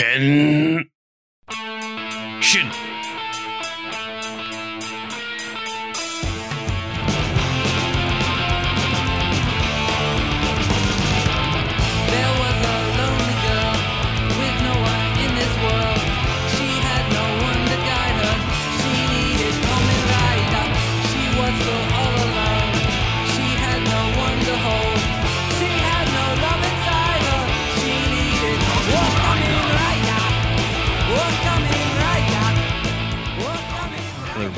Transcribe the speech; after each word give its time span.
Hen. 0.00 0.90
Shin. 2.40 2.68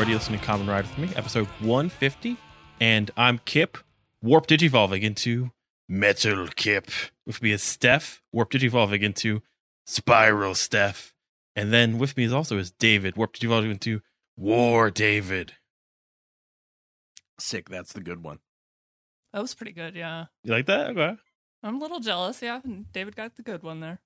Everybody 0.02 0.18
listening 0.18 0.40
to 0.40 0.44
Common 0.44 0.66
Ride 0.66 0.84
with 0.84 0.98
me, 0.98 1.14
episode 1.14 1.46
150. 1.60 2.36
And 2.80 3.08
I'm 3.16 3.38
Kip, 3.44 3.78
warp 4.20 4.48
digivolving 4.48 5.02
into 5.02 5.52
Metal 5.88 6.48
Kip. 6.56 6.90
With 7.24 7.40
me 7.40 7.52
is 7.52 7.62
Steph, 7.62 8.20
warp 8.32 8.50
digivolving 8.50 9.02
into 9.02 9.42
Spiral 9.86 10.56
Steph. 10.56 11.14
And 11.54 11.72
then 11.72 11.98
with 11.98 12.16
me 12.16 12.24
is 12.24 12.32
also 12.32 12.58
is 12.58 12.72
David, 12.72 13.16
warp 13.16 13.34
digivolving 13.34 13.70
into 13.70 14.00
War 14.36 14.90
David. 14.90 15.52
Sick. 17.38 17.68
That's 17.68 17.92
the 17.92 18.00
good 18.00 18.24
one. 18.24 18.40
That 19.32 19.40
was 19.40 19.54
pretty 19.54 19.70
good, 19.70 19.94
yeah. 19.94 20.24
You 20.42 20.50
like 20.50 20.66
that? 20.66 20.90
Okay. 20.90 21.16
I'm 21.62 21.76
a 21.76 21.78
little 21.78 22.00
jealous, 22.00 22.42
yeah. 22.42 22.60
and 22.64 22.90
David 22.92 23.14
got 23.14 23.36
the 23.36 23.44
good 23.44 23.62
one 23.62 23.78
there. 23.78 24.00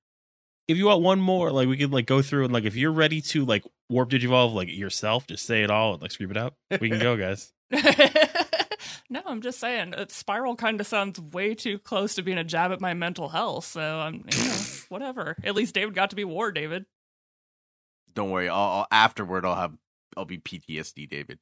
If 0.69 0.77
you 0.77 0.87
want 0.87 1.03
one 1.03 1.21
more, 1.21 1.53
like 1.53 1.69
we 1.69 1.77
could 1.77 1.93
like 1.93 2.07
go 2.07 2.23
through 2.23 2.45
and 2.45 2.53
like 2.53 2.65
if 2.65 2.75
you're 2.75 2.93
ready 2.93 3.21
to 3.21 3.45
like 3.45 3.65
warp 3.89 4.11
digivolve 4.11 4.53
like 4.53 4.69
yourself, 4.69 5.27
just 5.27 5.47
say 5.47 5.63
it 5.63 5.71
all 5.71 5.95
and 5.95 6.03
like 6.03 6.11
scream 6.11 6.31
it 6.31 6.37
out. 6.37 6.55
We 6.81 6.91
can 6.91 6.99
go, 6.99 7.17
guys. 7.19 7.53
no, 9.11 9.23
I'm 9.25 9.41
just 9.41 9.59
saying, 9.59 9.95
uh, 9.95 10.07
Spiral 10.09 10.57
kind 10.57 10.81
of 10.81 10.87
sounds 10.87 11.21
way 11.21 11.55
too 11.55 11.79
close 11.79 12.15
to 12.15 12.23
being 12.23 12.39
a 12.39 12.45
jab 12.45 12.73
at 12.73 12.81
my 12.81 12.95
mental 12.95 13.29
health. 13.29 13.65
So 13.67 13.81
I'm, 13.81 14.25
you 14.31 14.45
know, 14.45 14.57
whatever. 14.89 15.37
At 15.45 15.55
least 15.55 15.75
David 15.75 15.95
got 15.95 16.11
to 16.11 16.17
be 16.17 16.25
War 16.25 16.53
David. 16.53 16.87
Don't 18.15 18.31
worry. 18.31 18.49
I'll, 18.49 18.57
I'll 18.59 18.87
afterward. 18.91 19.45
I'll 19.45 19.55
have. 19.55 19.75
I'll 20.17 20.25
be 20.25 20.39
PTSD, 20.39 21.09
David. 21.09 21.41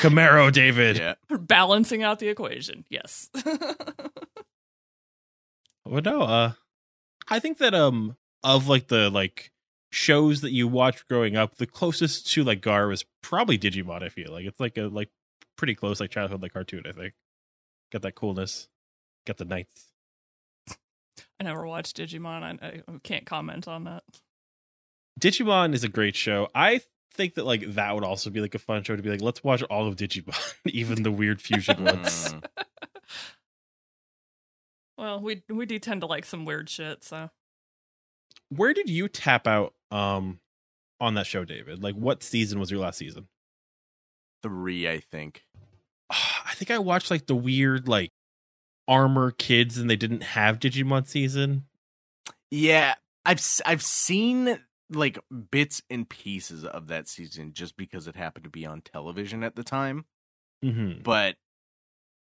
Camaro 0.00 0.52
David. 0.52 0.98
Yeah. 0.98 1.14
Balancing 1.30 2.02
out 2.02 2.18
the 2.18 2.28
equation, 2.28 2.84
yes. 2.90 3.30
Well, 5.90 6.02
no, 6.02 6.22
uh, 6.22 6.52
I 7.28 7.40
think 7.40 7.58
that 7.58 7.74
um 7.74 8.16
of 8.44 8.68
like 8.68 8.86
the 8.86 9.10
like 9.10 9.50
shows 9.90 10.40
that 10.42 10.52
you 10.52 10.68
watched 10.68 11.08
growing 11.08 11.36
up, 11.36 11.56
the 11.56 11.66
closest 11.66 12.30
to 12.32 12.44
like 12.44 12.60
Gar 12.60 12.86
was 12.86 13.04
probably 13.22 13.58
Digimon. 13.58 14.04
I 14.04 14.08
feel 14.08 14.30
like 14.30 14.46
it's 14.46 14.60
like 14.60 14.78
a 14.78 14.82
like 14.82 15.10
pretty 15.56 15.74
close 15.74 15.98
like 15.98 16.10
childhood 16.10 16.42
like 16.42 16.52
cartoon. 16.52 16.84
I 16.88 16.92
think 16.92 17.14
got 17.90 18.02
that 18.02 18.14
coolness, 18.14 18.68
got 19.26 19.38
the 19.38 19.44
knights. 19.44 19.86
I 21.40 21.42
never 21.42 21.66
watched 21.66 21.96
Digimon. 21.96 22.62
I, 22.62 22.82
I 22.86 22.98
can't 23.02 23.26
comment 23.26 23.66
on 23.66 23.82
that. 23.84 24.04
Digimon 25.20 25.74
is 25.74 25.82
a 25.82 25.88
great 25.88 26.14
show. 26.14 26.50
I 26.54 26.82
think 27.14 27.34
that 27.34 27.46
like 27.46 27.74
that 27.74 27.96
would 27.96 28.04
also 28.04 28.30
be 28.30 28.40
like 28.40 28.54
a 28.54 28.60
fun 28.60 28.84
show 28.84 28.94
to 28.94 29.02
be 29.02 29.10
like 29.10 29.22
let's 29.22 29.42
watch 29.42 29.64
all 29.64 29.88
of 29.88 29.96
Digimon, 29.96 30.54
even 30.66 31.02
the 31.02 31.10
weird 31.10 31.42
fusion 31.42 31.82
ones. 31.82 32.32
Well, 35.00 35.18
we 35.20 35.42
we 35.48 35.64
do 35.64 35.78
tend 35.78 36.02
to 36.02 36.06
like 36.06 36.26
some 36.26 36.44
weird 36.44 36.68
shit, 36.68 37.02
so 37.02 37.30
Where 38.50 38.74
did 38.74 38.90
you 38.90 39.08
tap 39.08 39.46
out 39.46 39.72
um 39.90 40.40
on 41.00 41.14
that 41.14 41.26
show, 41.26 41.46
David? 41.46 41.82
Like 41.82 41.94
what 41.94 42.22
season 42.22 42.60
was 42.60 42.70
your 42.70 42.80
last 42.80 42.98
season? 42.98 43.28
Three, 44.42 44.86
I 44.86 45.00
think. 45.00 45.44
I 46.10 46.52
think 46.54 46.70
I 46.70 46.78
watched 46.78 47.10
like 47.10 47.26
the 47.26 47.34
weird 47.34 47.88
like 47.88 48.10
armor 48.86 49.30
kids 49.30 49.78
and 49.78 49.88
they 49.88 49.96
didn't 49.96 50.22
have 50.22 50.58
Digimon 50.58 51.06
season. 51.06 51.64
Yeah, 52.50 52.94
I've 53.24 53.38
s- 53.38 53.62
I've 53.64 53.82
seen 53.82 54.58
like 54.92 55.18
bits 55.50 55.80
and 55.88 56.06
pieces 56.08 56.64
of 56.64 56.88
that 56.88 57.08
season 57.08 57.52
just 57.54 57.76
because 57.76 58.06
it 58.06 58.16
happened 58.16 58.44
to 58.44 58.50
be 58.50 58.66
on 58.66 58.82
television 58.82 59.42
at 59.44 59.56
the 59.56 59.62
time. 59.62 60.04
Mm-hmm. 60.64 61.02
But 61.02 61.36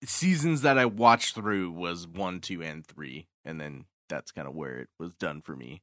seasons 0.05 0.61
that 0.61 0.77
I 0.77 0.85
watched 0.85 1.35
through 1.35 1.71
was 1.71 2.07
one, 2.07 2.39
two, 2.39 2.61
and 2.61 2.85
three, 2.85 3.27
and 3.45 3.59
then 3.59 3.85
that's 4.09 4.31
kind 4.31 4.47
of 4.47 4.53
where 4.53 4.79
it 4.79 4.89
was 4.99 5.15
done 5.15 5.41
for 5.41 5.55
me. 5.55 5.81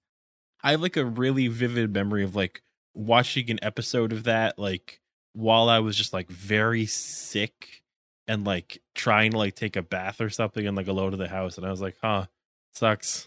I 0.62 0.72
have 0.72 0.82
like 0.82 0.96
a 0.96 1.04
really 1.04 1.48
vivid 1.48 1.92
memory 1.92 2.22
of 2.22 2.36
like 2.36 2.62
watching 2.94 3.50
an 3.50 3.58
episode 3.62 4.12
of 4.12 4.24
that 4.24 4.58
like 4.58 5.00
while 5.32 5.68
I 5.68 5.78
was 5.78 5.96
just 5.96 6.12
like 6.12 6.28
very 6.28 6.86
sick 6.86 7.82
and 8.26 8.44
like 8.44 8.82
trying 8.94 9.30
to 9.32 9.38
like 9.38 9.54
take 9.54 9.76
a 9.76 9.82
bath 9.82 10.20
or 10.20 10.28
something 10.28 10.66
and 10.66 10.76
like 10.76 10.88
alone 10.88 11.12
in 11.12 11.18
the 11.18 11.28
house 11.28 11.56
and 11.56 11.66
I 11.66 11.70
was 11.70 11.80
like, 11.80 11.96
huh, 12.02 12.26
sucks. 12.74 13.26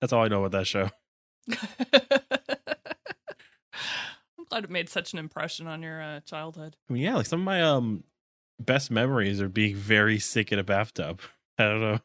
That's 0.00 0.12
all 0.12 0.24
I 0.24 0.28
know 0.28 0.44
about 0.44 0.58
that 0.58 0.66
show. 0.66 0.90
I'm 4.38 4.44
glad 4.48 4.64
it 4.64 4.70
made 4.70 4.88
such 4.88 5.12
an 5.12 5.18
impression 5.18 5.66
on 5.66 5.82
your 5.82 6.00
uh, 6.00 6.20
childhood. 6.20 6.76
I 6.88 6.92
mean, 6.92 7.02
yeah, 7.02 7.16
like 7.16 7.26
some 7.26 7.40
of 7.40 7.44
my 7.44 7.62
um 7.62 8.04
best 8.58 8.90
memories 8.90 9.40
are 9.40 9.48
being 9.48 9.74
very 9.74 10.18
sick 10.18 10.52
in 10.52 10.58
a 10.58 10.64
bathtub. 10.64 11.20
I 11.58 11.64
don't 11.64 11.80
know. 11.80 11.98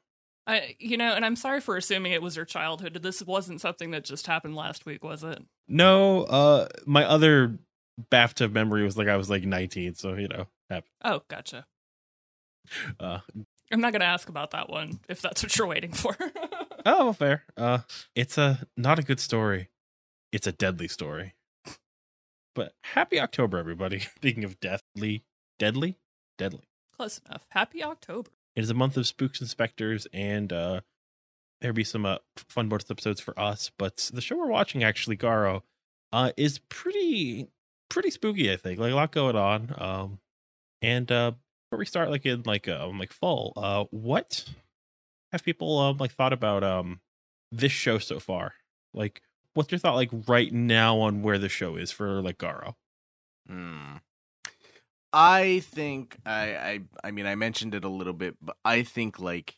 I, 0.46 0.76
you 0.80 0.96
know, 0.96 1.14
and 1.14 1.26
I'm 1.26 1.36
sorry 1.36 1.60
for 1.60 1.76
assuming 1.76 2.14
it 2.14 2.22
was 2.22 2.38
your 2.38 2.46
childhood. 2.46 2.98
This 3.02 3.22
wasn't 3.22 3.60
something 3.60 3.92
that 3.92 4.06
just 4.06 4.28
happened 4.28 4.56
last 4.56 4.86
week, 4.86 5.04
was 5.04 5.24
it? 5.24 5.44
No, 5.68 6.24
uh 6.24 6.68
my 6.86 7.04
other 7.04 7.58
bathtub 8.10 8.54
memory 8.54 8.84
was 8.84 8.98
like 8.98 9.10
I 9.10 9.18
was 9.18 9.30
like 9.30 9.44
19, 9.44 9.96
so 9.96 10.14
you 10.14 10.30
know. 10.30 10.48
happened. 10.70 10.92
Oh, 11.04 11.22
gotcha. 11.28 11.66
Uh 13.00 13.20
I'm 13.72 13.82
not 13.82 13.92
to 13.92 14.04
ask 14.04 14.30
about 14.30 14.52
that 14.52 14.70
one 14.70 15.00
if 15.10 15.22
that's 15.22 15.44
what 15.44 15.58
you're 15.58 15.68
waiting 15.68 15.92
for. 15.92 16.16
oh, 16.86 17.06
well, 17.06 17.14
fair. 17.14 17.44
Uh 17.58 17.80
it's 18.16 18.38
a 18.38 18.66
not 18.78 19.00
a 19.00 19.04
good 19.04 19.20
story. 19.20 19.68
It's 20.32 20.48
a 20.48 20.54
deadly 20.54 20.88
story. 20.88 21.34
But 22.56 22.74
happy 22.84 23.20
October 23.20 23.58
everybody. 23.58 24.00
Speaking 24.16 24.44
of 24.46 24.60
deathly, 24.62 25.24
deadly, 25.60 25.98
deadly. 26.38 26.68
Close 26.96 27.20
enough. 27.28 27.46
Happy 27.50 27.84
October. 27.84 28.30
It 28.56 28.64
is 28.64 28.70
a 28.70 28.74
month 28.76 28.98
of 28.98 29.06
spooks 29.06 29.40
and 29.40 29.50
specters 29.50 30.08
and 30.14 30.52
uh 30.52 30.82
there'll 31.62 31.76
be 31.76 31.84
some 31.84 32.06
uh, 32.06 32.18
fun 32.36 32.70
bonus 32.70 32.90
episodes 32.92 33.20
for 33.20 33.38
us, 33.40 33.72
but 33.80 34.12
the 34.14 34.22
show 34.22 34.38
we're 34.38 34.48
watching 34.48 34.84
actually 34.84 35.18
Garo 35.18 35.62
uh 36.14 36.32
is 36.38 36.60
pretty 36.70 37.50
pretty 37.90 38.12
spooky, 38.12 38.52
I 38.52 38.58
think. 38.58 38.80
Like 38.80 38.92
a 38.92 38.96
lot 38.96 39.12
going 39.12 39.36
on. 39.36 39.74
Um 39.78 40.20
and 40.82 41.12
uh 41.12 41.32
before 41.70 41.80
we 41.80 41.86
start 41.86 42.10
like 42.10 42.26
in 42.26 42.44
like 42.46 42.68
um 42.68 42.98
like 43.00 43.12
fall, 43.14 43.54
uh 43.58 43.86
what 43.92 44.46
have 45.32 45.44
people 45.44 45.78
um 45.80 45.98
like 45.98 46.12
thought 46.14 46.34
about 46.34 46.64
um 46.64 47.02
this 47.52 47.72
show 47.72 47.98
so 48.00 48.20
far? 48.20 48.54
Like 48.94 49.22
what's 49.54 49.72
your 49.72 49.80
thought 49.80 49.96
like 49.96 50.12
right 50.28 50.54
now 50.54 51.00
on 51.00 51.22
where 51.24 51.38
the 51.40 51.50
show 51.50 51.76
is 51.76 51.92
for 51.92 52.22
like 52.22 52.38
Garo? 52.38 52.76
Hmm. 53.48 53.98
I 55.14 55.60
think 55.60 56.18
I, 56.26 56.56
I 56.56 56.80
I 57.06 57.12
mean 57.12 57.26
I 57.26 57.36
mentioned 57.36 57.74
it 57.74 57.84
a 57.84 57.90
little 57.90 58.14
bit, 58.14 58.36
but 58.42 58.58
I 58.66 58.84
think 58.84 59.20
like 59.20 59.58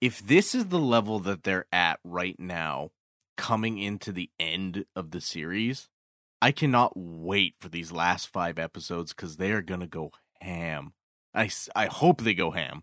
if 0.00 0.20
this 0.20 0.54
is 0.54 0.66
the 0.66 0.78
level 0.78 1.18
that 1.20 1.44
they're 1.44 1.66
at 1.72 1.98
right 2.04 2.38
now, 2.38 2.90
coming 3.36 3.78
into 3.78 4.12
the 4.12 4.30
end 4.38 4.84
of 4.94 5.10
the 5.10 5.20
series, 5.20 5.88
I 6.40 6.52
cannot 6.52 6.92
wait 6.96 7.54
for 7.60 7.68
these 7.68 7.92
last 7.92 8.26
five 8.26 8.58
episodes 8.58 9.12
because 9.12 9.36
they 9.36 9.52
are 9.52 9.62
gonna 9.62 9.86
go 9.86 10.10
ham. 10.40 10.92
I 11.34 11.50
I 11.74 11.86
hope 11.86 12.22
they 12.22 12.34
go 12.34 12.50
ham. 12.50 12.82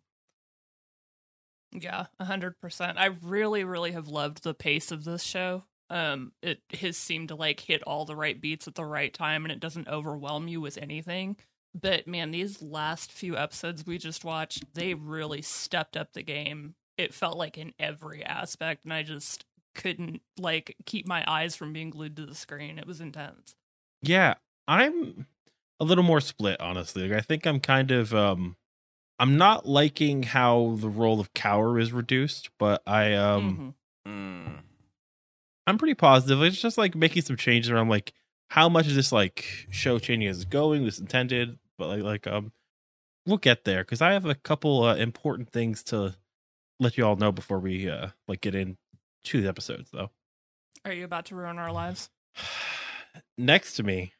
Yeah, 1.71 2.07
hundred 2.19 2.59
percent. 2.59 2.97
I 2.97 3.07
really, 3.21 3.63
really 3.63 3.91
have 3.91 4.07
loved 4.07 4.43
the 4.43 4.53
pace 4.53 4.91
of 4.91 5.03
this 5.03 5.21
show. 5.21 5.65
Um, 5.91 6.33
it 6.41 6.61
has 6.79 6.97
seemed 6.97 7.29
to 7.29 7.35
like 7.35 7.59
hit 7.59 7.83
all 7.83 8.05
the 8.05 8.15
right 8.15 8.39
beats 8.39 8.67
at 8.67 8.75
the 8.75 8.85
right 8.85 9.13
time, 9.13 9.45
and 9.45 9.51
it 9.51 9.59
doesn't 9.59 9.87
overwhelm 9.87 10.47
you 10.47 10.61
with 10.61 10.77
anything. 10.77 11.37
But 11.79 12.07
man, 12.07 12.31
these 12.31 12.61
last 12.61 13.11
few 13.11 13.37
episodes 13.37 13.85
we 13.85 13.97
just 13.97 14.25
watched, 14.25 14.73
they 14.73 14.93
really 14.93 15.41
stepped 15.41 15.95
up 15.95 16.13
the 16.13 16.23
game. 16.23 16.75
It 16.97 17.13
felt 17.13 17.37
like 17.37 17.57
in 17.57 17.73
every 17.79 18.23
aspect, 18.23 18.83
and 18.83 18.93
I 18.93 19.03
just 19.03 19.45
couldn't 19.75 20.21
like 20.37 20.75
keep 20.85 21.07
my 21.07 21.23
eyes 21.27 21.55
from 21.55 21.71
being 21.73 21.89
glued 21.89 22.15
to 22.17 22.25
the 22.25 22.35
screen. 22.35 22.79
It 22.79 22.87
was 22.87 22.99
intense. 23.01 23.55
Yeah, 24.01 24.35
I'm 24.67 25.27
a 25.79 25.85
little 25.85 26.03
more 26.03 26.21
split, 26.21 26.59
honestly. 26.59 27.07
Like, 27.07 27.17
I 27.17 27.21
think 27.21 27.45
I'm 27.45 27.59
kind 27.59 27.91
of 27.91 28.13
um 28.13 28.57
I'm 29.19 29.37
not 29.37 29.67
liking 29.67 30.23
how 30.23 30.77
the 30.79 30.89
role 30.89 31.19
of 31.19 31.33
Kaoru 31.33 31.81
is 31.81 31.91
reduced, 31.93 32.49
but 32.57 32.81
I 32.87 33.13
um 33.13 33.75
Mhm. 34.05 34.11
Mm. 34.11 34.59
I'm 35.67 35.77
pretty 35.77 35.93
positive. 35.93 36.41
It's 36.41 36.59
just 36.59 36.77
like 36.77 36.95
making 36.95 37.21
some 37.21 37.37
changes 37.37 37.69
around 37.69 37.89
like 37.89 38.13
how 38.49 38.69
much 38.69 38.87
is 38.87 38.95
this 38.95 39.11
like 39.11 39.45
show 39.69 39.99
changing 39.99 40.27
as 40.27 40.37
it's 40.37 40.45
going, 40.45 40.83
was 40.83 40.99
intended, 40.99 41.57
but 41.77 41.87
like 41.87 42.01
like 42.03 42.27
um 42.27 42.51
we'll 43.25 43.37
get 43.37 43.63
there 43.63 43.83
because 43.83 44.01
I 44.01 44.11
have 44.13 44.25
a 44.25 44.35
couple 44.35 44.83
uh, 44.83 44.95
important 44.95 45.49
things 45.49 45.83
to 45.85 46.15
let 46.79 46.97
you 46.97 47.05
all 47.05 47.15
know 47.15 47.31
before 47.31 47.59
we 47.59 47.89
uh 47.89 48.09
like 48.27 48.41
get 48.41 48.55
into 48.55 49.41
the 49.41 49.47
episodes 49.47 49.89
though. 49.91 50.09
Are 50.85 50.93
you 50.93 51.05
about 51.05 51.25
to 51.25 51.35
ruin 51.35 51.57
our 51.57 51.71
lives? 51.71 52.09
Next 53.37 53.73
to 53.73 53.83
me, 53.83 54.13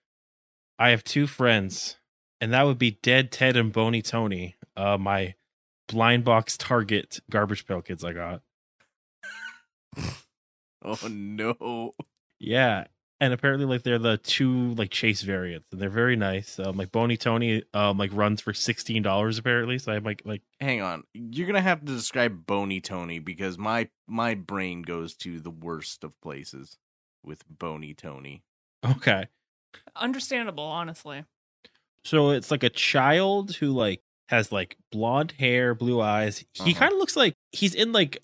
I 0.77 0.89
have 0.89 1.03
two 1.03 1.27
friends, 1.27 1.97
and 2.41 2.53
that 2.53 2.63
would 2.63 2.77
be 2.77 2.91
Dead 3.03 3.31
Ted 3.31 3.55
and 3.55 3.71
Bony 3.71 4.01
Tony, 4.01 4.55
uh, 4.75 4.97
my 4.97 5.35
blind 5.87 6.23
box 6.23 6.57
target 6.57 7.19
garbage 7.29 7.65
pail 7.65 7.81
kids 7.81 8.03
I 8.03 8.13
got. 8.13 8.41
Oh 10.81 10.97
no. 11.09 11.93
Yeah. 12.39 12.85
And 13.21 13.33
apparently 13.33 13.65
like 13.65 13.83
they're 13.83 13.99
the 13.99 14.17
two 14.17 14.73
like 14.75 14.91
chase 14.91 15.21
variants 15.23 15.69
and 15.71 15.81
they're 15.81 15.89
very 15.89 16.15
nice. 16.15 16.57
Um 16.57 16.77
like 16.77 16.91
Bony 16.91 17.17
Tony 17.17 17.63
um 17.73 17.97
like 17.97 18.11
runs 18.13 18.39
for 18.41 18.53
sixteen 18.53 19.03
dollars 19.03 19.37
apparently. 19.37 19.77
So 19.77 19.91
I'm 19.91 20.03
like 20.03 20.21
like 20.25 20.41
Hang 20.61 20.81
on. 20.81 21.03
You're 21.13 21.47
gonna 21.47 21.59
have 21.61 21.81
to 21.81 21.85
describe 21.93 22.45
Bony 22.45 22.79
Tony 22.79 23.19
because 23.19 23.57
my 23.57 23.89
my 24.07 24.35
brain 24.35 24.81
goes 24.83 25.15
to 25.17 25.39
the 25.41 25.49
worst 25.51 26.03
of 26.05 26.13
places 26.21 26.77
with 27.23 27.43
Bony 27.49 27.93
Tony. 27.93 28.43
okay. 28.85 29.27
Understandable, 29.95 30.63
honestly. 30.63 31.25
So 32.03 32.31
it's 32.31 32.49
like 32.51 32.63
a 32.63 32.69
child 32.69 33.55
who 33.55 33.67
like 33.71 34.01
has 34.29 34.51
like 34.51 34.77
blonde 34.91 35.33
hair, 35.37 35.75
blue 35.75 35.99
eyes. 36.01 36.39
He 36.53 36.71
Uh-huh. 36.71 36.73
kind 36.79 36.93
of 36.93 36.99
looks 36.99 37.15
like 37.15 37.33
he's 37.51 37.75
in 37.75 37.91
like 37.91 38.23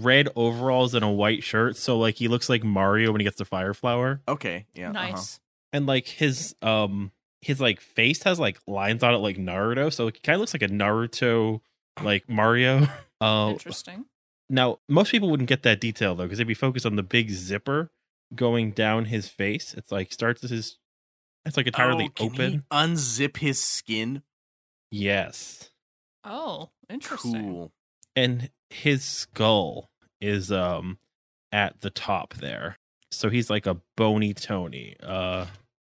red 0.00 0.28
overalls 0.36 0.94
and 0.94 1.04
a 1.04 1.08
white 1.10 1.42
shirt. 1.42 1.76
So 1.76 1.98
like 1.98 2.16
he 2.16 2.28
looks 2.28 2.48
like 2.48 2.64
Mario 2.64 3.12
when 3.12 3.20
he 3.20 3.24
gets 3.24 3.38
the 3.38 3.44
fire 3.44 3.74
flower. 3.74 4.20
Okay. 4.26 4.66
Yeah. 4.74 4.90
uh-huh. 4.90 4.92
nice. 5.10 5.40
And 5.72 5.86
like 5.86 6.06
his 6.06 6.54
um 6.62 7.12
his 7.40 7.60
like 7.60 7.80
face 7.80 8.22
has 8.22 8.38
like 8.38 8.58
lines 8.66 9.02
on 9.02 9.14
it 9.14 9.18
like 9.18 9.36
Naruto. 9.36 9.92
So 9.92 10.06
he 10.06 10.12
kind 10.12 10.34
of 10.34 10.40
looks 10.40 10.54
like 10.54 10.62
a 10.62 10.68
Naruto 10.68 11.60
like 12.02 12.28
Mario. 12.28 12.88
Uh, 13.22 13.50
Interesting. 13.50 14.04
now 14.50 14.80
most 14.88 15.12
people 15.12 15.30
wouldn't 15.30 15.48
get 15.48 15.62
that 15.62 15.80
detail 15.80 16.16
though 16.16 16.24
because 16.24 16.38
they'd 16.38 16.44
be 16.46 16.54
focused 16.54 16.84
on 16.84 16.96
the 16.96 17.04
big 17.04 17.30
zipper 17.30 17.92
going 18.34 18.72
down 18.72 19.04
his 19.04 19.28
face. 19.28 19.74
It's 19.74 19.92
like 19.92 20.12
starts 20.12 20.42
as 20.42 20.50
his 20.50 20.78
it's 21.46 21.56
like 21.56 21.68
entirely 21.68 22.06
Oh, 22.06 22.08
can 22.16 22.26
open. 22.32 22.50
he 22.52 22.60
unzip 22.72 23.36
his 23.36 23.60
skin. 23.62 24.22
Yes. 24.90 25.70
Oh, 26.24 26.70
interesting. 26.90 27.44
Cool. 27.44 27.72
and 28.16 28.50
his 28.72 29.04
skull 29.04 29.90
is 30.20 30.50
um 30.50 30.98
at 31.52 31.80
the 31.80 31.90
top 31.90 32.34
there 32.34 32.78
so 33.10 33.28
he's 33.28 33.50
like 33.50 33.66
a 33.66 33.76
bony 33.96 34.32
tony 34.32 34.96
uh 35.02 35.46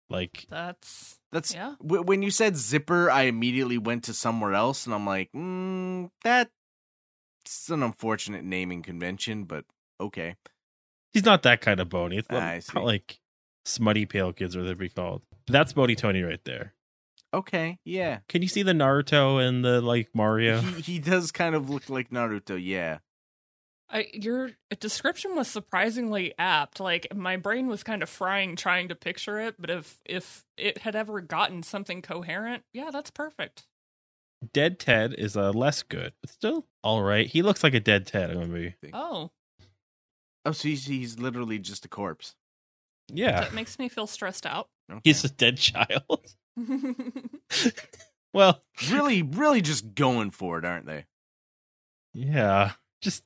like 0.08 0.46
That's 0.48 1.18
That's 1.32 1.52
yeah. 1.54 1.74
w- 1.82 2.02
when 2.02 2.22
you 2.22 2.30
said 2.30 2.56
zipper. 2.56 3.10
I 3.10 3.22
immediately 3.22 3.78
went 3.78 4.04
to 4.04 4.14
somewhere 4.14 4.54
else, 4.54 4.86
and 4.86 4.94
I'm 4.94 5.04
like, 5.04 5.30
mm, 5.32 6.10
that's 6.22 6.50
an 7.70 7.82
unfortunate 7.82 8.44
naming 8.44 8.82
convention, 8.82 9.44
but 9.44 9.64
okay. 10.00 10.36
he's 11.12 11.24
not 11.24 11.42
that 11.42 11.60
kind 11.60 11.80
of 11.80 11.88
bony 11.88 12.18
it's 12.18 12.30
not, 12.30 12.42
I 12.42 12.60
not 12.74 12.84
like 12.84 13.18
smutty 13.64 14.06
pale 14.06 14.32
kids 14.32 14.56
or 14.56 14.62
they'd 14.62 14.78
be 14.78 14.88
called 14.88 15.22
that's 15.48 15.72
bony 15.72 15.96
tony 15.96 16.22
right 16.22 16.44
there 16.44 16.72
Okay, 17.36 17.78
yeah. 17.84 18.20
can 18.28 18.40
you 18.42 18.48
see 18.48 18.62
the 18.62 18.72
naruto 18.72 19.46
and 19.46 19.62
the 19.64 19.80
like 19.82 20.08
mario 20.14 20.60
He 20.60 20.80
he 20.94 20.98
does 20.98 21.30
kind 21.32 21.54
of 21.54 21.68
look 21.70 21.88
like 21.90 22.10
Naruto. 22.10 22.58
Yeah. 22.60 22.98
I, 23.88 24.08
your 24.14 24.50
description 24.80 25.36
was 25.36 25.46
surprisingly 25.46 26.34
apt. 26.38 26.80
Like 26.80 27.06
my 27.14 27.36
brain 27.36 27.68
was 27.68 27.84
kind 27.84 28.02
of 28.02 28.08
frying 28.08 28.56
trying 28.56 28.88
to 28.88 28.94
picture 28.96 29.38
it, 29.38 29.54
but 29.60 29.70
if 29.70 30.00
if 30.04 30.44
it 30.56 30.78
had 30.78 30.96
ever 30.96 31.20
gotten 31.20 31.62
something 31.62 32.02
coherent, 32.02 32.64
yeah, 32.72 32.90
that's 32.90 33.10
perfect. 33.10 33.66
dead 34.52 34.78
ted 34.80 35.14
is 35.16 35.36
uh 35.36 35.50
less 35.52 35.82
good 35.82 36.12
but 36.20 36.30
still 36.30 36.66
all 36.84 37.02
right 37.02 37.26
he 37.28 37.42
looks 37.42 37.62
like 37.64 37.74
a 37.74 37.80
dead 37.80 38.06
ted 38.06 38.30
in 38.30 38.40
the 38.40 38.46
movie 38.46 38.74
Oh, 38.92 39.30
Oh, 40.44 40.52
so 40.52 40.68
he's, 40.68 40.86
he's 40.86 41.18
literally 41.18 41.58
just 41.58 41.84
a 41.84 41.88
corpse. 41.88 42.34
yeah 43.12 43.40
that 43.40 43.54
makes 43.54 43.78
me 43.78 43.88
feel 43.88 44.06
stressed 44.06 44.46
out. 44.46 44.68
Okay. 44.90 45.00
he's 45.04 45.24
a 45.24 45.28
dead 45.28 45.56
child 45.58 46.20
well 48.32 48.60
really, 48.90 49.22
really 49.22 49.60
just 49.60 49.94
going 49.94 50.30
for 50.30 50.58
it, 50.58 50.64
aren't 50.64 50.86
they? 50.86 51.04
Yeah, 52.14 52.72
just 53.02 53.24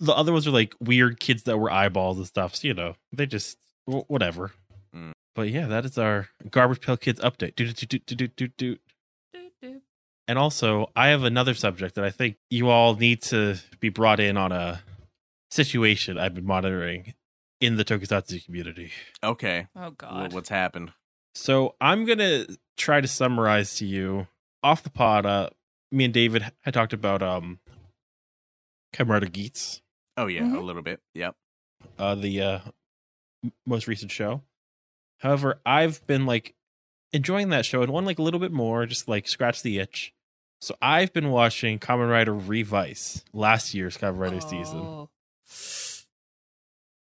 the 0.00 0.12
other 0.12 0.32
ones 0.32 0.46
are 0.46 0.50
like 0.52 0.74
weird 0.80 1.20
kids 1.20 1.44
that 1.44 1.58
were 1.58 1.70
eyeballs 1.70 2.18
and 2.18 2.26
stuff. 2.26 2.56
So, 2.56 2.68
you 2.68 2.74
know, 2.74 2.96
they 3.12 3.26
just 3.26 3.56
wh- 3.86 4.08
whatever. 4.10 4.52
Mm. 4.94 5.12
But 5.34 5.50
yeah, 5.50 5.66
that 5.66 5.84
is 5.84 5.96
our 5.98 6.28
garbage 6.50 6.80
pail 6.80 6.96
kids 6.96 7.20
update. 7.20 7.54
Do 7.56 7.66
do 7.72 7.86
do 7.86 7.98
do 7.98 8.26
do 8.26 8.48
do 8.48 8.48
do. 8.58 8.76
And 10.26 10.38
also, 10.38 10.90
I 10.96 11.08
have 11.08 11.22
another 11.22 11.52
subject 11.52 11.96
that 11.96 12.04
I 12.04 12.10
think 12.10 12.36
you 12.48 12.70
all 12.70 12.96
need 12.96 13.20
to 13.24 13.56
be 13.78 13.90
brought 13.90 14.20
in 14.20 14.38
on 14.38 14.52
a 14.52 14.82
situation 15.50 16.18
I've 16.18 16.34
been 16.34 16.46
monitoring 16.46 17.12
in 17.60 17.76
the 17.76 17.84
Tokusatsu 17.84 18.44
community. 18.44 18.90
Okay. 19.22 19.66
oh 19.76 19.80
Wha- 19.82 19.90
God, 19.90 20.32
What's 20.32 20.48
happened? 20.48 20.92
So 21.34 21.74
I'm 21.80 22.04
gonna 22.04 22.46
try 22.76 23.00
to 23.00 23.08
summarize 23.08 23.76
to 23.76 23.86
you 23.86 24.28
off 24.62 24.82
the 24.82 24.90
pod. 24.90 25.26
Uh, 25.26 25.50
me 25.90 26.04
and 26.04 26.14
David 26.14 26.44
had 26.62 26.74
talked 26.74 26.92
about 26.92 27.22
um, 27.22 27.58
Kamen 28.94 29.08
Rider 29.10 29.26
Geats. 29.26 29.82
Oh 30.16 30.26
yeah, 30.26 30.42
a 30.42 30.44
Mhm. 30.44 30.64
little 30.64 30.82
bit. 30.82 31.00
Yep. 31.14 31.34
uh 31.98 32.14
the 32.14 32.40
uh 32.40 32.58
most 33.66 33.86
recent 33.86 34.10
show. 34.10 34.42
However, 35.18 35.60
I've 35.66 36.04
been 36.06 36.24
like 36.26 36.54
enjoying 37.12 37.50
that 37.50 37.66
show 37.66 37.82
and 37.82 37.92
one 37.92 38.04
like 38.04 38.18
a 38.18 38.22
little 38.22 38.40
bit 38.40 38.52
more, 38.52 38.86
just 38.86 39.06
like 39.08 39.28
scratch 39.28 39.62
the 39.62 39.78
itch. 39.78 40.12
So 40.60 40.74
I've 40.80 41.12
been 41.12 41.30
watching 41.30 41.78
Kamen 41.78 42.10
Rider 42.10 42.32
Revice, 42.34 43.22
last 43.34 43.74
year's 43.74 43.98
Kamen 43.98 44.18
Rider 44.18 44.40
season. 44.40 44.80
Oh. 44.80 45.10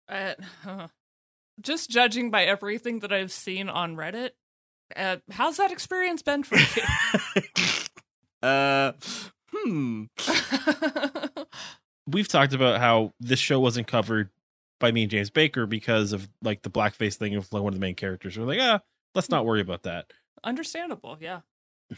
Uh, 0.09 0.35
huh. 0.63 0.87
Just 1.61 1.91
judging 1.91 2.31
by 2.31 2.45
everything 2.45 3.01
that 3.01 3.13
I've 3.13 3.33
seen 3.33 3.69
on 3.69 3.97
Reddit, 3.97 4.31
uh, 4.95 5.17
how's 5.31 5.57
that 5.57 5.73
experience 5.73 6.23
been 6.23 6.43
for 6.43 6.57
you? 6.57 6.83
uh, 8.43 8.93
hmm. 9.53 10.05
We've 12.07 12.29
talked 12.29 12.53
about 12.53 12.81
how 12.81 13.13
this 13.19 13.41
show 13.41 13.59
wasn't 13.59 13.87
covered 13.87 14.31
by 14.79 14.93
me 14.93 15.03
and 15.03 15.11
James 15.11 15.31
Baker 15.31 15.67
because 15.67 16.13
of 16.13 16.29
like 16.43 16.63
the 16.63 16.71
blackface 16.71 17.17
thing 17.17 17.35
of 17.35 17.53
like 17.53 17.63
one 17.63 17.73
of 17.73 17.79
the 17.79 17.85
main 17.85 17.95
characters. 17.95 18.39
We're 18.39 18.45
like, 18.45 18.61
ah, 18.61 18.81
let's 19.15 19.31
not 19.31 19.45
worry 19.47 19.61
about 19.61 19.85
that. 19.85 20.13
Understandable, 20.45 21.17
yeah. 21.21 21.41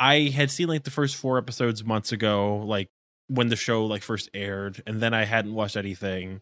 I 0.00 0.28
had 0.28 0.50
seen 0.50 0.68
like 0.68 0.84
the 0.84 0.90
first 0.90 1.16
four 1.16 1.38
episodes 1.38 1.82
months 1.82 2.12
ago, 2.12 2.58
like 2.58 2.88
when 3.26 3.48
the 3.48 3.56
show 3.56 3.86
like 3.86 4.02
first 4.02 4.30
aired, 4.32 4.82
and 4.86 5.00
then 5.00 5.12
I 5.14 5.24
hadn't 5.24 5.54
watched 5.54 5.76
anything. 5.76 6.40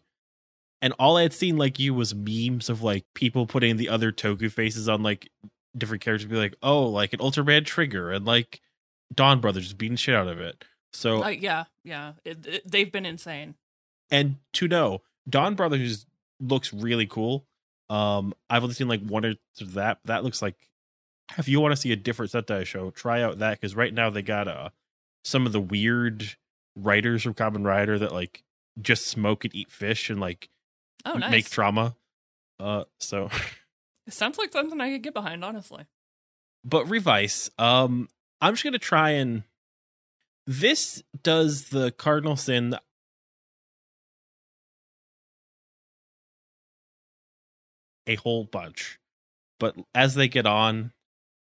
And 0.81 0.93
all 0.99 1.17
I 1.17 1.23
had 1.23 1.33
seen 1.33 1.57
like 1.57 1.79
you 1.79 1.93
was 1.93 2.13
memes 2.13 2.69
of 2.69 2.83
like 2.83 3.05
people 3.15 3.47
putting 3.47 3.77
the 3.77 3.89
other 3.89 4.11
Toku 4.11 4.51
faces 4.51 4.87
on 4.87 5.01
like 5.03 5.29
different 5.77 6.03
characters, 6.03 6.29
be 6.29 6.35
like, 6.37 6.55
oh, 6.61 6.85
like 6.87 7.13
an 7.13 7.19
Ultraman 7.19 7.65
Trigger 7.65 8.11
and 8.11 8.25
like 8.25 8.61
Donbrothers 9.13 9.75
beating 9.77 9.95
shit 9.97 10.15
out 10.15 10.27
of 10.27 10.39
it. 10.39 10.63
So 10.93 11.23
Uh, 11.23 11.29
yeah, 11.29 11.65
yeah. 11.83 12.13
It, 12.25 12.45
it- 12.45 12.71
they've 12.71 12.91
been 12.91 13.05
insane. 13.05 13.55
and 14.11 14.35
to 14.53 14.67
know 14.67 15.01
Donbrothers 15.29 16.05
looks 16.39 16.71
really 16.73 17.05
cool. 17.07 17.45
Um, 17.89 18.33
I've 18.49 18.63
only 18.63 18.75
seen 18.75 18.87
like 18.87 19.01
one 19.01 19.25
or 19.25 19.33
two 19.57 19.65
of 19.65 19.73
that. 19.73 19.99
That 20.05 20.23
looks 20.23 20.41
like 20.41 20.55
if 21.37 21.47
you 21.47 21.59
want 21.59 21.73
to 21.73 21.77
see 21.81 21.91
a 21.91 21.95
different 21.95 22.31
Sentai 22.31 22.65
show, 22.65 22.91
try 22.91 23.21
out 23.21 23.39
that 23.39 23.59
because 23.59 23.75
right 23.75 23.93
now 23.93 24.09
they 24.09 24.21
got 24.21 24.47
uh 24.47 24.69
some 25.23 25.45
of 25.45 25.51
the 25.53 25.59
weird 25.59 26.35
writers 26.75 27.23
from 27.23 27.33
Kamen 27.33 27.65
Rider 27.65 27.97
that 27.99 28.11
like 28.13 28.43
just 28.81 29.07
smoke 29.07 29.43
and 29.43 29.55
eat 29.55 29.71
fish 29.71 30.09
and 30.09 30.19
like 30.21 30.49
Oh, 31.05 31.13
nice. 31.15 31.31
make 31.31 31.49
trauma. 31.49 31.95
Uh, 32.59 32.85
so 32.99 33.29
It 34.07 34.13
sounds 34.13 34.37
like 34.37 34.51
something 34.53 34.79
I 34.79 34.91
could 34.91 35.03
get 35.03 35.13
behind, 35.13 35.43
honestly. 35.43 35.85
but 36.63 36.85
Revice, 36.89 37.49
um, 37.59 38.07
I'm 38.41 38.53
just 38.53 38.63
gonna 38.63 38.79
try 38.79 39.11
and 39.11 39.43
this 40.45 41.03
does 41.23 41.69
the 41.69 41.91
cardinal 41.91 42.37
sin 42.37 42.75
a 48.05 48.15
whole 48.15 48.45
bunch, 48.45 48.99
but 49.59 49.75
as 49.93 50.15
they 50.15 50.27
get 50.27 50.45
on, 50.45 50.93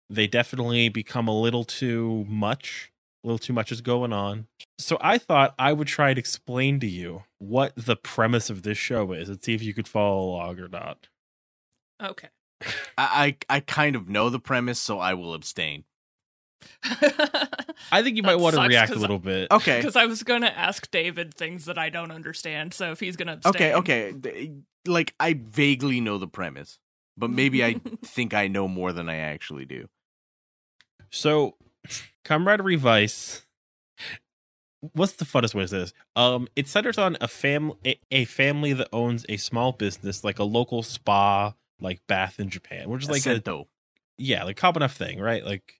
they 0.09 0.25
definitely 0.27 0.89
become 0.89 1.27
a 1.27 1.39
little 1.39 1.63
too 1.63 2.25
much. 2.27 2.91
A 3.23 3.27
little 3.27 3.39
too 3.39 3.53
much 3.53 3.71
is 3.71 3.81
going 3.81 4.13
on. 4.13 4.47
So 4.77 4.97
I 5.01 5.17
thought 5.17 5.55
I 5.57 5.73
would 5.73 5.87
try 5.87 6.09
and 6.09 6.19
explain 6.19 6.79
to 6.81 6.87
you 6.87 7.23
what 7.39 7.73
the 7.75 7.95
premise 7.95 8.49
of 8.49 8.63
this 8.63 8.77
show 8.77 9.11
is 9.11 9.27
and 9.27 9.43
see 9.43 9.53
if 9.53 9.63
you 9.63 9.73
could 9.73 9.87
follow 9.87 10.29
along 10.29 10.59
or 10.59 10.67
not. 10.67 11.07
Okay. 12.01 12.29
I, 12.97 13.35
I 13.49 13.55
I 13.57 13.59
kind 13.59 13.95
of 13.95 14.09
know 14.09 14.29
the 14.29 14.39
premise, 14.39 14.79
so 14.79 14.99
I 14.99 15.13
will 15.13 15.33
abstain. 15.33 15.83
I 17.91 18.01
think 18.01 18.17
you 18.17 18.23
might 18.23 18.35
want 18.35 18.55
to 18.55 18.61
react 18.61 18.91
a 18.91 18.95
little 18.95 19.19
bit. 19.19 19.51
Okay. 19.51 19.77
Because 19.77 19.95
I 19.95 20.05
was 20.05 20.23
going 20.23 20.41
to 20.41 20.57
ask 20.57 20.89
David 20.89 21.33
things 21.33 21.65
that 21.65 21.77
I 21.77 21.89
don't 21.89 22.11
understand, 22.11 22.73
so 22.73 22.91
if 22.91 22.99
he's 22.99 23.15
going 23.15 23.27
to 23.27 23.33
abstain. 23.33 23.73
Okay. 23.73 24.13
Okay. 24.13 24.51
Like 24.85 25.13
I 25.19 25.33
vaguely 25.33 26.01
know 26.01 26.17
the 26.17 26.27
premise, 26.27 26.79
but 27.17 27.29
maybe 27.29 27.63
I 27.63 27.79
think 28.05 28.33
I 28.33 28.47
know 28.47 28.67
more 28.67 28.93
than 28.93 29.09
I 29.09 29.17
actually 29.17 29.65
do. 29.65 29.87
So, 31.09 31.55
Camaraderie 32.23 32.75
Vice 32.75 33.45
what's 34.93 35.13
the 35.13 35.25
funnest 35.25 35.55
way 35.55 35.63
to 35.63 35.67
say 35.67 35.77
this? 35.79 35.93
Um, 36.15 36.47
it 36.55 36.67
centers 36.67 36.97
on 36.97 37.17
a 37.21 37.27
family, 37.27 37.77
a, 37.85 37.99
a 38.11 38.25
family 38.25 38.73
that 38.73 38.89
owns 38.93 39.25
a 39.29 39.37
small 39.37 39.71
business, 39.71 40.23
like 40.23 40.39
a 40.39 40.43
local 40.43 40.83
spa, 40.83 41.53
like 41.79 42.01
bath 42.07 42.39
in 42.39 42.49
Japan, 42.49 42.89
which 42.89 43.03
is 43.03 43.09
like 43.09 43.19
a, 43.19 43.35
Sento. 43.35 43.67
yeah, 44.17 44.43
like 44.43 44.57
common 44.57 44.77
enough 44.77 44.95
thing, 44.95 45.19
right? 45.19 45.43
Like 45.45 45.79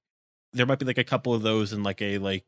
there 0.54 0.66
might 0.66 0.80
be 0.80 0.86
like 0.86 0.98
a 0.98 1.04
couple 1.04 1.34
of 1.34 1.42
those 1.42 1.74
in 1.74 1.84
like 1.84 2.02
a 2.02 2.18
like 2.18 2.46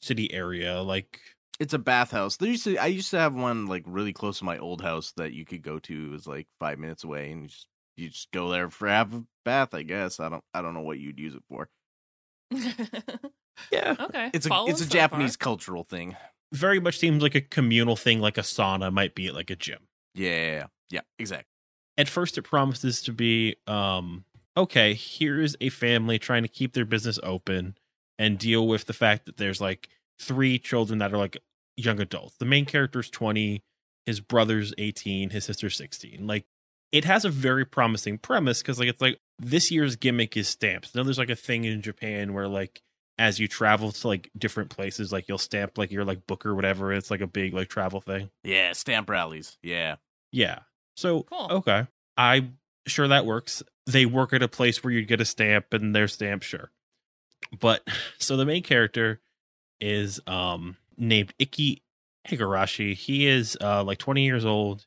city 0.00 0.32
area, 0.32 0.80
like 0.82 1.20
It's 1.60 1.74
a 1.74 1.78
bathhouse. 1.78 2.36
There 2.36 2.48
used 2.48 2.64
to 2.64 2.76
I 2.78 2.86
used 2.86 3.10
to 3.10 3.18
have 3.18 3.34
one 3.34 3.66
like 3.66 3.84
really 3.86 4.12
close 4.12 4.38
to 4.38 4.44
my 4.44 4.58
old 4.58 4.82
house 4.82 5.12
that 5.16 5.32
you 5.32 5.44
could 5.44 5.62
go 5.62 5.78
to. 5.80 6.06
It 6.06 6.10
was 6.10 6.26
like 6.26 6.46
five 6.58 6.78
minutes 6.78 7.04
away, 7.04 7.30
and 7.30 7.42
you 7.42 7.48
just 7.48 7.68
you 7.96 8.08
just 8.10 8.30
go 8.30 8.50
there 8.50 8.70
for 8.70 8.88
have 8.88 9.14
a 9.14 9.24
bath. 9.44 9.74
I 9.74 9.82
guess 9.82 10.20
I 10.20 10.28
don't 10.28 10.44
I 10.54 10.62
don't 10.62 10.74
know 10.74 10.82
what 10.82 11.00
you'd 11.00 11.18
use 11.18 11.34
it 11.34 11.42
for. 11.48 11.68
yeah, 13.72 13.94
okay. 14.00 14.30
It's 14.32 14.46
a 14.46 14.48
follow 14.48 14.68
it's 14.68 14.80
a 14.80 14.84
so 14.84 14.90
Japanese 14.90 15.36
far. 15.36 15.44
cultural 15.44 15.84
thing. 15.84 16.16
very 16.52 16.80
much 16.80 16.98
seems 16.98 17.22
like 17.22 17.34
a 17.34 17.40
communal 17.40 17.96
thing, 17.96 18.20
like 18.20 18.38
a 18.38 18.42
sauna 18.42 18.92
might 18.92 19.14
be 19.14 19.26
at 19.28 19.34
like 19.34 19.50
a 19.50 19.56
gym. 19.56 19.80
Yeah, 20.14 20.30
yeah, 20.30 20.50
yeah, 20.52 20.66
yeah, 20.90 21.00
exactly. 21.18 21.46
at 21.96 22.08
first 22.08 22.38
it 22.38 22.42
promises 22.42 23.02
to 23.02 23.12
be 23.12 23.56
um 23.66 24.24
okay 24.56 24.94
here's 24.94 25.54
a 25.60 25.68
family 25.68 26.18
trying 26.18 26.42
to 26.42 26.48
keep 26.48 26.72
their 26.72 26.84
business 26.86 27.20
open 27.22 27.76
and 28.18 28.38
deal 28.38 28.66
with 28.66 28.86
the 28.86 28.92
fact 28.92 29.26
that 29.26 29.36
there's 29.36 29.60
like 29.60 29.88
three 30.18 30.58
children 30.58 30.98
that 30.98 31.12
are 31.12 31.18
like 31.18 31.36
young 31.76 32.00
adults 32.00 32.34
the 32.38 32.44
main 32.44 32.64
character's 32.64 33.08
20 33.10 33.62
his 34.06 34.18
brother's 34.20 34.72
18 34.78 35.30
his 35.30 35.44
sister's 35.44 35.76
16 35.76 36.26
like 36.26 36.44
it 36.92 37.04
has 37.04 37.24
a 37.24 37.30
very 37.30 37.64
promising 37.64 38.18
premise 38.18 38.62
because 38.62 38.78
like 38.78 38.88
it's 38.88 39.00
like 39.00 39.18
this 39.38 39.70
year's 39.70 39.96
gimmick 39.96 40.36
is 40.36 40.48
stamps 40.48 40.94
now 40.94 41.02
there's 41.02 41.18
like 41.18 41.30
a 41.30 41.36
thing 41.36 41.64
in 41.64 41.82
japan 41.82 42.32
where 42.32 42.48
like 42.48 42.80
as 43.18 43.38
you 43.40 43.48
travel 43.48 43.90
to 43.92 44.06
like 44.08 44.30
different 44.38 44.70
places 44.70 45.10
like 45.12 45.26
you'll 45.28 45.38
stamp 45.38 45.76
like 45.76 45.90
your 45.90 46.04
like 46.04 46.26
book 46.26 46.46
or 46.46 46.54
whatever 46.54 46.92
it's 46.92 47.10
like 47.10 47.20
a 47.20 47.26
big 47.26 47.52
like 47.52 47.68
travel 47.68 48.00
thing 48.00 48.30
Yeah, 48.44 48.72
stamp 48.72 49.10
rallies. 49.10 49.58
Yeah, 49.62 49.96
yeah. 50.32 50.60
So 50.96 51.22
Cool. 51.24 51.48
okay, 51.50 51.86
I'm 52.16 52.58
sure 52.86 53.08
that 53.08 53.26
works. 53.26 53.62
They 53.86 54.06
work 54.06 54.32
at 54.32 54.42
a 54.42 54.48
place 54.48 54.82
where 54.84 54.92
you 54.92 55.04
get 55.04 55.20
a 55.20 55.24
stamp 55.24 55.72
and 55.72 55.94
their 55.94 56.06
stamp, 56.08 56.42
sure. 56.44 56.70
But 57.60 57.86
so 58.18 58.36
the 58.36 58.46
main 58.46 58.62
character 58.62 59.20
is 59.80 60.20
um 60.28 60.76
named 60.96 61.34
Ikki 61.40 61.82
Igarashi. 62.28 62.94
He 62.94 63.26
is 63.26 63.56
uh 63.60 63.82
like 63.84 63.98
20 63.98 64.24
years 64.24 64.44
old, 64.44 64.86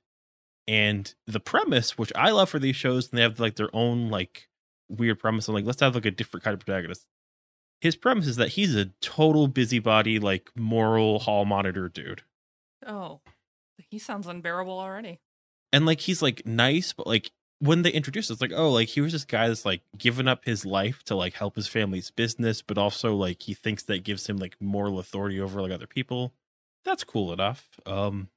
and 0.72 1.14
the 1.28 1.40
premise, 1.42 1.98
which 1.98 2.12
I 2.16 2.32
love 2.32 2.50
for 2.50 2.60
these 2.60 2.76
shows, 2.78 3.10
and 3.10 3.18
they 3.18 3.24
have 3.24 3.40
like 3.40 3.56
their 3.58 3.70
own 3.76 4.10
like 4.10 4.48
weird 4.90 5.20
premise. 5.20 5.48
I'm 5.48 5.54
like, 5.56 5.66
let's 5.66 5.82
have 5.82 5.96
like 5.96 6.06
a 6.06 6.12
different 6.12 6.44
kind 6.44 6.54
of 6.54 6.62
protagonist. 6.66 7.06
His 7.82 7.96
premise 7.96 8.28
is 8.28 8.36
that 8.38 8.50
he's 8.50 8.76
a 8.76 8.86
total 9.02 9.48
busybody, 9.48 10.20
like 10.20 10.50
moral 10.56 11.20
hall 11.20 11.46
monitor 11.46 11.90
dude. 11.90 12.22
Oh, 12.86 13.20
he 13.90 14.00
sounds 14.00 14.28
unbearable 14.28 14.80
already. 14.80 15.20
and 15.74 15.86
like 15.86 16.00
he's 16.02 16.22
like 16.22 16.46
nice 16.46 16.94
but 16.94 17.08
like 17.08 17.32
when 17.60 17.82
they 17.84 17.92
introduce 17.92 18.30
it, 18.30 18.34
it's 18.34 18.42
like 18.42 18.52
oh 18.56 18.72
like 18.72 18.88
he 18.90 19.02
was 19.02 19.12
this 19.14 19.26
guy 19.26 19.48
that's 19.48 19.66
like 19.66 19.82
given 19.98 20.28
up 20.28 20.46
his 20.46 20.66
life 20.66 21.04
to 21.04 21.16
like 21.16 21.34
help 21.34 21.56
his 21.56 21.68
family's 21.68 22.10
business 22.12 22.62
but 22.62 22.78
also 22.78 23.16
like 23.16 23.42
he 23.44 23.54
thinks 23.54 23.84
that 23.84 24.04
gives 24.04 24.28
him 24.28 24.38
like 24.38 24.56
moral 24.60 25.00
authority 25.00 25.40
over 25.40 25.62
like 25.62 25.72
other 25.72 25.88
people 25.88 26.34
that's 26.86 27.04
cool 27.04 27.32
enough 27.34 27.68
um 27.86 28.30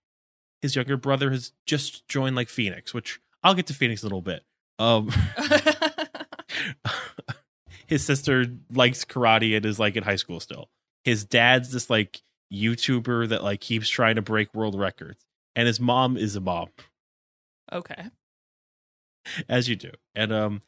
his 0.65 0.75
younger 0.75 0.97
brother 0.97 1.31
has 1.31 1.53
just 1.67 2.09
joined 2.09 2.35
like 2.35 2.49
phoenix 2.49 2.95
which 2.95 3.21
i'll 3.43 3.55
get 3.55 3.67
to 3.67 3.75
phoenix 3.75 4.03
a 4.03 4.07
little 4.07 4.23
bit 4.23 4.43
um 4.79 5.11
his 7.87 8.05
sister 8.05 8.47
likes 8.73 9.05
karate 9.05 9.57
and 9.57 9.67
is 9.67 9.79
like 9.79 9.95
in 9.95 10.03
high 10.03 10.17
school 10.17 10.41
still 10.41 10.71
his 11.05 11.25
dad's 11.25 11.73
this 11.73 11.91
like 11.91 12.23
youtuber 12.53 13.29
that 13.29 13.45
like 13.45 13.61
keeps 13.61 13.89
trying 13.89 14.15
to 14.15 14.23
break 14.23 14.55
world 14.55 14.79
records 14.79 15.25
and 15.55 15.67
his 15.67 15.79
mom 15.79 16.17
is 16.17 16.35
a 16.35 16.41
mom 16.41 16.69
okay. 17.73 18.11
as 19.49 19.69
you 19.69 19.77
do. 19.77 19.91
And 20.15 20.33
um 20.33 20.63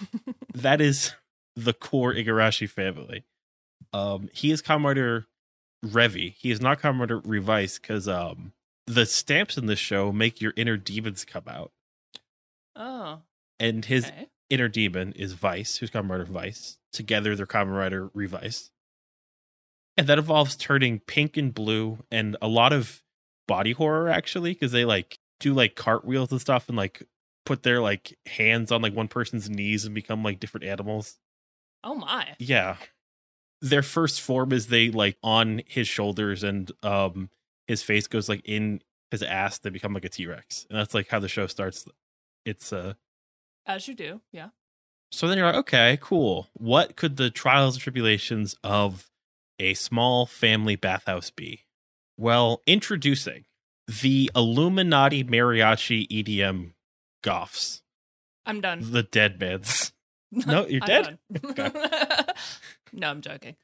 that 0.54 0.80
is 0.80 1.14
the 1.56 1.72
core 1.72 2.14
Igarashi 2.14 2.68
family. 2.68 3.24
Um 3.92 4.28
he 4.32 4.50
is 4.50 4.62
Kamen 4.62 4.84
Rider 4.84 5.26
Revi. 5.84 6.34
He 6.34 6.50
is 6.50 6.60
not 6.60 6.80
Kamen 6.80 7.00
Rider 7.00 7.18
Revice 7.18 7.78
because 7.78 8.08
um 8.08 8.52
the 8.86 9.06
stamps 9.06 9.56
in 9.56 9.66
this 9.66 9.78
show 9.78 10.12
make 10.12 10.40
your 10.40 10.52
inner 10.56 10.76
demons 10.76 11.24
come 11.24 11.44
out. 11.46 11.72
Oh, 12.76 13.20
And 13.58 13.84
his 13.84 14.06
okay. 14.06 14.28
inner 14.48 14.68
demon 14.68 15.12
is 15.12 15.32
Vice, 15.34 15.76
who's 15.76 15.90
Kamen 15.90 16.10
Rider 16.10 16.24
Vice. 16.24 16.78
Together 16.92 17.36
they're 17.36 17.46
Kamen 17.46 17.76
Rider 17.76 18.10
Revice. 18.14 18.70
And 19.96 20.06
that 20.06 20.18
involves 20.18 20.56
turning 20.56 21.00
pink 21.00 21.36
and 21.36 21.52
blue 21.52 21.98
and 22.10 22.36
a 22.40 22.48
lot 22.48 22.72
of 22.72 23.02
body 23.46 23.72
horror 23.72 24.08
actually, 24.08 24.52
because 24.52 24.72
they 24.72 24.84
like 24.84 25.18
do 25.40 25.52
like 25.52 25.74
cartwheels 25.74 26.30
and 26.30 26.40
stuff 26.40 26.68
and 26.68 26.76
like 26.76 27.02
put 27.44 27.62
their 27.62 27.80
like 27.80 28.16
hands 28.26 28.70
on 28.72 28.80
like 28.82 28.94
one 28.94 29.08
person's 29.08 29.50
knees 29.50 29.84
and 29.84 29.94
become 29.94 30.22
like 30.22 30.40
different 30.40 30.64
animals. 30.64 31.18
Oh 31.84 31.94
my. 31.94 32.28
Yeah. 32.38 32.76
Their 33.60 33.82
first 33.82 34.20
form 34.20 34.52
is 34.52 34.68
they 34.68 34.90
like 34.90 35.16
on 35.22 35.62
his 35.66 35.86
shoulders 35.88 36.42
and 36.44 36.70
um 36.82 37.28
his 37.70 37.82
face 37.82 38.06
goes 38.08 38.28
like 38.28 38.42
in 38.44 38.82
his 39.10 39.22
ass, 39.22 39.58
they 39.58 39.70
become 39.70 39.94
like 39.94 40.04
a 40.04 40.08
T 40.08 40.26
Rex. 40.26 40.66
And 40.68 40.78
that's 40.78 40.94
like 40.94 41.08
how 41.08 41.20
the 41.20 41.28
show 41.28 41.46
starts. 41.46 41.86
It's 42.44 42.72
uh 42.72 42.94
As 43.66 43.86
you 43.88 43.94
do. 43.94 44.20
Yeah. 44.32 44.48
so 45.12 45.28
then 45.28 45.38
you're 45.38 45.46
like, 45.46 45.56
okay, 45.56 45.98
cool. 46.00 46.48
What 46.54 46.96
could 46.96 47.16
the 47.16 47.30
trials 47.30 47.74
and 47.76 47.82
tribulations 47.82 48.54
of 48.64 49.08
a 49.58 49.74
small 49.74 50.26
family 50.26 50.76
bathhouse 50.76 51.30
be? 51.30 51.64
Well, 52.16 52.62
introducing 52.66 53.44
the 54.02 54.30
Illuminati 54.36 55.24
Mariachi 55.24 56.06
EDM 56.08 56.72
goths, 57.22 57.82
I'm 58.46 58.60
done. 58.60 58.90
the 58.92 59.02
Deadmans. 59.04 59.92
No, 60.32 60.64
you're 60.64 60.78
dead? 60.80 61.18
no, 62.92 63.10
I'm 63.10 63.20
joking. 63.20 63.56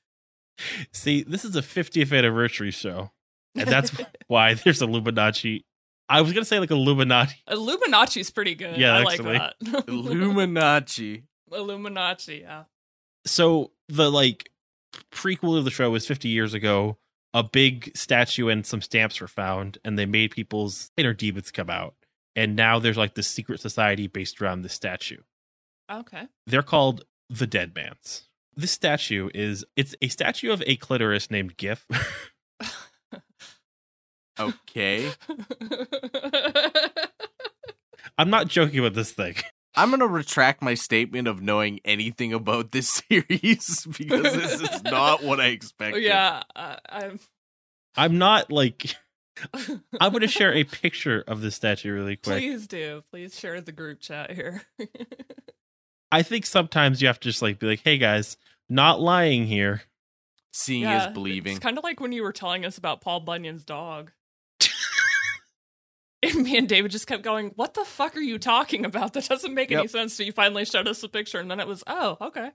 See, 0.93 1.23
this 1.23 1.45
is 1.45 1.55
a 1.55 1.63
50th 1.63 2.17
anniversary 2.17 2.73
show, 2.73 3.13
and 3.57 3.69
that's 3.69 3.93
why 4.29 4.55
there's 4.65 4.83
Illuminati. 4.83 5.65
I 6.09 6.21
was 6.21 6.33
gonna 6.33 6.45
say 6.45 6.61
like 6.61 6.71
Illuminati. 6.71 7.37
Illuminati's 7.49 8.31
pretty 8.31 8.55
good. 8.55 8.77
Yeah, 8.77 8.97
I 8.97 9.03
like 9.03 9.21
actually. 9.21 9.39
that. 9.39 9.85
Illuminati. 9.89 11.25
Illuminati, 11.53 12.39
yeah. 12.43 12.65
So 13.25 13.73
the 13.89 14.11
like 14.11 14.51
prequel 15.11 15.59
of 15.59 15.65
the 15.65 15.71
show 15.71 15.91
was 15.91 16.07
50 16.07 16.29
years 16.29 16.55
ago. 16.55 16.99
A 17.35 17.43
big 17.43 17.95
statue 17.95 18.49
and 18.49 18.65
some 18.65 18.81
stamps 18.81 19.21
were 19.21 19.29
found, 19.29 19.77
and 19.85 19.99
they 19.99 20.07
made 20.07 20.31
people's 20.31 20.91
inner 20.97 21.13
demons 21.13 21.51
come 21.51 21.69
out. 21.69 21.95
And 22.35 22.57
now 22.57 22.79
there's 22.79 22.97
like 22.97 23.15
this 23.15 23.29
secret 23.29 23.61
society 23.61 24.07
based 24.07 24.41
around 24.41 24.63
this 24.63 24.73
statue. 24.73 25.21
Okay. 25.91 26.29
They're 26.47 26.63
called 26.63 27.05
the 27.29 27.47
Dead 27.47 27.75
Mans. 27.75 28.29
This 28.55 28.73
statue 28.73 29.29
is 29.35 29.65
it's 29.77 29.95
a 30.01 30.09
statue 30.09 30.51
of 30.51 30.63
a 30.67 30.77
clitoris 30.77 31.31
named 31.31 31.57
Gif. 31.57 31.87
Okay. 34.39 35.11
I'm 38.19 38.31
not 38.31 38.49
joking 38.49 38.79
about 38.79 38.95
this 38.95 39.13
thing. 39.13 39.35
I'm 39.75 39.91
gonna 39.91 40.07
retract 40.07 40.63
my 40.63 40.75
statement 40.75 41.29
of 41.29 41.43
knowing 41.43 41.81
anything 41.85 42.33
about 42.33 42.73
this 42.73 42.89
series 43.09 43.87
because 43.99 44.23
this 44.23 44.61
is 44.61 44.85
not 44.85 45.23
what 45.23 45.41
I 45.41 45.49
expected. 45.49 46.03
yeah, 46.03 46.43
uh, 46.55 46.77
I'm. 46.89 47.21
I'm 47.99 48.19
not 48.19 48.53
like 48.53 48.95
I'm 50.01 50.13
going 50.13 50.21
to 50.21 50.29
share 50.29 50.55
a 50.55 50.65
picture 50.65 51.23
of 51.27 51.41
the 51.41 51.51
statue 51.51 51.93
really 51.93 52.17
quick. 52.17 52.39
Please 52.39 52.67
do. 52.67 53.03
Please 53.11 53.39
share 53.39 53.61
the 53.61 53.73
group 53.73 54.01
chat 54.01 54.31
here. 54.31 54.63
I 56.11 56.23
think 56.23 56.47
sometimes 56.47 57.03
you 57.03 57.09
have 57.09 57.21
to 57.21 57.29
just 57.29 57.43
like 57.43 57.59
be 57.59 57.67
like, 57.67 57.81
"Hey 57.83 57.99
guys, 57.99 58.37
not 58.69 59.01
lying 59.01 59.47
here." 59.47 59.83
Seeing 60.53 60.85
Yeah, 60.85 61.09
is 61.09 61.13
believing. 61.13 61.53
It's 61.53 61.63
kind 61.63 61.77
of 61.77 61.85
like 61.85 62.01
when 62.01 62.13
you 62.13 62.23
were 62.23 62.33
telling 62.33 62.65
us 62.65 62.79
about 62.79 63.03
Paul 63.03 63.21
Bunyan's 63.21 63.65
dog. 63.65 64.13
And 66.27 66.43
me 66.43 66.57
and 66.57 66.69
David 66.69 66.91
just 66.91 67.07
kept 67.07 67.23
going, 67.23 67.53
What 67.57 67.75
the 67.75 67.85
fuck 67.85 68.17
are 68.17 68.21
you 68.21 68.39
talking 68.39 68.85
about? 68.85 69.13
That 69.15 69.29
doesn't 69.29 69.55
make 69.55 69.71
any 69.73 69.89
sense. 69.89 70.15
So 70.15 70.23
you 70.23 70.33
finally 70.33 70.65
showed 70.65 70.89
us 70.89 71.03
a 71.03 71.09
picture, 71.09 71.39
and 71.39 71.51
then 71.51 71.61
it 71.61 71.67
was, 71.67 71.83
Oh, 71.87 72.17
okay. 72.21 72.51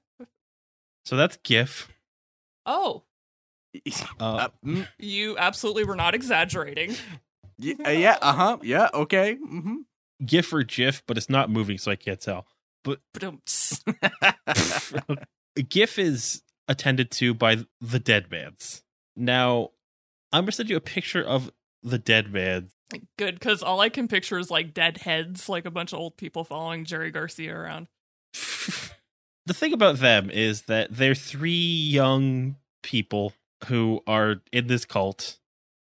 So 1.05 1.15
that's 1.17 1.37
GIF. 1.43 1.87
Oh, 2.65 3.03
Uh, 4.19 4.23
Uh, 4.23 4.47
mm, 4.65 4.87
you 4.99 5.37
absolutely 5.37 5.83
were 5.85 5.95
not 5.95 6.13
exaggerating. 6.13 6.95
y- 7.57 7.75
uh, 7.85 7.89
yeah. 7.89 8.17
Uh 8.21 8.33
huh. 8.33 8.57
Yeah. 8.61 8.89
Okay. 8.93 9.35
hmm 9.35 9.77
GIF 10.25 10.53
or 10.53 10.61
GIF, 10.63 11.01
but 11.07 11.17
it's 11.17 11.29
not 11.29 11.49
moving, 11.49 11.77
so 11.79 11.89
I 11.89 11.95
can't 11.95 12.19
tell. 12.21 12.45
Ba-dum-ts. 12.83 13.83
GIF 15.69 15.97
is 15.99 16.43
attended 16.67 17.11
to 17.11 17.33
by 17.33 17.57
the 17.79 17.99
Dead 17.99 18.29
Mans. 18.29 18.83
Now, 19.15 19.69
I'm 20.31 20.43
gonna 20.43 20.51
send 20.51 20.69
you 20.69 20.77
a 20.77 20.81
picture 20.81 21.23
of 21.23 21.51
the 21.83 21.97
Dead 21.97 22.31
Mans. 22.31 22.71
Good, 23.17 23.35
because 23.35 23.63
all 23.63 23.79
I 23.79 23.89
can 23.89 24.07
picture 24.07 24.39
is 24.39 24.51
like 24.51 24.73
dead 24.73 24.97
heads, 24.97 25.49
like 25.49 25.65
a 25.65 25.71
bunch 25.71 25.93
of 25.93 25.99
old 25.99 26.17
people 26.17 26.43
following 26.43 26.85
Jerry 26.85 27.11
Garcia 27.11 27.55
around. 27.55 27.87
the 28.33 29.53
thing 29.53 29.73
about 29.73 29.97
them 29.97 30.29
is 30.29 30.63
that 30.63 30.89
they're 30.91 31.15
three 31.15 31.51
young 31.51 32.55
people 32.83 33.33
who 33.65 34.01
are 34.07 34.41
in 34.51 34.67
this 34.67 34.85
cult. 34.85 35.37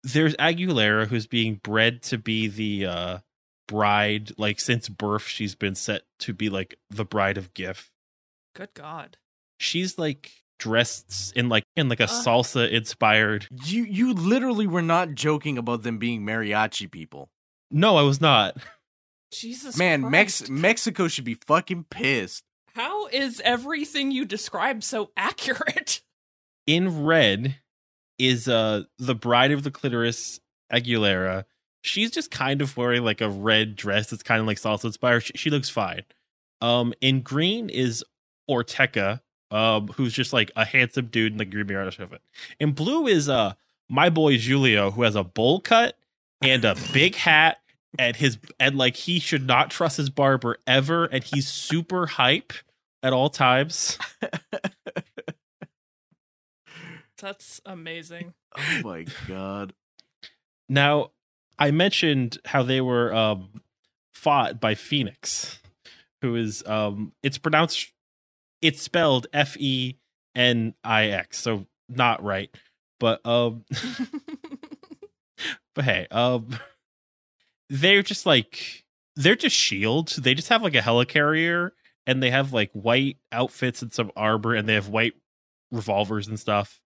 There's 0.02 0.34
Aguilera 0.36 1.06
who's 1.06 1.26
being 1.26 1.60
bred 1.62 2.02
to 2.04 2.18
be 2.18 2.48
the 2.48 2.86
uh 2.86 3.18
bride 3.66 4.30
like 4.38 4.60
since 4.60 4.88
birth 4.88 5.26
she's 5.26 5.56
been 5.56 5.74
set 5.74 6.02
to 6.20 6.32
be 6.32 6.48
like 6.48 6.78
the 6.90 7.04
bride 7.04 7.36
of 7.36 7.52
GIF. 7.54 7.90
Good 8.54 8.74
God. 8.74 9.16
She's 9.58 9.98
like 9.98 10.30
dressed 10.58 11.32
in 11.36 11.48
like 11.48 11.64
in 11.76 11.88
like 11.88 12.00
a 12.00 12.04
Uh. 12.04 12.06
salsa 12.24 12.70
inspired. 12.70 13.46
You 13.64 13.84
you 13.84 14.12
literally 14.14 14.66
were 14.66 14.82
not 14.82 15.14
joking 15.14 15.58
about 15.58 15.82
them 15.82 15.98
being 15.98 16.22
mariachi 16.22 16.90
people. 16.90 17.28
No, 17.70 17.96
I 17.96 18.02
was 18.02 18.20
not. 18.20 18.56
Jesus 19.32 19.76
Man, 19.76 20.08
Mex 20.10 20.48
Mexico 20.48 21.08
should 21.08 21.24
be 21.24 21.34
fucking 21.46 21.84
pissed. 21.90 22.42
How 22.74 23.06
is 23.08 23.40
everything 23.44 24.10
you 24.10 24.24
describe 24.24 24.82
so 24.82 25.10
accurate? 25.16 26.00
in 26.66 27.04
red 27.04 27.56
is 28.18 28.48
uh 28.48 28.82
the 28.98 29.14
bride 29.14 29.52
of 29.52 29.62
the 29.62 29.70
clitoris 29.70 30.40
aguilera 30.72 31.44
she's 31.82 32.10
just 32.10 32.32
kind 32.32 32.60
of 32.60 32.76
wearing 32.76 33.04
like 33.04 33.20
a 33.20 33.28
red 33.28 33.76
dress 33.76 34.10
that's 34.10 34.24
kind 34.24 34.40
of 34.40 34.46
like 34.48 34.56
salsa 34.56 34.86
inspired 34.86 35.20
she, 35.20 35.32
she 35.36 35.48
looks 35.50 35.68
fine 35.68 36.02
um 36.62 36.92
in 37.00 37.20
green 37.20 37.68
is 37.68 38.02
Olteca 38.50 39.20
um 39.50 39.88
who's 39.88 40.12
just 40.12 40.32
like 40.32 40.50
a 40.56 40.64
handsome 40.64 41.06
dude 41.06 41.32
in 41.32 41.38
the 41.38 41.44
green 41.44 41.66
mirror 41.66 41.86
outfit. 41.86 42.20
And 42.60 42.74
blue 42.74 43.06
is 43.06 43.28
uh 43.28 43.54
my 43.88 44.10
boy 44.10 44.38
julio 44.38 44.90
who 44.90 45.02
has 45.02 45.14
a 45.14 45.24
bowl 45.24 45.60
cut 45.60 45.96
and 46.42 46.64
a 46.64 46.76
big 46.92 47.14
hat 47.14 47.58
and 47.98 48.16
his 48.16 48.38
and 48.58 48.76
like 48.76 48.96
he 48.96 49.18
should 49.18 49.46
not 49.46 49.70
trust 49.70 49.96
his 49.96 50.10
barber 50.10 50.58
ever 50.66 51.04
and 51.06 51.22
he's 51.22 51.48
super 51.48 52.06
hype 52.06 52.52
at 53.02 53.12
all 53.12 53.30
times 53.30 53.98
That's 57.18 57.60
amazing. 57.64 58.34
Oh 58.56 58.80
my 58.84 59.06
god. 59.26 59.72
Now, 60.68 61.12
I 61.58 61.70
mentioned 61.70 62.38
how 62.44 62.62
they 62.62 62.80
were 62.80 63.14
um, 63.14 63.62
fought 64.14 64.60
by 64.60 64.74
Phoenix, 64.74 65.58
who 66.20 66.36
is 66.36 66.62
um, 66.66 67.12
it's 67.22 67.38
pronounced 67.38 67.92
it's 68.66 68.82
spelled 68.82 69.28
F 69.32 69.56
E 69.58 69.96
N 70.34 70.74
I 70.82 71.06
X, 71.06 71.38
so 71.38 71.66
not 71.88 72.22
right. 72.22 72.50
But 72.98 73.24
um, 73.24 73.64
but 75.74 75.84
hey, 75.84 76.06
um, 76.10 76.58
they're 77.70 78.02
just 78.02 78.26
like 78.26 78.84
they're 79.14 79.36
just 79.36 79.56
shields. 79.56 80.16
They 80.16 80.34
just 80.34 80.48
have 80.48 80.62
like 80.62 80.74
a 80.74 80.80
helicarrier, 80.80 81.70
and 82.06 82.22
they 82.22 82.30
have 82.30 82.52
like 82.52 82.70
white 82.72 83.18
outfits 83.30 83.82
and 83.82 83.92
some 83.92 84.10
armor, 84.16 84.54
and 84.54 84.68
they 84.68 84.74
have 84.74 84.88
white 84.88 85.14
revolvers 85.70 86.26
and 86.26 86.40
stuff. 86.40 86.80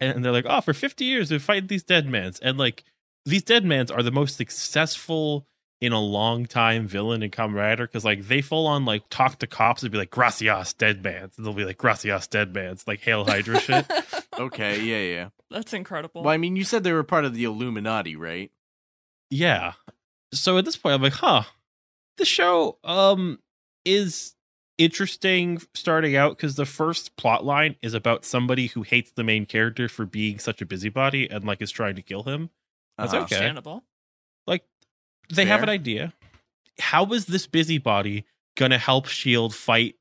And 0.00 0.24
they're 0.24 0.32
like, 0.32 0.46
oh, 0.48 0.60
for 0.60 0.72
fifty 0.72 1.04
years 1.04 1.30
we 1.30 1.38
fight 1.38 1.68
these 1.68 1.84
dead 1.84 2.08
mans, 2.08 2.40
and 2.40 2.58
like 2.58 2.84
these 3.24 3.44
dead 3.44 3.64
mans 3.64 3.90
are 3.90 4.02
the 4.02 4.10
most 4.10 4.36
successful 4.36 5.46
in 5.82 5.92
a 5.92 6.00
long 6.00 6.46
time 6.46 6.86
villain 6.86 7.22
and 7.22 7.32
Kamen 7.32 7.54
Rider 7.54 7.86
because 7.86 8.04
like 8.04 8.26
they 8.28 8.40
full 8.40 8.66
on 8.66 8.84
like 8.84 9.02
talk 9.10 9.38
to 9.40 9.46
cops 9.46 9.82
and 9.82 9.90
be 9.92 9.98
like 9.98 10.10
gracias 10.10 10.72
dead 10.72 11.02
mans 11.02 11.36
and 11.36 11.44
they'll 11.44 11.52
be 11.52 11.64
like 11.64 11.76
gracias 11.76 12.26
dead 12.28 12.54
mans 12.54 12.86
like 12.86 13.00
hail 13.00 13.24
hydra 13.24 13.58
shit 13.60 13.84
Okay, 14.38 14.80
yeah, 14.82 15.14
yeah. 15.16 15.28
That's 15.50 15.74
incredible. 15.74 16.22
Well, 16.22 16.32
I 16.32 16.38
mean, 16.38 16.56
you 16.56 16.64
said 16.64 16.82
they 16.84 16.92
were 16.94 17.02
part 17.02 17.24
of 17.26 17.34
the 17.34 17.44
Illuminati, 17.44 18.16
right? 18.16 18.50
yeah 19.30 19.72
so 20.34 20.56
at 20.58 20.64
this 20.66 20.76
point 20.76 20.94
i'm 20.94 21.02
like 21.02 21.12
huh 21.14 21.42
the 22.18 22.24
show 22.24 22.78
um 22.84 23.38
is 23.86 24.34
interesting 24.78 25.60
starting 25.74 26.16
out 26.16 26.36
because 26.36 26.56
the 26.56 26.66
first 26.66 27.16
plot 27.16 27.44
line 27.44 27.76
is 27.82 27.94
about 27.94 28.24
somebody 28.24 28.66
who 28.68 28.82
hates 28.82 29.12
the 29.12 29.24
main 29.24 29.46
character 29.46 29.88
for 29.88 30.04
being 30.06 30.38
such 30.38 30.60
a 30.60 30.66
busybody 30.66 31.30
and 31.30 31.44
like 31.44 31.62
is 31.62 31.70
trying 31.70 31.94
to 31.96 32.02
kill 32.02 32.22
him 32.24 32.50
That's 32.98 33.12
Uh-huh. 33.12 33.22
okay. 33.24 33.36
Understandable. 33.36 33.84
They 35.30 35.46
have 35.46 35.62
an 35.62 35.68
idea. 35.68 36.12
How 36.78 37.04
is 37.12 37.26
this 37.26 37.46
busybody 37.46 38.24
gonna 38.56 38.78
help 38.78 39.06
shield 39.06 39.54
fight 39.54 39.96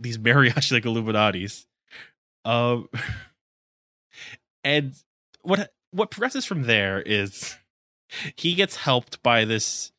these 0.00 0.18
mariachi 0.18 0.72
like 0.72 0.84
illuminatis 0.84 1.66
um 2.44 2.88
and 4.64 4.94
what 5.42 5.72
what 5.90 6.10
progresses 6.10 6.44
from 6.44 6.62
there 6.62 7.00
is 7.02 7.56
he 8.36 8.54
gets 8.54 8.76
helped 8.76 9.22
by 9.22 9.44
this 9.44 9.92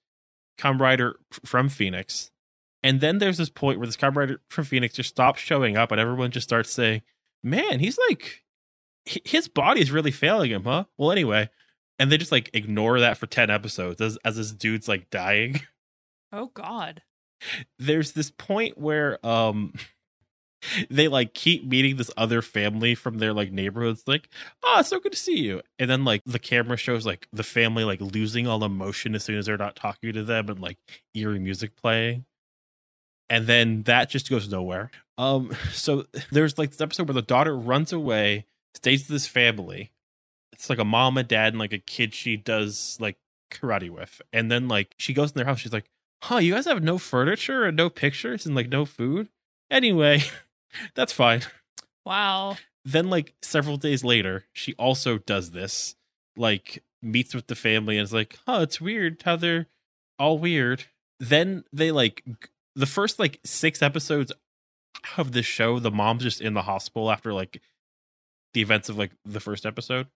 comrade 0.58 1.02
from 1.46 1.70
phoenix 1.70 2.32
and 2.84 3.02
then 3.02 3.18
there's 3.18 3.38
this 3.38 3.50
point 3.50 3.80
where 3.80 3.88
this 3.88 3.98
comrade 3.98 4.38
from 4.50 4.66
phoenix 4.66 4.96
just 4.96 5.10
stops 5.10 5.42
showing 5.42 5.78
up 5.78 5.92
and 5.92 6.00
everyone 6.00 6.32
just 6.32 6.48
starts 6.48 6.72
saying 6.72 7.02
man 7.44 7.80
he's 7.80 7.98
like 8.10 8.44
his 9.06 9.48
body 9.48 9.82
is 9.82 9.92
really 9.92 10.12
failing 10.12 10.52
him 10.52 10.64
huh? 10.64 10.84
Well 10.98 11.12
anyway 11.12 11.50
and 12.00 12.12
they 12.12 12.18
just 12.18 12.32
like 12.32 12.50
ignore 12.54 13.00
that 13.00 13.18
for 13.18 13.28
10 13.28 13.50
episodes 13.50 14.02
as, 14.02 14.18
as 14.24 14.38
this 14.38 14.52
dude's 14.52 14.88
like 14.88 15.10
dying. 15.10 15.62
Oh 16.34 16.52
God. 16.54 17.04
there's 17.80 18.12
this 18.12 18.30
point 18.32 18.78
where 18.78 19.26
um 19.26 19.72
they 20.90 21.08
like 21.08 21.34
keep 21.34 21.66
meeting 21.66 21.96
this 21.96 22.12
other 22.18 22.42
family 22.42 22.96
from 22.96 23.20
their 23.20 23.32
like 23.32 23.54
neighborhoods 23.54 24.04
like 24.08 24.28
oh 24.62 24.76
it's 24.80 24.90
so 24.90 25.00
good 25.00 25.14
to 25.14 25.18
see 25.18 25.38
you. 25.40 25.62
And 25.80 25.90
then 25.90 26.04
like 26.04 26.22
the 26.26 26.38
camera 26.38 26.76
shows 26.76 27.06
like 27.06 27.30
the 27.32 27.44
family 27.44 27.86
like 27.86 28.02
losing 28.02 28.46
all 28.46 28.62
emotion 28.66 29.16
as 29.16 29.24
soon 29.24 29.38
as 29.38 29.46
they're 29.46 29.58
not 29.58 29.78
talking 29.78 30.12
to 30.12 30.24
them 30.24 30.50
and 30.50 30.60
like 30.60 30.78
eerie 31.16 31.40
music 31.40 31.78
playing. 31.78 32.26
And 33.30 33.48
then 33.48 33.84
that 33.84 34.10
just 34.10 34.30
goes 34.30 34.50
nowhere. 34.52 34.92
Um 35.18 35.52
so 35.72 36.06
there's 36.32 36.58
like 36.58 36.72
this 36.72 36.82
episode 36.82 37.08
where 37.08 37.14
the 37.14 37.22
daughter 37.22 37.56
runs 37.56 37.94
away 37.94 38.46
stays 38.76 39.04
with 39.04 39.08
this 39.10 39.28
family 39.28 39.92
it's 40.58 40.70
like 40.70 40.80
a 40.80 40.86
mom 40.86 41.18
and 41.18 41.28
dad 41.28 41.54
and 41.54 41.60
like 41.60 41.74
a 41.74 41.78
kid 41.78 42.14
she 42.14 42.36
does 42.36 42.98
like 43.00 43.18
karate 43.52 43.90
with 43.90 44.22
and 44.34 44.52
then 44.52 44.68
like 44.68 44.94
she 44.98 45.14
goes 45.14 45.32
in 45.32 45.36
their 45.36 45.46
house 45.46 45.60
she's 45.60 45.74
like 45.74 45.90
huh, 46.24 46.38
you 46.38 46.54
guys 46.54 46.66
have 46.66 46.84
no 46.84 46.98
furniture 46.98 47.66
and 47.66 47.78
no 47.78 47.90
pictures 47.90 48.46
and 48.46 48.56
like 48.56 48.70
no 48.70 48.86
food? 48.86 49.30
Anyway, 49.70 50.24
that's 50.96 51.14
fine. 51.14 51.42
Wow. 52.06 52.58
Then, 52.86 53.10
like 53.10 53.34
several 53.42 53.78
days 53.78 54.04
later, 54.04 54.46
she 54.54 54.74
also 54.76 55.18
does 55.18 55.52
this, 55.52 55.96
like 56.36 56.84
meets 57.02 57.36
with 57.36 57.48
the 57.48 57.56
family 57.56 57.98
and 57.98 58.06
is 58.06 58.14
like, 58.14 58.40
huh, 58.46 58.60
it's 58.62 58.82
weird 58.82 59.22
how 59.24 59.36
they're 59.36 59.68
all 60.18 60.38
weird. 60.38 60.86
Then 61.20 61.64
they 61.74 61.92
like 61.92 62.24
the 62.76 62.86
first 62.86 63.20
like 63.20 63.40
six 63.44 63.82
episodes 63.82 64.32
of 65.18 65.32
the 65.32 65.44
show, 65.44 65.80
the 65.80 65.92
mom's 65.92 66.24
just 66.24 66.42
in 66.42 66.54
the 66.54 66.62
hospital 66.64 67.12
after 67.12 67.34
like 67.34 67.62
the 68.54 68.62
events 68.62 68.90
of 68.90 68.98
like 68.98 69.12
the 69.26 69.40
first 69.40 69.66
episode. 69.66 70.08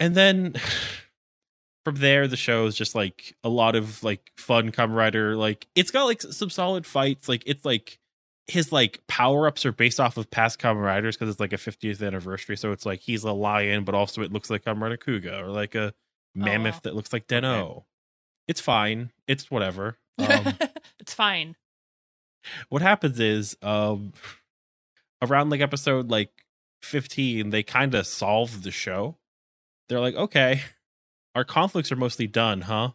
And 0.00 0.14
then 0.14 0.54
from 1.84 1.96
there 1.96 2.28
the 2.28 2.36
show 2.36 2.66
is 2.66 2.74
just 2.74 2.94
like 2.94 3.34
a 3.42 3.48
lot 3.48 3.74
of 3.74 4.02
like 4.02 4.30
fun 4.36 4.70
Kamen 4.72 4.94
Rider. 4.94 5.36
Like 5.36 5.66
it's 5.74 5.90
got 5.90 6.04
like 6.04 6.22
some 6.22 6.50
solid 6.50 6.86
fights. 6.86 7.28
Like 7.28 7.42
it's 7.46 7.64
like 7.64 7.98
his 8.46 8.72
like 8.72 9.00
power-ups 9.08 9.66
are 9.66 9.72
based 9.72 10.00
off 10.00 10.16
of 10.16 10.30
past 10.30 10.58
Kamen 10.58 10.82
Riders 10.82 11.16
because 11.16 11.30
it's 11.30 11.40
like 11.40 11.52
a 11.52 11.56
50th 11.56 12.06
anniversary. 12.06 12.56
So 12.56 12.72
it's 12.72 12.86
like 12.86 13.00
he's 13.00 13.24
a 13.24 13.32
lion 13.32 13.84
but 13.84 13.94
also 13.94 14.22
it 14.22 14.32
looks 14.32 14.50
like 14.50 14.64
Kamen 14.64 14.80
Rider 14.80 14.96
Kuuga 14.96 15.42
or 15.42 15.48
like 15.48 15.74
a 15.74 15.92
mammoth 16.34 16.74
wow. 16.74 16.80
that 16.84 16.94
looks 16.94 17.12
like 17.12 17.26
Den-O. 17.26 17.84
It's 18.46 18.60
fine. 18.60 19.10
It's 19.26 19.50
whatever. 19.50 19.98
Um 20.18 20.54
it's 21.00 21.14
fine. 21.14 21.56
what 22.68 22.82
happens 22.82 23.20
is 23.20 23.56
um 23.62 24.12
around 25.22 25.50
like 25.50 25.60
episode 25.60 26.10
like 26.10 26.30
15 26.82 27.50
they 27.50 27.62
kind 27.62 27.94
of 27.94 28.06
solve 28.06 28.62
the 28.62 28.70
show 28.70 29.17
they're 29.88 30.00
like 30.00 30.14
okay 30.14 30.62
our 31.34 31.44
conflicts 31.44 31.90
are 31.92 31.96
mostly 31.96 32.26
done 32.26 32.62
huh 32.62 32.90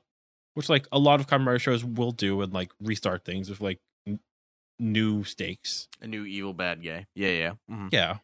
which 0.56 0.70
like 0.70 0.88
a 0.92 1.00
lot 1.00 1.20
of 1.20 1.28
Kamen 1.28 1.60
shows 1.60 1.84
will 1.84 2.12
do 2.12 2.42
and 2.42 2.54
like 2.54 2.72
restart 2.80 3.26
things 3.26 3.50
with 3.50 3.60
like 3.62 3.80
n- 4.08 4.20
new 4.80 5.24
stakes 5.24 5.88
A 6.02 6.08
new 6.08 6.26
evil 6.26 6.54
bad 6.54 6.84
guy. 6.84 7.06
Yeah, 7.16 7.30
yeah. 7.30 7.52
Mhm. 7.72 7.90
yeah 7.92 8.18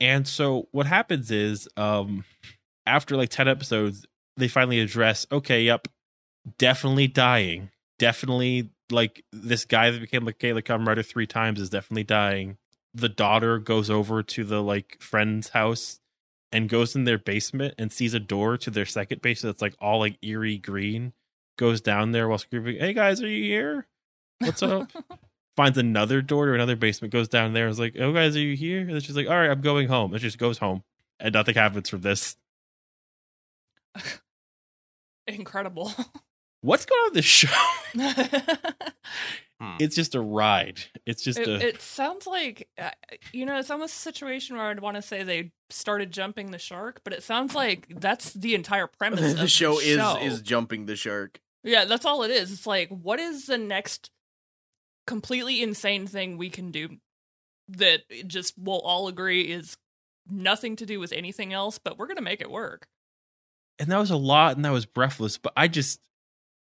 and 0.00 0.26
so 0.26 0.68
what 0.72 0.86
happens 0.86 1.30
is 1.30 1.68
um 1.76 2.24
after 2.86 3.16
like 3.16 3.28
10 3.28 3.48
episodes 3.48 4.06
they 4.36 4.48
finally 4.48 4.80
address 4.80 5.26
okay 5.30 5.62
yep 5.62 5.88
definitely 6.58 7.06
dying 7.06 7.70
definitely 7.98 8.70
like 8.90 9.24
this 9.32 9.64
guy 9.64 9.90
that 9.90 10.00
became 10.00 10.24
like 10.24 10.38
Kayla 10.38 10.62
Kamen 10.62 10.86
Rider 10.86 11.02
three 11.02 11.26
times 11.26 11.60
is 11.60 11.70
definitely 11.70 12.04
dying 12.04 12.56
the 12.94 13.08
daughter 13.08 13.58
goes 13.58 13.88
over 13.88 14.22
to 14.22 14.44
the 14.44 14.62
like 14.62 14.96
friend's 15.00 15.50
house 15.50 16.00
and 16.52 16.68
goes 16.68 16.94
in 16.94 17.04
their 17.04 17.18
basement 17.18 17.74
and 17.78 17.92
sees 17.92 18.14
a 18.14 18.20
door 18.20 18.56
to 18.58 18.70
their 18.70 18.86
second 18.86 19.22
basement 19.22 19.54
that's 19.54 19.62
like 19.62 19.74
all 19.80 19.98
like 19.98 20.18
eerie 20.22 20.58
green 20.58 21.12
goes 21.58 21.80
down 21.80 22.12
there 22.12 22.28
while 22.28 22.38
screaming 22.38 22.78
hey 22.78 22.92
guys 22.92 23.22
are 23.22 23.28
you 23.28 23.42
here 23.42 23.86
what's 24.40 24.62
up 24.62 24.90
finds 25.56 25.78
another 25.78 26.22
door 26.22 26.46
to 26.46 26.54
another 26.54 26.76
basement, 26.76 27.12
goes 27.12 27.28
down 27.28 27.52
there, 27.52 27.64
and 27.66 27.72
is 27.72 27.78
like, 27.78 27.96
"Oh, 27.98 28.12
guys, 28.12 28.36
are 28.36 28.40
you 28.40 28.56
here?" 28.56 28.80
And 28.80 28.90
then 28.90 29.00
she's 29.00 29.16
like, 29.16 29.28
"All 29.28 29.36
right, 29.36 29.50
I'm 29.50 29.60
going 29.60 29.88
home." 29.88 30.12
And 30.12 30.20
she 30.20 30.26
just 30.26 30.38
goes 30.38 30.58
home, 30.58 30.82
and 31.20 31.32
nothing 31.32 31.54
happens 31.54 31.88
from 31.88 32.00
this. 32.00 32.36
Incredible. 35.26 35.92
What's 36.62 36.86
going 36.86 36.98
on 37.00 37.06
with 37.06 37.14
this 37.14 37.24
show? 37.24 37.48
it's 39.80 39.96
just 39.96 40.14
a 40.14 40.20
ride. 40.20 40.80
It's 41.06 41.22
just 41.22 41.38
a 41.38 41.66
it 41.66 41.82
sounds 41.82 42.26
like 42.26 42.68
uh, 42.78 42.90
you 43.32 43.44
know 43.46 43.58
it's 43.58 43.70
almost 43.70 43.96
a 43.96 44.00
situation 44.00 44.56
where 44.56 44.66
I'd 44.66 44.80
want 44.80 44.96
to 44.96 45.02
say 45.02 45.22
they 45.22 45.52
started 45.72 46.10
jumping 46.12 46.50
the 46.50 46.58
shark, 46.58 47.00
but 47.04 47.12
it 47.12 47.22
sounds 47.22 47.54
like 47.54 47.88
that's 48.00 48.32
the 48.32 48.54
entire 48.54 48.86
premise. 48.86 49.34
the 49.34 49.42
of 49.42 49.50
show 49.50 49.78
is 49.78 49.96
show. 49.96 50.18
is 50.20 50.40
jumping 50.42 50.86
the 50.86 50.96
shark. 50.96 51.40
Yeah, 51.64 51.84
that's 51.84 52.04
all 52.04 52.22
it 52.22 52.30
is. 52.30 52.52
It's 52.52 52.66
like, 52.66 52.88
what 52.88 53.18
is 53.20 53.46
the 53.46 53.58
next 53.58 54.10
completely 55.06 55.62
insane 55.62 56.06
thing 56.06 56.38
we 56.38 56.50
can 56.50 56.70
do 56.70 56.98
that 57.68 58.00
just 58.26 58.54
we'll 58.58 58.80
all 58.80 59.08
agree 59.08 59.42
is 59.42 59.76
nothing 60.30 60.76
to 60.76 60.86
do 60.86 61.00
with 61.00 61.12
anything 61.12 61.52
else, 61.52 61.78
but 61.78 61.98
we're 61.98 62.06
gonna 62.06 62.20
make 62.20 62.40
it 62.40 62.50
work. 62.50 62.86
and 63.78 63.90
that 63.90 63.98
was 63.98 64.10
a 64.10 64.16
lot 64.16 64.54
and 64.56 64.64
that 64.64 64.70
was 64.72 64.84
breathless 64.86 65.38
but 65.38 65.52
i 65.56 65.66
just 65.66 65.98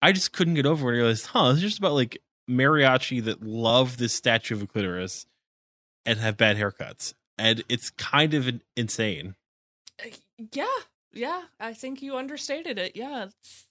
i 0.02 0.10
just 0.12 0.32
couldn't 0.32 0.54
get 0.54 0.66
over 0.66 0.92
it 0.92 0.96
i 0.96 0.98
realized 0.98 1.26
huh 1.26 1.50
it's 1.52 1.60
just 1.60 1.78
about 1.78 1.92
like 1.94 2.18
mariachi 2.50 3.22
that 3.24 3.42
love 3.42 3.96
this 3.96 4.12
statue 4.12 4.54
of 4.54 4.62
a 4.62 4.66
clitoris 4.66 5.24
and 6.04 6.18
have 6.18 6.36
bad 6.36 6.56
haircuts 6.56 7.14
and 7.38 7.62
it's 7.68 7.90
kind 7.90 8.34
of 8.34 8.48
insane 8.76 9.34
Uh, 10.04 10.08
Yeah, 10.52 10.66
yeah. 11.12 11.42
I 11.60 11.72
think 11.72 12.02
you 12.02 12.16
understated 12.16 12.78
it. 12.78 12.96
Yeah. 12.96 13.24
It's, 13.26 13.66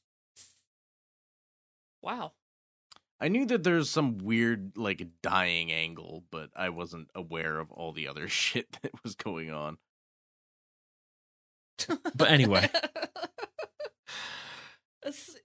wow. 2.01 2.33
I 3.19 3.29
knew 3.29 3.45
that 3.45 3.63
there's 3.63 3.89
some 3.89 4.17
weird 4.17 4.77
like 4.77 5.07
dying 5.21 5.71
angle, 5.71 6.23
but 6.31 6.49
I 6.55 6.69
wasn't 6.69 7.09
aware 7.15 7.59
of 7.59 7.71
all 7.71 7.93
the 7.93 8.07
other 8.07 8.27
shit 8.27 8.67
that 8.81 8.91
was 9.03 9.15
going 9.15 9.51
on. 9.51 9.77
But 12.15 12.31
anyway. 12.31 12.69
it's 15.05 15.35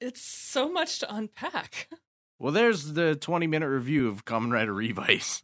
it's 0.00 0.22
so 0.22 0.70
much 0.70 0.98
to 1.00 1.14
unpack. 1.14 1.88
Well, 2.42 2.54
there's 2.54 2.94
the 2.94 3.16
20 3.16 3.46
minute 3.48 3.68
review 3.68 4.08
of 4.08 4.24
Kamen 4.24 4.50
Rider 4.50 4.72
Revice. 4.72 5.42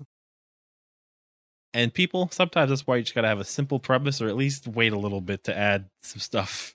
And 1.77 1.95
people 1.95 2.29
sometimes 2.33 2.71
that's 2.71 2.87
why 2.87 2.97
you 2.97 3.03
just 3.03 3.15
gotta 3.15 3.29
have 3.29 3.41
a 3.41 3.45
simple 3.45 3.79
premise 3.79 4.21
or 4.21 4.29
at 4.29 4.37
least 4.37 4.67
wait 4.67 4.93
a 4.93 4.99
little 4.99 5.21
bit 5.21 5.45
to 5.45 5.57
add 5.57 5.89
some 6.03 6.21
stuff 6.21 6.75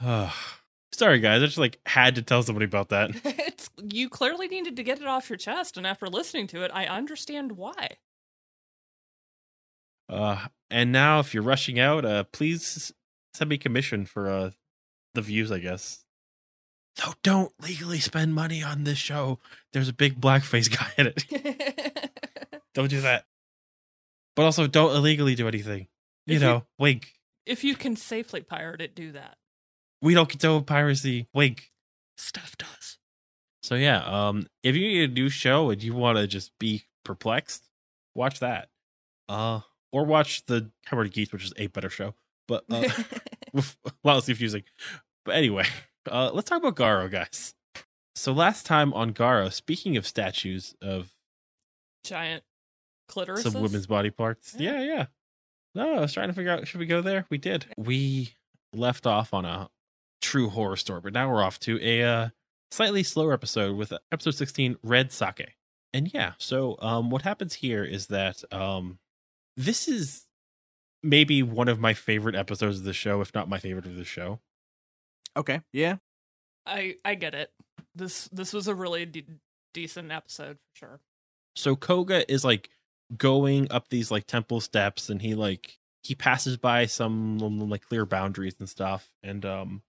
sorry 0.92 1.18
guys 1.18 1.42
i 1.42 1.46
just 1.46 1.58
like 1.58 1.78
had 1.86 2.14
to 2.14 2.22
tell 2.22 2.42
somebody 2.42 2.64
about 2.64 2.88
that 2.90 3.10
it's 3.24 3.70
you 3.82 4.08
clearly 4.08 4.48
needed 4.48 4.76
to 4.76 4.82
get 4.82 5.00
it 5.00 5.06
off 5.06 5.28
your 5.28 5.36
chest, 5.36 5.76
and 5.76 5.86
after 5.86 6.06
listening 6.06 6.46
to 6.48 6.62
it, 6.62 6.70
I 6.72 6.86
understand 6.86 7.52
why. 7.52 7.96
Uh, 10.08 10.46
and 10.70 10.90
now, 10.92 11.20
if 11.20 11.34
you're 11.34 11.42
rushing 11.42 11.78
out, 11.78 12.04
uh, 12.04 12.24
please 12.32 12.92
send 13.34 13.50
me 13.50 13.58
commission 13.58 14.06
for 14.06 14.28
uh 14.28 14.50
the 15.14 15.22
views, 15.22 15.50
I 15.50 15.58
guess. 15.58 16.04
So 16.96 17.12
don't 17.22 17.52
legally 17.60 18.00
spend 18.00 18.34
money 18.34 18.62
on 18.62 18.84
this 18.84 18.98
show. 18.98 19.38
There's 19.72 19.88
a 19.88 19.92
big 19.92 20.20
blackface 20.20 20.70
guy 20.70 20.92
in 20.98 21.12
it. 21.14 22.10
Don't 22.74 22.90
do 22.90 23.00
that. 23.00 23.24
But 24.36 24.44
also, 24.44 24.66
don't 24.66 24.94
illegally 24.94 25.34
do 25.34 25.48
anything. 25.48 25.88
You 26.26 26.36
If 26.36 26.42
you- 26.42 26.48
know, 26.48 26.66
wink. 26.78 27.12
if 27.46 27.64
you 27.64 27.74
can 27.74 27.96
safely 27.96 28.40
pirate 28.42 28.80
it, 28.80 28.94
do 28.94 29.12
that. 29.12 29.36
We 30.02 30.14
don't 30.14 30.28
condone 30.28 30.64
piracy. 30.64 31.28
Wink. 31.34 31.70
Stuff 32.16 32.56
does. 32.58 32.98
So 33.62 33.74
yeah, 33.74 33.98
um, 34.04 34.46
if 34.62 34.74
you 34.74 34.80
need 34.86 35.10
a 35.10 35.12
new 35.12 35.28
show 35.28 35.70
and 35.70 35.82
you 35.82 35.94
want 35.94 36.16
to 36.18 36.26
just 36.26 36.58
be 36.58 36.84
perplexed, 37.04 37.68
watch 38.14 38.40
that. 38.40 38.68
Uh, 39.28 39.60
or 39.92 40.04
watch 40.04 40.46
the 40.46 40.70
Howard 40.86 41.12
Geese, 41.12 41.32
which 41.32 41.44
is 41.44 41.52
a 41.56 41.66
better 41.66 41.90
show. 41.90 42.14
But 42.48 42.64
uh, 42.70 42.88
with 43.52 43.76
a 43.86 43.90
lot 44.04 44.14
less 44.14 44.26
confusing. 44.26 44.62
But 45.24 45.34
anyway, 45.36 45.66
uh, 46.10 46.30
let's 46.32 46.48
talk 46.48 46.62
about 46.62 46.76
Garo, 46.76 47.10
guys. 47.10 47.54
So 48.14 48.32
last 48.32 48.64
time 48.66 48.92
on 48.94 49.12
Garo, 49.12 49.52
speaking 49.52 49.96
of 49.96 50.06
statues 50.06 50.74
of 50.82 51.12
Giant 52.04 52.42
clitoris. 53.10 53.42
some 53.42 53.54
women's 53.60 53.86
body 53.86 54.10
parts, 54.10 54.54
Yeah. 54.58 54.80
yeah, 54.80 54.94
yeah. 54.94 55.06
No, 55.74 55.96
I 55.96 56.00
was 56.00 56.12
trying 56.12 56.28
to 56.28 56.34
figure 56.34 56.50
out 56.52 56.66
should 56.66 56.80
we 56.80 56.86
go 56.86 57.00
there? 57.00 57.26
We 57.30 57.38
did. 57.38 57.66
We 57.76 58.34
left 58.72 59.06
off 59.06 59.32
on 59.34 59.44
a 59.44 59.68
true 60.20 60.48
horror 60.48 60.76
story, 60.76 61.00
but 61.00 61.12
now 61.12 61.30
we're 61.30 61.42
off 61.42 61.58
to 61.60 61.78
a 61.80 62.02
uh, 62.02 62.28
slightly 62.70 63.02
slower 63.02 63.32
episode 63.32 63.76
with 63.76 63.92
episode 64.10 64.34
sixteen, 64.34 64.76
Red 64.82 65.12
Sake. 65.12 65.56
And 65.92 66.12
yeah, 66.12 66.32
so 66.38 66.76
um, 66.80 67.10
what 67.10 67.22
happens 67.22 67.54
here 67.54 67.84
is 67.84 68.08
that 68.08 68.42
um, 68.52 68.98
this 69.56 69.86
is 69.88 70.26
maybe 71.02 71.42
one 71.42 71.68
of 71.68 71.78
my 71.80 71.94
favorite 71.94 72.34
episodes 72.34 72.78
of 72.78 72.84
the 72.84 72.92
show, 72.92 73.20
if 73.20 73.32
not 73.34 73.48
my 73.48 73.58
favorite 73.58 73.86
of 73.86 73.96
the 73.96 74.04
show. 74.04 74.40
Okay, 75.36 75.60
yeah. 75.72 75.96
I 76.66 76.96
I 77.04 77.14
get 77.14 77.34
it. 77.34 77.50
This 77.94 78.28
this 78.32 78.52
was 78.52 78.66
a 78.68 78.74
really 78.74 79.06
de- 79.06 79.26
decent 79.72 80.10
episode 80.12 80.58
for 80.58 80.78
sure. 80.78 81.00
so 81.56 81.76
koga 81.76 82.30
is 82.32 82.44
like 82.44 82.70
going 83.16 83.70
up 83.70 83.88
these 83.88 84.10
like 84.10 84.26
temple 84.26 84.60
steps 84.60 85.10
and 85.10 85.22
he 85.22 85.34
like 85.34 85.78
he 86.02 86.14
passes 86.14 86.56
by 86.56 86.86
some 86.86 87.38
like 87.38 87.82
clear 87.82 88.06
boundaries 88.06 88.54
and 88.58 88.68
stuff 88.68 89.10
and 89.22 89.44
um 89.44 89.82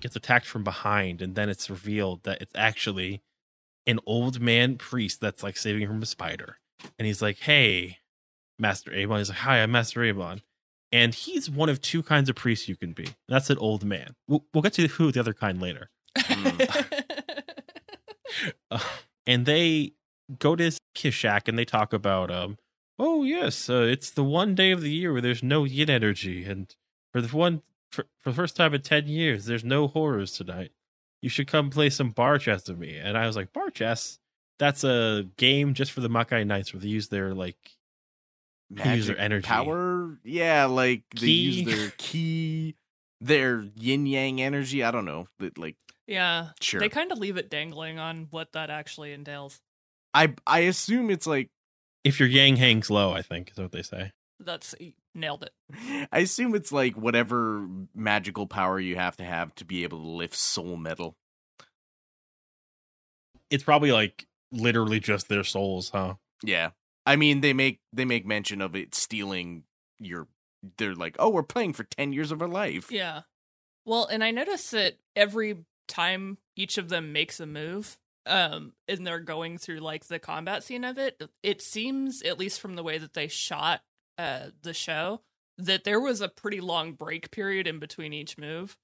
gets 0.00 0.16
attacked 0.16 0.46
from 0.46 0.64
behind 0.64 1.22
and 1.22 1.34
then 1.34 1.48
it's 1.48 1.70
revealed 1.70 2.22
that 2.24 2.40
it's 2.40 2.52
actually 2.54 3.22
an 3.86 4.00
old 4.06 4.40
man 4.40 4.76
priest 4.76 5.20
that's 5.20 5.42
like 5.42 5.56
saving 5.56 5.82
him 5.82 5.88
from 5.88 6.02
a 6.02 6.06
spider. 6.06 6.58
And 6.98 7.06
he's 7.06 7.22
like 7.22 7.38
hey 7.38 7.98
master 8.58 8.92
abon 8.94 9.18
he's 9.18 9.28
like 9.28 9.38
hi 9.38 9.58
i'm 9.58 9.72
master 9.72 10.04
abon 10.04 10.42
and 10.92 11.14
he's 11.14 11.48
one 11.48 11.68
of 11.68 11.80
two 11.80 12.02
kinds 12.02 12.28
of 12.28 12.36
priests 12.36 12.68
you 12.68 12.76
can 12.76 12.92
be. 12.92 13.06
That's 13.26 13.48
an 13.48 13.56
old 13.58 13.82
man. 13.82 14.14
We'll, 14.28 14.44
we'll 14.52 14.62
get 14.62 14.74
to 14.74 14.86
who 14.86 15.10
the 15.10 15.20
other 15.20 15.32
kind 15.32 15.60
later. 15.60 15.88
Uh, 18.70 18.78
and 19.26 19.46
they 19.46 19.94
go 20.38 20.54
to 20.54 20.64
his 20.64 20.78
his 20.94 21.14
shack 21.14 21.48
and 21.48 21.58
they 21.58 21.64
talk 21.64 21.92
about 21.92 22.30
um 22.30 22.58
oh 23.02 23.24
yes 23.24 23.68
uh, 23.68 23.82
it's 23.82 24.10
the 24.10 24.22
one 24.24 24.54
day 24.54 24.70
of 24.70 24.80
the 24.80 24.90
year 24.92 25.12
where 25.12 25.20
there's 25.20 25.42
no 25.42 25.64
yin 25.64 25.90
energy 25.90 26.44
and 26.44 26.74
for 27.12 27.20
the 27.20 27.36
one 27.36 27.62
for, 27.90 28.06
for 28.20 28.30
the 28.30 28.36
first 28.36 28.54
time 28.56 28.72
in 28.74 28.80
10 28.80 29.08
years 29.08 29.44
there's 29.46 29.64
no 29.64 29.88
horrors 29.88 30.32
tonight 30.32 30.70
you 31.20 31.28
should 31.28 31.46
come 31.48 31.68
play 31.70 31.90
some 31.90 32.10
bar 32.10 32.38
chess 32.38 32.68
with 32.68 32.78
me 32.78 32.96
and 32.96 33.18
i 33.18 33.26
was 33.26 33.34
like 33.36 33.52
bar 33.52 33.70
chess 33.70 34.18
that's 34.58 34.84
a 34.84 35.26
game 35.36 35.74
just 35.74 35.90
for 35.90 36.00
the 36.00 36.08
makai 36.08 36.46
knights 36.46 36.72
where 36.72 36.80
they 36.80 36.88
use 36.88 37.08
their 37.08 37.34
like 37.34 37.56
They 38.70 38.94
use 38.96 39.06
their 39.08 39.18
energy. 39.18 39.46
power. 39.46 40.18
Yeah, 40.24 40.66
like 40.66 41.02
they 41.14 41.26
Ki. 41.26 41.32
use 41.32 41.66
their 41.66 41.92
key, 41.98 42.76
their 43.20 43.66
yin 43.74 44.06
yang 44.06 44.40
energy. 44.40 44.82
I 44.84 44.90
don't 44.90 45.04
know, 45.04 45.26
but 45.38 45.58
like 45.58 45.76
yeah, 46.06 46.50
sure. 46.60 46.80
they 46.80 46.88
kind 46.88 47.12
of 47.12 47.18
leave 47.18 47.36
it 47.36 47.50
dangling 47.50 47.98
on 47.98 48.28
what 48.30 48.52
that 48.52 48.70
actually 48.70 49.12
entails. 49.12 49.60
I 50.14 50.34
I 50.46 50.60
assume 50.70 51.10
it's 51.10 51.26
like 51.26 51.50
if 52.04 52.18
your 52.20 52.28
yang 52.28 52.56
hangs 52.56 52.90
low 52.90 53.12
i 53.12 53.22
think 53.22 53.50
is 53.52 53.58
what 53.58 53.72
they 53.72 53.82
say 53.82 54.10
That's 54.40 54.74
nailed 55.14 55.44
it. 55.44 56.08
I 56.10 56.18
assume 56.20 56.54
it's 56.54 56.72
like 56.72 56.96
whatever 56.96 57.68
magical 57.94 58.46
power 58.46 58.80
you 58.80 58.96
have 58.96 59.16
to 59.18 59.24
have 59.24 59.54
to 59.56 59.64
be 59.64 59.84
able 59.84 60.00
to 60.02 60.08
lift 60.08 60.34
soul 60.34 60.76
metal. 60.76 61.14
it's 63.50 63.62
probably 63.64 63.92
like 63.92 64.26
literally 64.50 65.00
just 65.00 65.28
their 65.28 65.44
souls 65.44 65.90
huh 65.90 66.14
Yeah. 66.42 66.70
I 67.06 67.16
mean 67.16 67.40
they 67.40 67.52
make 67.52 67.80
they 67.92 68.04
make 68.04 68.26
mention 68.26 68.60
of 68.60 68.74
it 68.76 68.94
stealing 68.94 69.64
your 70.00 70.28
they're 70.78 70.94
like, 70.94 71.16
"Oh, 71.18 71.28
we're 71.28 71.42
playing 71.42 71.72
for 71.72 71.82
10 71.84 72.12
years 72.12 72.30
of 72.30 72.40
our 72.40 72.46
life." 72.48 72.90
Yeah. 72.92 73.22
Well, 73.84 74.06
and 74.06 74.22
I 74.22 74.30
notice 74.30 74.70
that 74.70 74.98
every 75.16 75.56
time 75.88 76.38
each 76.54 76.78
of 76.78 76.88
them 76.88 77.12
makes 77.12 77.40
a 77.40 77.46
move, 77.46 77.98
um, 78.26 78.74
and 78.88 79.06
they're 79.06 79.20
going 79.20 79.58
through 79.58 79.80
like 79.80 80.06
the 80.06 80.18
combat 80.18 80.64
scene 80.64 80.84
of 80.84 80.98
it, 80.98 81.22
it 81.42 81.62
seems, 81.62 82.22
at 82.22 82.38
least 82.38 82.60
from 82.60 82.74
the 82.76 82.82
way 82.82 82.98
that 82.98 83.14
they 83.14 83.28
shot 83.28 83.82
uh 84.18 84.50
the 84.62 84.74
show, 84.74 85.22
that 85.58 85.84
there 85.84 86.00
was 86.00 86.20
a 86.20 86.28
pretty 86.28 86.60
long 86.60 86.92
break 86.94 87.30
period 87.30 87.66
in 87.66 87.78
between 87.78 88.12
each 88.12 88.36
move. 88.38 88.76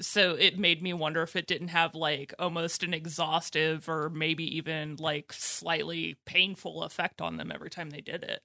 So 0.00 0.34
it 0.36 0.58
made 0.58 0.82
me 0.82 0.92
wonder 0.94 1.22
if 1.22 1.36
it 1.36 1.46
didn't 1.46 1.68
have 1.68 1.94
like 1.94 2.34
almost 2.38 2.82
an 2.84 2.94
exhaustive 2.94 3.88
or 3.88 4.10
maybe 4.10 4.44
even 4.56 4.96
like 4.96 5.32
slightly 5.32 6.18
painful 6.26 6.82
effect 6.84 7.20
on 7.22 7.36
them 7.38 7.52
every 7.52 7.70
time 7.70 7.90
they 7.90 8.00
did 8.02 8.24
it. 8.24 8.42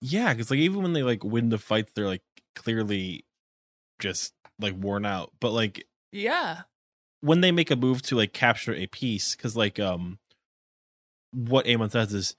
Yeah, 0.00 0.32
because 0.34 0.50
like 0.50 0.58
even 0.58 0.82
when 0.82 0.92
they 0.92 1.02
like 1.02 1.22
win 1.24 1.48
the 1.48 1.58
fights, 1.58 1.92
they're 1.94 2.06
like 2.06 2.24
clearly 2.54 3.26
just 4.00 4.34
like 4.58 4.74
worn 4.76 5.06
out. 5.06 5.32
But 5.40 5.52
like 5.52 5.86
Yeah. 6.12 6.64
When 7.22 7.40
they 7.40 7.50
make 7.52 7.70
a 7.70 7.76
move 7.76 8.02
to 8.02 8.16
like 8.16 8.34
capture 8.34 8.74
a 8.74 8.86
piece, 8.86 9.34
because 9.34 9.56
like 9.56 9.80
um, 9.80 10.18
what 11.32 11.66
Amon 11.66 11.88
says 11.90 12.12
is, 12.12 12.36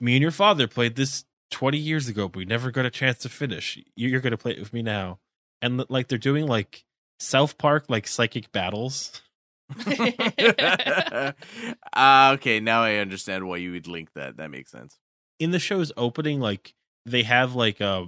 me 0.00 0.14
and 0.14 0.22
your 0.22 0.30
father 0.30 0.68
played 0.68 0.94
this 0.94 1.24
twenty 1.50 1.78
years 1.78 2.08
ago, 2.08 2.28
but 2.28 2.38
we 2.38 2.44
never 2.44 2.70
got 2.70 2.86
a 2.86 2.90
chance 2.90 3.18
to 3.18 3.28
finish. 3.28 3.76
You- 3.96 4.08
You're 4.08 4.20
gonna 4.20 4.36
play 4.36 4.52
it 4.52 4.60
with 4.60 4.72
me 4.72 4.82
now, 4.82 5.18
and 5.60 5.84
like 5.88 6.08
they're 6.08 6.18
doing 6.18 6.46
like 6.46 6.84
South 7.18 7.58
Park 7.58 7.86
like 7.88 8.06
psychic 8.06 8.52
battles. 8.52 9.22
uh, 9.86 11.32
okay, 12.34 12.60
now 12.60 12.82
I 12.82 12.96
understand 12.96 13.46
why 13.46 13.56
you 13.58 13.72
would 13.72 13.86
link 13.88 14.12
that. 14.14 14.36
That 14.36 14.50
makes 14.50 14.70
sense. 14.70 14.98
in 15.38 15.50
the 15.50 15.58
show's 15.58 15.92
opening, 15.96 16.40
like 16.40 16.74
they 17.06 17.22
have 17.24 17.54
like 17.54 17.80
uh 17.80 18.04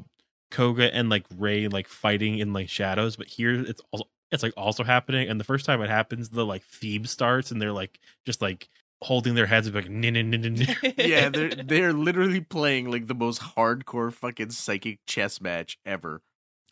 Koga 0.51 0.95
and 0.95 1.09
like 1.09 1.25
Ray 1.37 1.69
like 1.69 1.89
fighting 1.89 2.39
in 2.39 2.53
like 2.53 2.69
shadows, 2.69 3.17
but 3.17 3.27
here 3.29 3.53
it's 3.53 3.81
also 3.93 4.07
it's 4.33 4.43
like 4.43 4.55
also 4.57 4.85
happening. 4.85 5.29
And 5.29 5.39
the 5.41 5.45
first 5.45 5.67
time 5.67 5.83
it 5.83 5.91
happens, 5.91 6.31
the 6.31 6.47
like 6.47 6.63
theme 6.65 7.07
starts 7.07 7.51
and 7.51 7.61
they're 7.61 7.73
like 7.73 8.01
just 8.25 8.43
like 8.43 8.69
holding 9.03 9.35
their 9.35 9.47
heads 9.47 9.67
and 9.67 9.75
be 9.75 9.81
like, 9.81 9.91
"Nin, 9.91 10.15
nin, 10.15 10.31
nin, 10.31 10.41
nin, 10.43 10.55
nin." 10.55 10.77
yeah, 10.97 11.29
they're 11.29 11.51
they're 11.51 11.93
literally 11.93 12.41
playing 12.41 12.91
like 12.91 13.07
the 13.07 13.15
most 13.15 13.41
hardcore 13.41 14.13
fucking 14.13 14.51
psychic 14.51 15.01
chess 15.07 15.41
match 15.41 15.79
ever. 15.85 16.23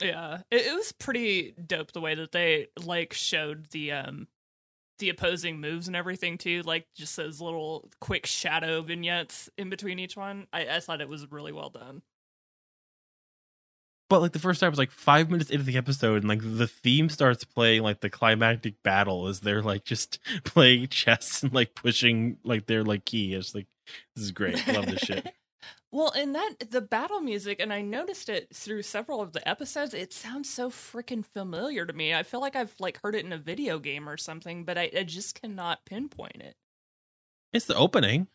Yeah, 0.01 0.43
it, 0.51 0.67
it 0.67 0.75
was 0.75 0.93
pretty 0.93 1.55
dope 1.67 1.93
the 1.93 2.01
way 2.01 2.15
that 2.15 2.33
they 2.33 2.69
like 2.85 3.13
showed 3.13 3.67
the 3.71 3.93
um 3.93 4.29
the 4.99 5.09
opposing 5.11 5.61
moves 5.61 5.87
and 5.87 5.97
everything 5.97 6.39
too, 6.39 6.63
like 6.63 6.87
just 6.97 7.17
those 7.17 7.41
little 7.41 7.89
quick 8.01 8.27
shadow 8.27 8.83
vignettes 8.83 9.49
in 9.57 9.71
between 9.71 9.99
each 9.99 10.17
one. 10.17 10.47
I, 10.53 10.67
I 10.67 10.81
thought 10.81 11.01
it 11.01 11.09
was 11.09 11.31
really 11.31 11.53
well 11.53 11.71
done. 11.71 12.03
But 14.09 14.21
like 14.21 14.33
the 14.33 14.39
first 14.39 14.61
time 14.61 14.71
was 14.71 14.79
like 14.79 14.91
five 14.91 15.31
minutes 15.31 15.51
into 15.51 15.65
the 15.65 15.77
episode, 15.77 16.23
and 16.23 16.29
like 16.29 16.41
the 16.43 16.67
theme 16.67 17.11
starts 17.11 17.45
playing 17.45 17.83
like 17.83 18.01
the 18.01 18.09
climactic 18.11 18.83
battle 18.83 19.27
as 19.27 19.41
they're 19.41 19.63
like 19.63 19.85
just 19.85 20.19
playing 20.45 20.89
chess 20.89 21.43
and 21.43 21.53
like 21.53 21.75
pushing 21.75 22.39
like 22.43 22.67
their 22.67 22.85
like 22.85 23.05
key. 23.05 23.35
It's 23.35 23.55
like 23.55 23.67
this 24.15 24.25
is 24.25 24.33
great. 24.33 24.67
Love 24.69 24.87
this 24.87 25.01
shit. 25.01 25.35
Well, 25.91 26.13
and 26.15 26.35
that 26.35 26.71
the 26.71 26.83
battle 26.83 27.21
music, 27.21 27.61
and 27.61 27.73
I 27.73 27.81
noticed 27.81 28.29
it 28.29 28.55
through 28.55 28.83
several 28.83 29.23
of 29.23 29.33
the 29.33 29.47
episodes. 29.49 29.95
It 29.95 30.13
sounds 30.13 30.51
so 30.51 30.69
freaking 30.69 31.25
familiar 31.25 31.87
to 31.87 31.93
me. 31.95 32.13
I 32.13 32.25
feel 32.25 32.41
like 32.41 32.57
I've 32.57 32.75
like 32.79 33.01
heard 33.03 33.15
it 33.15 33.25
in 33.25 33.33
a 33.33 33.39
video 33.39 33.79
game 33.79 34.07
or 34.07 34.19
something, 34.19 34.65
but 34.65 34.77
I, 34.77 34.91
I 34.95 35.03
just 35.05 35.41
cannot 35.41 35.87
pinpoint 35.87 36.43
it. 36.43 36.57
It's 37.55 37.65
the 37.65 37.75
opening. 37.75 38.29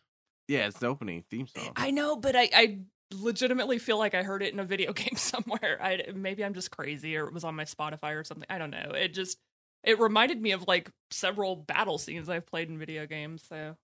Yeah, 0.47 0.65
it's 0.67 0.79
the 0.79 0.87
opening 0.87 1.23
theme 1.29 1.45
song. 1.47 1.73
I 1.75 1.91
know, 1.91 2.15
but 2.15 2.35
I, 2.35 2.49
I 2.53 2.79
legitimately 3.11 3.79
feel 3.79 3.97
like 3.97 4.13
I 4.13 4.23
heard 4.23 4.43
it 4.43 4.53
in 4.53 4.59
a 4.59 4.65
video 4.65 4.93
game 4.93 5.15
somewhere. 5.15 5.79
I 5.81 6.03
maybe 6.13 6.43
I'm 6.43 6.53
just 6.53 6.71
crazy, 6.71 7.17
or 7.17 7.27
it 7.27 7.33
was 7.33 7.43
on 7.43 7.55
my 7.55 7.65
Spotify 7.65 8.15
or 8.19 8.23
something. 8.23 8.47
I 8.49 8.57
don't 8.57 8.71
know. 8.71 8.91
It 8.95 9.13
just 9.13 9.37
it 9.83 9.99
reminded 9.99 10.41
me 10.41 10.51
of 10.51 10.67
like 10.67 10.89
several 11.11 11.55
battle 11.55 11.97
scenes 11.97 12.29
I've 12.29 12.47
played 12.47 12.69
in 12.69 12.77
video 12.77 13.05
games. 13.05 13.43
So 13.47 13.75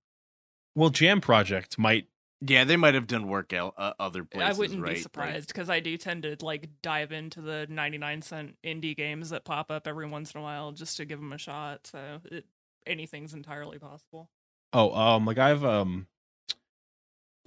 Well, 0.76 0.90
Jam 0.90 1.22
Project 1.22 1.78
might. 1.78 2.08
Yeah, 2.42 2.64
they 2.64 2.78
might 2.78 2.94
have 2.94 3.08
done 3.08 3.28
work 3.28 3.52
el- 3.52 3.74
uh, 3.78 3.92
other 4.00 4.24
places. 4.24 4.58
I 4.58 4.62
wouldn't 4.62 4.82
right? 4.82 4.96
be 4.96 5.02
surprised 5.02 5.50
because 5.50 5.70
I 5.70 5.82
do 5.82 5.98
tend 5.98 6.24
to 6.24 6.38
like 6.40 6.70
dive 6.82 7.12
into 7.12 7.42
the 7.42 7.68
99 7.70 8.22
cent 8.22 8.56
indie 8.64 8.96
games 8.96 9.32
that 9.32 9.44
pop 9.44 9.70
up 9.70 9.88
every 9.88 10.08
once 10.08 10.32
in 10.32 10.40
a 10.40 10.44
while 10.44 10.72
just 10.72 10.96
to 10.98 11.06
give 11.06 11.20
them 11.20 11.34
a 11.34 11.38
shot. 11.38 11.86
So 11.86 12.22
it, 12.32 12.46
anything's 12.88 13.34
entirely 13.34 13.78
possible. 13.78 14.30
Oh, 14.72 14.94
um, 14.94 15.26
like 15.26 15.38
I've 15.38 15.66
um 15.66 16.08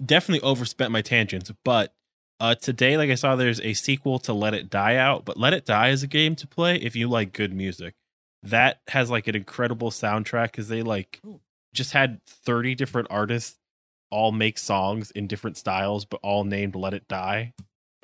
definitely 0.03 0.41
overspent 0.47 0.91
my 0.91 1.01
tangents, 1.01 1.51
but 1.63 1.93
uh 2.39 2.55
today, 2.55 2.97
like 2.97 3.09
I 3.09 3.15
saw, 3.15 3.35
there's 3.35 3.61
a 3.61 3.73
sequel 3.73 4.19
to 4.19 4.33
Let 4.33 4.53
It 4.53 4.69
Die 4.69 4.95
Out, 4.95 5.25
but 5.25 5.37
Let 5.37 5.53
It 5.53 5.65
Die 5.65 5.89
is 5.89 6.03
a 6.03 6.07
game 6.07 6.35
to 6.37 6.47
play 6.47 6.75
if 6.77 6.95
you 6.95 7.07
like 7.09 7.33
good 7.33 7.53
music. 7.53 7.93
That 8.41 8.81
has 8.89 9.09
like 9.09 9.27
an 9.27 9.35
incredible 9.35 9.91
soundtrack 9.91 10.51
because 10.51 10.67
they 10.67 10.81
like 10.83 11.21
just 11.73 11.93
had 11.93 12.23
30 12.25 12.75
different 12.75 13.07
artists 13.09 13.57
all 14.09 14.31
make 14.31 14.57
songs 14.59 15.09
in 15.11 15.25
different 15.27 15.57
styles, 15.57 16.05
but 16.05 16.19
all 16.21 16.43
named 16.43 16.75
Let 16.75 16.93
It 16.93 17.07
Die, 17.07 17.53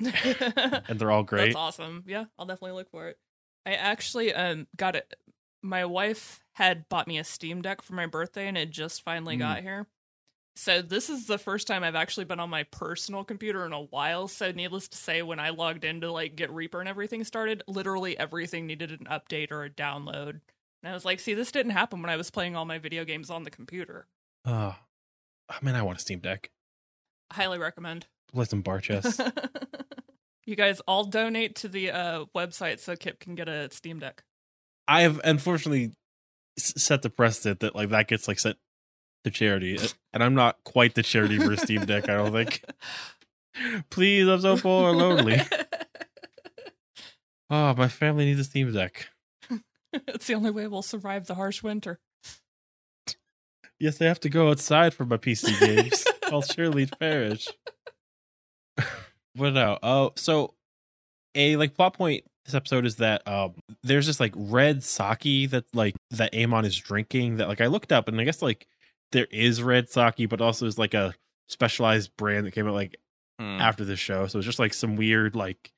and 0.00 0.98
they're 0.98 1.10
all 1.10 1.22
great. 1.22 1.46
That's 1.46 1.56
awesome. 1.56 2.04
Yeah, 2.06 2.24
I'll 2.38 2.46
definitely 2.46 2.76
look 2.76 2.90
for 2.90 3.08
it. 3.08 3.18
I 3.66 3.72
actually 3.74 4.32
um 4.34 4.66
got 4.76 4.96
it. 4.96 5.14
My 5.62 5.84
wife 5.84 6.40
had 6.54 6.88
bought 6.88 7.06
me 7.06 7.18
a 7.18 7.24
Steam 7.24 7.60
Deck 7.62 7.82
for 7.82 7.94
my 7.94 8.06
birthday, 8.06 8.48
and 8.48 8.56
it 8.56 8.70
just 8.70 9.02
finally 9.02 9.36
Mm. 9.36 9.40
got 9.40 9.60
here. 9.62 9.86
So 10.56 10.82
this 10.82 11.08
is 11.08 11.26
the 11.26 11.38
first 11.38 11.66
time 11.66 11.84
I've 11.84 11.94
actually 11.94 12.24
been 12.24 12.40
on 12.40 12.50
my 12.50 12.64
personal 12.64 13.24
computer 13.24 13.64
in 13.64 13.72
a 13.72 13.80
while. 13.80 14.28
So 14.28 14.52
needless 14.52 14.88
to 14.88 14.98
say, 14.98 15.22
when 15.22 15.40
I 15.40 15.50
logged 15.50 15.84
in 15.84 16.00
to 16.02 16.12
like 16.12 16.36
get 16.36 16.52
Reaper 16.52 16.80
and 16.80 16.88
everything 16.88 17.24
started, 17.24 17.62
literally 17.66 18.18
everything 18.18 18.66
needed 18.66 18.90
an 18.90 19.06
update 19.10 19.52
or 19.52 19.64
a 19.64 19.70
download. 19.70 20.40
And 20.82 20.90
I 20.90 20.92
was 20.92 21.04
like, 21.04 21.20
see, 21.20 21.34
this 21.34 21.52
didn't 21.52 21.72
happen 21.72 22.00
when 22.00 22.10
I 22.10 22.16
was 22.16 22.30
playing 22.30 22.56
all 22.56 22.64
my 22.64 22.78
video 22.78 23.04
games 23.04 23.30
on 23.30 23.44
the 23.44 23.50
computer. 23.50 24.06
Oh, 24.44 24.74
oh 25.50 25.56
man, 25.62 25.76
I 25.76 25.82
want 25.82 25.98
a 25.98 26.00
Steam 26.00 26.20
Deck. 26.20 26.50
Highly 27.32 27.58
recommend. 27.58 28.06
Play 28.32 28.44
some 28.44 28.62
bar 28.62 28.80
chess. 28.80 29.20
you 30.46 30.56
guys 30.56 30.80
all 30.80 31.04
donate 31.04 31.56
to 31.56 31.68
the 31.68 31.90
uh, 31.90 32.24
website 32.36 32.80
so 32.80 32.96
Kip 32.96 33.20
can 33.20 33.34
get 33.34 33.48
a 33.48 33.70
Steam 33.72 33.98
Deck. 33.98 34.24
I 34.88 35.02
have 35.02 35.20
unfortunately 35.22 35.92
set 36.58 37.02
the 37.02 37.10
precedent 37.10 37.60
that 37.60 37.74
like 37.74 37.90
that 37.90 38.08
gets 38.08 38.26
like 38.26 38.38
sent 38.38 38.56
to 39.24 39.30
charity, 39.30 39.78
and 40.12 40.22
I'm 40.22 40.34
not 40.34 40.62
quite 40.64 40.94
the 40.94 41.02
charity 41.02 41.38
for 41.38 41.52
a 41.52 41.56
Steam 41.56 41.84
Deck. 41.84 42.08
I 42.08 42.16
don't 42.16 42.32
think. 42.32 42.64
Please, 43.90 44.26
I'm 44.28 44.40
so 44.40 44.56
poor 44.56 44.90
and 44.90 44.98
lonely. 44.98 45.40
Oh, 47.50 47.74
my 47.76 47.88
family 47.88 48.24
needs 48.24 48.40
a 48.40 48.44
Steam 48.44 48.72
Deck. 48.72 49.08
it's 49.92 50.26
the 50.26 50.34
only 50.34 50.50
way 50.50 50.66
we'll 50.66 50.82
survive 50.82 51.26
the 51.26 51.34
harsh 51.34 51.62
winter. 51.62 51.98
Yes, 53.78 54.00
I 54.00 54.04
have 54.04 54.20
to 54.20 54.28
go 54.28 54.50
outside 54.50 54.94
for 54.94 55.04
my 55.04 55.16
PC 55.16 55.58
games. 55.66 56.06
I'll 56.30 56.42
surely 56.42 56.86
perish. 56.86 57.48
what 59.34 59.54
now? 59.54 59.78
Oh, 59.82 60.12
so 60.16 60.54
a 61.34 61.56
like 61.56 61.74
plot 61.74 61.94
point 61.94 62.24
this 62.44 62.54
episode 62.54 62.84
is 62.84 62.96
that 62.96 63.26
um 63.28 63.54
there's 63.84 64.06
this 64.06 64.18
like 64.18 64.32
red 64.34 64.82
sake 64.82 65.50
that 65.50 65.64
like 65.72 65.94
that 66.10 66.34
Amon 66.34 66.64
is 66.64 66.76
drinking 66.76 67.36
that 67.36 67.48
like 67.48 67.60
I 67.60 67.66
looked 67.66 67.92
up 67.92 68.08
and 68.08 68.20
I 68.20 68.24
guess 68.24 68.42
like 68.42 68.66
there 69.12 69.26
is 69.30 69.62
red 69.62 69.88
sake, 69.88 70.28
but 70.28 70.40
also 70.40 70.66
is 70.66 70.78
like 70.78 70.94
a 70.94 71.14
specialized 71.48 72.16
brand 72.16 72.46
that 72.46 72.52
came 72.52 72.66
out 72.68 72.74
like 72.74 72.96
Hmm. 73.38 73.58
after 73.60 73.84
the 73.86 73.96
show. 73.96 74.26
So 74.26 74.38
it's 74.38 74.46
just 74.46 74.58
like 74.58 74.74
some 74.74 74.96
weird 74.96 75.34
like 75.34 75.72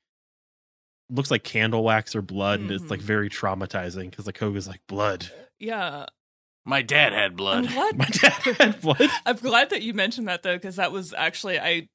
looks 1.10 1.30
like 1.30 1.44
candle 1.44 1.84
wax 1.84 2.14
or 2.16 2.22
blood, 2.22 2.60
and 2.60 2.70
it's 2.70 2.90
like 2.90 3.00
Mhm. 3.00 3.04
very 3.04 3.30
traumatizing 3.30 4.10
because 4.10 4.26
like 4.26 4.38
Koga's 4.38 4.66
like 4.66 4.80
blood. 4.86 5.30
Yeah. 5.58 6.06
My 6.64 6.80
dad 6.80 7.12
had 7.12 7.32
I'm 7.32 7.36
blood. 7.36 7.68
glad, 7.68 7.98
My 7.98 8.04
dad 8.06 8.32
had 8.58 8.80
blood. 8.80 9.10
I'm 9.26 9.36
glad 9.36 9.70
that 9.70 9.82
you 9.82 9.94
mentioned 9.94 10.28
that 10.28 10.42
though, 10.42 10.56
because 10.56 10.76
that 10.76 10.90
was 10.92 11.12
actually 11.12 11.58
I 11.58 11.88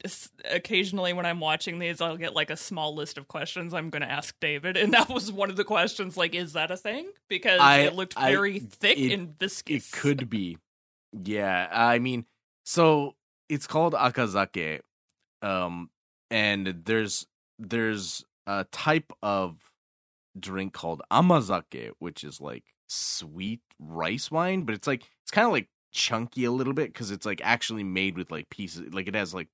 occasionally 0.46 1.14
when 1.14 1.26
I'm 1.26 1.40
watching 1.40 1.80
these, 1.80 2.00
I'll 2.02 2.18
get 2.18 2.34
like 2.36 2.50
a 2.50 2.58
small 2.58 2.94
list 2.94 3.18
of 3.18 3.28
questions 3.28 3.74
I'm 3.74 3.90
going 3.90 4.02
to 4.04 4.12
ask 4.12 4.36
David, 4.40 4.76
and 4.78 4.94
that 4.94 5.10
was 5.10 5.32
one 5.32 5.50
of 5.50 5.56
the 5.56 5.64
questions. 5.64 6.16
Like, 6.18 6.36
is 6.36 6.54
that 6.54 6.70
a 6.70 6.78
thing? 6.78 7.10
Because 7.30 7.60
I- 7.60 7.80
it 7.80 7.96
looked 7.96 8.14
I- 8.18 8.32
very 8.32 8.60
thick 8.60 8.98
it- 9.00 9.14
and 9.14 9.38
viscous. 9.40 9.94
It 9.94 9.98
could 9.98 10.30
be. 10.30 10.58
Yeah, 11.14 11.68
I 11.72 12.00
mean, 12.00 12.26
so 12.64 13.16
it's 13.50 13.68
called 13.68 13.94
akazake, 13.94 14.82
um, 15.42 15.90
and 16.30 16.82
there's 16.86 17.26
there's 17.60 18.24
a 18.46 18.66
type 18.72 19.12
of 19.24 19.58
drink 20.40 20.74
called 20.74 21.02
amazake, 21.12 21.92
which 22.00 22.24
is 22.24 22.42
like 22.42 22.66
sweet 22.88 23.62
rice 23.80 24.32
wine, 24.32 24.64
but 24.64 24.76
it's 24.76 24.88
like 24.88 25.04
it's 25.24 25.32
kind 25.32 25.46
of 25.48 25.54
like 25.54 25.70
chunky 25.92 26.46
a 26.46 26.52
little 26.52 26.74
bit 26.74 26.94
because 26.94 27.12
it's 27.12 27.26
like 27.26 27.42
actually 27.44 27.84
made 27.84 28.18
with 28.18 28.32
like 28.32 28.50
pieces, 28.50 28.94
like 28.94 29.08
it 29.08 29.16
has 29.16 29.34
like 29.34 29.48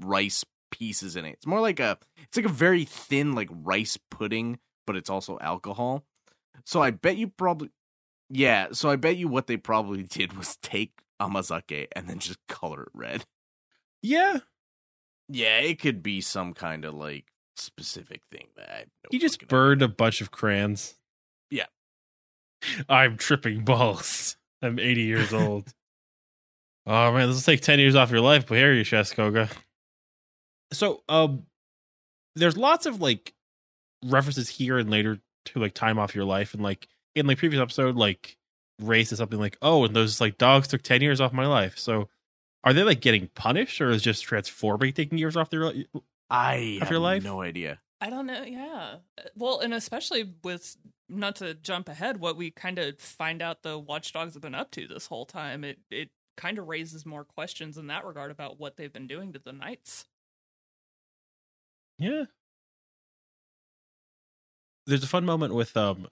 rice 0.00 0.44
pieces 0.70 1.16
in 1.16 1.24
it. 1.24 1.34
It's 1.34 1.46
more 1.46 1.60
like 1.60 1.80
a 1.80 1.98
it's 2.18 2.36
like 2.36 2.46
a 2.46 2.50
very 2.50 2.84
thin 2.84 3.34
like 3.34 3.48
rice 3.52 3.98
pudding, 4.10 4.58
but 4.86 4.96
it's 4.96 5.10
also 5.10 5.38
alcohol. 5.40 6.04
So 6.64 6.82
I 6.82 6.90
bet 6.90 7.16
you 7.16 7.28
probably 7.28 7.70
yeah, 8.30 8.68
so 8.72 8.90
I 8.90 8.96
bet 8.96 9.16
you 9.16 9.28
what 9.28 9.46
they 9.46 9.56
probably 9.56 10.02
did 10.02 10.36
was 10.36 10.56
take 10.56 10.92
amazake 11.20 11.88
and 11.92 12.08
then 12.08 12.18
just 12.18 12.38
color 12.48 12.82
it 12.82 12.90
red. 12.94 13.24
Yeah, 14.02 14.38
Yeah, 15.28 15.58
it 15.58 15.80
could 15.80 16.02
be 16.02 16.20
some 16.20 16.54
kind 16.54 16.84
of 16.84 16.94
like 16.94 17.26
specific 17.56 18.22
thing 18.30 18.46
that 18.56 18.70
I 18.70 18.78
no 18.80 19.08
he 19.10 19.18
just 19.18 19.48
burned 19.48 19.82
a 19.82 19.88
bunch 19.88 20.20
of 20.20 20.30
crayons. 20.30 20.94
Yeah. 21.50 21.66
I'm 22.88 23.16
tripping 23.16 23.64
balls. 23.64 24.36
I'm 24.62 24.78
80 24.78 25.02
years 25.02 25.32
old. 25.32 25.72
oh 26.86 27.12
man, 27.12 27.28
this 27.28 27.36
will 27.36 27.52
take 27.52 27.62
10 27.62 27.78
years 27.78 27.94
off 27.94 28.10
your 28.10 28.20
life, 28.20 28.46
but 28.46 28.58
here 28.58 28.72
you, 28.72 28.84
Chess 28.84 29.12
Koga. 29.12 29.48
So, 30.72 31.02
um, 31.08 31.44
there's 32.36 32.56
lots 32.56 32.86
of 32.86 33.00
like 33.00 33.34
references 34.04 34.48
here 34.48 34.78
and 34.78 34.90
later 34.90 35.18
to 35.46 35.58
like 35.58 35.74
time 35.74 35.98
off 35.98 36.14
your 36.14 36.24
life, 36.24 36.54
and 36.54 36.62
like 36.62 36.88
in 37.18 37.26
like 37.26 37.38
previous 37.38 37.60
episode, 37.60 37.96
like 37.96 38.36
race 38.80 39.12
is 39.12 39.18
something 39.18 39.38
like, 39.38 39.56
"Oh, 39.62 39.84
and 39.84 39.94
those 39.94 40.20
like 40.20 40.38
dogs 40.38 40.68
took 40.68 40.82
10 40.82 41.02
years 41.02 41.20
off 41.20 41.32
my 41.32 41.46
life." 41.46 41.78
So, 41.78 42.08
are 42.64 42.72
they 42.72 42.82
like 42.84 43.00
getting 43.00 43.28
punished, 43.28 43.80
or 43.80 43.90
is 43.90 44.02
just 44.02 44.24
transforming 44.24 44.92
taking 44.92 45.18
years 45.18 45.36
off 45.36 45.50
their 45.50 45.66
li- 45.66 45.86
I 46.30 46.78
of 46.80 46.88
have 46.88 46.90
your 46.90 47.00
life? 47.00 47.24
no 47.24 47.42
idea. 47.42 47.80
I 48.00 48.10
don't 48.10 48.26
know. 48.26 48.42
Yeah. 48.44 48.96
Well, 49.34 49.60
and 49.60 49.74
especially 49.74 50.34
with 50.44 50.76
not 51.08 51.36
to 51.36 51.54
jump 51.54 51.88
ahead, 51.88 52.18
what 52.20 52.36
we 52.36 52.50
kind 52.50 52.78
of 52.78 52.98
find 52.98 53.42
out 53.42 53.62
the 53.62 53.78
watchdogs 53.78 54.34
have 54.34 54.42
been 54.42 54.54
up 54.54 54.70
to 54.72 54.86
this 54.86 55.06
whole 55.06 55.26
time. 55.26 55.64
It 55.64 55.78
it 55.90 56.10
kind 56.36 56.58
of 56.58 56.68
raises 56.68 57.04
more 57.04 57.24
questions 57.24 57.76
in 57.78 57.88
that 57.88 58.04
regard 58.04 58.30
about 58.30 58.60
what 58.60 58.76
they've 58.76 58.92
been 58.92 59.08
doing 59.08 59.32
to 59.32 59.40
the 59.40 59.52
knights. 59.52 60.06
Yeah. 61.98 62.24
There's 64.86 65.02
a 65.04 65.08
fun 65.08 65.24
moment 65.26 65.54
with 65.54 65.76
um 65.76 66.08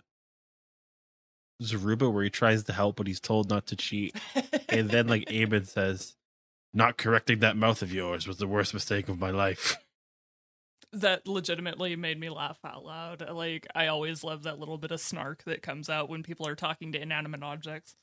Zaruba 1.63 2.13
where 2.13 2.25
he 2.25 2.31
tries 2.31 2.65
to 2.65 2.73
help 2.73 2.97
but 2.97 3.07
he's 3.07 3.21
told 3.21 3.49
not 3.49 3.67
to 3.69 3.77
cheat. 3.77 4.15
And 4.69 4.91
then 4.91 5.07
like 5.09 5.25
Aben 5.33 5.65
says, 5.65 6.15
Not 6.75 6.99
correcting 6.99 7.39
that 7.41 7.57
mouth 7.57 7.83
of 7.83 7.93
yours 7.93 8.27
was 8.27 8.37
the 8.39 8.47
worst 8.47 8.75
mistake 8.75 9.09
of 9.09 9.19
my 9.19 9.31
life. 9.31 9.77
that 10.93 11.27
legitimately 11.27 11.97
made 11.97 12.19
me 12.19 12.31
laugh 12.31 12.59
out 12.65 12.85
loud. 12.85 13.29
Like 13.31 13.67
I 13.75 13.87
always 13.89 14.23
love 14.25 14.45
that 14.45 14.59
little 14.59 14.79
bit 14.79 14.91
of 14.93 15.01
snark 15.01 15.45
that 15.45 15.63
comes 15.63 15.89
out 15.89 16.09
when 16.09 16.23
people 16.23 16.47
are 16.47 16.55
talking 16.55 16.93
to 16.93 17.01
inanimate 17.01 17.43
objects. 17.43 17.97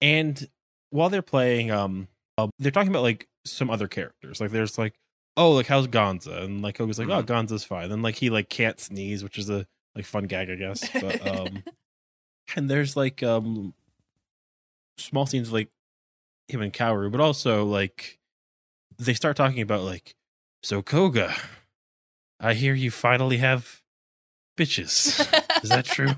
And 0.00 0.48
while 0.90 1.08
they're 1.08 1.22
playing, 1.22 1.70
um, 1.70 2.08
uh, 2.38 2.48
they're 2.58 2.70
talking 2.70 2.90
about 2.90 3.02
like 3.02 3.28
some 3.44 3.70
other 3.70 3.88
characters. 3.88 4.40
Like 4.40 4.50
there's 4.50 4.78
like, 4.78 4.94
oh, 5.36 5.52
like 5.52 5.66
how's 5.66 5.86
Gonza? 5.86 6.42
And 6.42 6.62
like 6.62 6.76
Koga's 6.76 6.98
like, 6.98 7.08
oh, 7.08 7.22
Mhm. 7.22 7.26
Gonza's 7.26 7.64
fine. 7.64 7.90
And 7.90 8.02
like 8.02 8.16
he 8.16 8.30
like 8.30 8.48
can't 8.48 8.78
sneeze, 8.78 9.22
which 9.24 9.38
is 9.38 9.48
a 9.50 9.66
like 9.96 10.04
fun 10.04 10.24
gag, 10.24 10.50
I 10.50 10.54
guess. 10.54 10.88
But 11.00 11.26
um, 11.26 11.64
and 12.56 12.70
there's 12.70 12.96
like 12.96 13.22
um, 13.22 13.74
small 14.98 15.26
scenes 15.26 15.52
like 15.52 15.68
him 16.48 16.60
and 16.62 16.72
Kaoru, 16.72 17.10
but 17.10 17.20
also 17.20 17.64
like 17.64 18.18
they 18.98 19.14
start 19.14 19.36
talking 19.36 19.62
about 19.62 19.82
like, 19.82 20.14
so 20.62 20.82
Koga, 20.82 21.34
I 22.38 22.54
hear 22.54 22.74
you 22.74 22.90
finally 22.90 23.38
have 23.38 23.82
bitches. 24.56 25.20
Is 25.64 25.70
that 25.70 25.86
true? 25.86 26.14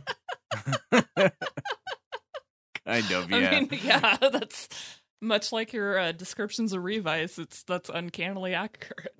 kind 2.85 3.13
of, 3.13 3.31
yeah. 3.31 3.37
I 3.37 3.61
mean, 3.61 3.69
yeah, 3.83 4.17
that's 4.17 4.69
much 5.21 5.53
like 5.53 5.73
your 5.73 5.99
uh, 5.99 6.13
descriptions 6.13 6.73
of 6.73 6.85
Revice. 6.85 7.39
It's 7.39 7.63
that's 7.63 7.89
uncannily 7.89 8.55
accurate. 8.55 9.15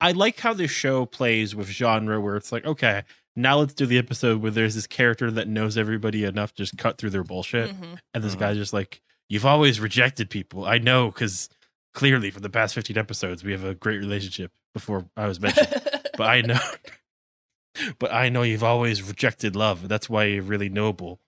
I 0.00 0.12
like 0.12 0.40
how 0.40 0.54
this 0.54 0.70
show 0.70 1.04
plays 1.04 1.54
with 1.54 1.68
genre 1.68 2.20
where 2.20 2.36
it's 2.36 2.52
like, 2.52 2.64
okay, 2.64 3.02
now 3.36 3.58
let's 3.58 3.74
do 3.74 3.86
the 3.86 3.98
episode 3.98 4.42
where 4.42 4.50
there's 4.50 4.74
this 4.74 4.86
character 4.86 5.30
that 5.30 5.48
knows 5.48 5.76
everybody 5.78 6.24
enough 6.24 6.52
to 6.54 6.62
just 6.62 6.76
cut 6.76 6.98
through 6.98 7.10
their 7.10 7.24
bullshit. 7.24 7.70
Mhm. 7.70 7.98
And 8.14 8.24
this 8.24 8.34
Mhm. 8.34 8.40
guy's 8.40 8.56
just 8.56 8.72
like, 8.72 9.00
you've 9.28 9.46
always 9.46 9.80
rejected 9.80 10.30
people. 10.30 10.64
I 10.66 10.78
know 10.78 11.10
because 11.10 11.48
clearly 11.94 12.30
for 12.30 12.40
the 12.40 12.50
past 12.50 12.74
15 12.74 12.98
episodes, 12.98 13.42
we 13.44 13.52
have 13.52 13.64
a 13.64 13.74
great 13.74 13.98
relationship 13.98 14.52
before 14.74 15.08
I 15.16 15.26
was 15.26 15.40
mentioned. 15.40 15.68
but 16.16 16.28
I 16.28 16.40
know, 16.42 16.58
but 17.98 18.12
I 18.12 18.28
know 18.28 18.42
you've 18.42 18.64
always 18.64 19.02
rejected 19.02 19.54
love. 19.56 19.88
That's 19.88 20.08
why 20.10 20.24
you're 20.24 20.42
really 20.42 20.68
noble 20.68 21.20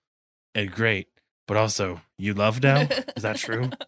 and 0.54 0.70
great. 0.70 1.08
But 1.48 1.56
also, 1.56 2.02
you 2.18 2.34
love 2.34 2.62
now? 2.62 2.82
Is 3.16 3.22
that 3.22 3.36
true? 3.36 3.70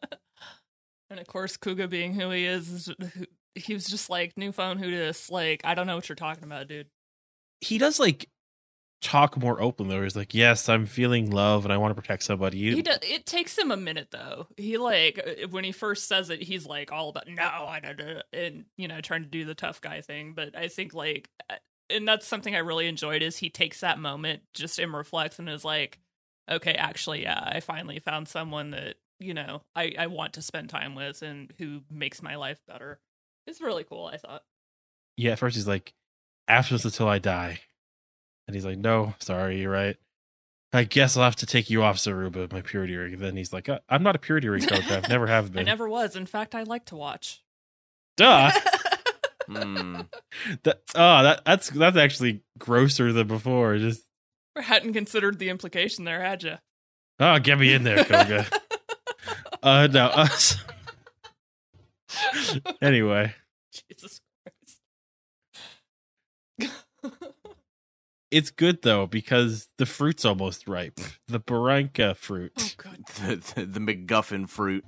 And 1.10 1.20
of 1.20 1.26
course, 1.28 1.56
Koga 1.56 1.86
being 1.86 2.14
who 2.14 2.30
he 2.30 2.44
is, 2.44 2.68
is 2.88 2.94
he 3.54 3.74
was 3.74 3.84
just 3.86 4.10
like 4.10 4.36
new 4.36 4.50
phone 4.50 4.78
who 4.78 4.90
dis. 4.90 5.30
Like 5.30 5.60
I 5.62 5.74
don't 5.74 5.86
know 5.86 5.94
what 5.94 6.08
you're 6.08 6.16
talking 6.16 6.42
about, 6.42 6.66
dude. 6.66 6.88
He 7.64 7.78
does 7.78 7.98
like 7.98 8.28
talk 9.00 9.36
more 9.36 9.60
openly. 9.60 9.94
Where 9.94 10.04
he's 10.04 10.16
like, 10.16 10.34
"Yes, 10.34 10.68
I'm 10.68 10.86
feeling 10.86 11.30
love, 11.30 11.64
and 11.64 11.72
I 11.72 11.76
want 11.76 11.94
to 11.94 12.00
protect 12.00 12.22
somebody." 12.22 12.58
You, 12.58 12.76
He 12.76 12.82
does, 12.82 12.98
it 13.02 13.26
takes 13.26 13.56
him 13.56 13.70
a 13.70 13.76
minute 13.76 14.08
though. 14.10 14.46
He 14.56 14.78
like 14.78 15.18
uh, 15.18 15.48
when 15.48 15.64
he 15.64 15.72
first 15.72 16.08
says 16.08 16.30
it, 16.30 16.42
he's 16.42 16.66
like 16.66 16.90
all 16.92 17.08
about 17.10 17.28
no, 17.28 17.42
I 17.42 17.80
don't, 17.80 17.98
know," 17.98 18.22
and 18.32 18.64
you 18.76 18.88
know 18.88 19.00
trying 19.00 19.22
to 19.22 19.28
do 19.28 19.44
the 19.44 19.54
tough 19.54 19.80
guy 19.80 20.00
thing. 20.00 20.32
But 20.34 20.56
I 20.56 20.68
think 20.68 20.94
like, 20.94 21.28
uh, 21.50 21.56
and 21.90 22.08
that's 22.08 22.26
something 22.26 22.54
I 22.54 22.60
really 22.60 22.86
enjoyed 22.88 23.22
is 23.22 23.36
he 23.36 23.50
takes 23.50 23.80
that 23.80 23.98
moment 23.98 24.42
just 24.54 24.78
and 24.78 24.92
reflects 24.94 25.38
and 25.38 25.48
is 25.48 25.64
like, 25.64 25.98
okay, 26.50 26.74
actually, 26.74 27.22
yeah, 27.22 27.40
I 27.44 27.60
finally 27.60 27.98
found 28.00 28.28
someone 28.28 28.70
that 28.70 28.96
you 29.20 29.34
know 29.34 29.62
I 29.76 29.94
I 29.98 30.06
want 30.08 30.34
to 30.34 30.42
spend 30.42 30.70
time 30.70 30.94
with 30.94 31.22
and 31.22 31.52
who 31.58 31.82
makes 31.90 32.22
my 32.22 32.36
life 32.36 32.60
better. 32.66 33.00
It's 33.46 33.60
really 33.60 33.84
cool. 33.84 34.06
I 34.06 34.16
thought. 34.16 34.42
yeah. 35.16 35.32
At 35.32 35.38
first, 35.38 35.56
he's 35.56 35.68
like, 35.68 35.92
"Absence 36.48 36.84
until 36.84 37.08
I 37.08 37.18
die," 37.18 37.60
and 38.46 38.54
he's 38.54 38.64
like, 38.64 38.78
"No, 38.78 39.14
sorry, 39.20 39.60
you're 39.60 39.70
right. 39.70 39.96
I 40.72 40.84
guess 40.84 41.16
I'll 41.16 41.24
have 41.24 41.36
to 41.36 41.46
take 41.46 41.70
you 41.70 41.82
off, 41.84 41.96
Zaruba, 41.96 42.50
my 42.52 42.62
purity 42.62 42.96
ring." 42.96 43.14
And 43.14 43.22
then 43.22 43.36
he's 43.36 43.52
like, 43.52 43.68
uh, 43.68 43.78
"I'm 43.88 44.02
not 44.02 44.16
a 44.16 44.18
purity 44.18 44.48
ring 44.48 44.62
coach. 44.66 44.90
I've 44.90 45.08
never 45.08 45.26
have 45.26 45.52
been." 45.52 45.60
I 45.60 45.64
never 45.64 45.88
was. 45.88 46.16
In 46.16 46.26
fact, 46.26 46.54
I 46.54 46.62
like 46.64 46.86
to 46.86 46.96
watch. 46.96 47.42
Duh. 48.16 48.50
Hmm. 49.46 50.00
that, 50.62 50.80
oh, 50.94 51.22
that 51.22 51.44
that's 51.44 51.68
that's 51.68 51.98
actually 51.98 52.40
grosser 52.58 53.12
than 53.12 53.26
before. 53.26 53.76
Just 53.76 54.06
I 54.56 54.62
hadn't 54.62 54.94
considered 54.94 55.38
the 55.38 55.50
implication 55.50 56.04
there, 56.04 56.22
had 56.22 56.42
you? 56.42 56.54
oh, 57.20 57.38
get 57.40 57.58
me 57.58 57.74
in 57.74 57.84
there, 57.84 58.04
Koga. 58.04 58.46
uh, 59.62 59.86
no. 59.92 60.06
Uh, 60.14 60.28
anyway. 62.80 63.34
Jesus 63.90 64.20
It's 68.34 68.50
good 68.50 68.82
though 68.82 69.06
because 69.06 69.68
the 69.78 69.86
fruit's 69.86 70.24
almost 70.24 70.66
ripe. 70.66 70.98
The 71.28 71.38
Baranka 71.38 72.16
fruit. 72.16 72.52
oh 72.58 72.70
god. 72.76 72.98
the, 73.14 73.36
the 73.54 73.66
the 73.66 73.78
McGuffin 73.78 74.48
fruit. 74.48 74.84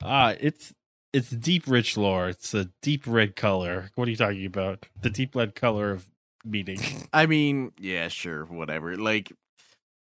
Ah, 0.00 0.36
it's 0.38 0.72
it's 1.12 1.28
deep 1.28 1.64
rich 1.66 1.96
lore. 1.96 2.28
It's 2.28 2.54
a 2.54 2.70
deep 2.82 3.02
red 3.04 3.34
color. 3.34 3.90
What 3.96 4.06
are 4.06 4.12
you 4.12 4.16
talking 4.16 4.46
about? 4.46 4.86
The 5.02 5.10
deep 5.10 5.34
red 5.34 5.56
color 5.56 5.90
of 5.90 6.08
meaning. 6.44 6.78
I 7.12 7.26
mean, 7.26 7.72
yeah, 7.80 8.06
sure, 8.06 8.44
whatever. 8.44 8.96
Like, 8.96 9.32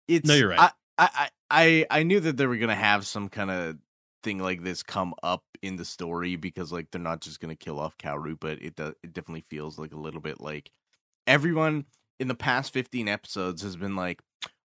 it's 0.08 0.28
No, 0.28 0.36
you're 0.36 0.50
right. 0.50 0.60
I 0.60 0.70
I 1.00 1.10
I, 1.10 1.30
I 1.50 1.86
I 1.90 2.04
knew 2.04 2.20
that 2.20 2.38
they 2.38 2.46
were 2.46 2.58
gonna 2.58 2.76
have 2.76 3.08
some 3.08 3.28
kind 3.28 3.50
of 3.50 3.78
thing 4.22 4.38
like 4.38 4.64
this 4.64 4.84
come 4.84 5.16
up 5.24 5.44
in 5.64 5.78
the 5.78 5.86
story 5.86 6.36
because 6.36 6.72
like 6.72 6.92
they're 6.92 7.02
not 7.02 7.22
just 7.22 7.40
gonna 7.40 7.56
kill 7.56 7.80
off 7.80 7.98
Kaoru, 7.98 8.40
but 8.40 8.62
it 8.62 8.76
does 8.76 8.94
it 9.02 9.14
definitely 9.14 9.46
feels 9.50 9.80
like 9.80 9.94
a 9.94 10.00
little 10.00 10.22
bit 10.22 10.40
like 10.40 10.70
everyone 11.26 11.86
in 12.20 12.28
the 12.28 12.36
past 12.36 12.74
fifteen 12.74 13.08
episodes 13.08 13.62
has 13.62 13.76
been 13.76 13.96
like. 13.96 14.22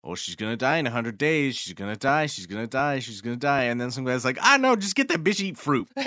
Oh, 0.05 0.15
she's 0.15 0.37
gonna 0.37 0.57
die 0.57 0.77
in 0.77 0.87
hundred 0.87 1.19
days. 1.19 1.57
She's 1.57 1.75
gonna 1.75 1.97
die. 1.97 2.27
She's 2.27 2.47
gonna 2.47 2.69
die. 2.69 3.01
She's 3.01 3.21
gonna 3.21 3.37
die. 3.37 3.65
And 3.65 3.81
then 3.81 3.91
some 3.91 4.05
guy's 4.05 4.25
like, 4.25 4.39
"Ah, 4.41 4.57
no, 4.57 4.77
just 4.77 4.95
get 4.95 5.09
that 5.09 5.25
bitch 5.25 5.41
eat 5.41 5.59
fruit." 5.59 5.89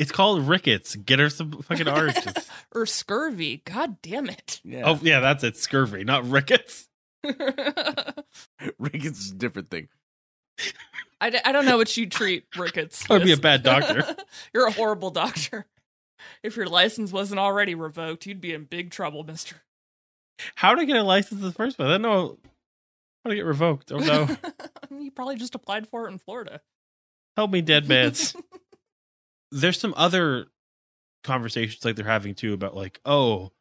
It's 0.00 0.10
called 0.10 0.48
rickets. 0.48 0.96
Get 0.96 1.18
her 1.18 1.28
some 1.28 1.52
fucking 1.60 1.86
oranges. 1.86 2.50
or 2.74 2.86
scurvy. 2.86 3.60
God 3.66 4.00
damn 4.00 4.30
it. 4.30 4.58
Yeah. 4.64 4.84
Oh 4.86 4.98
yeah, 5.02 5.20
that's 5.20 5.44
it. 5.44 5.58
Scurvy, 5.58 6.04
not 6.04 6.24
rickets. 6.24 6.88
rickets 8.78 9.20
is 9.20 9.32
a 9.32 9.34
different 9.34 9.68
thing. 9.68 9.88
I, 11.20 11.28
d- 11.28 11.40
I 11.44 11.52
don't 11.52 11.66
know 11.66 11.76
what 11.76 11.94
you 11.98 12.06
treat 12.06 12.44
rickets. 12.56 13.04
I 13.10 13.12
would 13.12 13.24
be 13.24 13.32
a 13.32 13.36
bad 13.36 13.62
doctor. 13.62 14.16
You're 14.54 14.68
a 14.68 14.72
horrible 14.72 15.10
doctor. 15.10 15.66
If 16.42 16.56
your 16.56 16.66
license 16.66 17.12
wasn't 17.12 17.40
already 17.40 17.74
revoked, 17.74 18.26
you'd 18.26 18.40
be 18.40 18.52
in 18.54 18.64
big 18.64 18.90
trouble, 18.90 19.24
mister. 19.24 19.56
How 20.54 20.74
did 20.74 20.82
I 20.82 20.84
get 20.86 20.96
a 20.96 21.02
license 21.02 21.40
in 21.40 21.46
the 21.46 21.52
first 21.52 21.76
place? 21.76 21.86
I 21.86 21.92
don't 21.92 22.02
know 22.02 22.38
how 23.24 23.30
to 23.30 23.36
get 23.36 23.44
revoked. 23.44 23.92
Oh 23.92 23.98
no. 23.98 24.28
you 24.98 25.10
probably 25.10 25.36
just 25.36 25.54
applied 25.54 25.86
for 25.88 26.06
it 26.06 26.12
in 26.12 26.18
Florida. 26.18 26.60
Help 27.36 27.50
me, 27.50 27.60
dead 27.60 27.88
mans. 27.88 28.34
There's 29.52 29.78
some 29.78 29.94
other 29.96 30.46
conversations 31.24 31.84
like 31.84 31.96
they're 31.96 32.04
having 32.04 32.34
too 32.34 32.54
about 32.54 32.74
like, 32.74 33.00
oh, 33.04 33.52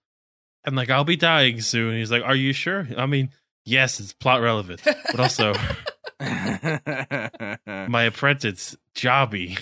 and 0.66 0.76
like 0.76 0.90
I'll 0.90 1.04
be 1.04 1.16
dying 1.16 1.62
soon. 1.62 1.96
He's 1.96 2.12
like, 2.12 2.24
Are 2.24 2.36
you 2.36 2.54
sure? 2.54 2.88
I 2.98 3.06
mean, 3.06 3.32
yes, 3.66 4.00
it's 4.00 4.14
plot 4.14 4.42
relevant. 4.42 4.82
But 4.84 5.20
also 5.20 5.54
my 6.20 8.04
apprentice, 8.04 8.76
Jabi, 8.96 9.58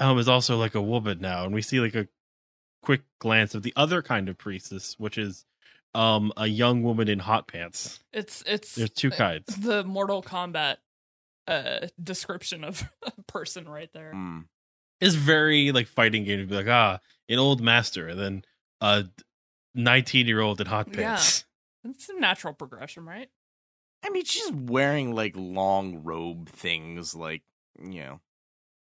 um, 0.00 0.18
is 0.18 0.28
also 0.28 0.56
like 0.56 0.74
a 0.74 0.82
woman 0.82 1.20
now, 1.20 1.44
and 1.44 1.54
we 1.54 1.62
see 1.62 1.78
like 1.78 1.94
a 1.94 2.08
quick 2.82 3.02
glance 3.18 3.54
of 3.54 3.62
the 3.62 3.72
other 3.76 4.02
kind 4.02 4.28
of 4.28 4.38
priestess, 4.38 4.96
which 4.98 5.18
is 5.18 5.44
um 5.94 6.32
a 6.36 6.46
young 6.46 6.82
woman 6.82 7.08
in 7.08 7.18
hot 7.18 7.46
pants. 7.46 8.00
It's 8.12 8.42
it's 8.46 8.74
There's 8.74 8.90
two 8.90 9.10
kinds. 9.10 9.46
the 9.56 9.84
Mortal 9.84 10.22
Kombat 10.22 10.76
uh 11.46 11.86
description 12.02 12.64
of 12.64 12.82
a 13.06 13.12
person 13.24 13.68
right 13.68 13.90
there. 13.92 14.12
Mm. 14.14 14.46
It's 15.00 15.14
very 15.14 15.72
like 15.72 15.86
fighting 15.86 16.24
game 16.24 16.40
to 16.40 16.46
be 16.46 16.54
like, 16.54 16.68
ah, 16.68 16.98
an 17.28 17.38
old 17.38 17.60
master, 17.60 18.08
and 18.08 18.18
then 18.20 18.44
a 18.80 19.04
19 19.74 20.26
year 20.26 20.40
old 20.40 20.60
in 20.60 20.66
hot 20.66 20.86
pants. 20.86 20.98
Yeah. 20.98 21.06
pants. 21.14 21.44
It's 21.84 22.08
a 22.10 22.20
natural 22.20 22.52
progression, 22.52 23.06
right? 23.06 23.28
I 24.04 24.10
mean, 24.10 24.24
she's 24.24 24.50
wearing 24.52 25.14
like 25.14 25.34
long 25.36 26.02
robe 26.02 26.48
things, 26.50 27.14
like 27.14 27.42
you 27.82 28.00
know. 28.00 28.20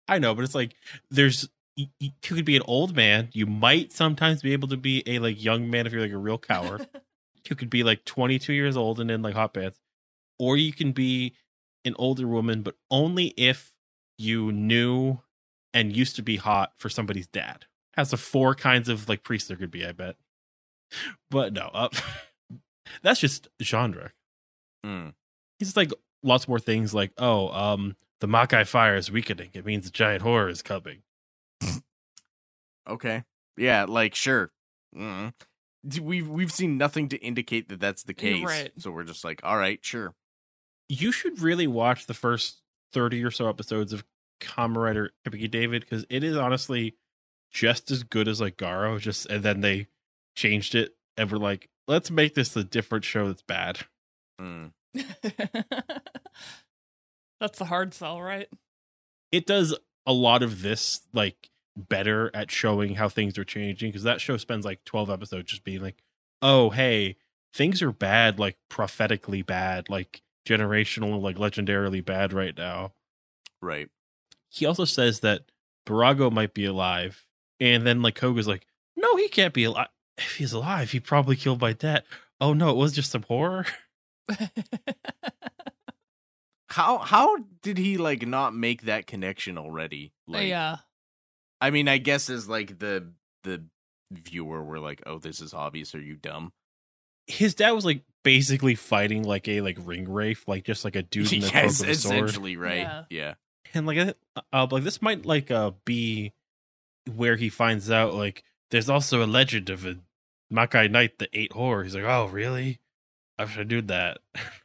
I 0.08 0.20
know, 0.20 0.36
but 0.36 0.44
it's 0.44 0.56
like 0.56 0.76
there's 1.10 1.48
you, 1.76 1.88
you 2.00 2.12
could 2.22 2.46
be 2.46 2.56
an 2.56 2.64
old 2.66 2.96
man. 2.96 3.30
You 3.34 3.46
might 3.46 3.92
sometimes 3.92 4.42
be 4.42 4.54
able 4.54 4.68
to 4.70 4.78
be 4.78 5.04
a 5.08 5.20
like 5.20 5.44
young 5.44 5.70
man 5.70 5.88
if 5.88 5.94
you're 5.94 6.02
like 6.02 6.12
a 6.12 6.18
real 6.18 6.38
coward. 6.38 6.88
you 7.50 7.56
could 7.56 7.70
be 7.70 7.84
like 7.84 8.06
22 8.06 8.54
years 8.54 8.78
old 8.78 9.00
and 9.00 9.10
in 9.10 9.22
like 9.22 9.34
hot 9.34 9.54
pants, 9.54 9.80
or 10.40 10.58
you 10.58 10.74
can 10.74 10.92
be 10.92 11.36
an 11.86 11.96
older 11.98 12.28
woman, 12.28 12.62
but 12.62 12.76
only 12.90 13.28
if 13.38 13.74
you 14.18 14.52
knew 14.52 15.20
and 15.74 15.96
used 15.96 16.16
to 16.16 16.22
be 16.22 16.38
hot 16.38 16.74
for 16.78 16.90
somebody's 16.90 17.28
dad. 17.28 17.66
Has 17.94 18.12
the 18.12 18.18
four 18.18 18.56
kinds 18.56 18.90
of 18.90 19.10
like 19.10 19.24
priests 19.24 19.48
there 19.48 19.58
could 19.58 19.72
be, 19.72 19.86
I 19.86 19.92
bet. 19.92 20.16
But 21.30 21.54
no, 21.54 21.70
uh, 21.74 21.90
that's 23.02 23.20
just 23.20 23.48
genre. 23.62 24.12
Mm. 24.86 25.14
He's 25.60 25.76
like 25.76 25.92
lots 26.24 26.48
more 26.48 26.60
things 26.60 26.94
like, 26.94 27.12
oh, 27.18 27.50
um, 27.50 27.96
the 28.24 28.30
Makai 28.30 28.66
fire 28.66 28.96
is 28.96 29.12
weakening. 29.12 29.50
It 29.52 29.66
means 29.66 29.86
a 29.86 29.92
giant 29.92 30.22
horror 30.22 30.48
is 30.48 30.62
coming. 30.62 31.00
Okay, 32.88 33.26
yeah, 33.58 33.84
like 33.84 34.16
sure. 34.16 34.50
Mm. 34.98 35.34
D- 35.86 36.00
We've 36.00 36.30
we've 36.30 36.52
seen 36.52 36.78
nothing 36.78 37.10
to 37.10 37.18
indicate 37.18 37.68
that 37.68 37.82
that's 37.82 38.04
the 38.04 38.14
case, 38.14 38.46
right. 38.46 38.72
so 38.78 38.92
we're 38.92 39.04
just 39.04 39.26
like, 39.26 39.42
all 39.44 39.58
right, 39.58 39.78
sure. 39.84 40.14
You 40.88 41.12
should 41.12 41.42
really 41.42 41.68
watch 41.68 42.06
the 42.06 42.14
first 42.14 42.62
30 42.94 43.22
or 43.26 43.32
so 43.32 43.50
episodes 43.50 43.92
of 43.92 44.06
Kamen 44.40 44.78
Rider 44.78 45.12
Hibiki 45.28 45.52
David 45.52 45.82
because 45.82 46.06
it 46.10 46.24
is 46.24 46.38
honestly 46.38 46.96
just 47.52 47.92
as 47.92 48.04
good 48.04 48.30
as 48.30 48.40
like 48.40 48.56
Garo. 48.56 49.02
Just 49.02 49.26
and 49.26 49.44
then 49.44 49.60
they 49.60 49.88
changed 50.34 50.76
it 50.76 50.96
and 51.18 51.30
were 51.30 51.38
like, 51.40 51.68
let's 51.90 52.10
make 52.10 52.36
this 52.36 52.56
a 52.56 52.64
different 52.64 53.04
show 53.04 53.28
that's 53.28 53.42
bad. 53.42 53.80
Mm. 54.40 54.72
That's 57.44 57.60
the 57.60 57.66
hard 57.66 57.94
sell, 57.94 58.22
right? 58.22 58.48
It 59.34 59.46
does 59.46 59.76
a 60.06 60.14
lot 60.14 60.44
of 60.44 60.62
this 60.62 61.02
like 61.12 61.50
better 61.76 62.32
at 62.34 62.50
showing 62.50 62.96
how 62.96 63.10
things 63.10 63.38
are 63.38 63.44
changing 63.44 63.90
because 63.90 64.04
that 64.04 64.22
show 64.22 64.38
spends 64.38 64.64
like 64.64 64.86
12 64.86 65.10
episodes 65.10 65.52
just 65.52 65.66
being 65.66 65.82
like, 65.82 66.02
"Oh, 66.42 66.70
hey, 66.70 67.18
things 67.54 67.82
are 67.82 67.92
bad, 67.92 68.40
like 68.40 68.56
prophetically 68.70 69.42
bad, 69.42 69.90
like 69.90 70.22
generational, 70.48 71.22
like 71.22 71.36
legendarily 71.36 72.04
bad 72.04 72.32
right 72.32 72.58
now." 72.58 72.94
Right. 73.62 73.90
He 74.48 74.66
also 74.66 74.86
says 74.86 75.20
that 75.20 75.52
Barago 75.86 76.32
might 76.32 76.54
be 76.54 76.64
alive, 76.64 77.26
and 77.60 77.86
then 77.86 78.02
like 78.02 78.16
Koga's 78.16 78.48
like, 78.48 78.68
"No, 78.96 79.18
he 79.18 79.28
can't 79.28 79.54
be 79.54 79.66
alive. 79.66 79.90
If 80.18 80.38
he's 80.38 80.54
alive, 80.54 80.92
he 80.92 81.02
probably 81.02 81.36
killed 81.36 81.60
by 81.60 81.74
debt." 81.74 82.06
Oh 82.40 82.54
no, 82.54 82.70
it 82.70 82.78
was 82.78 82.94
just 82.94 83.12
some 83.12 83.24
horror. 83.24 83.66
How 86.74 86.98
how 86.98 87.38
did 87.62 87.78
he 87.78 87.98
like 87.98 88.26
not 88.26 88.56
make 88.56 88.84
that 88.84 89.06
connection 89.06 89.60
already? 89.60 90.12
Like 90.26 90.48
yeah. 90.48 90.78
I 91.62 91.70
mean, 91.70 91.88
I 91.88 92.00
guess 92.00 92.32
as 92.32 92.50
like 92.50 92.80
the 92.80 93.12
the 93.44 93.64
viewer 94.12 94.64
we're 94.64 94.80
like, 94.80 95.04
"Oh, 95.06 95.20
this 95.20 95.40
is 95.40 95.54
obvious. 95.54 95.94
Are 95.94 96.02
you 96.02 96.16
dumb?" 96.16 96.52
His 97.28 97.54
dad 97.54 97.74
was 97.74 97.86
like 97.86 98.02
basically 98.24 98.74
fighting 98.74 99.22
like 99.22 99.48
a 99.48 99.62
like 99.62 99.78
ring 99.82 100.12
wraith, 100.12 100.46
like 100.48 100.64
just 100.64 100.84
like 100.84 100.96
a 100.96 101.04
dude 101.04 101.32
in 101.32 101.42
the 101.42 101.50
trunk 101.50 101.66
yes, 101.66 101.80
with 101.80 101.90
a 101.90 101.96
sword. 101.96 102.16
essentially, 102.16 102.58
right? 102.58 102.78
Yeah. 102.80 103.04
yeah. 103.12 103.34
and 103.76 103.86
like 103.86 104.00
uh, 104.00 104.42
uh 104.52 104.68
like 104.72 104.84
this 104.84 105.00
might 105.00 105.28
like 105.28 105.52
uh 105.52 105.74
be 105.86 106.34
where 107.16 107.36
he 107.36 107.50
finds 107.50 107.92
out 107.92 108.16
like 108.16 108.44
there's 108.72 108.90
also 108.90 109.24
a 109.24 109.28
legend 109.28 109.70
of 109.70 109.86
a 109.86 110.00
Makai 110.52 110.90
knight 110.90 111.20
that 111.20 111.30
ate 111.34 111.54
horror. 111.54 111.84
He's 111.84 111.94
like, 111.94 112.04
oh 112.04 112.30
really? 112.32 112.80
I 113.38 113.46
should 113.46 113.68
do 113.68 113.84
that. 113.84 114.18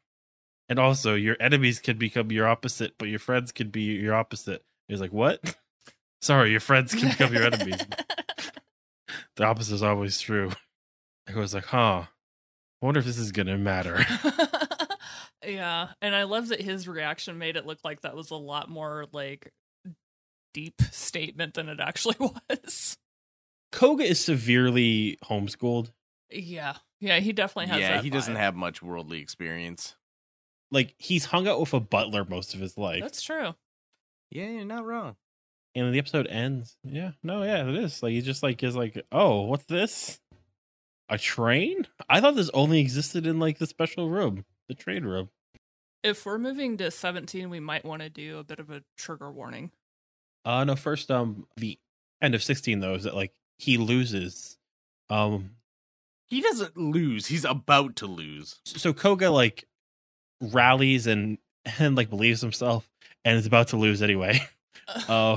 and 0.68 0.78
also, 0.78 1.14
your 1.14 1.36
enemies 1.40 1.78
can 1.78 1.96
become 1.96 2.30
your 2.30 2.46
opposite, 2.46 2.94
but 2.98 3.08
your 3.08 3.18
friends 3.18 3.52
can 3.52 3.70
be 3.70 3.82
your 3.82 4.14
opposite. 4.14 4.64
He's 4.86 5.00
like, 5.00 5.12
what? 5.12 5.40
Sorry, 6.20 6.50
your 6.50 6.60
friends 6.60 6.94
can 6.94 7.08
become 7.08 7.32
your 7.32 7.44
enemies. 7.44 7.80
the 9.36 9.44
opposite 9.44 9.74
is 9.74 9.82
always 9.82 10.20
true. 10.20 10.50
I 11.28 11.38
was 11.38 11.54
like, 11.54 11.66
huh. 11.66 12.04
I 12.82 12.86
wonder 12.86 13.00
if 13.00 13.06
this 13.06 13.18
is 13.18 13.32
gonna 13.32 13.58
matter. 13.58 14.04
yeah, 15.46 15.88
and 16.00 16.14
I 16.14 16.24
love 16.24 16.48
that 16.48 16.60
his 16.60 16.86
reaction 16.86 17.38
made 17.38 17.56
it 17.56 17.66
look 17.66 17.78
like 17.82 18.02
that 18.02 18.14
was 18.14 18.30
a 18.30 18.36
lot 18.36 18.68
more 18.68 19.06
like 19.12 19.52
deep 20.54 20.80
statement 20.90 21.54
than 21.54 21.68
it 21.68 21.80
actually 21.80 22.16
was. 22.20 22.96
Koga 23.72 24.04
is 24.04 24.24
severely 24.24 25.18
homeschooled. 25.24 25.90
Yeah, 26.30 26.74
yeah, 27.00 27.18
he 27.18 27.32
definitely 27.32 27.70
has. 27.72 27.80
Yeah, 27.80 27.94
that 27.94 28.04
he 28.04 28.10
doesn't 28.10 28.36
have 28.36 28.54
much 28.54 28.82
worldly 28.82 29.20
experience. 29.20 29.96
Like 30.70 30.94
he's 30.98 31.24
hung 31.24 31.48
out 31.48 31.60
with 31.60 31.72
a 31.74 31.80
butler 31.80 32.24
most 32.24 32.54
of 32.54 32.60
his 32.60 32.76
life. 32.76 33.00
That's 33.02 33.22
true. 33.22 33.54
Yeah, 34.30 34.48
you're 34.48 34.64
not 34.64 34.84
wrong. 34.84 35.16
and 35.74 35.86
then 35.86 35.92
the 35.92 35.98
episode 35.98 36.26
ends. 36.26 36.76
Yeah, 36.84 37.12
no, 37.22 37.42
yeah, 37.42 37.66
it 37.68 37.74
is. 37.76 38.02
Like 38.02 38.12
he 38.12 38.20
just 38.20 38.42
like 38.42 38.62
is 38.62 38.76
like, 38.76 39.02
oh, 39.12 39.42
what's 39.42 39.64
this? 39.64 40.18
A 41.08 41.16
train? 41.16 41.86
I 42.08 42.20
thought 42.20 42.36
this 42.36 42.50
only 42.52 42.80
existed 42.80 43.26
in 43.26 43.38
like 43.38 43.58
the 43.58 43.66
special 43.66 44.10
room, 44.10 44.44
the 44.68 44.74
train 44.74 45.04
room. 45.04 45.30
If 46.04 46.26
we're 46.26 46.38
moving 46.38 46.76
to 46.76 46.90
17, 46.90 47.48
we 47.50 47.60
might 47.60 47.84
want 47.84 48.02
to 48.02 48.10
do 48.10 48.38
a 48.38 48.44
bit 48.44 48.58
of 48.60 48.70
a 48.70 48.82
trigger 48.98 49.30
warning. 49.32 49.70
Uh 50.44 50.64
no, 50.64 50.76
first 50.76 51.10
um 51.10 51.46
the 51.56 51.78
end 52.22 52.34
of 52.34 52.42
sixteen 52.42 52.80
though 52.80 52.94
is 52.94 53.04
that 53.04 53.14
like 53.16 53.32
he 53.58 53.78
loses. 53.78 54.58
Um 55.10 55.52
He 56.26 56.40
doesn't 56.42 56.76
lose. 56.76 57.26
He's 57.26 57.44
about 57.46 57.96
to 57.96 58.06
lose. 58.06 58.60
so 58.64 58.92
Koga 58.92 59.30
like 59.30 59.64
rallies 60.40 61.06
and 61.06 61.38
and 61.78 61.96
like 61.96 62.10
believes 62.10 62.40
himself 62.40 62.88
and 63.24 63.36
is 63.36 63.46
about 63.46 63.68
to 63.68 63.76
lose 63.76 64.02
anyway. 64.02 64.40
Oh. 65.06 65.36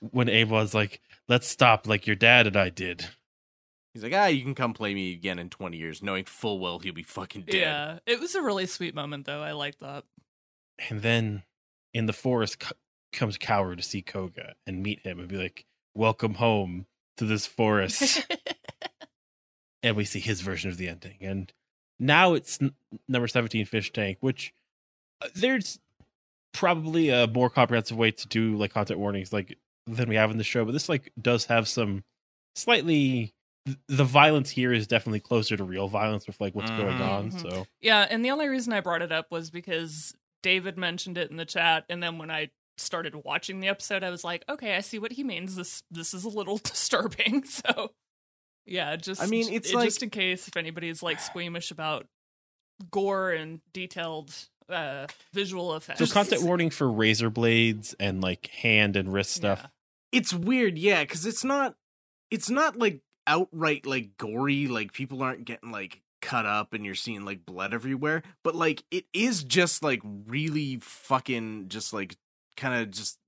when 0.00 0.30
Abe 0.30 0.50
was 0.50 0.72
like, 0.72 1.02
let's 1.28 1.46
stop 1.46 1.86
like 1.86 2.06
your 2.06 2.16
dad 2.16 2.46
and 2.46 2.56
I 2.56 2.70
did. 2.70 3.06
He's 3.92 4.02
like, 4.02 4.14
ah, 4.14 4.26
you 4.28 4.42
can 4.42 4.54
come 4.54 4.72
play 4.72 4.94
me 4.94 5.12
again 5.12 5.38
in 5.38 5.50
20 5.50 5.76
years, 5.76 6.02
knowing 6.02 6.24
full 6.24 6.58
well 6.58 6.78
he'll 6.78 6.94
be 6.94 7.02
fucking 7.02 7.42
dead. 7.42 7.54
yeah, 7.54 7.98
it 8.06 8.18
was 8.18 8.34
a 8.34 8.40
really 8.40 8.64
sweet 8.64 8.94
moment 8.94 9.26
though. 9.26 9.42
I 9.42 9.52
like 9.52 9.78
that. 9.80 10.04
And 10.88 11.02
then 11.02 11.42
in 11.92 12.06
the 12.06 12.14
forest 12.14 12.60
co- 12.60 12.76
comes 13.12 13.36
Coward 13.36 13.76
to 13.76 13.84
see 13.84 14.00
Koga 14.00 14.54
and 14.66 14.82
meet 14.82 15.00
him 15.00 15.18
and 15.18 15.28
be 15.28 15.36
like, 15.36 15.66
"Welcome 15.94 16.34
home 16.34 16.86
to 17.18 17.26
this 17.26 17.46
forest." 17.46 18.26
and 19.82 19.96
we 19.96 20.04
see 20.04 20.20
his 20.20 20.40
version 20.40 20.70
of 20.70 20.76
the 20.78 20.88
ending. 20.88 21.16
And 21.20 21.52
now 21.98 22.34
it's 22.34 22.60
n- 22.60 22.74
number 23.08 23.28
seventeen, 23.28 23.64
Fish 23.66 23.92
Tank, 23.92 24.18
which 24.20 24.52
uh, 25.22 25.28
there's 25.34 25.78
probably 26.52 27.10
a 27.10 27.26
more 27.26 27.50
comprehensive 27.50 27.96
way 27.96 28.10
to 28.10 28.28
do 28.28 28.56
like 28.56 28.72
content 28.72 28.98
warnings 28.98 29.32
like 29.32 29.56
than 29.86 30.08
we 30.08 30.16
have 30.16 30.30
in 30.30 30.38
the 30.38 30.44
show. 30.44 30.64
But 30.64 30.72
this 30.72 30.88
like 30.88 31.12
does 31.20 31.46
have 31.46 31.68
some 31.68 32.04
slightly. 32.54 33.32
th- 33.66 33.78
The 33.88 34.04
violence 34.04 34.50
here 34.50 34.72
is 34.72 34.86
definitely 34.86 35.20
closer 35.20 35.56
to 35.56 35.64
real 35.64 35.88
violence 35.88 36.26
with 36.26 36.40
like 36.40 36.54
what's 36.54 36.70
going 36.70 36.98
Mhm. 36.98 37.08
on. 37.08 37.30
So 37.32 37.66
Yeah, 37.80 38.06
and 38.08 38.24
the 38.24 38.30
only 38.30 38.48
reason 38.48 38.72
I 38.72 38.80
brought 38.80 39.02
it 39.02 39.12
up 39.12 39.30
was 39.30 39.50
because 39.50 40.14
David 40.42 40.78
mentioned 40.78 41.18
it 41.18 41.30
in 41.30 41.36
the 41.36 41.44
chat, 41.44 41.84
and 41.88 42.02
then 42.02 42.18
when 42.18 42.30
I 42.30 42.50
started 42.78 43.14
watching 43.24 43.60
the 43.60 43.68
episode, 43.68 44.04
I 44.04 44.10
was 44.10 44.22
like, 44.22 44.44
okay, 44.48 44.76
I 44.76 44.80
see 44.80 44.98
what 44.98 45.12
he 45.12 45.24
means. 45.24 45.56
This 45.56 45.82
this 45.90 46.14
is 46.14 46.24
a 46.24 46.28
little 46.28 46.58
disturbing. 46.64 47.42
So 47.46 47.92
yeah, 48.66 48.96
just 48.96 49.22
I 49.22 49.26
mean, 49.26 49.52
it's 49.52 49.70
it- 49.70 49.74
like- 49.76 49.84
just 49.86 50.02
in 50.02 50.10
case 50.10 50.48
if 50.48 50.56
anybody's 50.56 51.02
like 51.02 51.20
squeamish 51.30 51.70
about 51.70 52.06
gore 52.90 53.30
and 53.30 53.60
detailed 53.72 54.34
uh 54.68 55.06
visual 55.32 55.76
effects. 55.76 56.00
so 56.00 56.06
content 56.12 56.42
warning 56.42 56.70
for 56.70 56.90
razor 56.90 57.30
blades 57.30 57.94
and 58.00 58.20
like 58.20 58.48
hand 58.48 58.96
and 58.96 59.12
wrist 59.12 59.32
stuff. 59.32 59.60
Yeah. 59.62 59.68
It's 60.12 60.32
weird, 60.34 60.78
yeah, 60.78 61.02
because 61.02 61.26
it's 61.26 61.44
not, 61.44 61.74
it's 62.30 62.48
not 62.50 62.76
like 62.76 63.00
outright 63.26 63.86
like 63.86 64.16
gory, 64.18 64.66
like 64.68 64.92
people 64.92 65.22
aren't 65.22 65.44
getting 65.44 65.70
like 65.70 66.02
cut 66.22 66.46
up 66.46 66.72
and 66.72 66.84
you're 66.84 66.94
seeing 66.94 67.24
like 67.24 67.44
blood 67.46 67.72
everywhere, 67.74 68.22
but 68.42 68.54
like 68.54 68.82
it 68.90 69.04
is 69.12 69.44
just 69.44 69.82
like 69.82 70.00
really 70.26 70.78
fucking 70.80 71.66
just 71.68 71.92
like 71.92 72.16
kind 72.56 72.82
of 72.82 72.90
just 72.90 73.18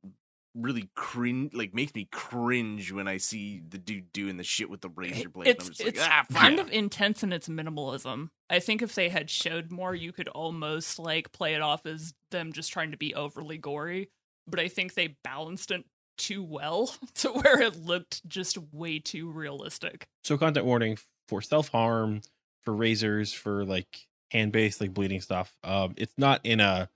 really 0.54 0.88
cringe, 0.94 1.52
like 1.54 1.74
makes 1.74 1.94
me 1.94 2.08
cringe 2.10 2.92
when 2.92 3.06
I 3.08 3.18
see 3.18 3.60
the 3.68 3.78
dude 3.78 4.12
doing 4.12 4.36
the 4.36 4.44
shit 4.44 4.68
with 4.70 4.80
the 4.80 4.88
razor 4.88 5.28
blade. 5.28 5.48
and 5.48 5.56
It's 5.56 5.66
I'm 5.68 5.74
just 5.74 5.84
like, 5.84 6.08
ah, 6.10 6.24
fuck. 6.30 6.40
kind 6.40 6.58
of 6.58 6.70
intense 6.70 7.22
in 7.22 7.32
its 7.32 7.48
minimalism. 7.48 8.30
I 8.50 8.58
think 8.58 8.82
if 8.82 8.94
they 8.94 9.08
had 9.08 9.30
showed 9.30 9.70
more, 9.70 9.94
you 9.94 10.12
could 10.12 10.28
almost 10.28 10.98
like 10.98 11.32
play 11.32 11.54
it 11.54 11.60
off 11.60 11.86
as 11.86 12.14
them 12.30 12.52
just 12.52 12.72
trying 12.72 12.90
to 12.90 12.96
be 12.96 13.14
overly 13.14 13.58
gory. 13.58 14.10
But 14.46 14.60
I 14.60 14.68
think 14.68 14.94
they 14.94 15.16
balanced 15.22 15.70
it 15.70 15.84
too 16.16 16.42
well 16.42 16.94
to 17.16 17.28
where 17.30 17.60
it 17.60 17.76
looked 17.76 18.26
just 18.26 18.58
way 18.72 18.98
too 18.98 19.30
realistic. 19.30 20.08
So 20.24 20.36
content 20.38 20.66
warning 20.66 20.98
for 21.28 21.40
self 21.42 21.68
harm, 21.68 22.22
for 22.64 22.74
razors, 22.74 23.32
for 23.32 23.64
like 23.64 24.06
hand 24.30 24.52
based 24.52 24.80
like 24.80 24.92
bleeding 24.94 25.20
stuff. 25.20 25.52
Um, 25.62 25.94
it's 25.96 26.14
not 26.18 26.40
in 26.44 26.60
a 26.60 26.88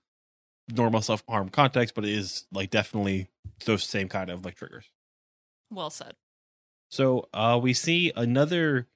normal 0.74 1.02
self 1.02 1.22
harm 1.28 1.48
context, 1.50 1.94
but 1.94 2.04
it 2.04 2.12
is 2.12 2.46
like 2.52 2.70
definitely 2.70 3.28
those 3.64 3.84
same 3.84 4.08
kind 4.08 4.30
of 4.30 4.44
like 4.44 4.54
triggers. 4.56 4.86
Well 5.70 5.90
said. 5.90 6.14
So 6.90 7.28
uh, 7.32 7.58
we 7.62 7.72
see 7.72 8.12
another 8.14 8.88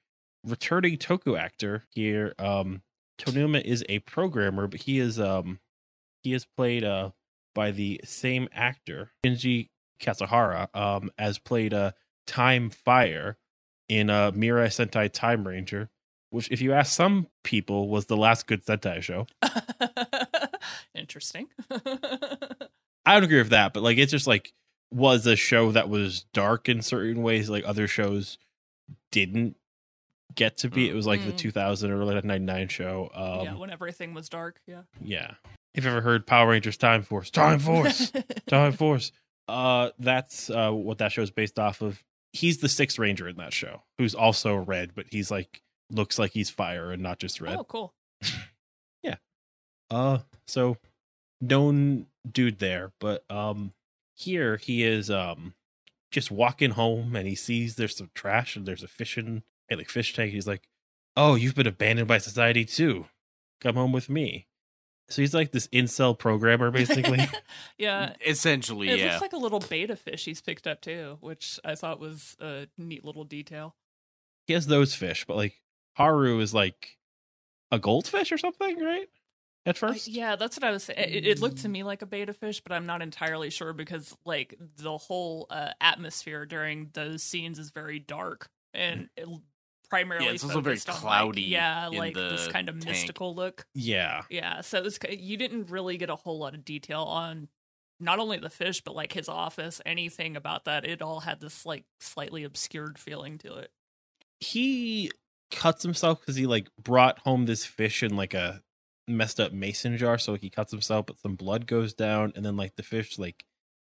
returning 0.43 0.97
Toku 0.97 1.37
actor 1.37 1.83
here. 1.89 2.33
Um, 2.37 2.83
Tonuma 3.17 3.61
is 3.61 3.83
a 3.89 3.99
programmer, 3.99 4.67
but 4.67 4.81
he 4.81 4.99
is 4.99 5.19
um 5.19 5.59
he 6.23 6.33
is 6.33 6.45
played 6.45 6.83
uh 6.83 7.11
by 7.55 7.71
the 7.71 7.99
same 8.03 8.47
actor 8.53 9.11
Shinji 9.25 9.69
Kasahara 9.99 10.67
um 10.75 11.09
as 11.17 11.39
played 11.39 11.73
uh 11.73 11.91
Time 12.27 12.69
Fire 12.69 13.37
in 13.89 14.09
uh 14.09 14.31
Mirai 14.31 14.67
Sentai 14.67 15.11
Time 15.11 15.47
Ranger, 15.47 15.89
which 16.29 16.51
if 16.51 16.61
you 16.61 16.73
ask 16.73 16.93
some 16.93 17.27
people 17.43 17.89
was 17.89 18.05
the 18.05 18.17
last 18.17 18.47
good 18.47 18.63
Sentai 18.65 19.01
show. 19.01 19.25
Interesting. 20.95 21.47
I 23.07 23.13
don't 23.13 23.23
agree 23.23 23.37
with 23.39 23.49
that, 23.49 23.73
but 23.73 23.83
like 23.83 23.97
it's 23.97 24.11
just 24.11 24.27
like 24.27 24.53
was 24.91 25.25
a 25.27 25.35
show 25.35 25.71
that 25.71 25.89
was 25.89 26.25
dark 26.33 26.69
in 26.69 26.81
certain 26.81 27.21
ways, 27.23 27.49
like 27.49 27.63
other 27.65 27.87
shows 27.87 28.37
didn't 29.11 29.55
get 30.35 30.57
to 30.57 30.69
be. 30.69 30.89
It 30.89 30.93
was 30.93 31.07
like 31.07 31.25
the 31.25 31.31
Mm. 31.31 31.37
2000 31.37 31.91
or 31.91 32.03
like 32.05 32.23
a 32.23 32.27
99 32.27 32.67
show. 32.67 33.09
Um, 33.13 33.45
yeah, 33.45 33.55
when 33.55 33.69
everything 33.69 34.13
was 34.13 34.29
dark. 34.29 34.61
Yeah. 34.67 34.81
yeah. 35.01 35.31
If 35.73 35.83
you've 35.83 35.93
ever 35.93 36.01
heard 36.01 36.25
Power 36.25 36.49
Rangers 36.49 36.77
Time 36.77 37.01
Force, 37.03 37.29
Time 37.29 37.59
Force, 37.59 38.11
Time 38.47 38.71
Force, 38.71 39.11
uh, 39.47 39.89
that's 39.99 40.49
uh 40.49 40.71
what 40.71 40.97
that 40.99 41.11
show 41.11 41.21
is 41.21 41.31
based 41.31 41.59
off 41.59 41.81
of. 41.81 42.03
He's 42.33 42.57
the 42.59 42.69
sixth 42.69 42.99
ranger 42.99 43.27
in 43.27 43.37
that 43.37 43.53
show, 43.53 43.83
who's 43.97 44.13
also 44.15 44.55
red, 44.55 44.93
but 44.95 45.05
he's 45.09 45.31
like 45.31 45.61
looks 45.91 46.19
like 46.19 46.31
he's 46.31 46.49
fire 46.49 46.91
and 46.91 47.01
not 47.01 47.19
just 47.19 47.39
red. 47.41 47.57
oh, 47.57 47.63
cool. 47.63 47.93
Yeah. 49.03 49.15
Uh, 49.89 50.19
so 50.47 50.77
known 51.39 52.07
dude 52.33 52.59
there, 52.59 52.91
but 52.99 53.29
um, 53.31 53.73
here 54.15 54.57
he 54.57 54.83
is 54.83 55.09
um 55.11 55.53
just 56.11 56.31
walking 56.31 56.71
home 56.71 57.15
and 57.15 57.27
he 57.27 57.35
sees 57.35 57.75
there's 57.75 57.95
some 57.97 58.09
trash 58.15 58.55
and 58.55 58.65
there's 58.65 58.83
a 58.83 58.87
fishing 58.87 59.43
and 59.69 59.77
like 59.79 59.89
fish 59.89 60.13
tank. 60.13 60.31
He's 60.31 60.47
like, 60.47 60.67
"Oh, 61.15 61.35
you've 61.35 61.55
been 61.55 61.67
abandoned 61.67 62.07
by 62.07 62.17
society 62.19 62.65
too. 62.65 63.05
Come 63.61 63.75
home 63.75 63.91
with 63.91 64.09
me." 64.09 64.47
So 65.09 65.21
he's 65.21 65.33
like 65.33 65.51
this 65.53 65.67
incel 65.67 66.17
programmer, 66.19 66.69
basically. 66.69 67.19
yeah. 67.77 68.13
Essentially, 68.25 68.89
It 68.89 68.99
yeah. 68.99 69.05
looks 69.11 69.21
like 69.21 69.31
a 69.33 69.37
little 69.37 69.61
betta 69.61 69.95
fish 69.95 70.25
he's 70.25 70.41
picked 70.41 70.67
up 70.67 70.81
too, 70.81 71.17
which 71.21 71.59
I 71.63 71.75
thought 71.75 71.99
was 72.01 72.35
a 72.41 72.67
neat 72.77 73.05
little 73.05 73.23
detail. 73.23 73.75
he 74.47 74.53
has 74.53 74.67
those 74.67 74.93
fish, 74.95 75.23
but 75.25 75.37
like 75.37 75.61
Haru 75.93 76.39
is 76.41 76.53
like 76.53 76.97
a 77.71 77.79
goldfish 77.79 78.31
or 78.33 78.37
something, 78.37 78.79
right? 78.83 79.07
At 79.67 79.83
Uh, 79.83 79.93
yeah, 80.05 80.35
that's 80.37 80.55
what 80.57 80.63
I 80.63 80.71
was 80.71 80.83
saying. 80.83 81.13
It, 81.13 81.27
it 81.27 81.39
looked 81.39 81.57
to 81.59 81.69
me 81.69 81.83
like 81.83 82.01
a 82.01 82.05
betta 82.05 82.33
fish, 82.33 82.61
but 82.61 82.71
I'm 82.71 82.85
not 82.85 83.01
entirely 83.01 83.49
sure 83.49 83.73
because 83.73 84.15
like 84.25 84.57
the 84.77 84.97
whole 84.97 85.47
uh, 85.49 85.71
atmosphere 85.81 86.45
during 86.45 86.89
those 86.93 87.21
scenes 87.21 87.59
is 87.59 87.71
very 87.71 87.99
dark 87.99 88.49
and 88.73 89.09
it 89.17 89.27
primarily 89.89 90.25
Yeah, 90.25 90.31
it's 90.31 90.43
also 90.43 90.61
very 90.61 90.77
on, 90.77 90.81
like, 90.87 90.95
cloudy 90.97 91.41
yeah, 91.43 91.87
in 91.87 91.97
like 91.97 92.13
this 92.13 92.47
kind 92.47 92.69
of 92.69 92.75
tank. 92.75 92.87
mystical 92.95 93.35
look. 93.35 93.65
yeah. 93.73 94.21
Yeah, 94.29 94.61
so 94.61 94.77
it 94.77 94.83
was 94.83 94.99
you 95.09 95.35
didn't 95.37 95.69
really 95.69 95.97
get 95.97 96.09
a 96.09 96.15
whole 96.15 96.39
lot 96.39 96.53
of 96.53 96.63
detail 96.63 97.03
on 97.03 97.49
not 97.99 98.19
only 98.19 98.37
the 98.37 98.49
fish 98.49 98.81
but 98.81 98.95
like 98.95 99.11
his 99.11 99.27
office, 99.27 99.81
anything 99.85 100.37
about 100.37 100.65
that. 100.65 100.85
It 100.85 101.01
all 101.01 101.19
had 101.21 101.41
this 101.41 101.65
like 101.65 101.83
slightly 101.99 102.43
obscured 102.43 102.97
feeling 102.97 103.37
to 103.39 103.55
it. 103.55 103.71
He 104.39 105.11
cuts 105.51 105.83
himself 105.83 106.19
because 106.19 106.35
he 106.35 106.45
like 106.45 106.67
brought 106.81 107.19
home 107.19 107.45
this 107.45 107.65
fish 107.65 108.03
in 108.03 108.15
like 108.15 108.33
a 108.33 108.61
messed 109.07 109.39
up 109.39 109.53
mason 109.53 109.97
jar. 109.97 110.17
So 110.17 110.35
he 110.35 110.49
cuts 110.49 110.71
himself, 110.71 111.05
but 111.05 111.19
some 111.19 111.35
blood 111.35 111.67
goes 111.67 111.93
down, 111.93 112.33
and 112.35 112.45
then 112.45 112.57
like 112.57 112.75
the 112.75 112.83
fish 112.83 113.17
like 113.17 113.45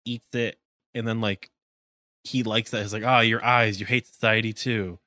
eats 0.05 0.33
it, 0.33 0.59
and 0.93 1.07
then 1.07 1.21
like 1.21 1.49
he 2.23 2.43
likes 2.43 2.71
that. 2.71 2.81
He's 2.81 2.93
like, 2.93 3.05
"Ah, 3.05 3.21
your 3.21 3.43
eyes, 3.43 3.79
you 3.79 3.85
hate 3.85 4.07
society 4.07 4.53
too." 4.53 4.99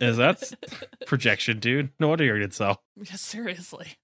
Is 0.00 0.16
that's 0.16 0.54
projection, 1.06 1.58
dude? 1.58 1.90
No 1.98 2.08
wonder 2.08 2.24
you're 2.24 2.36
an 2.36 2.48
incel. 2.48 2.76
Yeah, 2.96 3.14
seriously. 3.14 3.96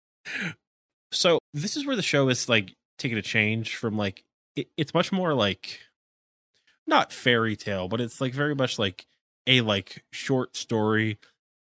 so 1.13 1.39
this 1.55 1.77
is 1.77 1.87
where 1.87 1.97
the 1.97 2.03
show 2.03 2.29
is 2.29 2.49
like 2.49 2.75
taking 2.99 3.19
a 3.19 3.23
change 3.23 3.77
from 3.77 3.97
like 3.97 4.25
it, 4.55 4.69
it's 4.77 4.95
much 4.95 5.13
more 5.13 5.35
like 5.35 5.81
not 6.87 7.13
fairy 7.13 7.57
tale 7.57 7.89
but 7.89 8.01
it's 8.01 8.21
like 8.21 8.33
very 8.33 8.55
much 8.55 8.79
like 8.79 9.07
a 9.47 9.61
like 9.61 10.05
short 10.13 10.57
story 10.57 11.19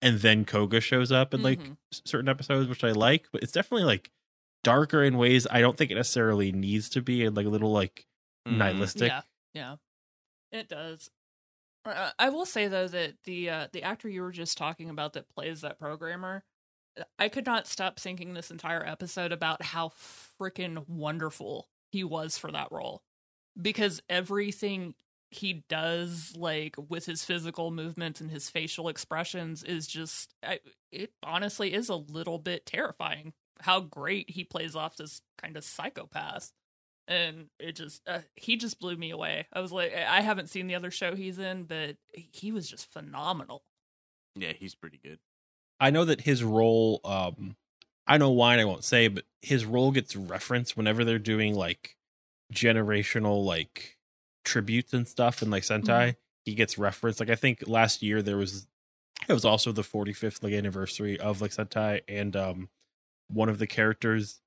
and 0.06 0.20
then 0.22 0.46
koga 0.46 0.82
shows 0.82 1.12
up 1.12 1.34
in 1.36 1.44
like 1.44 1.62
Mhm. 1.62 1.78
certain 1.94 2.30
episodes 2.30 2.70
which 2.70 2.86
i 2.86 2.92
like 2.94 3.28
but 3.34 3.44
it's 3.44 3.54
definitely 3.54 3.86
like 3.86 4.12
darker 4.64 5.04
in 5.04 5.18
ways 5.18 5.48
i 5.52 5.62
don't 5.62 5.78
think 5.78 5.92
it 5.92 5.96
necessarily 5.96 6.52
needs 6.54 6.90
to 6.90 7.02
be 7.02 7.26
and 7.26 7.38
like 7.38 7.48
a 7.48 7.52
little 7.52 7.74
like 7.74 8.08
Mhm. 8.48 8.56
nihilistic 8.58 9.02
Yeah, 9.02 9.22
yeah, 9.54 9.76
it 10.52 10.70
does. 10.70 11.12
Uh, 11.86 12.12
I 12.20 12.30
will 12.30 12.46
say 12.46 12.68
though 12.68 12.88
that 12.90 13.24
the 13.26 13.50
uh, 13.50 13.68
the 13.74 13.84
actor 13.84 14.10
you 14.10 14.22
were 14.24 14.32
just 14.32 14.58
talking 14.58 14.90
about 14.90 15.14
that 15.14 15.30
plays 15.30 15.62
that 15.62 15.80
programmer, 15.80 16.46
uh, 17.00 17.06
I 17.20 17.30
could 17.30 17.46
not 17.46 17.68
stop 17.68 18.00
thinking 18.00 18.34
this 18.34 18.52
entire 18.52 18.86
episode 18.86 19.32
about 19.32 19.64
how 19.64 19.90
freaking 19.90 20.88
wonderful 20.90 21.70
he 21.92 22.04
was 22.04 22.38
for 22.38 22.52
that 22.52 22.72
role, 22.72 23.04
because 23.62 24.02
everything 24.10 24.96
he 25.32 25.64
does, 25.70 26.34
like 26.38 26.76
with 26.90 27.06
his 27.06 27.24
physical 27.26 27.72
movements 27.72 28.22
and 28.22 28.32
his 28.32 28.50
facial 28.50 28.88
expressions, 28.90 29.64
is 29.64 29.88
just 29.88 30.34
I, 30.44 30.60
it. 30.92 31.12
Honestly, 31.24 31.74
is 31.74 31.90
a 31.90 31.96
little 31.96 32.40
bit 32.40 32.66
terrifying. 32.66 33.34
How 33.62 33.80
great 33.80 34.30
he 34.30 34.44
plays 34.44 34.76
off 34.76 34.98
this 34.98 35.22
kind 35.38 35.56
of 35.58 35.64
psychopath 35.64 36.52
and 37.08 37.46
it 37.60 37.76
just 37.76 38.02
uh, 38.08 38.20
he 38.36 38.58
just 38.58 38.80
blew 38.80 38.96
me 38.98 39.12
away. 39.12 39.48
I 39.54 39.62
was 39.62 39.72
like, 39.72 39.94
I 39.96 40.22
haven't 40.22 40.50
seen 40.50 40.68
the 40.68 40.76
other 40.76 40.92
show 40.92 41.16
he's 41.16 41.40
in, 41.40 41.64
but 41.64 41.98
he 42.14 42.52
was 42.52 42.68
just 42.68 42.92
phenomenal. 42.92 43.64
Yeah, 44.36 44.54
he's 44.54 44.76
pretty 44.76 45.00
good. 45.04 45.20
i 45.80 45.90
know 45.90 46.06
that 46.06 46.22
his 46.22 46.44
role 46.44 47.00
um 47.06 47.56
i 48.08 48.18
know 48.18 48.32
why 48.32 48.54
and 48.54 48.62
i 48.62 48.66
won't 48.66 48.84
say 48.84 49.08
but 49.08 49.24
his 49.42 49.66
role 49.66 49.92
gets 49.92 50.16
referenced 50.16 50.76
whenever 50.78 51.04
they're 51.06 51.20
doing 51.20 51.54
like 51.56 51.96
generational 52.54 53.44
like 53.46 53.95
tributes 54.46 54.94
and 54.94 55.08
stuff 55.08 55.42
and 55.42 55.52
like 55.52 55.64
sentai 55.64 56.16
he 56.46 56.54
gets 56.54 56.78
referenced. 56.78 57.20
Like 57.20 57.30
i 57.30 57.36
think 57.36 57.64
last 57.68 58.02
year 58.02 58.22
there 58.22 58.38
was 58.38 58.68
it 59.28 59.34
was 59.34 59.44
also 59.46 59.72
the 59.72 59.82
45th 59.82 60.44
like 60.44 60.54
anniversary 60.54 61.20
of 61.20 61.42
like 61.42 61.52
sentai 61.52 62.02
and 62.08 62.36
um 62.36 62.70
one 63.30 63.50
of 63.50 63.58
the 63.58 63.66
characters 63.68 64.40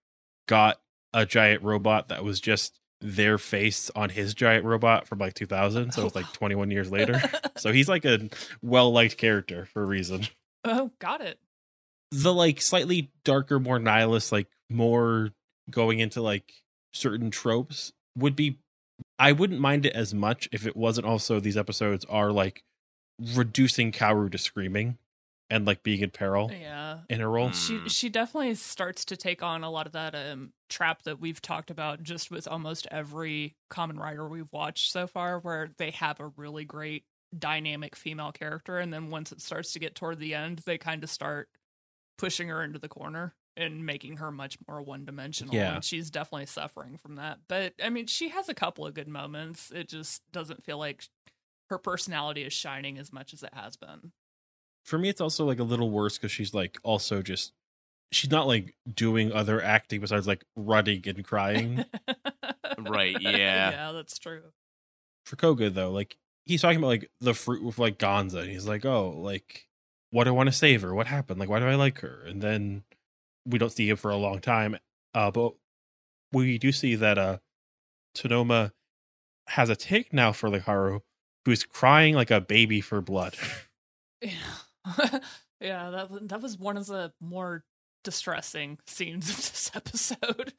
got 0.46 0.80
a 1.12 1.26
giant 1.26 1.62
robot 1.62 2.09
that 2.09 2.22
was 2.22 2.40
just 2.40 2.78
their 3.01 3.38
face 3.38 3.90
on 3.96 4.11
his 4.11 4.34
giant 4.34 4.64
robot 4.64 5.07
from 5.07 5.18
like 5.18 5.34
2000 5.34 5.92
so 5.92 6.07
it's 6.07 6.14
like 6.14 6.32
21 6.32 6.70
years 6.70 6.90
later. 6.90 7.20
So 7.57 7.72
he's 7.72 7.88
like 7.88 8.05
a 8.05 8.28
well 8.62 8.92
liked 8.92 9.16
character 9.16 9.66
for 9.66 9.82
a 9.82 9.86
reason. 9.86 10.26
Oh, 10.64 10.90
got 11.01 11.20
it. 11.20 11.38
the 12.11 12.32
like 12.34 12.61
slightly 12.61 13.11
darker, 13.24 13.59
more 13.61 13.78
nihilist, 13.78 14.32
like 14.32 14.49
more 14.70 15.30
going 15.70 15.99
into 16.01 16.20
like 16.22 16.53
certain 16.92 17.30
tropes 17.30 17.92
would 18.16 18.34
be 18.36 18.59
I 19.18 19.32
wouldn't 19.32 19.60
mind 19.60 19.84
it 19.86 19.94
as 19.94 20.14
much 20.14 20.48
if 20.52 20.66
it 20.66 20.76
wasn't 20.76 21.06
also 21.06 21.40
these 21.40 21.56
episodes 21.56 22.04
are 22.08 22.30
like 22.30 22.62
reducing 23.34 23.92
Kaoru 23.92 24.30
to 24.30 24.38
screaming 24.38 24.98
and 25.50 25.66
like 25.66 25.82
being 25.82 26.00
in 26.02 26.10
peril 26.10 26.50
Yeah. 26.52 27.00
in 27.08 27.20
her 27.20 27.30
role. 27.30 27.50
She 27.52 27.88
she 27.88 28.08
definitely 28.08 28.54
starts 28.54 29.04
to 29.06 29.16
take 29.16 29.42
on 29.42 29.64
a 29.64 29.70
lot 29.70 29.86
of 29.86 29.92
that 29.92 30.14
um 30.14 30.52
trap 30.68 31.02
that 31.02 31.18
we've 31.20 31.40
talked 31.40 31.70
about 31.70 32.02
just 32.02 32.30
with 32.30 32.46
almost 32.46 32.86
every 32.90 33.56
Kamen 33.72 33.98
Rider 33.98 34.28
we've 34.28 34.52
watched 34.52 34.92
so 34.92 35.06
far 35.06 35.38
where 35.40 35.70
they 35.78 35.90
have 35.92 36.20
a 36.20 36.28
really 36.36 36.64
great 36.64 37.04
dynamic 37.36 37.96
female 37.96 38.32
character 38.32 38.78
and 38.78 38.92
then 38.92 39.08
once 39.10 39.32
it 39.32 39.40
starts 39.40 39.72
to 39.72 39.78
get 39.78 39.94
toward 39.94 40.18
the 40.18 40.34
end 40.34 40.60
they 40.64 40.78
kind 40.78 41.02
of 41.04 41.10
start 41.10 41.48
pushing 42.16 42.48
her 42.48 42.62
into 42.62 42.78
the 42.78 42.88
corner 42.88 43.34
and 43.59 43.84
making 43.84 44.16
her 44.18 44.30
much 44.30 44.56
more 44.66 44.80
one 44.80 45.04
dimensional 45.04 45.54
Yeah. 45.54 45.74
and 45.74 45.84
she's 45.84 46.11
definitely 46.11 46.46
suffering 46.46 46.96
from 46.96 47.16
that 47.16 47.40
but 47.48 47.74
i 47.84 47.90
mean 47.90 48.06
she 48.06 48.28
has 48.30 48.48
a 48.48 48.54
couple 48.54 48.86
of 48.86 48.94
good 48.94 49.09
moments 49.09 49.70
it 49.74 49.88
just 49.88 50.22
doesn't 50.32 50.62
feel 50.62 50.78
like 50.78 51.04
her 51.68 51.76
personality 51.78 52.42
is 52.44 52.52
shining 52.54 52.96
as 52.98 53.12
much 53.12 53.34
as 53.34 53.42
it 53.42 53.52
has 53.52 53.76
been 53.76 54.12
For 54.84 54.98
me, 54.98 55.11
it's 55.11 55.20
also 55.20 55.44
like 55.44 55.59
a 55.59 55.64
little 55.64 55.90
worse 55.90 56.16
because 56.16 56.30
she's 56.32 56.54
like 56.54 56.78
also 56.82 57.20
just 57.20 57.52
she's 58.11 58.30
not 58.30 58.46
like 58.46 58.74
doing 58.94 59.32
other 59.32 59.62
acting 59.62 60.00
besides 60.00 60.26
like 60.26 60.44
running 60.56 61.02
and 61.06 61.22
crying. 61.24 61.84
Right, 62.78 63.20
yeah. 63.20 63.36
yeah 63.36 63.92
that's 63.92 64.18
true 64.18 64.42
for 65.24 65.36
Koga 65.36 65.68
though, 65.68 65.90
like 65.90 66.16
he's 66.46 66.62
talking 66.62 66.78
about 66.78 66.86
like 66.88 67.11
the 67.20 67.34
fruit 67.34 67.62
with 67.64 67.78
like 67.78 67.98
Gonza, 67.98 68.38
and 68.40 68.50
he's 68.50 68.66
like, 68.68 68.86
oh, 68.86 69.11
like 69.18 69.66
what 70.11 70.24
do 70.24 70.30
I 70.30 70.32
want 70.32 70.48
to 70.48 70.54
save 70.54 70.82
her? 70.82 70.94
What 70.94 71.06
happened? 71.09 71.38
Like 71.40 71.48
why 71.50 71.59
do 71.59 71.66
I 71.66 71.74
like 71.74 71.98
her? 72.00 72.22
And 72.26 72.40
then 72.40 72.84
we 73.47 73.59
don't 73.59 73.72
see 73.72 73.89
him 73.89 73.97
for 73.97 74.11
a 74.11 74.16
long 74.16 74.41
time. 74.41 74.76
Uh, 75.14 75.30
but 75.30 75.55
we 76.32 76.59
do 76.59 76.72
see 76.72 76.95
that 76.97 77.18
uh 77.18 77.39
Tonoma 78.16 78.72
has 79.49 79.70
a 79.70 79.76
take 79.76 80.12
now 80.12 80.32
for 80.32 80.51
like 80.51 80.62
Haru, 80.62 81.01
who's 81.45 81.64
crying 81.64 82.14
like 82.14 82.30
a 82.30 82.41
baby 82.41 82.80
for 82.80 83.01
blood. 83.01 83.36
Yeah, 84.20 84.32
yeah. 85.61 85.91
That 85.91 86.28
that 86.28 86.43
was 86.43 86.59
one 86.59 86.76
of 86.76 86.86
the 86.86 87.12
more 87.20 87.62
distressing 88.03 88.78
scenes 88.84 89.30
of 89.30 89.36
this 89.36 89.70
episode. 89.76 90.53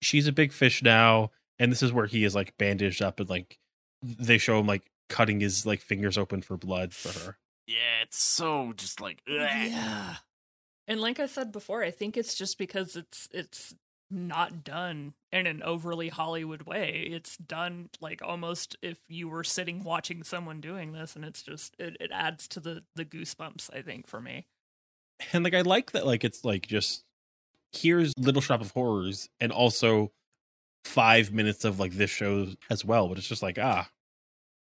She's 0.00 0.28
a 0.28 0.32
big 0.32 0.52
fish 0.52 0.80
now, 0.80 1.32
and 1.58 1.72
this 1.72 1.82
is 1.82 1.92
where 1.92 2.06
he 2.06 2.22
is 2.22 2.36
like 2.36 2.56
bandaged 2.56 3.02
up 3.02 3.18
and 3.18 3.28
like 3.28 3.58
they 4.02 4.38
show 4.38 4.60
him 4.60 4.68
like 4.68 4.88
cutting 5.08 5.40
his 5.40 5.66
like 5.66 5.80
fingers 5.80 6.16
open 6.16 6.42
for 6.42 6.56
blood 6.56 6.94
for 6.94 7.08
her. 7.18 7.38
Yeah, 7.66 8.02
it's 8.02 8.22
so 8.22 8.72
just 8.76 9.00
like 9.00 9.20
ugh. 9.28 9.34
yeah, 9.36 10.16
and 10.88 11.00
like 11.00 11.20
I 11.20 11.26
said 11.26 11.52
before, 11.52 11.84
I 11.84 11.90
think 11.90 12.16
it's 12.16 12.34
just 12.34 12.58
because 12.58 12.96
it's 12.96 13.28
it's 13.30 13.74
not 14.10 14.64
done 14.64 15.12
in 15.30 15.46
an 15.46 15.62
overly 15.62 16.08
Hollywood 16.08 16.62
way. 16.62 17.06
It's 17.10 17.36
done 17.36 17.90
like 18.00 18.22
almost 18.22 18.74
if 18.80 18.96
you 19.06 19.28
were 19.28 19.44
sitting 19.44 19.84
watching 19.84 20.22
someone 20.22 20.62
doing 20.62 20.92
this, 20.92 21.14
and 21.14 21.26
it's 21.26 21.42
just 21.42 21.76
it, 21.78 21.98
it 22.00 22.10
adds 22.12 22.48
to 22.48 22.60
the 22.60 22.82
the 22.96 23.04
goosebumps. 23.04 23.72
I 23.72 23.82
think 23.82 24.06
for 24.06 24.20
me. 24.20 24.46
and 25.32 25.44
like 25.44 25.54
I 25.54 25.60
like 25.60 25.92
that 25.92 26.06
like 26.06 26.24
it's 26.24 26.42
like 26.42 26.66
just 26.66 27.04
here's 27.72 28.14
Little 28.16 28.42
Shop 28.42 28.62
of 28.62 28.70
Horrors 28.70 29.28
and 29.40 29.52
also 29.52 30.10
five 30.86 31.32
minutes 31.32 31.66
of 31.66 31.78
like 31.78 31.92
this 31.92 32.10
show 32.10 32.48
as 32.70 32.82
well, 32.82 33.08
but 33.08 33.18
it's 33.18 33.28
just 33.28 33.42
like 33.42 33.58
ah 33.60 33.90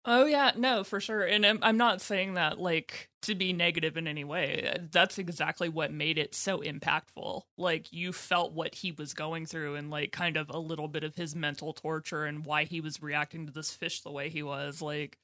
Oh 0.08 0.24
yeah, 0.24 0.52
no, 0.56 0.84
for 0.84 1.00
sure. 1.00 1.22
And 1.24 1.44
I'm, 1.44 1.58
I'm 1.62 1.76
not 1.76 2.00
saying 2.00 2.34
that 2.34 2.60
like 2.60 3.08
to 3.22 3.34
be 3.34 3.52
negative 3.52 3.96
in 3.96 4.06
any 4.06 4.22
way. 4.22 4.76
That's 4.92 5.18
exactly 5.18 5.68
what 5.68 5.92
made 5.92 6.16
it 6.16 6.32
so 6.32 6.58
impactful. 6.60 7.42
Like 7.58 7.92
you 7.92 8.12
felt 8.12 8.52
what 8.52 8.76
he 8.76 8.92
was 8.92 9.14
going 9.14 9.46
through 9.46 9.74
and 9.74 9.90
like 9.90 10.12
kind 10.12 10.36
of 10.36 10.48
a 10.48 10.58
little 10.58 10.86
bit 10.86 11.02
of 11.02 11.16
his 11.16 11.34
mental 11.34 11.72
torture 11.72 12.24
and 12.24 12.46
why 12.46 12.64
he 12.64 12.80
was 12.80 13.02
reacting 13.02 13.46
to 13.46 13.52
this 13.52 13.72
fish 13.72 14.00
the 14.02 14.12
way 14.12 14.28
he 14.28 14.44
was. 14.44 14.80
Like 14.80 15.18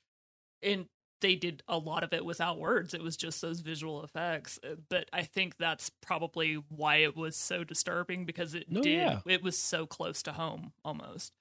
and 0.62 0.86
they 1.20 1.36
did 1.36 1.62
a 1.68 1.78
lot 1.78 2.02
of 2.02 2.12
it 2.12 2.24
without 2.24 2.58
words. 2.58 2.92
It 2.94 3.02
was 3.02 3.16
just 3.16 3.40
those 3.40 3.60
visual 3.60 4.02
effects. 4.02 4.58
Uh, 4.64 4.74
But 4.90 5.08
I 5.12 5.22
think 5.22 5.56
that's 5.56 5.88
probably 6.00 6.54
why 6.68 6.96
it 6.96 7.16
was 7.16 7.36
so 7.36 7.62
disturbing 7.62 8.24
because 8.24 8.56
it 8.56 8.68
No, 8.68 8.82
did 8.82 8.96
yeah. 8.96 9.20
it 9.26 9.44
was 9.44 9.56
so 9.56 9.86
close 9.86 10.24
to 10.24 10.32
home 10.32 10.72
almost. 10.84 11.32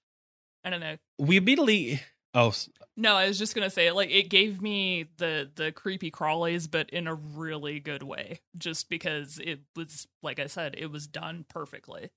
I 0.63 0.69
don't 0.69 0.79
know. 0.81 0.97
we 1.17 1.37
immediately 1.37 2.01
Oh, 2.33 2.53
No, 2.95 3.15
I 3.15 3.27
was 3.27 3.37
just 3.37 3.55
gonna 3.55 3.69
say, 3.69 3.91
like, 3.91 4.09
it 4.11 4.29
gave 4.29 4.61
me 4.61 5.07
the 5.17 5.49
the 5.53 5.71
creepy 5.71 6.11
crawlies, 6.11 6.69
but 6.69 6.89
in 6.89 7.07
a 7.07 7.13
really 7.15 7.79
good 7.79 8.03
way. 8.03 8.39
Just 8.57 8.89
because 8.89 9.39
it 9.43 9.59
was, 9.75 10.07
like 10.23 10.39
I 10.39 10.47
said, 10.47 10.75
it 10.77 10.91
was 10.91 11.07
done 11.07 11.45
perfectly. 11.49 12.09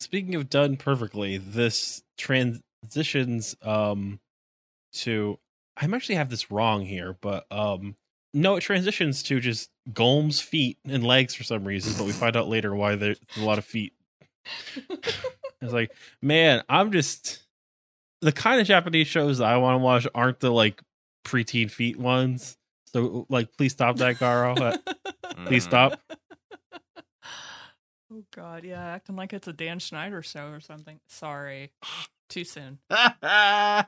speaking 0.00 0.34
of 0.34 0.50
done 0.50 0.76
perfectly, 0.76 1.38
this 1.38 2.02
transitions 2.18 3.56
um 3.62 4.20
to 4.92 5.38
I 5.76 5.86
actually 5.86 6.14
have 6.16 6.30
this 6.30 6.50
wrong 6.50 6.84
here, 6.84 7.16
but 7.20 7.46
um 7.52 7.96
no, 8.34 8.56
it 8.56 8.60
transitions 8.60 9.22
to 9.24 9.40
just 9.40 9.70
Garm's 9.94 10.40
feet 10.40 10.78
and 10.84 11.02
legs 11.02 11.34
for 11.34 11.44
some 11.44 11.64
reason, 11.64 11.94
but 11.96 12.04
we 12.04 12.12
find 12.12 12.36
out 12.36 12.48
later 12.48 12.74
why 12.74 12.94
there's 12.96 13.20
a 13.36 13.40
lot 13.40 13.58
of 13.58 13.64
feet. 13.64 13.92
It's 15.62 15.72
like, 15.72 15.90
man, 16.20 16.62
I'm 16.68 16.92
just 16.92 17.45
the 18.22 18.32
kind 18.32 18.60
of 18.60 18.66
Japanese 18.66 19.06
shows 19.06 19.38
that 19.38 19.46
I 19.46 19.56
want 19.58 19.74
to 19.74 19.78
watch 19.78 20.06
aren't 20.14 20.40
the 20.40 20.50
like 20.50 20.80
preteen 21.24 21.70
feet 21.70 21.98
ones. 21.98 22.56
So 22.92 23.26
like 23.28 23.48
please 23.56 23.72
stop 23.72 23.96
that, 23.96 24.16
Garo. 24.16 24.78
Please 25.46 25.64
stop. 25.64 26.00
Oh 28.12 28.22
God, 28.34 28.62
yeah, 28.64 28.80
acting 28.94 29.16
like 29.16 29.32
it's 29.32 29.48
a 29.48 29.52
Dan 29.52 29.80
Schneider 29.80 30.22
show 30.22 30.46
or 30.50 30.60
something. 30.60 31.00
Sorry, 31.08 31.72
too 32.30 32.44
soon. 32.44 32.78
oh 32.90 33.82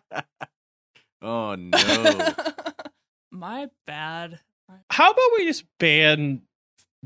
no. 1.22 2.34
My 3.30 3.68
bad. 3.86 4.40
How 4.90 5.12
about 5.12 5.22
we 5.36 5.44
just 5.46 5.64
ban 5.78 6.42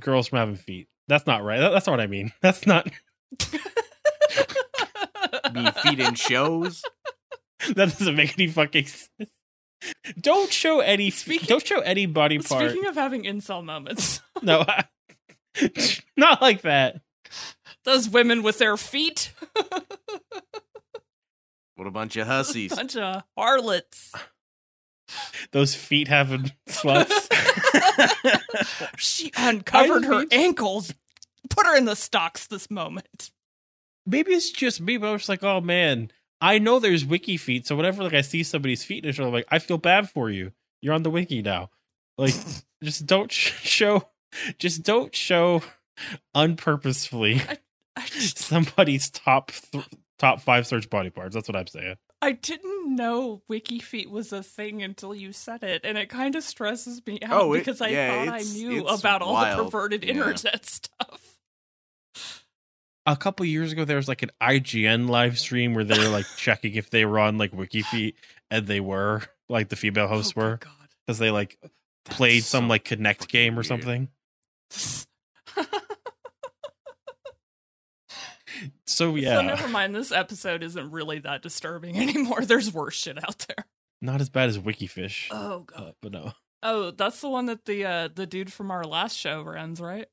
girls 0.00 0.28
from 0.28 0.38
having 0.38 0.56
feet? 0.56 0.88
That's 1.06 1.26
not 1.26 1.44
right. 1.44 1.60
That- 1.60 1.72
That's 1.72 1.86
not 1.86 1.92
what 1.92 2.00
I 2.00 2.06
mean. 2.06 2.32
That's 2.40 2.66
not 2.66 2.88
Be 5.52 5.70
feet 5.82 6.00
in 6.00 6.14
shows. 6.14 6.82
that 7.74 7.98
doesn't 7.98 8.16
make 8.16 8.38
any 8.38 8.48
fucking 8.48 8.86
sense. 8.86 9.30
Don't 10.20 10.52
show 10.52 10.80
any 10.80 11.10
Speaking- 11.10 11.48
don't 11.48 11.66
show 11.66 11.80
any 11.80 12.06
body 12.06 12.38
part. 12.38 12.70
Speaking 12.70 12.88
of 12.88 12.94
having 12.94 13.24
incel 13.24 13.64
moments, 13.64 14.20
no. 14.42 14.64
not 16.16 16.40
like 16.40 16.62
that. 16.62 17.00
those 17.84 18.08
women 18.08 18.42
with 18.42 18.58
their 18.58 18.76
feet, 18.76 19.32
What 21.76 21.86
a 21.86 21.90
bunch 21.90 22.16
of 22.16 22.26
hussies. 22.28 22.74
bunch 22.74 22.96
of 22.96 23.22
harlots. 23.36 24.12
Those 25.50 25.74
feet 25.74 26.08
having 26.08 26.52
sluts. 26.68 27.28
she 28.96 29.32
uncovered 29.36 30.04
I 30.04 30.06
her 30.06 30.18
mean- 30.20 30.28
ankles. 30.32 30.94
Put 31.50 31.66
her 31.66 31.76
in 31.76 31.84
the 31.86 31.96
stocks 31.96 32.46
this 32.46 32.70
moment. 32.70 33.30
Maybe 34.06 34.32
it's 34.32 34.50
just 34.50 34.80
me, 34.80 34.96
but 34.96 35.08
I 35.08 35.12
was 35.12 35.28
like, 35.28 35.42
oh 35.42 35.60
man, 35.60 36.10
I 36.43 36.59
know 36.59 36.78
there's 36.80 37.05
wiki 37.05 37.36
feet, 37.38 37.66
so 37.66 37.76
whenever 37.76 38.03
like 38.03 38.12
I 38.14 38.20
see 38.20 38.43
somebody's 38.43 38.84
feet 38.84 39.05
in 39.05 39.11
a 39.11 39.12
show, 39.14 39.24
I'm 39.26 39.32
like, 39.32 39.47
I 39.49 39.61
feel 39.61 39.78
bad 39.78 40.11
for 40.11 40.28
you. 40.28 40.53
You're 40.82 40.93
on 40.95 41.05
the 41.05 41.11
wiki 41.11 41.40
now. 41.40 41.70
Like, 42.18 42.34
just 42.82 43.07
don't 43.07 43.30
sh- 43.32 43.53
show, 43.62 44.09
just 44.59 44.82
don't 44.82 45.14
show 45.14 45.62
unpurposefully 46.34 47.40
I 47.97 48.07
just, 48.07 48.38
somebody's 48.49 49.09
top 49.11 49.53
th- 49.70 49.86
top 50.18 50.40
five 50.40 50.66
search 50.66 50.90
body 50.90 51.11
parts. 51.11 51.34
That's 51.34 51.49
what 51.49 51.57
I'm 51.57 51.66
saying. 51.68 51.97
I 52.20 52.32
didn't 52.32 52.95
know 52.95 53.43
wiki 53.49 53.78
feet 53.80 54.11
was 54.11 54.32
a 54.32 54.43
thing 54.43 54.82
until 54.82 55.14
you 55.14 55.32
said 55.32 55.62
it, 55.64 55.82
and 55.84 55.99
it 55.99 56.09
kind 56.09 56.34
of 56.36 56.43
stresses 56.45 57.03
me 57.07 57.18
out 57.22 57.32
Oh, 57.43 57.53
it- 57.53 57.59
because 57.59 57.80
I 57.80 57.88
yeah, 57.88 58.24
thought 58.24 58.34
I 58.34 58.43
knew 58.43 58.88
it's 58.88 59.01
about 59.01 59.22
all 59.22 59.40
the 59.40 59.64
perverted 59.64 60.05
Yeah. 60.05 60.11
internet 60.14 60.64
stuff. 60.66 61.38
A 63.05 63.16
couple 63.16 63.44
years 63.46 63.72
ago, 63.72 63.84
there 63.84 63.96
was 63.96 64.07
like 64.09 64.22
an 64.22 64.30
IGN 64.40 65.09
live 65.09 65.38
stream 65.38 65.74
where 65.74 65.84
they 65.84 65.98
were 65.98 66.09
like 66.09 66.26
checking 66.36 66.74
if 66.74 66.90
they 66.90 67.05
were 67.05 67.18
on 67.18 67.36
like 67.38 67.53
wiki 67.53 67.82
feet, 67.82 68.14
and 68.50 68.66
they 68.66 68.80
were 68.80 69.22
like 69.48 69.68
the 69.70 69.76
female 69.76 70.07
hosts 70.09 70.32
oh, 70.36 70.40
were 70.40 70.61
because 71.07 71.18
they 71.18 71.30
like 71.30 71.59
That's 71.62 71.74
played 72.16 72.44
some 72.44 72.64
so 72.64 72.68
like 72.68 72.84
Kinect 72.84 73.28
game 73.28 73.55
or 73.55 73.57
weird. 73.57 73.66
something. 73.66 74.09
So 78.86 79.14
yeah, 79.16 79.36
So 79.36 79.42
never 79.42 79.68
mind. 79.68 79.94
This 79.94 80.12
episode 80.12 80.62
isn't 80.62 80.90
really 80.90 81.18
that 81.20 81.42
disturbing 81.42 81.96
anymore. 82.00 82.42
There's 82.42 82.72
worse 82.72 82.94
shit 82.94 83.16
out 83.22 83.46
there. 83.48 83.64
not 84.00 84.20
as 84.20 84.28
bad 84.28 84.50
as 84.50 84.59
Wikifish, 84.59 85.28
Oh 85.32 85.61
god. 85.61 85.80
uh, 85.82 85.92
but 86.03 86.12
no. 86.12 86.32
Oh, 86.62 86.90
that's 86.92 87.20
the 87.20 87.28
one 87.30 87.46
that 87.46 87.64
the 87.64 87.84
uh 87.84 88.09
the 88.14 88.26
dude 88.26 88.53
from 88.53 88.70
our 88.70 88.84
last 88.84 89.16
show 89.16 89.42
runs, 89.42 89.80
right? 89.80 90.07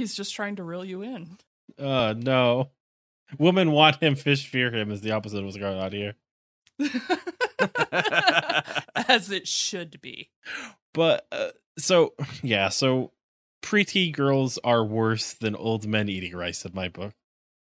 He's 0.00 0.14
just 0.14 0.34
trying 0.34 0.56
to 0.56 0.62
reel 0.62 0.82
you 0.84 1.02
in. 1.02 1.36
Uh 1.78 2.14
no. 2.16 2.70
Women 3.38 3.70
want 3.70 4.02
him, 4.02 4.14
fish 4.14 4.48
fear 4.48 4.72
him 4.72 4.90
is 4.90 5.02
the 5.02 5.12
opposite 5.12 5.38
of 5.38 5.44
what's 5.44 5.58
going 5.58 5.78
on 5.78 5.92
here. 5.92 6.14
As 9.08 9.30
it 9.30 9.46
should 9.46 10.00
be. 10.00 10.30
But 10.94 11.26
uh, 11.30 11.50
so 11.78 12.14
yeah, 12.42 12.70
so 12.70 13.12
preteen 13.62 14.12
girls 14.14 14.58
are 14.64 14.82
worse 14.82 15.34
than 15.34 15.54
old 15.54 15.86
men 15.86 16.08
eating 16.08 16.34
rice 16.34 16.64
in 16.64 16.72
my 16.74 16.88
book, 16.88 17.12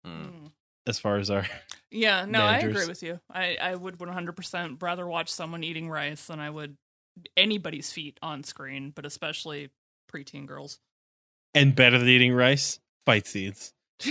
Mm. 0.05 0.51
As 0.87 0.99
far 0.99 1.17
as 1.17 1.29
our 1.29 1.45
Yeah, 1.91 2.25
no, 2.25 2.41
I 2.41 2.57
agree 2.57 2.87
with 2.87 3.01
you. 3.03 3.19
I, 3.31 3.57
I 3.61 3.75
would 3.75 3.97
100% 3.97 4.81
rather 4.81 5.07
watch 5.07 5.31
someone 5.31 5.63
eating 5.63 5.89
rice 5.89 6.25
than 6.27 6.39
I 6.39 6.49
would 6.49 6.77
anybody's 7.37 7.91
feet 7.91 8.19
on 8.21 8.43
screen, 8.43 8.91
but 8.93 9.05
especially 9.05 9.69
preteen 10.11 10.45
girls. 10.45 10.79
And 11.55 11.73
better 11.75 11.97
than 11.97 12.07
eating 12.07 12.33
rice, 12.33 12.79
fight 13.05 13.25
scenes. 13.25 13.73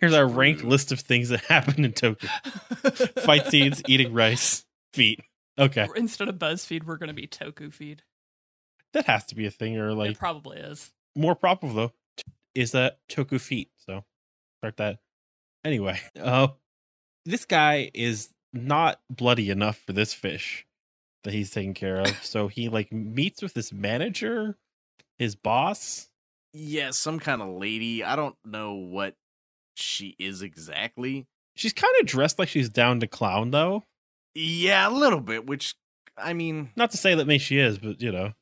Here's 0.00 0.14
our 0.14 0.26
ranked 0.26 0.62
list 0.64 0.92
of 0.92 1.00
things 1.00 1.28
that 1.30 1.40
happened 1.48 1.84
in 1.84 1.92
Tokyo. 1.92 2.30
Fight 3.24 3.46
scenes, 3.48 3.82
eating 3.88 4.12
rice, 4.14 4.64
feet. 4.92 5.20
Okay. 5.58 5.86
Instead 5.96 6.28
of 6.28 6.36
BuzzFeed, 6.36 6.84
we're 6.84 6.96
going 6.96 7.08
to 7.08 7.14
be 7.14 7.26
Toku 7.26 7.72
Feed. 7.72 8.02
That 8.94 9.06
has 9.06 9.26
to 9.26 9.34
be 9.34 9.44
a 9.44 9.50
thing, 9.50 9.76
or 9.76 9.92
like 9.92 10.12
it 10.12 10.18
probably 10.18 10.56
is. 10.58 10.92
more 11.14 11.34
proper 11.34 11.68
though 11.70 11.92
is 12.54 12.72
that 12.72 12.98
toku 13.08 13.38
feet 13.40 13.70
so 13.86 14.02
start 14.60 14.76
that 14.78 14.98
anyway 15.64 16.00
uh 16.18 16.48
this 17.26 17.44
guy 17.44 17.90
is 17.94 18.30
not 18.52 18.98
bloody 19.10 19.50
enough 19.50 19.76
for 19.86 19.92
this 19.92 20.14
fish 20.14 20.66
that 21.24 21.34
he's 21.34 21.50
taking 21.50 21.74
care 21.74 22.00
of 22.00 22.08
so 22.24 22.48
he 22.48 22.68
like 22.68 22.90
meets 22.90 23.42
with 23.42 23.54
his 23.54 23.72
manager 23.72 24.56
his 25.18 25.34
boss 25.36 26.08
Yeah, 26.52 26.90
some 26.90 27.18
kind 27.18 27.42
of 27.42 27.48
lady. 27.48 28.02
I 28.04 28.16
don't 28.16 28.36
know 28.44 28.74
what 28.74 29.14
she 29.74 30.16
is 30.18 30.42
exactly. 30.42 31.26
she's 31.54 31.72
kind 31.72 31.94
of 32.00 32.06
dressed 32.06 32.38
like 32.38 32.48
she's 32.48 32.68
down 32.68 33.00
to 33.00 33.06
clown 33.06 33.50
though 33.50 33.84
Yeah, 34.34 34.88
a 34.88 34.90
little 34.90 35.20
bit, 35.20 35.46
which 35.46 35.74
I 36.16 36.32
mean, 36.32 36.70
not 36.76 36.90
to 36.92 36.96
say 36.96 37.14
that 37.14 37.26
maybe 37.26 37.38
she 37.38 37.58
is 37.58 37.78
but 37.78 38.00
you 38.02 38.10
know 38.12 38.32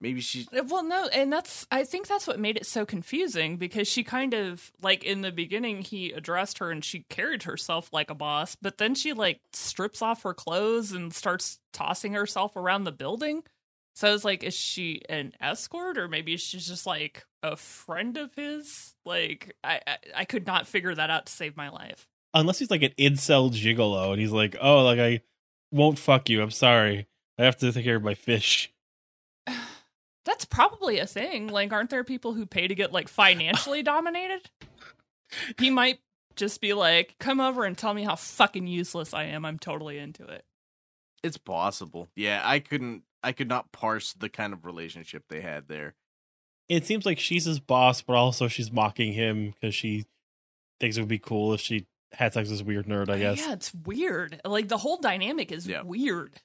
maybe 0.00 0.20
she 0.20 0.46
Uh, 0.56 0.64
Well, 0.66 0.82
no, 0.82 1.06
and 1.08 1.32
that's 1.32 1.66
I 1.70 1.84
think 1.84 2.06
that's 2.08 2.26
what 2.26 2.40
made 2.40 2.56
it 2.56 2.66
so 2.66 2.84
confusing 2.86 3.56
because 3.56 3.86
she 3.86 4.02
kind 4.02 4.34
of 4.34 4.72
like 4.82 5.04
in 5.04 5.20
the 5.20 5.30
beginning 5.32 5.82
he 5.82 6.10
addressed 6.12 6.58
her 6.58 6.70
and 6.70 6.84
she 6.84 7.04
carried 7.08 7.44
herself 7.44 7.90
like 7.92 8.10
a 8.10 8.14
boss, 8.14 8.56
but 8.60 8.78
then 8.78 8.94
she 8.94 9.12
like 9.12 9.40
strips 9.52 10.02
off 10.02 10.22
her 10.22 10.34
clothes 10.34 10.92
and 10.92 11.12
starts 11.14 11.58
tossing 11.72 12.14
herself 12.14 12.56
around 12.56 12.84
the 12.84 12.92
building. 12.92 13.42
So 13.94 14.08
I 14.08 14.12
was 14.12 14.24
like, 14.24 14.42
is 14.44 14.54
she 14.54 15.02
an 15.08 15.32
escort 15.40 15.98
or 15.98 16.08
maybe 16.08 16.36
she's 16.36 16.66
just 16.66 16.86
like 16.86 17.26
a 17.42 17.56
friend 17.56 18.16
of 18.16 18.34
his? 18.34 18.94
Like 19.04 19.54
I 19.64 19.80
I, 19.86 19.96
I 20.16 20.24
could 20.24 20.46
not 20.46 20.66
figure 20.66 20.94
that 20.94 21.10
out 21.10 21.26
to 21.26 21.32
save 21.32 21.56
my 21.56 21.68
life. 21.68 22.06
unless 22.34 22.58
he's 22.58 22.70
like 22.70 22.82
an 22.82 22.92
incel 22.98 23.50
gigolo 23.50 24.12
and 24.12 24.20
he's 24.20 24.30
like 24.32 24.54
oh 24.60 24.84
like 24.84 25.00
i 25.00 25.20
won't 25.72 25.98
fuck 25.98 26.28
you 26.28 26.40
i'm 26.42 26.50
sorry 26.52 27.08
i 27.38 27.44
have 27.44 27.56
to 27.56 27.72
take 27.72 27.82
care 27.84 27.96
of 27.96 28.02
my 28.04 28.14
fish 28.14 28.72
That's 30.24 30.44
probably 30.44 30.98
a 30.98 31.06
thing. 31.06 31.48
Like, 31.48 31.72
aren't 31.72 31.90
there 31.90 32.04
people 32.04 32.34
who 32.34 32.44
pay 32.46 32.68
to 32.68 32.74
get 32.74 32.92
like 32.92 33.08
financially 33.08 33.82
dominated? 33.94 34.50
He 35.58 35.70
might 35.70 35.98
just 36.36 36.60
be 36.60 36.72
like, 36.74 37.16
"Come 37.18 37.40
over 37.40 37.64
and 37.64 37.76
tell 37.76 37.94
me 37.94 38.04
how 38.04 38.16
fucking 38.16 38.66
useless 38.66 39.14
I 39.14 39.24
am. 39.24 39.44
I'm 39.44 39.58
totally 39.58 39.98
into 39.98 40.24
it." 40.24 40.44
it's 41.22 41.36
possible. 41.38 42.08
Yeah, 42.16 42.40
I 42.44 42.60
couldn't 42.60 43.02
I 43.22 43.32
could 43.32 43.48
not 43.48 43.72
parse 43.72 44.12
the 44.12 44.28
kind 44.28 44.52
of 44.52 44.64
relationship 44.64 45.24
they 45.28 45.40
had 45.40 45.68
there. 45.68 45.94
it 46.68 46.86
seems 46.86 47.04
like 47.04 47.18
she's 47.18 47.44
his 47.44 47.60
boss, 47.60 48.00
but 48.02 48.14
also 48.14 48.48
she's 48.48 48.72
mocking 48.72 49.12
him 49.12 49.54
because 49.60 49.74
she 49.74 50.06
thinks 50.78 50.96
it 50.96 51.00
would 51.00 51.08
be 51.08 51.18
cool 51.18 51.52
if 51.52 51.60
she 51.60 51.86
had 52.12 52.32
sex 52.32 52.48
with 52.48 52.58
this 52.58 52.66
weird 52.66 52.86
nerd, 52.86 53.08
I 53.10 53.14
uh, 53.14 53.16
guess. 53.18 53.38
Yeah, 53.40 53.52
it's 53.52 53.74
weird. 53.74 54.40
Like 54.44 54.68
the 54.68 54.78
whole 54.78 54.96
dynamic 54.98 55.52
is 55.52 55.66
Yeah. 55.66 55.82
weird. 55.82 56.40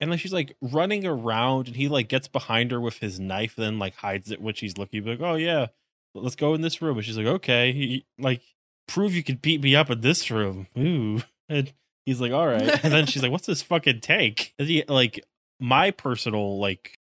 And 0.00 0.10
then 0.10 0.18
she's 0.18 0.32
like 0.32 0.56
running 0.60 1.06
around, 1.06 1.68
and 1.68 1.76
he 1.76 1.88
like 1.88 2.08
gets 2.08 2.26
behind 2.26 2.72
her 2.72 2.80
with 2.80 2.98
his 2.98 3.20
knife, 3.20 3.54
then 3.56 3.78
like 3.78 3.94
hides 3.96 4.30
it 4.32 4.40
when 4.40 4.54
she's 4.54 4.76
looking. 4.76 5.04
Like, 5.04 5.20
oh 5.20 5.36
yeah, 5.36 5.68
let's 6.14 6.34
go 6.34 6.54
in 6.54 6.60
this 6.60 6.82
room. 6.82 6.96
And 6.96 7.06
she's 7.06 7.16
like, 7.16 7.26
okay, 7.26 7.72
he, 7.72 8.04
like 8.18 8.42
prove 8.88 9.14
you 9.14 9.22
can 9.22 9.36
beat 9.36 9.62
me 9.62 9.76
up 9.76 9.90
in 9.90 10.00
this 10.00 10.28
room. 10.30 10.66
Ooh, 10.76 11.22
and 11.48 11.72
he's 12.04 12.20
like, 12.20 12.32
all 12.32 12.48
right. 12.48 12.82
And 12.84 12.92
then 12.92 13.06
she's 13.06 13.22
like, 13.22 13.30
what's 13.30 13.46
this 13.46 13.62
fucking 13.62 14.00
tank? 14.00 14.54
And 14.58 14.66
he, 14.66 14.82
like 14.88 15.20
my 15.62 15.92
personal 15.92 16.58
like 16.58 16.98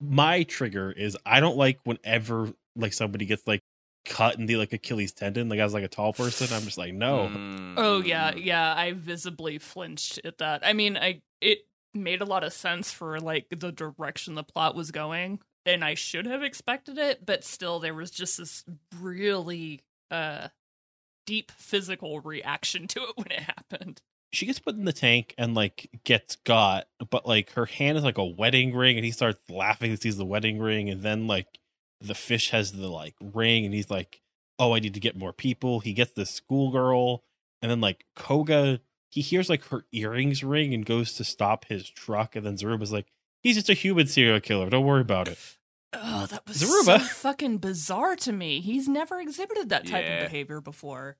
my 0.00 0.44
trigger 0.44 0.92
is 0.92 1.16
I 1.26 1.40
don't 1.40 1.56
like 1.56 1.80
whenever 1.84 2.52
like 2.76 2.92
somebody 2.92 3.26
gets 3.26 3.46
like 3.46 3.60
cut 4.04 4.38
in 4.38 4.46
the 4.46 4.56
like 4.56 4.72
Achilles 4.72 5.12
tendon, 5.12 5.48
like 5.48 5.58
as 5.58 5.74
like 5.74 5.84
a 5.84 5.88
tall 5.88 6.12
person. 6.12 6.48
I'm 6.54 6.62
just 6.62 6.78
like, 6.78 6.94
no. 6.94 7.28
Mm, 7.28 7.74
Oh 7.76 8.00
yeah, 8.00 8.34
yeah. 8.34 8.74
I 8.74 8.92
visibly 8.92 9.58
flinched 9.58 10.20
at 10.24 10.38
that. 10.38 10.64
I 10.64 10.72
mean, 10.72 10.96
I 10.96 11.22
it 11.40 11.60
made 11.92 12.20
a 12.22 12.26
lot 12.26 12.44
of 12.44 12.52
sense 12.52 12.92
for 12.92 13.18
like 13.20 13.46
the 13.50 13.72
direction 13.72 14.34
the 14.34 14.44
plot 14.44 14.76
was 14.76 14.90
going, 14.92 15.40
and 15.66 15.84
I 15.84 15.94
should 15.94 16.26
have 16.26 16.42
expected 16.42 16.98
it, 16.98 17.26
but 17.26 17.44
still, 17.44 17.80
there 17.80 17.94
was 17.94 18.10
just 18.10 18.38
this 18.38 18.64
really 19.00 19.80
uh 20.10 20.48
deep 21.26 21.50
physical 21.50 22.20
reaction 22.20 22.86
to 22.88 23.00
it 23.02 23.12
when 23.16 23.30
it 23.30 23.40
happened. 23.40 24.00
She 24.32 24.44
gets 24.46 24.58
put 24.58 24.74
in 24.74 24.84
the 24.84 24.92
tank 24.92 25.34
and 25.38 25.54
like 25.54 25.88
gets 26.04 26.36
got, 26.36 26.86
but 27.10 27.26
like 27.26 27.52
her 27.52 27.66
hand 27.66 27.96
is 27.98 28.04
like 28.04 28.18
a 28.18 28.24
wedding 28.24 28.74
ring, 28.74 28.96
and 28.96 29.04
he 29.04 29.10
starts 29.10 29.40
laughing. 29.50 29.90
He 29.90 29.96
sees 29.96 30.16
the 30.18 30.24
wedding 30.26 30.58
ring, 30.58 30.90
and 30.90 31.02
then 31.02 31.26
like 31.26 31.46
the 32.00 32.14
fish 32.14 32.50
has 32.50 32.72
the 32.72 32.88
like 32.88 33.14
ring, 33.20 33.64
and 33.64 33.72
he's 33.74 33.90
like, 33.90 34.20
"Oh, 34.58 34.74
I 34.74 34.80
need 34.80 34.94
to 34.94 35.00
get 35.00 35.16
more 35.16 35.32
people." 35.32 35.80
He 35.80 35.92
gets 35.94 36.12
the 36.12 36.26
schoolgirl, 36.26 37.24
and 37.62 37.70
then 37.70 37.80
like 37.80 38.04
Koga, 38.16 38.80
he 39.10 39.20
hears 39.22 39.48
like 39.48 39.64
her 39.68 39.84
earrings 39.92 40.44
ring 40.44 40.74
and 40.74 40.84
goes 40.84 41.14
to 41.14 41.24
stop 41.24 41.64
his 41.66 41.88
truck, 41.88 42.36
and 42.36 42.44
then 42.44 42.56
Zaruba's 42.56 42.92
like, 42.92 43.06
"He's 43.42 43.56
just 43.56 43.70
a 43.70 43.74
human 43.74 44.06
serial 44.08 44.40
killer. 44.40 44.68
Don't 44.68 44.84
worry 44.86 45.00
about 45.00 45.28
it." 45.28 45.38
Oh, 45.94 46.26
that 46.26 46.46
was 46.46 46.58
Zaruba. 46.62 46.98
so 46.98 46.98
fucking 46.98 47.58
bizarre 47.58 48.14
to 48.16 48.30
me. 48.32 48.60
He's 48.60 48.88
never 48.88 49.18
exhibited 49.20 49.70
that 49.70 49.86
type 49.86 50.04
Yeah. 50.04 50.18
of 50.24 50.30
behavior 50.30 50.60
before. 50.60 51.16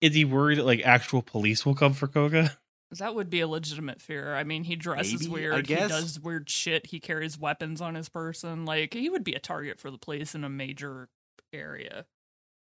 Is 0.00 0.14
he 0.14 0.24
worried 0.24 0.58
that 0.58 0.66
like 0.66 0.82
actual 0.84 1.22
police 1.22 1.64
will 1.66 1.74
come 1.74 1.92
for 1.92 2.08
Koga? 2.08 2.56
That 2.98 3.14
would 3.14 3.30
be 3.30 3.38
a 3.38 3.46
legitimate 3.46 4.00
fear. 4.02 4.34
I 4.34 4.42
mean, 4.42 4.64
he 4.64 4.74
dresses 4.74 5.28
Maybe, 5.28 5.30
I 5.30 5.50
weird. 5.50 5.66
He 5.68 5.74
does 5.76 6.18
weird 6.18 6.50
shit. 6.50 6.86
He 6.86 6.98
carries 6.98 7.38
weapons 7.38 7.80
on 7.80 7.94
his 7.94 8.08
person. 8.08 8.64
Like 8.64 8.94
he 8.94 9.08
would 9.08 9.22
be 9.22 9.34
a 9.34 9.38
target 9.38 9.78
for 9.78 9.92
the 9.92 9.98
police 9.98 10.34
in 10.34 10.42
a 10.42 10.48
major 10.48 11.08
area. 11.52 12.06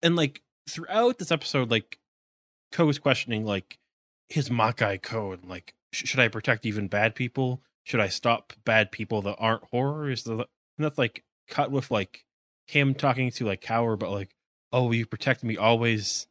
and 0.04 0.16
like 0.16 0.44
throughout 0.70 1.18
this 1.18 1.32
episode, 1.32 1.72
like 1.72 1.98
Koga's 2.72 3.00
questioning 3.00 3.44
like 3.46 3.80
his 4.30 4.50
Makai 4.50 5.02
code, 5.02 5.46
like 5.46 5.74
sh- 5.94 6.10
should 6.10 6.20
I 6.20 6.28
protect 6.28 6.66
even 6.66 6.88
bad 6.88 7.16
people? 7.16 7.64
Should 7.84 8.00
I 8.00 8.10
stop 8.10 8.54
bad 8.66 8.92
people 8.92 9.22
that 9.24 9.38
aren't 9.40 9.64
horrors? 9.72 10.28
And 10.28 10.46
that's 10.78 10.98
like 10.98 11.24
cut 11.48 11.72
with 11.72 11.90
like 11.90 12.24
him 12.68 12.94
talking 12.94 13.32
to 13.32 13.46
like 13.46 13.62
Kaoru, 13.62 13.98
but 13.98 14.12
like, 14.12 14.36
oh, 14.72 14.92
you 14.92 15.06
protect 15.06 15.44
me 15.44 15.58
always 15.58 16.28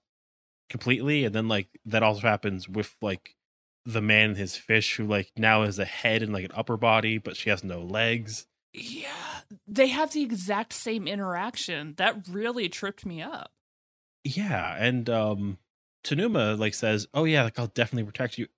completely, 0.73 1.25
and 1.25 1.33
then 1.35 1.47
like 1.47 1.69
that 1.85 2.03
also 2.03 2.23
happens 2.23 2.69
with 2.69 2.97
like 3.01 3.37
the 3.85 4.03
man 4.03 4.31
and 4.31 4.39
his 4.39 4.57
fish 4.57 4.97
who 4.97 5.07
like 5.07 5.31
now 5.37 5.65
has 5.65 5.79
a 5.79 5.85
head 5.85 6.23
and 6.23 6.33
like 6.33 6.45
an 6.45 6.53
upper 6.55 6.77
body, 6.77 7.19
but 7.19 7.37
she 7.37 7.51
has 7.51 7.63
no 7.63 7.81
legs. 7.81 8.47
Yeah, 8.73 9.41
they 9.69 9.89
have 9.89 10.13
the 10.13 10.23
exact 10.23 10.73
same 10.73 11.07
interaction. 11.07 11.95
That 11.99 12.27
really 12.29 12.69
tripped 12.69 13.07
me 13.07 13.23
up. 13.23 13.53
Yeah, 14.25 14.77
and 14.79 15.09
um 15.11 15.59
Tanuma 16.05 16.59
like 16.59 16.75
says, 16.75 17.07
"Oh 17.15 17.25
yeah, 17.25 17.45
like 17.45 17.59
I'll 17.59 17.67
definitely 17.69 18.11
protect 18.11 18.39
you," 18.39 18.49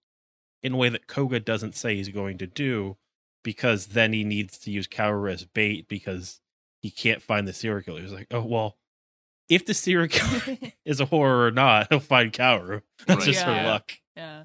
in 0.63 0.75
a 0.75 0.77
way 0.77 0.89
that 0.89 1.07
Koga 1.09 1.41
doesn't 1.41 1.75
say 1.75 1.97
he's 1.97 2.09
going 2.09 2.39
to 2.39 2.47
do, 2.47 2.97
because 3.43 3.89
then 3.89 4.13
he 4.13 4.25
needs 4.25 4.59
to 4.61 4.71
use 4.71 4.87
Kaoru 4.87 5.33
as 5.33 5.45
bait 5.45 5.89
because 5.89 6.41
he 6.81 6.91
can't 6.91 7.23
find 7.23 7.49
the 7.49 7.53
serial 7.53 7.83
killer. 7.83 8.01
He's 8.03 8.13
like, 8.13 8.29
"Oh 8.31 8.45
well, 8.45 8.79
if 9.49 9.67
the 9.67 9.75
serial 9.75 10.09
killer 10.09 10.59
is 10.85 11.01
a 11.01 11.05
horror 11.07 11.47
or 11.47 11.51
not, 11.51 11.89
he'll 11.91 12.01
find 12.01 12.33
Kaoru. 12.33 12.83
That's 13.07 13.19
Right. 13.21 13.27
just 13.27 13.43
her 13.43 13.63
luck." 13.65 13.93
Yeah. 14.17 14.45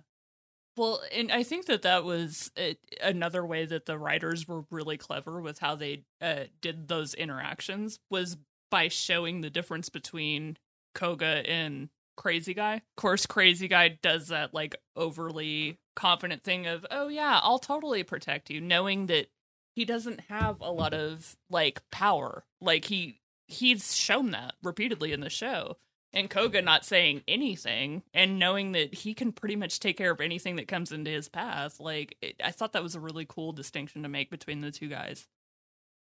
Well, 0.78 1.02
and 1.14 1.30
I 1.32 1.44
think 1.44 1.66
that 1.66 1.82
that 1.82 2.06
was 2.06 2.52
uh, 2.58 2.74
another 3.04 3.46
way 3.46 3.66
that 3.66 3.86
the 3.86 3.98
writers 3.98 4.48
were 4.48 4.64
really 4.72 4.98
clever 4.98 5.42
with 5.42 5.60
how 5.60 5.76
they 5.76 6.04
uh, 6.22 6.46
did 6.62 6.88
those 6.88 7.14
interactions 7.14 8.00
was 8.10 8.38
by 8.72 8.88
showing 8.88 9.42
the 9.42 9.50
difference 9.50 9.90
between 9.90 10.56
Koga 10.96 11.44
and 11.50 11.90
Crazy 12.16 12.54
Guy. 12.54 12.76
Of 12.76 12.82
course, 12.96 13.26
Crazy 13.26 13.68
Guy 13.68 13.98
does 14.02 14.30
that 14.30 14.54
like 14.54 14.76
overly 14.96 15.80
confident 15.98 16.44
thing 16.44 16.66
of, 16.66 16.86
"Oh 16.90 17.10
yeah, 17.10 17.40
I'll 17.44 17.60
totally 17.60 18.04
protect 18.04 18.50
you," 18.50 18.62
knowing 18.62 19.08
that 19.08 19.28
he 19.76 19.84
doesn't 19.84 20.22
have 20.30 20.62
a 20.62 20.72
lot 20.72 20.94
of 20.94 21.36
like 21.50 21.82
power. 21.92 22.46
Like 22.62 22.86
he 22.86 23.20
he's 23.50 23.96
shown 23.96 24.32
that 24.32 24.54
repeatedly 24.64 25.12
in 25.12 25.22
the 25.22 25.30
show 25.30 25.78
and 26.14 26.30
Koga 26.30 26.62
not 26.62 26.86
saying 26.86 27.24
anything 27.28 28.04
and 28.14 28.40
knowing 28.40 28.72
that 28.72 28.94
he 28.94 29.14
can 29.14 29.32
pretty 29.32 29.56
much 29.56 29.80
take 29.80 29.98
care 29.98 30.12
of 30.12 30.22
anything 30.22 30.56
that 30.56 30.68
comes 30.68 30.92
into 30.92 31.12
his 31.12 31.30
path. 31.30 31.80
Like, 31.80 32.18
it, 32.22 32.36
I 32.44 32.52
thought 32.52 32.74
that 32.74 32.84
was 32.84 32.96
a 32.96 33.00
really 33.00 33.26
cool 33.28 33.52
distinction 33.52 34.04
to 34.04 34.10
make 34.10 34.30
between 34.32 34.62
the 34.62 34.72
two 34.72 34.88
guys. 34.88 35.28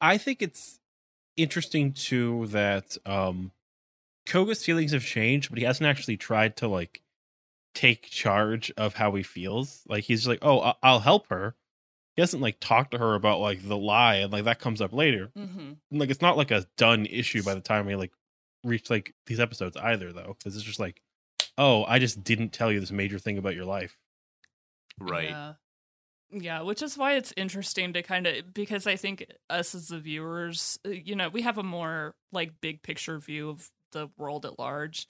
I 0.01 0.19
think 0.19 0.43
it's 0.43 0.79
interesting 1.37 1.93
too 1.93 2.47
that 2.49 2.97
um 3.07 3.53
Koga's 4.27 4.65
feelings 4.65 4.93
have 4.93 5.05
changed, 5.05 5.51
but 5.51 5.59
he 5.59 5.65
hasn't 5.65 5.87
actually 5.87 6.17
tried 6.17 6.57
to 6.59 6.69
like 6.69 7.03
take 7.75 8.11
charge 8.11 8.71
of 8.77 8.95
how 8.95 9.15
he 9.15 9.23
feels. 9.23 9.83
Like 9.89 10.05
he's 10.05 10.27
like, 10.29 10.41
"Oh, 10.43 10.75
I'll 10.83 11.01
help 11.01 11.29
her." 11.29 11.57
He 12.19 12.23
hasn't 12.23 12.43
like 12.43 12.57
talked 12.59 12.91
to 12.91 12.99
her 12.99 13.15
about 13.15 13.39
like 13.39 13.63
the 13.63 13.77
lie, 13.77 14.17
and 14.17 14.33
like 14.33 14.43
that 14.43 14.59
comes 14.59 14.81
up 14.81 14.93
later. 14.93 15.31
Mm-hmm. 15.39 15.75
Like 15.93 16.11
it's 16.11 16.21
not 16.21 16.37
like 16.37 16.51
a 16.51 16.67
done 16.77 17.07
issue 17.07 17.45
by 17.45 17.55
the 17.55 17.61
time 17.61 17.87
we 17.87 17.95
like 17.95 18.11
reach 18.65 18.91
like 18.91 19.15
these 19.27 19.39
episodes 19.39 19.77
either, 19.77 20.13
though, 20.13 20.35
because 20.37 20.57
it's 20.57 20.65
just 20.65 20.81
like, 20.81 21.01
"Oh, 21.57 21.85
I 21.85 22.01
just 22.01 22.25
didn't 22.25 22.49
tell 22.53 22.73
you 22.73 22.81
this 22.81 22.91
major 22.91 23.21
thing 23.21 23.39
about 23.39 23.55
your 23.55 23.67
life." 23.67 23.97
Right. 24.99 25.29
Yeah. 25.29 25.53
Yeah, 26.33 26.63
which 26.63 26.83
is 26.83 26.99
why 26.99 27.13
it's 27.13 27.33
interesting 27.37 27.93
to 27.93 28.03
kind 28.03 28.27
of 28.27 28.53
because 28.53 28.89
I 28.89 28.97
think 28.97 29.25
us 29.49 29.77
as 29.77 29.87
the 29.87 30.01
viewers, 30.01 30.77
uh, 30.85 30.89
you 30.89 31.15
know, 31.15 31.29
we 31.29 31.43
have 31.43 31.57
a 31.59 31.63
more 31.63 32.17
like 32.33 32.61
big 32.61 32.83
picture 32.83 33.21
view 33.21 33.49
of 33.49 33.71
the 33.93 34.11
world 34.17 34.45
at 34.45 34.59
large. 34.59 35.07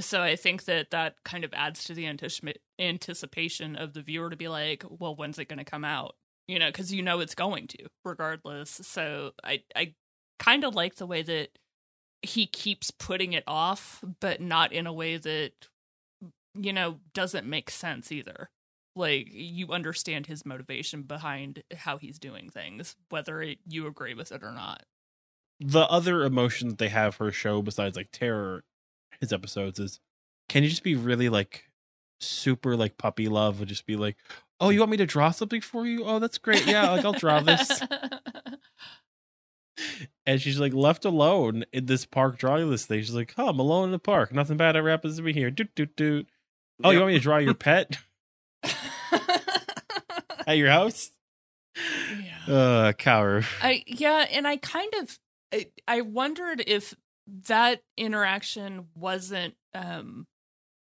So 0.00 0.20
I 0.20 0.34
think 0.34 0.64
that 0.64 0.90
that 0.90 1.14
kind 1.24 1.44
of 1.44 1.54
adds 1.54 1.84
to 1.84 1.94
the 1.94 2.06
anticip- 2.06 2.56
anticipation 2.80 3.76
of 3.76 3.92
the 3.92 4.02
viewer 4.02 4.30
to 4.30 4.36
be 4.36 4.48
like, 4.48 4.84
well, 4.88 5.14
when's 5.14 5.38
it 5.38 5.48
going 5.48 5.60
to 5.60 5.64
come 5.64 5.84
out? 5.84 6.16
You 6.50 6.58
know, 6.58 6.68
because 6.68 6.92
you 6.92 7.02
know 7.02 7.20
it's 7.20 7.34
going 7.34 7.68
to, 7.68 7.86
regardless. 8.04 8.70
So 8.82 9.32
I 9.44 9.62
I 9.76 9.94
kind 10.38 10.64
of 10.64 10.74
like 10.74 10.96
the 10.96 11.06
way 11.06 11.22
that 11.22 11.50
he 12.22 12.46
keeps 12.46 12.90
putting 12.90 13.32
it 13.34 13.44
off, 13.46 14.02
but 14.20 14.40
not 14.40 14.72
in 14.72 14.86
a 14.86 14.92
way 14.92 15.16
that 15.16 15.52
you 16.54 16.72
know 16.72 16.98
doesn't 17.14 17.46
make 17.46 17.70
sense 17.70 18.10
either 18.10 18.50
like 18.96 19.28
you 19.30 19.68
understand 19.68 20.26
his 20.26 20.44
motivation 20.44 21.02
behind 21.02 21.62
how 21.76 21.96
he's 21.96 22.18
doing 22.18 22.50
things 22.50 22.96
whether 23.08 23.40
it, 23.40 23.58
you 23.66 23.86
agree 23.86 24.14
with 24.14 24.32
it 24.32 24.42
or 24.42 24.52
not 24.52 24.82
the 25.60 25.86
other 25.88 26.24
emotion 26.24 26.68
that 26.68 26.78
they 26.78 26.88
have 26.88 27.14
for 27.14 27.28
a 27.28 27.32
show 27.32 27.62
besides 27.62 27.96
like 27.96 28.10
terror 28.12 28.64
his 29.20 29.32
episodes 29.32 29.78
is 29.78 30.00
can 30.48 30.62
you 30.62 30.68
just 30.68 30.82
be 30.82 30.96
really 30.96 31.28
like 31.28 31.70
super 32.20 32.76
like 32.76 32.98
puppy 32.98 33.28
love 33.28 33.60
and 33.60 33.68
just 33.68 33.86
be 33.86 33.96
like 33.96 34.16
oh 34.60 34.68
you 34.70 34.78
want 34.80 34.90
me 34.90 34.96
to 34.98 35.06
draw 35.06 35.30
something 35.30 35.60
for 35.60 35.86
you? 35.86 36.04
Oh 36.04 36.18
that's 36.18 36.38
great. 36.38 36.66
Yeah 36.66 36.90
like 36.90 37.04
i'll 37.04 37.12
draw 37.12 37.40
this. 37.40 37.82
And 40.26 40.40
she's 40.42 40.60
like 40.60 40.74
left 40.74 41.06
alone 41.06 41.64
in 41.72 41.86
this 41.86 42.04
park 42.04 42.36
drawing 42.36 42.68
this 42.70 42.84
thing. 42.84 43.00
She's 43.00 43.14
like 43.14 43.32
oh 43.38 43.48
i'm 43.48 43.58
alone 43.58 43.84
in 43.86 43.90
the 43.92 43.98
park. 43.98 44.32
Nothing 44.32 44.58
bad 44.58 44.76
ever 44.76 44.90
happens 44.90 45.16
to 45.16 45.22
me 45.22 45.32
here. 45.32 45.50
Doot 45.50 45.74
doot 45.74 45.96
doot. 45.96 46.28
Oh 46.84 46.90
you 46.90 46.98
want 46.98 47.08
me 47.12 47.18
to 47.18 47.22
draw 47.22 47.38
your 47.38 47.54
pet? 47.54 47.96
At 50.46 50.58
your 50.58 50.70
house? 50.70 51.10
Yeah. 51.76 52.54
uh 52.54 52.92
Kaoru. 52.92 53.44
I 53.62 53.82
yeah, 53.86 54.26
and 54.30 54.46
I 54.46 54.58
kind 54.58 54.92
of 55.00 55.18
I, 55.52 55.66
I 55.88 56.02
wondered 56.02 56.62
if 56.66 56.94
that 57.46 57.80
interaction 57.96 58.88
wasn't 58.94 59.54
um 59.74 60.26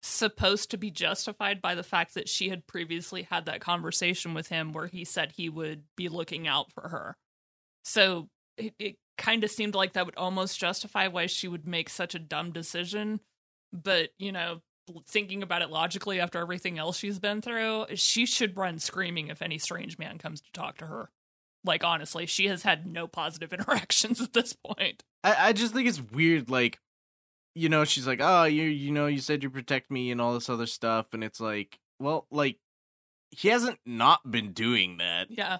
supposed 0.05 0.71
to 0.71 0.77
be 0.77 0.91
justified 0.91 1.61
by 1.61 1.75
the 1.75 1.83
fact 1.83 2.13
that 2.13 2.29
she 2.29 2.49
had 2.49 2.67
previously 2.67 3.23
had 3.23 3.45
that 3.45 3.61
conversation 3.61 4.33
with 4.33 4.47
him 4.47 4.71
where 4.71 4.87
he 4.87 5.03
said 5.03 5.31
he 5.31 5.49
would 5.49 5.83
be 5.95 6.09
looking 6.09 6.47
out 6.47 6.71
for 6.71 6.89
her. 6.89 7.17
So 7.83 8.29
it, 8.57 8.73
it 8.79 8.95
kind 9.17 9.43
of 9.43 9.51
seemed 9.51 9.75
like 9.75 9.93
that 9.93 10.05
would 10.05 10.17
almost 10.17 10.59
justify 10.59 11.07
why 11.07 11.25
she 11.25 11.47
would 11.47 11.67
make 11.67 11.89
such 11.89 12.15
a 12.15 12.19
dumb 12.19 12.51
decision. 12.51 13.19
But, 13.73 14.09
you 14.17 14.31
know, 14.31 14.61
thinking 15.07 15.43
about 15.43 15.61
it 15.61 15.69
logically 15.69 16.19
after 16.19 16.39
everything 16.39 16.77
else 16.77 16.97
she's 16.97 17.19
been 17.19 17.41
through, 17.41 17.87
she 17.95 18.25
should 18.25 18.57
run 18.57 18.79
screaming 18.79 19.29
if 19.29 19.41
any 19.41 19.57
strange 19.57 19.97
man 19.97 20.17
comes 20.17 20.41
to 20.41 20.51
talk 20.51 20.77
to 20.77 20.85
her. 20.85 21.09
Like 21.63 21.83
honestly, 21.83 22.25
she 22.25 22.47
has 22.47 22.63
had 22.63 22.85
no 22.85 23.07
positive 23.07 23.51
interactions 23.53 24.21
at 24.21 24.33
this 24.33 24.53
point. 24.53 25.03
I, 25.23 25.47
I 25.47 25.53
just 25.53 25.73
think 25.73 25.87
it's 25.87 26.01
weird, 26.01 26.49
like, 26.49 26.79
you 27.55 27.69
know, 27.69 27.85
she's 27.85 28.05
like, 28.05 28.19
Oh, 28.21 28.43
you 28.43 28.63
you 28.63 28.91
know, 28.91 29.07
you 29.07 29.19
said 29.19 29.41
you 29.41 29.49
protect 29.49 29.89
me 29.89 30.11
and 30.11 30.21
all 30.21 30.33
this 30.33 30.49
other 30.49 30.67
stuff, 30.67 31.07
and 31.13 31.23
it's 31.23 31.39
like, 31.39 31.79
well, 31.99 32.27
like 32.29 32.57
he 33.31 33.47
hasn't 33.47 33.79
not 33.85 34.29
been 34.29 34.51
doing 34.51 34.97
that. 34.97 35.27
Yeah. 35.29 35.57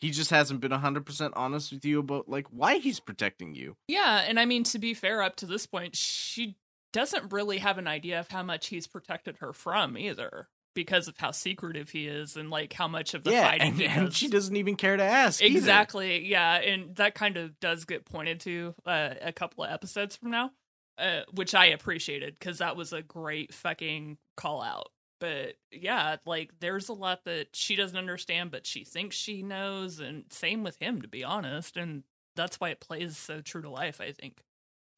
He 0.00 0.10
just 0.10 0.30
hasn't 0.30 0.60
been 0.60 0.70
hundred 0.70 1.04
percent 1.04 1.34
honest 1.36 1.72
with 1.72 1.84
you 1.84 1.98
about 1.98 2.28
like 2.28 2.46
why 2.50 2.78
he's 2.78 3.00
protecting 3.00 3.54
you. 3.54 3.76
Yeah, 3.88 4.24
and 4.26 4.38
I 4.38 4.44
mean 4.44 4.62
to 4.64 4.78
be 4.78 4.94
fair 4.94 5.22
up 5.22 5.36
to 5.36 5.46
this 5.46 5.66
point, 5.66 5.96
she 5.96 6.56
doesn't 6.92 7.32
really 7.32 7.58
have 7.58 7.78
an 7.78 7.88
idea 7.88 8.20
of 8.20 8.28
how 8.28 8.42
much 8.42 8.68
he's 8.68 8.86
protected 8.86 9.38
her 9.38 9.52
from 9.52 9.98
either 9.98 10.48
because 10.74 11.08
of 11.08 11.16
how 11.18 11.32
secretive 11.32 11.90
he 11.90 12.06
is 12.06 12.36
and 12.36 12.50
like 12.50 12.72
how 12.72 12.86
much 12.86 13.12
of 13.14 13.24
the 13.24 13.32
yeah, 13.32 13.50
fighting 13.50 13.68
and, 13.68 13.80
he 13.80 13.86
and 13.86 14.12
she 14.12 14.28
doesn't 14.28 14.56
even 14.56 14.76
care 14.76 14.96
to 14.96 15.02
ask. 15.02 15.42
either. 15.42 15.58
Exactly. 15.58 16.24
Yeah, 16.28 16.54
and 16.54 16.94
that 16.96 17.16
kind 17.16 17.36
of 17.36 17.58
does 17.58 17.84
get 17.84 18.04
pointed 18.04 18.38
to 18.40 18.74
uh, 18.86 19.14
a 19.20 19.32
couple 19.32 19.64
of 19.64 19.72
episodes 19.72 20.14
from 20.14 20.30
now. 20.30 20.52
Uh, 20.98 21.22
which 21.32 21.54
I 21.54 21.66
appreciated 21.66 22.36
because 22.38 22.58
that 22.58 22.76
was 22.76 22.92
a 22.92 23.02
great 23.02 23.54
fucking 23.54 24.18
call 24.36 24.62
out. 24.62 24.88
But 25.20 25.54
yeah, 25.72 26.16
like 26.26 26.52
there's 26.60 26.88
a 26.88 26.92
lot 26.92 27.24
that 27.24 27.48
she 27.54 27.76
doesn't 27.76 27.96
understand, 27.96 28.50
but 28.50 28.66
she 28.66 28.84
thinks 28.84 29.16
she 29.16 29.42
knows, 29.42 30.00
and 30.00 30.24
same 30.30 30.62
with 30.62 30.76
him, 30.76 31.02
to 31.02 31.08
be 31.08 31.24
honest. 31.24 31.76
And 31.76 32.04
that's 32.36 32.60
why 32.60 32.70
it 32.70 32.80
plays 32.80 33.16
so 33.16 33.40
true 33.40 33.62
to 33.62 33.70
life, 33.70 34.00
I 34.00 34.12
think. 34.12 34.42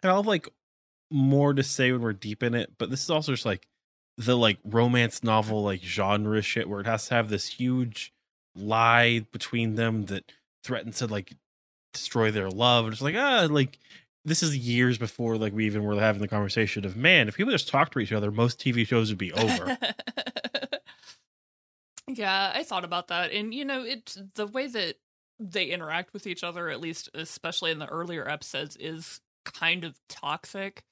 And 0.03 0.11
I'll 0.11 0.19
have 0.19 0.27
like 0.27 0.49
more 1.11 1.55
to 1.55 1.63
say 1.63 1.91
when 1.93 2.03
we're 2.03 2.13
deep 2.13 2.43
in 2.43 2.55
it, 2.55 2.73
but 2.79 2.91
this 2.91 3.03
is 3.03 3.11
also 3.11 3.33
just 3.33 3.47
like 3.47 3.67
the 4.17 4.37
like 4.37 4.59
romance 4.65 5.25
novel 5.25 5.63
like 5.63 5.83
genre 5.83 6.43
shit 6.43 6.69
where 6.69 6.81
it 6.81 6.87
has 6.87 7.09
to 7.09 7.15
have 7.15 7.31
this 7.31 7.47
huge 7.47 8.13
lie 8.55 9.21
between 9.33 9.77
them 9.77 10.07
that 10.07 10.31
threatens 10.63 10.99
to 10.99 11.07
like 11.07 11.33
destroy 11.93 12.31
their 12.31 12.51
love. 12.51 12.85
And 12.85 12.93
it's 12.93 13.03
like, 13.03 13.17
ah, 13.17 13.49
like 13.51 13.79
this 14.25 14.43
is 14.43 14.57
years 14.57 14.99
before 14.99 15.37
like 15.37 15.53
we 15.53 15.67
even 15.67 15.83
were 15.83 15.99
having 15.99 16.21
the 16.21 16.29
conversation 16.29 16.85
of 16.85 16.97
man, 16.97 17.29
if 17.29 17.37
people 17.37 17.53
just 17.53 17.69
talk 17.69 17.91
to 17.93 17.99
each 17.99 18.13
other, 18.13 18.31
most 18.31 18.59
TV 18.59 18.87
shows 18.87 19.11
would 19.11 19.19
be 19.19 19.33
over. 19.33 19.79
yeah, 22.09 22.53
I 22.55 22.63
thought 22.63 22.85
about 22.85 23.09
that. 23.09 23.33
And 23.33 23.55
you 23.55 23.65
know, 23.65 23.83
it's 23.83 24.19
the 24.35 24.47
way 24.47 24.67
that 24.67 24.97
they 25.39 25.67
interact 25.67 26.13
with 26.13 26.27
each 26.27 26.45
other, 26.45 26.69
at 26.69 26.81
least 26.81 27.09
especially 27.15 27.71
in 27.71 27.79
the 27.79 27.87
earlier 27.87 28.29
episodes, 28.29 28.77
is 28.77 29.21
kind 29.45 29.85
of 29.85 29.99
toxic. 30.09 30.85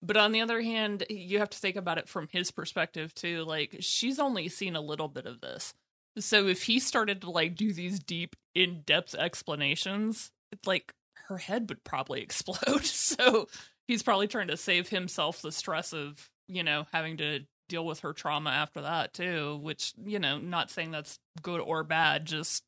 But 0.00 0.16
on 0.16 0.30
the 0.30 0.40
other 0.40 0.60
hand, 0.60 1.04
you 1.10 1.40
have 1.40 1.50
to 1.50 1.58
think 1.58 1.74
about 1.74 1.98
it 1.98 2.08
from 2.08 2.28
his 2.30 2.52
perspective 2.52 3.12
too. 3.14 3.44
Like 3.44 3.76
she's 3.80 4.20
only 4.20 4.48
seen 4.48 4.76
a 4.76 4.80
little 4.80 5.08
bit 5.08 5.26
of 5.26 5.40
this. 5.40 5.74
So 6.18 6.46
if 6.46 6.64
he 6.64 6.78
started 6.78 7.20
to 7.22 7.30
like 7.30 7.56
do 7.56 7.72
these 7.72 7.98
deep, 7.98 8.36
in-depth 8.54 9.14
explanations, 9.14 10.30
it's 10.52 10.66
like 10.66 10.92
her 11.28 11.38
head 11.38 11.68
would 11.68 11.84
probably 11.84 12.20
explode. 12.22 12.84
so 12.84 13.48
he's 13.86 14.02
probably 14.02 14.26
trying 14.28 14.48
to 14.48 14.56
save 14.56 14.88
himself 14.88 15.42
the 15.42 15.52
stress 15.52 15.92
of, 15.92 16.28
you 16.48 16.62
know, 16.62 16.86
having 16.92 17.16
to 17.18 17.40
deal 17.68 17.84
with 17.84 18.00
her 18.00 18.12
trauma 18.12 18.50
after 18.50 18.80
that 18.80 19.12
too, 19.12 19.58
which, 19.62 19.92
you 20.04 20.18
know, 20.18 20.38
not 20.38 20.70
saying 20.70 20.90
that's 20.90 21.18
good 21.42 21.60
or 21.60 21.84
bad, 21.84 22.24
just 22.24 22.64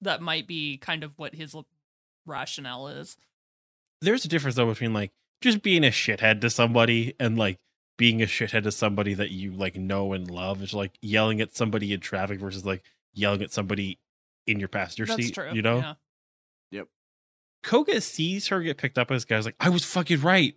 that 0.00 0.22
might 0.22 0.46
be 0.46 0.76
kind 0.78 1.02
of 1.02 1.12
what 1.16 1.34
his 1.34 1.56
rationale 2.26 2.88
is. 2.88 3.16
There's 4.00 4.24
a 4.24 4.28
difference 4.28 4.56
though 4.56 4.66
between 4.66 4.92
like 4.92 5.12
just 5.40 5.62
being 5.62 5.84
a 5.84 5.90
shithead 5.90 6.40
to 6.42 6.50
somebody 6.50 7.14
and 7.18 7.36
like 7.36 7.58
being 7.96 8.22
a 8.22 8.26
shithead 8.26 8.64
to 8.64 8.72
somebody 8.72 9.14
that 9.14 9.30
you 9.30 9.52
like 9.52 9.76
know 9.76 10.12
and 10.12 10.30
love. 10.30 10.62
It's 10.62 10.74
like 10.74 10.98
yelling 11.00 11.40
at 11.40 11.54
somebody 11.56 11.92
in 11.92 12.00
traffic 12.00 12.38
versus 12.38 12.64
like 12.64 12.82
yelling 13.12 13.42
at 13.42 13.52
somebody 13.52 13.98
in 14.46 14.58
your 14.58 14.68
passenger 14.68 15.06
That's 15.06 15.26
seat. 15.26 15.34
true. 15.34 15.52
You 15.52 15.62
know? 15.62 15.78
Yeah. 15.78 15.94
Koga 17.64 18.00
sees 18.00 18.46
her 18.48 18.60
get 18.60 18.76
picked 18.78 18.98
up 18.98 19.08
by 19.08 19.14
this 19.16 19.24
guy's 19.24 19.44
like, 19.44 19.56
I 19.58 19.70
was 19.70 19.84
fucking 19.84 20.20
right. 20.20 20.54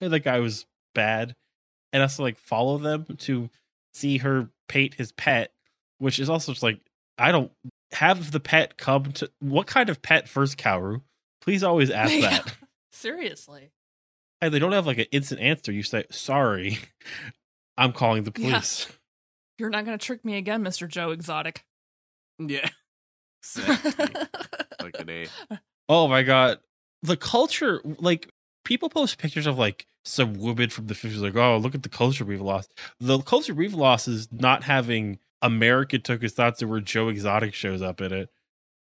And 0.00 0.12
the 0.12 0.18
guy 0.18 0.40
was 0.40 0.66
bad. 0.94 1.34
And 1.92 2.00
has 2.00 2.16
to 2.16 2.22
like 2.22 2.36
follow 2.38 2.78
them 2.78 3.06
to 3.20 3.48
see 3.94 4.18
her 4.18 4.48
paint 4.68 4.94
his 4.94 5.12
pet, 5.12 5.52
which 5.98 6.18
is 6.18 6.28
also 6.28 6.52
just 6.52 6.62
like, 6.62 6.80
I 7.16 7.30
don't 7.32 7.52
have 7.92 8.32
the 8.32 8.40
pet 8.40 8.76
come 8.76 9.12
to 9.12 9.30
what 9.40 9.66
kind 9.66 9.88
of 9.88 10.02
pet 10.02 10.28
first, 10.28 10.58
Kaoru? 10.58 11.02
Please 11.40 11.62
always 11.62 11.90
ask 11.90 12.12
Yeah. 12.12 12.20
that. 12.30 12.54
Seriously. 12.92 13.70
And 14.42 14.52
they 14.52 14.58
don't 14.58 14.72
have 14.72 14.86
like 14.86 14.98
an 14.98 15.06
instant 15.12 15.40
answer. 15.40 15.72
You 15.72 15.82
say, 15.82 16.04
sorry, 16.10 16.78
I'm 17.78 17.92
calling 17.92 18.24
the 18.24 18.32
Yeah. 18.36 18.50
police. 18.50 18.88
You're 19.58 19.70
not 19.70 19.86
going 19.86 19.96
to 19.96 20.04
trick 20.04 20.24
me 20.24 20.36
again, 20.36 20.62
Mr. 20.62 20.86
Joe 20.88 21.10
Exotic. 21.12 21.64
Yeah. 22.38 22.68
Exactly. 23.56 24.14
Fucking 24.80 25.08
A. 25.08 25.26
Oh 25.88 26.08
my 26.08 26.22
god. 26.22 26.58
The 27.02 27.16
culture 27.16 27.80
like 27.98 28.28
people 28.64 28.88
post 28.88 29.18
pictures 29.18 29.46
of 29.46 29.58
like 29.58 29.86
some 30.04 30.34
women 30.34 30.70
from 30.70 30.86
the 30.86 30.94
50s 30.94 31.20
like, 31.20 31.36
oh, 31.36 31.58
look 31.58 31.74
at 31.74 31.82
the 31.82 31.88
culture 31.88 32.24
we've 32.24 32.40
lost. 32.40 32.72
The 33.00 33.18
culture 33.20 33.54
we've 33.54 33.74
lost 33.74 34.08
is 34.08 34.28
not 34.32 34.64
having 34.64 35.18
American 35.42 36.00
Tokusatsu 36.00 36.68
where 36.68 36.80
Joe 36.80 37.08
Exotic 37.08 37.54
shows 37.54 37.82
up 37.82 38.00
in 38.00 38.12
it. 38.12 38.30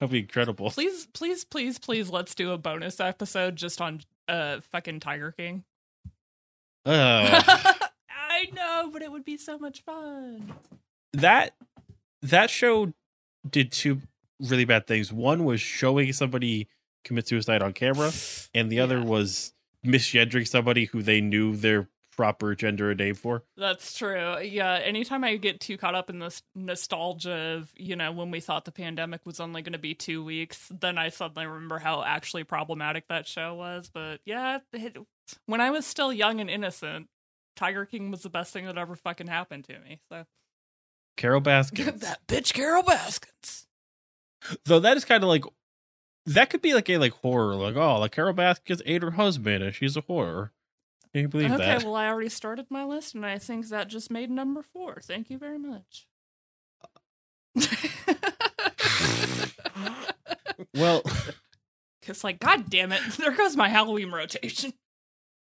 That'd 0.01 0.13
be 0.13 0.19
incredible. 0.21 0.71
please, 0.71 1.07
please, 1.15 1.45
please, 1.45 1.79
please, 1.79 2.11
let's 2.11 2.35
do 2.35 2.51
a 2.51 2.59
bonus 2.59 2.99
episode 3.01 3.57
just 3.57 3.81
on 3.81 4.01
uh 4.29 4.61
fucking 4.73 5.01
Tiger 5.01 5.33
King. 5.33 5.65
Ugh. 6.87 7.45
I 8.11 8.49
know, 8.55 8.91
but 8.93 9.03
it 9.03 9.13
would 9.13 9.25
be 9.25 9.37
so 9.37 9.59
much 9.59 9.83
fun. 9.83 10.55
that 11.13 11.55
that 12.23 12.51
show 12.51 12.93
did 13.49 13.71
two 13.73 14.01
really 14.41 14.65
bad 14.65 14.87
things. 14.87 15.13
One 15.13 15.45
was 15.45 15.61
showing 15.61 16.13
somebody 16.13 16.69
commit 17.05 17.29
suicide 17.29 17.63
on 17.63 17.73
camera, 17.73 18.13
and 18.55 18.71
the 18.71 18.81
other 18.81 18.99
Yeah. 18.99 19.05
was 19.05 19.53
misgendering 19.85 20.47
somebody 20.47 20.85
who 20.87 21.03
they 21.03 21.21
knew 21.21 21.57
their 21.57 21.89
proper 22.15 22.55
gender 22.55 22.91
and 22.91 23.01
name 23.01 23.15
for. 23.15 23.43
That's 23.57 23.97
true. 23.97 24.39
Yeah, 24.41 24.75
anytime 24.75 25.25
I 25.25 25.37
get 25.37 25.61
too 25.61 25.79
caught 25.79 25.95
up 25.95 26.11
in 26.11 26.19
this 26.19 26.43
nostalgia 26.55 27.57
of, 27.57 27.73
you 27.75 27.97
know, 27.97 28.13
when 28.13 28.31
we 28.31 28.39
thought 28.39 28.65
the 28.67 28.71
pandemic 28.73 29.25
was 29.25 29.41
only 29.41 29.63
going 29.63 29.73
to 29.73 29.79
be 29.79 29.95
two 29.95 30.23
weeks, 30.23 30.69
then 30.71 30.99
I 30.99 31.09
suddenly 31.09 31.47
remember 31.47 31.79
how 31.79 32.03
actually 32.05 32.45
problematic 32.45 33.09
that 33.09 33.27
show 33.27 33.55
was. 33.55 33.91
But 33.93 34.21
yeah, 34.27 34.59
it, 34.75 34.99
when 35.47 35.63
I 35.63 35.71
was 35.71 35.87
still 35.87 36.13
young 36.13 36.39
and 36.39 36.51
innocent, 36.51 37.09
Tiger 37.57 37.87
King 37.87 38.11
was 38.11 38.23
the 38.23 38.31
best 38.31 38.53
thing 38.53 38.67
that 38.67 38.77
ever 38.79 38.95
fucking 38.95 39.27
happened 39.29 39.65
to 39.65 39.79
me. 39.81 40.01
So 40.11 40.27
Carole 41.17 41.41
Baskin. 41.41 41.99
that 42.01 42.27
bitch 42.27 42.53
Carole 42.53 42.83
Baskins. 42.83 43.67
Though 44.67 44.81
that 44.81 44.97
is 44.99 45.05
kind 45.07 45.23
of 45.23 45.29
like 45.31 45.45
that 46.27 46.51
could 46.51 46.63
be 46.63 46.75
like 46.75 46.89
a 46.91 46.99
like 46.99 47.13
horror, 47.15 47.55
like 47.55 47.77
oh, 47.77 47.99
like 48.01 48.13
Carole 48.13 48.33
Baskins 48.33 48.83
ate 48.87 49.03
her 49.03 49.13
husband 49.13 49.63
and 49.65 49.75
she's 49.75 49.97
a 49.97 50.03
horror. 50.03 50.53
Can 51.13 51.23
you 51.23 51.29
believe 51.29 51.51
Okay, 51.53 51.57
that? 51.59 51.77
Okay, 51.79 51.85
well, 51.85 51.95
I 51.97 52.09
already 52.09 52.31
started 52.31 52.67
my 52.71 52.85
list, 52.85 53.15
and 53.15 53.27
I 53.27 53.37
think 53.39 53.69
that 53.69 53.89
just 53.89 54.11
made 54.11 54.31
number 54.31 54.63
four. 54.63 54.99
Thank 55.03 55.29
you 55.31 55.37
very 55.39 55.59
much. 55.59 56.07
Well, 60.75 61.03
it's 62.07 62.25
like, 62.25 62.39
God 62.39 62.71
damn 62.71 62.93
it! 62.93 63.01
There 63.19 63.33
goes 63.33 63.57
my 63.57 63.69
Halloween 63.69 64.11
rotation. 64.11 64.73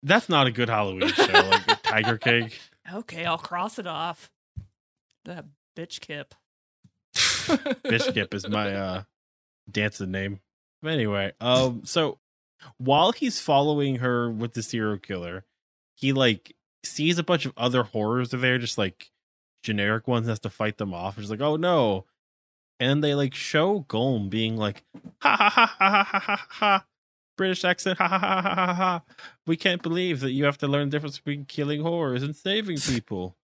that's 0.03 0.29
not 0.29 0.45
a 0.47 0.51
good 0.51 0.69
Halloween 0.69 1.07
show, 1.09 1.23
like 1.33 1.81
Tiger 1.83 2.17
King. 2.17 2.51
Okay, 2.93 3.25
I'll 3.25 3.37
cross 3.37 3.79
it 3.79 3.87
off. 3.87 4.29
That 5.23 5.45
bitch 5.75 5.99
Kip. 6.01 6.35
bitch 7.15 8.13
Kip 8.13 8.33
is 8.33 8.47
my 8.47 8.73
uh 8.73 9.03
dancing 9.71 10.11
name 10.11 10.39
anyway, 10.87 11.33
um, 11.41 11.81
so 11.85 12.19
while 12.77 13.11
he's 13.11 13.39
following 13.39 13.97
her 13.97 14.29
with 14.29 14.53
the 14.53 14.63
serial 14.63 14.97
killer, 14.97 15.45
he 15.95 16.13
like 16.13 16.55
sees 16.83 17.17
a 17.17 17.23
bunch 17.23 17.45
of 17.45 17.53
other 17.57 17.83
horrors 17.83 18.33
are 18.33 18.37
there, 18.37 18.57
just 18.57 18.77
like 18.77 19.11
generic 19.63 20.07
ones, 20.07 20.27
has 20.27 20.39
to 20.41 20.49
fight 20.49 20.77
them 20.77 20.93
off. 20.93 21.17
He's 21.17 21.31
like, 21.31 21.41
oh 21.41 21.55
no. 21.55 22.05
And 22.79 23.03
they 23.03 23.15
like 23.15 23.33
show 23.33 23.85
Garm 23.87 24.29
being 24.29 24.57
like, 24.57 24.83
ha 25.21 25.35
ha 25.35 25.49
ha 25.49 25.67
ha 25.77 26.03
ha 26.03 26.19
ha 26.19 26.45
ha. 26.49 26.85
British 27.37 27.65
accent, 27.65 27.97
ha 27.97 28.07
ha 28.07 28.19
ha 28.19 28.41
ha 28.41 28.55
ha 28.55 28.73
ha. 28.73 29.01
We 29.45 29.57
can't 29.57 29.81
believe 29.81 30.21
that 30.21 30.31
you 30.31 30.45
have 30.45 30.57
to 30.59 30.67
learn 30.67 30.89
the 30.89 30.95
difference 30.95 31.19
between 31.19 31.45
killing 31.45 31.81
horrors 31.81 32.23
and 32.23 32.35
saving 32.35 32.77
people. 32.77 33.35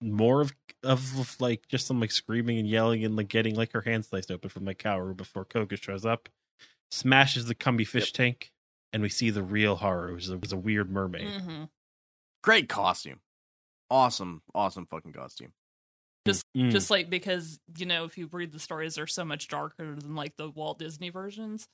More 0.00 0.40
of, 0.40 0.52
of, 0.84 1.40
like 1.40 1.66
just 1.66 1.86
some 1.86 2.00
like 2.00 2.12
screaming 2.12 2.58
and 2.58 2.68
yelling 2.68 3.04
and 3.04 3.16
like 3.16 3.28
getting 3.28 3.56
like 3.56 3.72
her 3.72 3.80
hand 3.80 4.04
sliced 4.04 4.30
open 4.30 4.48
from 4.48 4.64
like 4.64 4.78
Kaoru 4.78 5.16
before 5.16 5.44
Koga 5.44 5.76
shows 5.76 6.06
up 6.06 6.28
smashes 6.90 7.46
the 7.46 7.54
Cumby 7.54 7.86
fish 7.86 8.12
tank, 8.12 8.52
and 8.92 9.02
we 9.02 9.08
see 9.08 9.30
the 9.30 9.42
real 9.42 9.76
horror, 9.76 10.14
which 10.14 10.24
is 10.24 10.30
a, 10.30 10.38
was 10.38 10.52
a 10.52 10.56
weird 10.56 10.90
mermaid. 10.90 11.28
hmm 11.28 11.64
Great 12.42 12.68
costume. 12.68 13.20
Awesome, 13.90 14.42
awesome 14.54 14.86
fucking 14.86 15.12
costume. 15.12 15.52
Mm. 16.56 16.70
Just 16.70 16.90
like 16.90 17.08
because 17.08 17.60
you 17.76 17.86
know, 17.86 18.04
if 18.04 18.18
you 18.18 18.28
read 18.30 18.52
the 18.52 18.58
stories, 18.58 18.94
they're 18.94 19.06
so 19.06 19.24
much 19.24 19.48
darker 19.48 19.94
than 19.94 20.14
like 20.14 20.36
the 20.36 20.50
Walt 20.50 20.78
Disney 20.78 21.10
versions, 21.10 21.68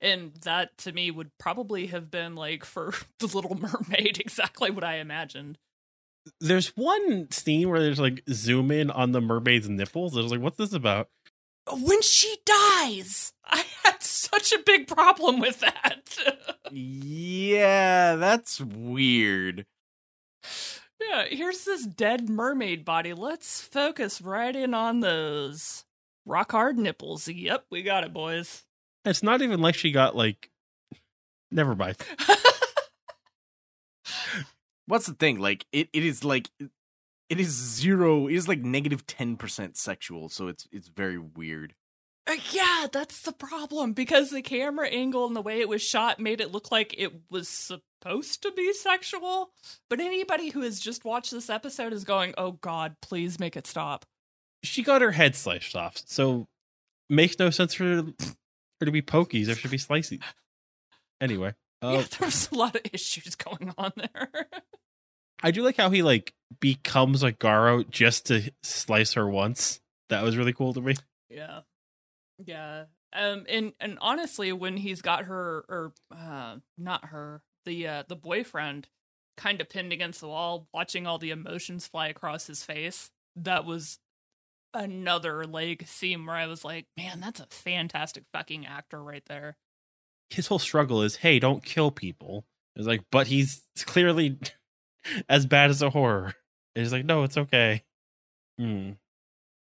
and 0.00 0.32
that 0.42 0.76
to 0.78 0.92
me 0.92 1.10
would 1.10 1.30
probably 1.38 1.88
have 1.88 2.10
been 2.10 2.34
like 2.34 2.64
for 2.64 2.94
the 3.18 3.26
Little 3.26 3.58
Mermaid 3.58 4.18
exactly 4.20 4.70
what 4.70 4.84
I 4.84 4.96
imagined. 4.96 5.58
There's 6.40 6.68
one 6.76 7.30
scene 7.30 7.68
where 7.68 7.80
there's 7.80 8.00
like 8.00 8.22
zoom 8.30 8.70
in 8.70 8.90
on 8.90 9.12
the 9.12 9.20
mermaid's 9.20 9.68
nipples. 9.68 10.16
I 10.16 10.20
was 10.20 10.30
like, 10.30 10.40
what's 10.40 10.58
this 10.58 10.74
about? 10.74 11.08
When 11.70 12.02
she 12.02 12.36
dies, 12.44 13.32
I 13.44 13.64
had 13.90 14.02
such 14.02 14.52
a 14.52 14.62
big 14.64 14.86
problem 14.86 15.40
with 15.40 15.60
that. 15.60 16.16
Yeah, 16.70 18.16
that's 18.16 18.60
weird. 18.60 19.66
yeah, 21.00 21.24
here's 21.28 21.64
this 21.64 21.86
dead 21.86 22.28
mermaid 22.28 22.84
body. 22.84 23.14
Let's 23.14 23.60
focus 23.60 24.20
right 24.20 24.54
in 24.54 24.74
on 24.74 25.00
those 25.00 25.84
rock 26.26 26.52
hard 26.52 26.78
nipples. 26.78 27.26
Yep, 27.28 27.66
we 27.70 27.82
got 27.82 28.04
it, 28.04 28.12
boys. 28.12 28.64
It's 29.04 29.22
not 29.22 29.42
even 29.42 29.60
like 29.60 29.74
she 29.74 29.90
got 29.90 30.14
like. 30.16 30.50
Never 31.50 31.74
mind. 31.74 31.96
What's 34.86 35.06
the 35.06 35.14
thing? 35.14 35.38
Like 35.38 35.64
it, 35.72 35.88
it 35.92 36.04
is 36.04 36.24
like 36.24 36.50
it 37.28 37.40
is 37.40 37.48
zero. 37.48 38.26
It 38.26 38.34
is 38.34 38.48
like 38.48 38.60
negative 38.60 39.06
ten 39.06 39.36
percent 39.36 39.76
sexual. 39.76 40.28
So 40.28 40.48
it's 40.48 40.66
it's 40.72 40.88
very 40.88 41.18
weird. 41.18 41.74
Uh, 42.28 42.36
Yeah, 42.52 42.86
that's 42.92 43.22
the 43.22 43.32
problem 43.32 43.92
because 43.92 44.30
the 44.30 44.42
camera 44.42 44.88
angle 44.88 45.26
and 45.26 45.34
the 45.34 45.42
way 45.42 45.60
it 45.60 45.68
was 45.68 45.82
shot 45.82 46.20
made 46.20 46.40
it 46.40 46.52
look 46.52 46.70
like 46.70 46.94
it 46.98 47.12
was 47.30 47.48
supposed 47.48 48.42
to 48.42 48.52
be 48.52 48.72
sexual. 48.74 49.50
But 49.88 50.00
anybody 50.00 50.50
who 50.50 50.60
has 50.62 50.78
just 50.78 51.04
watched 51.04 51.30
this 51.30 51.48
episode 51.50 51.92
is 51.92 52.04
going, 52.04 52.34
"Oh 52.36 52.52
God, 52.52 52.96
please 53.00 53.40
make 53.40 53.56
it 53.56 53.66
stop." 53.66 54.04
She 54.62 54.82
got 54.82 55.02
her 55.02 55.12
head 55.12 55.34
sliced 55.36 55.76
off, 55.76 56.02
so 56.06 56.46
makes 57.08 57.38
no 57.38 57.50
sense 57.50 57.74
for 57.74 57.84
her 57.84 58.04
to 58.84 58.90
be 58.92 59.02
pokies. 59.02 59.46
There 59.46 59.54
should 59.54 59.70
be 59.70 59.78
slices. 59.78 60.18
Anyway, 61.20 61.54
uh, 61.82 61.90
yeah, 61.92 62.04
there's 62.18 62.50
a 62.50 62.54
lot 62.54 62.76
of 62.76 62.82
issues 62.92 63.34
going 63.36 63.72
on 63.78 63.92
there. 63.96 64.28
I 65.42 65.52
do 65.52 65.62
like 65.62 65.76
how 65.76 65.90
he 65.90 66.02
like 66.02 66.34
becomes 66.60 67.22
a 67.22 67.32
Garo 67.32 67.88
just 67.88 68.26
to 68.26 68.50
slice 68.62 69.12
her 69.14 69.28
once. 69.28 69.80
That 70.08 70.22
was 70.24 70.36
really 70.36 70.52
cool 70.52 70.74
to 70.74 70.80
me. 70.80 70.94
yeah, 71.30 71.60
yeah. 72.44 72.84
Um, 73.12 73.44
and 73.48 73.72
and 73.80 73.98
honestly, 74.00 74.52
when 74.52 74.76
he's 74.76 75.02
got 75.02 75.24
her 75.24 75.64
or 75.68 75.92
uh, 76.14 76.56
not 76.76 77.06
her, 77.06 77.42
the 77.64 77.86
uh, 77.86 78.02
the 78.06 78.16
boyfriend, 78.16 78.88
kind 79.36 79.60
of 79.60 79.68
pinned 79.68 79.92
against 79.92 80.20
the 80.20 80.28
wall, 80.28 80.68
watching 80.74 81.06
all 81.06 81.18
the 81.18 81.30
emotions 81.30 81.86
fly 81.86 82.08
across 82.08 82.46
his 82.46 82.62
face, 82.62 83.10
that 83.36 83.64
was 83.64 83.98
another 84.74 85.44
leg 85.44 85.86
scene 85.86 86.26
where 86.26 86.36
I 86.36 86.46
was 86.46 86.64
like, 86.64 86.86
man, 86.96 87.20
that's 87.20 87.40
a 87.40 87.46
fantastic 87.50 88.24
fucking 88.32 88.66
actor 88.66 89.02
right 89.02 89.24
there. 89.26 89.56
His 90.30 90.48
whole 90.48 90.58
struggle 90.58 91.02
is, 91.02 91.16
hey, 91.16 91.38
don't 91.38 91.64
kill 91.64 91.90
people. 91.90 92.44
It's 92.76 92.86
like, 92.86 93.02
but 93.10 93.26
he's 93.26 93.62
clearly 93.86 94.38
as 95.28 95.46
bad 95.46 95.70
as 95.70 95.80
a 95.80 95.90
horror. 95.90 96.34
And 96.76 96.84
he's 96.84 96.92
like, 96.92 97.06
no, 97.06 97.22
it's 97.22 97.38
okay. 97.38 97.82
Hmm. 98.58 98.92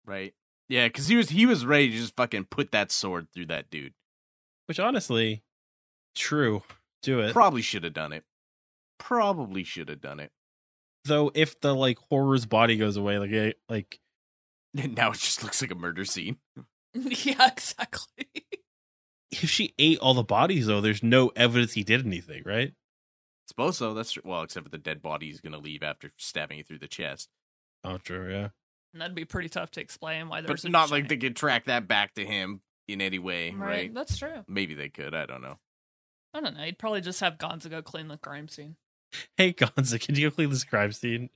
Right. 0.06 0.34
Yeah, 0.68 0.86
because 0.86 1.08
he 1.08 1.16
was 1.16 1.28
he 1.28 1.46
was 1.46 1.66
ready 1.66 1.90
to 1.90 1.96
just 1.96 2.16
fucking 2.16 2.46
put 2.46 2.72
that 2.72 2.90
sword 2.90 3.28
through 3.34 3.46
that 3.46 3.70
dude. 3.70 3.94
Which 4.66 4.80
honestly, 4.80 5.42
true. 6.14 6.62
Do 7.02 7.20
it. 7.20 7.32
Probably 7.32 7.62
should 7.62 7.84
have 7.84 7.94
done 7.94 8.12
it. 8.12 8.24
Probably 8.98 9.64
should 9.64 9.88
have 9.88 10.00
done 10.00 10.20
it. 10.20 10.30
Though 11.04 11.32
if 11.34 11.60
the 11.60 11.74
like 11.74 11.98
horror's 12.08 12.46
body 12.46 12.76
goes 12.76 12.96
away, 12.96 13.18
like 13.18 13.32
eh, 13.32 13.52
like 13.68 13.98
now 14.74 15.10
it 15.10 15.18
just 15.18 15.42
looks 15.42 15.60
like 15.60 15.72
a 15.72 15.76
murder 15.76 16.04
scene. 16.04 16.38
yeah, 16.94 17.48
exactly. 17.48 18.26
if 19.30 19.48
she 19.48 19.74
ate 19.78 19.98
all 19.98 20.14
the 20.14 20.22
bodies 20.22 20.66
though, 20.66 20.80
there's 20.80 21.02
no 21.02 21.32
evidence 21.34 21.72
he 21.72 21.82
did 21.82 22.06
anything, 22.06 22.42
right? 22.44 22.68
I 22.68 22.74
Suppose 23.48 23.78
so. 23.78 23.94
That's 23.94 24.12
true. 24.12 24.22
well, 24.24 24.42
except 24.42 24.64
for 24.64 24.70
the 24.70 24.78
dead 24.78 25.02
body 25.02 25.26
he's 25.26 25.40
gonna 25.40 25.58
leave 25.58 25.82
after 25.82 26.12
stabbing 26.16 26.58
you 26.58 26.64
through 26.64 26.78
the 26.78 26.88
chest. 26.88 27.28
Oh, 27.84 27.98
true. 27.98 28.30
Yeah. 28.30 28.48
And 28.92 29.00
that'd 29.00 29.14
be 29.14 29.24
pretty 29.24 29.48
tough 29.48 29.70
to 29.72 29.80
explain 29.80 30.28
why 30.28 30.40
But 30.40 30.48
there's 30.48 30.64
a 30.64 30.68
not 30.68 30.90
like 30.90 31.08
they 31.08 31.16
could 31.16 31.36
track 31.36 31.64
that 31.66 31.88
back 31.88 32.14
to 32.14 32.26
him 32.26 32.60
in 32.88 33.00
any 33.00 33.18
way, 33.18 33.50
right. 33.50 33.66
right? 33.68 33.94
That's 33.94 34.18
true. 34.18 34.44
Maybe 34.48 34.74
they 34.74 34.88
could. 34.88 35.14
I 35.14 35.26
don't 35.26 35.42
know. 35.42 35.58
I 36.34 36.40
don't 36.40 36.56
know. 36.56 36.62
He'd 36.62 36.78
probably 36.78 37.00
just 37.00 37.20
have 37.20 37.38
Gonza 37.38 37.70
go 37.70 37.82
clean 37.82 38.08
the 38.08 38.16
crime 38.16 38.48
scene. 38.48 38.76
Hey 39.36 39.52
Gonza, 39.52 39.98
can 40.04 40.14
you 40.14 40.28
go 40.28 40.34
clean 40.34 40.50
this 40.50 40.64
crime 40.64 40.92
scene? 40.92 41.30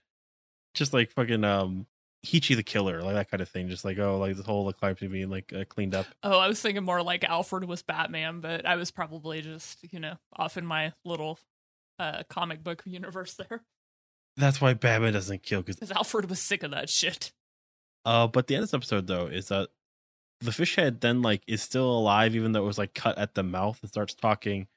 Just 0.74 0.92
like 0.92 1.10
fucking 1.12 1.44
um 1.44 1.86
Ichi 2.22 2.54
the 2.54 2.62
killer, 2.62 3.02
like 3.02 3.14
that 3.14 3.30
kind 3.30 3.40
of 3.40 3.48
thing. 3.48 3.68
Just 3.68 3.84
like 3.84 3.98
oh, 3.98 4.18
like 4.18 4.36
the 4.36 4.42
whole 4.42 4.66
like, 4.66 4.78
crime 4.78 4.96
scene 4.96 5.10
being 5.10 5.30
like 5.30 5.52
uh, 5.52 5.64
cleaned 5.64 5.94
up. 5.94 6.06
Oh, 6.22 6.38
I 6.38 6.48
was 6.48 6.60
thinking 6.60 6.84
more 6.84 7.02
like 7.02 7.24
Alfred 7.24 7.64
was 7.64 7.82
Batman, 7.82 8.40
but 8.40 8.66
I 8.66 8.76
was 8.76 8.90
probably 8.90 9.42
just, 9.42 9.78
you 9.92 10.00
know, 10.00 10.16
off 10.34 10.56
in 10.56 10.66
my 10.66 10.92
little 11.04 11.38
uh 11.98 12.22
comic 12.28 12.62
book 12.64 12.82
universe 12.86 13.34
there. 13.34 13.62
That's 14.36 14.60
why 14.60 14.74
Batman 14.74 15.12
doesn't 15.12 15.42
kill. 15.42 15.60
Because 15.60 15.76
Because 15.76 15.92
Alfred 15.92 16.28
was 16.28 16.40
sick 16.40 16.62
of 16.62 16.72
that 16.72 16.90
shit. 16.90 17.32
Uh, 18.06 18.26
but 18.26 18.46
the 18.46 18.54
end 18.54 18.62
of 18.62 18.70
this 18.70 18.74
episode 18.74 19.06
though 19.08 19.26
is 19.26 19.48
that 19.48 19.68
the 20.40 20.52
fish 20.52 20.76
head 20.76 21.00
then 21.00 21.22
like 21.22 21.42
is 21.46 21.62
still 21.62 21.90
alive, 21.90 22.34
even 22.36 22.52
though 22.52 22.62
it 22.62 22.66
was 22.66 22.78
like 22.78 22.94
cut 22.94 23.18
at 23.18 23.34
the 23.34 23.42
mouth, 23.42 23.78
and 23.82 23.90
starts 23.90 24.14
talking. 24.14 24.68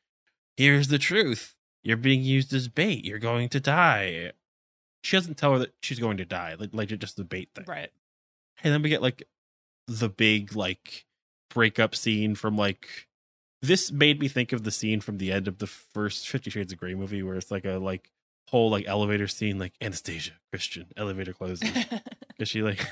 Here's 0.58 0.88
the 0.90 0.98
truth: 0.98 1.56
you're 1.84 1.96
being 1.96 2.24
used 2.24 2.54
as 2.54 2.68
bait. 2.68 3.06
You're 3.06 3.20
going 3.20 3.50
to 3.50 3.60
die. 3.60 4.32
She 5.04 5.16
doesn't 5.16 5.38
tell 5.38 5.54
her 5.54 5.60
that 5.60 5.74
she's 5.82 6.00
going 6.00 6.18
to 6.18 6.26
die, 6.26 6.56
like, 6.60 6.72
like 6.74 6.90
just 7.00 7.16
the 7.16 7.24
bait 7.24 7.50
thing. 7.56 7.66
Right. 7.68 7.92
And 8.64 8.74
then 8.74 8.82
we 8.82 8.90
get 8.90 9.02
like 9.02 9.24
the 9.88 10.10
big 10.10 10.56
like 10.56 11.06
breakup 11.50 11.96
scene 11.96 12.36
from 12.36 12.58
like 12.58 13.08
this 13.62 13.92
made 13.92 14.20
me 14.20 14.28
think 14.28 14.54
of 14.54 14.64
the 14.64 14.72
scene 14.72 15.02
from 15.02 15.18
the 15.18 15.32
end 15.32 15.48
of 15.48 15.60
the 15.60 15.68
first 15.68 16.28
Fifty 16.28 16.50
Shades 16.50 16.74
of 16.74 16.80
Grey 16.80 16.96
movie 16.96 17.24
where 17.24 17.36
it's 17.36 17.52
like 17.52 17.66
a 17.66 17.78
like 17.78 18.12
whole 18.50 18.72
like 18.72 18.88
elevator 18.88 19.28
scene 19.28 19.60
like 19.60 19.74
Anastasia 19.80 20.32
Christian 20.52 20.88
elevator 20.98 21.34
closes 21.34 21.70
because 22.30 22.50
she 22.50 22.64
like 22.64 22.86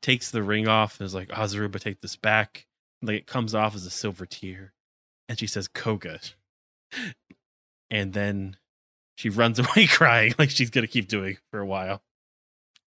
takes 0.00 0.30
the 0.30 0.42
ring 0.42 0.68
off 0.68 0.98
and 1.00 1.06
is 1.06 1.14
like 1.14 1.28
Azaruba 1.28 1.80
take 1.80 2.00
this 2.00 2.16
back 2.16 2.66
like 3.02 3.16
it 3.16 3.26
comes 3.26 3.54
off 3.54 3.74
as 3.74 3.86
a 3.86 3.90
silver 3.90 4.26
tear 4.26 4.72
and 5.28 5.38
she 5.38 5.46
says 5.46 5.68
Koga 5.68 6.20
and 7.90 8.12
then 8.12 8.56
she 9.16 9.28
runs 9.28 9.58
away 9.58 9.86
crying 9.86 10.34
like 10.38 10.50
she's 10.50 10.70
gonna 10.70 10.86
keep 10.86 11.08
doing 11.08 11.38
for 11.50 11.60
a 11.60 11.66
while 11.66 12.02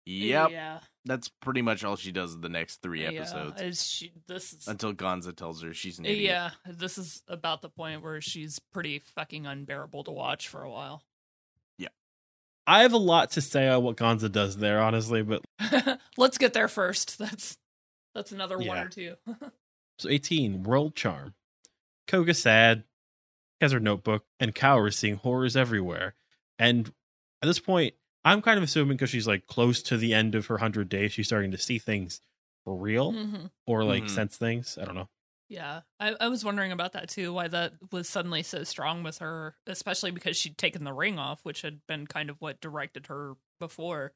Yep. 0.06 0.52
Yeah. 0.52 0.80
That's 1.06 1.30
pretty 1.30 1.62
much 1.62 1.84
all 1.84 1.96
she 1.96 2.12
does 2.12 2.40
the 2.40 2.50
next 2.50 2.82
three 2.82 3.06
episodes. 3.06 3.56
Yeah. 3.60 3.68
Is 3.68 3.84
she, 3.88 4.12
this 4.28 4.54
is 4.54 4.68
Until 4.68 4.94
Gonza 4.94 5.36
tells 5.36 5.64
her 5.64 5.74
she's 5.74 5.98
an 5.98 6.06
idiot. 6.06 6.24
Yeah, 6.24 6.50
this 6.68 6.98
is 7.00 7.24
about 7.28 7.62
the 7.62 7.70
point 7.70 8.04
where 8.04 8.22
she's 8.22 8.60
pretty 8.60 9.00
fucking 9.00 9.48
unbearable 9.48 10.04
to 10.04 10.12
watch 10.12 10.48
for 10.48 10.62
a 10.64 10.70
while. 10.70 11.02
I 12.72 12.84
have 12.84 12.94
a 12.94 12.98
lot 12.98 13.32
to 13.32 13.42
say 13.42 13.68
on 13.68 13.84
what 13.84 13.98
Gonza 13.98 14.30
does 14.32 14.58
there 14.58 14.80
honestly 14.82 15.22
but 15.24 15.44
Let's 16.18 16.38
get 16.38 16.54
there 16.54 16.68
first. 16.68 17.18
That's 17.20 17.58
that's 18.16 18.32
another 18.32 18.58
one 18.58 18.78
or 18.78 18.88
two. 18.90 19.16
So 20.00 20.10
18, 20.10 20.64
World 20.64 20.96
Charm. 20.96 21.36
Koga 22.08 22.34
sad, 22.34 22.86
has 23.62 23.72
her 23.72 23.80
notebook, 23.80 24.26
and 24.40 24.56
Kaoru 24.56 24.88
is 24.90 24.98
seeing 24.98 25.16
horrors 25.18 25.56
everywhere. 25.56 26.16
And 26.58 26.88
at 27.44 27.46
this 27.46 27.60
point, 27.60 27.94
I'm 28.26 28.42
kind 28.42 28.58
of 28.58 28.64
assuming 28.64 28.98
because 28.98 29.12
she's 29.12 29.28
like 29.28 29.46
close 29.46 29.84
to 29.84 29.98
the 29.98 30.14
end 30.16 30.34
of 30.34 30.48
her 30.48 30.56
100 30.56 30.90
days, 30.90 31.12
she's 31.12 31.28
starting 31.28 31.52
to 31.52 31.58
see 31.60 31.78
things 31.78 32.20
for 32.66 32.76
real 32.76 33.14
Mhm. 33.14 33.52
or 33.68 33.84
like 33.84 34.06
Mhm. 34.06 34.10
sense 34.10 34.38
things. 34.38 34.78
I 34.82 34.86
don't 34.86 34.96
know. 34.96 35.08
Yeah, 35.52 35.82
I, 36.00 36.16
I 36.22 36.28
was 36.30 36.46
wondering 36.46 36.72
about 36.72 36.94
that 36.94 37.10
too. 37.10 37.34
Why 37.34 37.50
that 37.50 37.74
was 37.92 38.08
suddenly 38.08 38.42
so 38.42 38.64
strong 38.64 39.04
with 39.04 39.18
her, 39.18 39.58
especially 39.68 40.12
because 40.12 40.38
she'd 40.38 40.58
taken 40.58 40.86
the 40.86 40.94
ring 40.94 41.20
off, 41.20 41.42
which 41.44 41.62
had 41.62 41.82
been 41.88 42.08
kind 42.08 42.30
of 42.30 42.38
what 42.40 42.62
directed 42.62 43.08
her 43.08 43.34
before. 43.60 44.14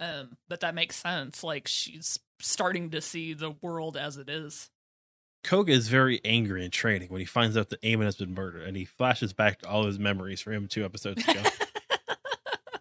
Um, 0.00 0.36
but 0.48 0.60
that 0.60 0.74
makes 0.74 0.96
sense. 0.96 1.42
Like 1.42 1.66
she's 1.66 2.18
starting 2.40 2.90
to 2.90 3.00
see 3.00 3.32
the 3.32 3.52
world 3.62 3.96
as 3.96 4.18
it 4.18 4.28
is. 4.28 4.68
Koga 5.44 5.72
is 5.72 5.88
very 5.88 6.20
angry 6.26 6.62
in 6.62 6.70
training 6.70 7.08
when 7.08 7.20
he 7.20 7.24
finds 7.24 7.56
out 7.56 7.70
that 7.70 7.80
Eamon 7.80 8.04
has 8.04 8.16
been 8.16 8.34
murdered, 8.34 8.68
and 8.68 8.76
he 8.76 8.84
flashes 8.84 9.32
back 9.32 9.60
to 9.60 9.68
all 9.68 9.86
his 9.86 9.98
memories 9.98 10.42
from 10.42 10.52
him 10.52 10.66
two 10.68 10.84
episodes 10.84 11.26
ago. 11.26 11.40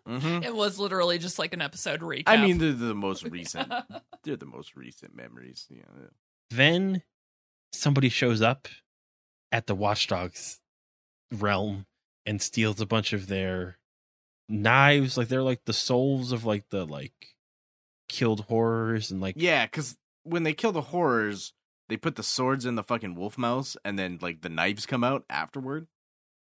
Mhm. 0.07 0.45
it 0.45 0.53
was 0.53 0.77
literally 0.77 1.17
just 1.17 1.39
like 1.39 1.53
an 1.55 1.63
episode 1.63 2.01
recap. 2.01 2.23
I 2.27 2.37
mean, 2.37 2.59
they're 2.59 2.73
the 2.73 2.93
most 2.93 3.23
recent. 3.31 3.73
they're 4.23 4.35
the 4.35 4.45
most 4.45 4.75
recent 4.75 5.15
memories. 5.15 5.65
Yeah. 5.67 5.81
then 6.51 7.01
somebody 7.75 8.09
shows 8.09 8.41
up 8.41 8.67
at 9.51 9.67
the 9.67 9.75
watchdogs 9.75 10.59
realm 11.31 11.85
and 12.25 12.41
steals 12.41 12.81
a 12.81 12.85
bunch 12.85 13.13
of 13.13 13.27
their 13.27 13.77
knives 14.47 15.17
like 15.17 15.27
they're 15.27 15.41
like 15.41 15.65
the 15.65 15.73
souls 15.73 16.31
of 16.31 16.45
like 16.45 16.69
the 16.69 16.85
like 16.85 17.35
killed 18.07 18.41
horrors 18.41 19.11
and 19.11 19.21
like 19.21 19.35
Yeah, 19.37 19.65
because 19.65 19.97
when 20.23 20.43
they 20.43 20.53
kill 20.53 20.71
the 20.71 20.81
horrors, 20.81 21.53
they 21.89 21.97
put 21.97 22.15
the 22.15 22.23
swords 22.23 22.65
in 22.65 22.75
the 22.75 22.83
fucking 22.83 23.15
wolf 23.15 23.37
mouths, 23.37 23.77
and 23.85 23.97
then 23.97 24.19
like 24.21 24.41
the 24.41 24.49
knives 24.49 24.85
come 24.85 25.03
out 25.03 25.23
afterward. 25.29 25.87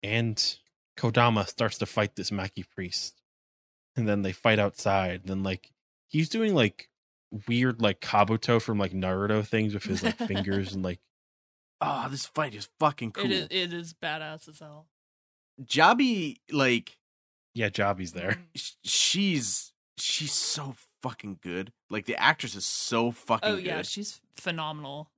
and 0.04 0.58
kodama 0.98 1.48
starts 1.48 1.78
to 1.78 1.86
fight 1.86 2.16
this 2.16 2.32
Makai 2.32 2.66
priest 2.70 3.22
and 3.96 4.08
then 4.08 4.24
they 4.24 4.34
fight 4.34 4.60
outside 4.60 5.22
then 5.26 5.42
like 5.42 5.72
he's 6.08 6.28
doing 6.28 6.54
like 6.54 6.90
weird 7.48 7.82
like 7.82 8.02
kabuto 8.02 8.62
from 8.62 8.78
like 8.78 8.92
naruto 8.92 9.46
things 9.46 9.74
with 9.74 9.84
his 9.84 10.04
like 10.04 10.18
fingers 10.18 10.74
and 10.74 10.84
like 10.84 11.00
Oh, 11.82 12.08
this 12.10 12.28
fight 12.28 12.54
is 12.54 12.70
fucking 12.80 13.12
cool. 13.12 13.26
it 13.26 13.32
is 13.32 13.48
it 13.50 13.74
is 13.74 13.94
badass 13.94 14.48
as 14.48 14.60
hell. 14.60 14.88
Jabi, 15.64 16.38
like, 16.52 16.98
yeah 17.54 17.70
Jabi's 17.70 18.14
there 18.14 18.38
she's 18.84 19.74
she's 19.98 20.32
so 20.32 20.76
fucking 21.02 21.40
good. 21.42 21.72
Like 21.90 22.06
the 22.06 22.16
actress 22.22 22.56
is 22.56 22.66
so 22.66 23.12
fucking 23.12 23.50
Oh 23.50 23.58
yeah, 23.58 23.78
good. 23.78 23.88
she's 23.88 24.22
phenomenal. 24.36 25.12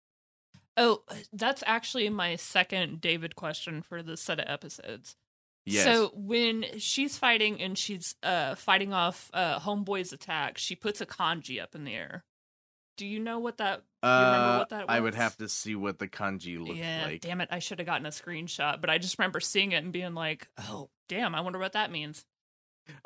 Oh, 0.75 1.03
that's 1.31 1.63
actually 1.67 2.09
my 2.09 2.35
second 2.35 2.99
David 2.99 3.35
question 3.35 3.81
for 3.81 4.01
this 4.01 4.21
set 4.21 4.39
of 4.39 4.45
episodes. 4.47 5.15
Yes. 5.65 5.83
So 5.85 6.11
when 6.15 6.65
she's 6.79 7.17
fighting 7.17 7.61
and 7.61 7.77
she's 7.77 8.15
uh 8.23 8.55
fighting 8.55 8.93
off 8.93 9.29
uh 9.33 9.59
Homeboy's 9.59 10.11
attack, 10.11 10.57
she 10.57 10.75
puts 10.75 10.99
a 11.01 11.05
kanji 11.05 11.61
up 11.61 11.75
in 11.75 11.83
the 11.83 11.93
air. 11.93 12.23
Do 12.97 13.05
you 13.05 13.19
know 13.19 13.39
what 13.39 13.57
that? 13.57 13.83
you 14.03 14.09
remember 14.09 14.49
uh, 14.49 14.57
what 14.59 14.69
that 14.69 14.85
I 14.89 14.99
would 14.99 15.15
have 15.15 15.37
to 15.37 15.47
see 15.49 15.75
what 15.75 15.97
the 15.97 16.07
kanji 16.07 16.59
looked 16.59 16.77
yeah, 16.77 17.05
like. 17.05 17.21
damn 17.21 17.41
it! 17.41 17.49
I 17.51 17.59
should 17.59 17.79
have 17.79 17.85
gotten 17.85 18.05
a 18.05 18.09
screenshot, 18.09 18.81
but 18.81 18.89
I 18.89 18.97
just 18.97 19.17
remember 19.17 19.39
seeing 19.39 19.71
it 19.71 19.83
and 19.83 19.91
being 19.93 20.13
like, 20.13 20.49
"Oh, 20.57 20.89
damn! 21.07 21.35
I 21.35 21.41
wonder 21.41 21.59
what 21.59 21.73
that 21.73 21.91
means." 21.91 22.25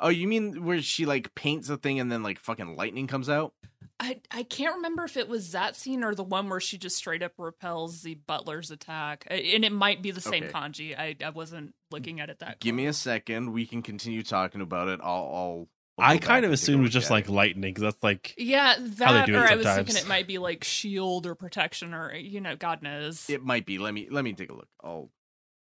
Oh, 0.00 0.08
you 0.08 0.26
mean 0.26 0.64
where 0.64 0.82
she 0.82 1.06
like 1.06 1.34
paints 1.34 1.68
a 1.68 1.76
thing 1.76 2.00
and 2.00 2.10
then 2.10 2.22
like 2.22 2.38
fucking 2.38 2.76
lightning 2.76 3.06
comes 3.06 3.28
out? 3.28 3.54
I 4.00 4.20
I 4.30 4.42
can't 4.42 4.76
remember 4.76 5.04
if 5.04 5.16
it 5.16 5.28
was 5.28 5.52
that 5.52 5.76
scene 5.76 6.04
or 6.04 6.14
the 6.14 6.24
one 6.24 6.48
where 6.48 6.60
she 6.60 6.78
just 6.78 6.96
straight 6.96 7.22
up 7.22 7.32
repels 7.38 8.02
the 8.02 8.14
butler's 8.14 8.70
attack, 8.70 9.26
and 9.30 9.64
it 9.64 9.72
might 9.72 10.02
be 10.02 10.10
the 10.10 10.20
same 10.20 10.44
Okay. 10.44 10.52
kanji. 10.52 10.98
I 10.98 11.16
I 11.24 11.30
wasn't 11.30 11.74
looking 11.90 12.20
at 12.20 12.30
it 12.30 12.40
that. 12.40 12.60
Give 12.60 12.74
me 12.74 12.86
a 12.86 12.92
second. 12.92 13.52
We 13.52 13.66
can 13.66 13.82
continue 13.82 14.22
talking 14.22 14.60
about 14.60 14.88
it. 14.88 15.00
I'll 15.02 15.30
I'll 15.34 15.68
I 15.98 16.18
kind 16.18 16.44
of 16.44 16.50
and 16.50 16.54
assumed 16.54 16.80
it 16.80 16.82
was 16.82 16.92
just 16.92 17.10
like 17.10 17.28
lightning 17.28 17.72
because 17.72 17.82
that's 17.82 18.02
like 18.02 18.34
Yeah, 18.36 18.74
How 18.74 18.78
they 18.78 18.86
that 18.96 19.26
do 19.26 19.34
it 19.34 19.38
or 19.38 19.44
I 19.44 19.54
was 19.56 19.66
thinking 19.66 19.96
it 19.96 20.06
might 20.06 20.26
be 20.26 20.38
like 20.38 20.64
shield 20.64 21.26
or 21.26 21.34
protection 21.34 21.94
or 21.94 22.14
you 22.14 22.40
know, 22.40 22.56
God 22.56 22.82
knows. 22.82 23.28
It 23.28 23.44
might 23.44 23.66
be. 23.66 23.78
Let 23.78 23.94
me 23.94 24.08
let 24.10 24.24
me 24.24 24.32
take 24.32 24.50
a 24.50 24.54
look. 24.54 24.68
I'll. 24.82 25.10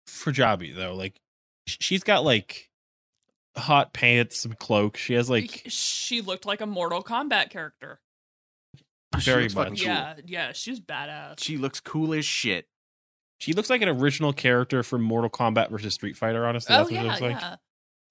for 0.07 0.33
Jabi 0.33 0.75
though. 0.75 0.95
Like 0.95 1.17
she's 1.67 2.03
got 2.03 2.25
like 2.25 2.71
hot 3.57 3.93
pants, 3.93 4.41
some 4.41 4.53
cloak. 4.53 4.97
She 4.97 5.15
has 5.15 5.31
like 5.31 5.63
she 5.69 6.21
looked 6.21 6.47
like 6.47 6.61
a 6.61 6.67
Mortal 6.67 7.03
Kombat 7.03 7.51
character. 7.51 8.01
Very 9.19 9.43
looks 9.45 9.55
fucking 9.55 9.73
much. 9.73 9.81
cool. 9.81 9.89
Yeah, 9.89 10.15
yeah, 10.27 10.53
she 10.53 10.71
was 10.71 10.81
badass. 10.81 11.41
She 11.41 11.57
looks 11.57 11.81
cool 11.81 12.15
as 12.15 12.25
shit. 12.25 12.67
she 13.41 13.53
looks 13.53 13.69
like 13.69 13.83
an 13.83 13.89
original 13.89 14.33
character 14.33 14.83
from 14.83 15.03
Mortal 15.03 15.31
Kombat 15.31 15.71
versus 15.71 15.95
Street 15.95 16.17
Fighter. 16.17 16.47
Honestly, 16.47 16.75
oh 16.75 16.79
that's 16.79 16.91
what 16.91 16.95
yeah, 16.95 17.01
it 17.01 17.07
looks 17.09 17.21
like. 17.21 17.41
yeah. 17.41 17.57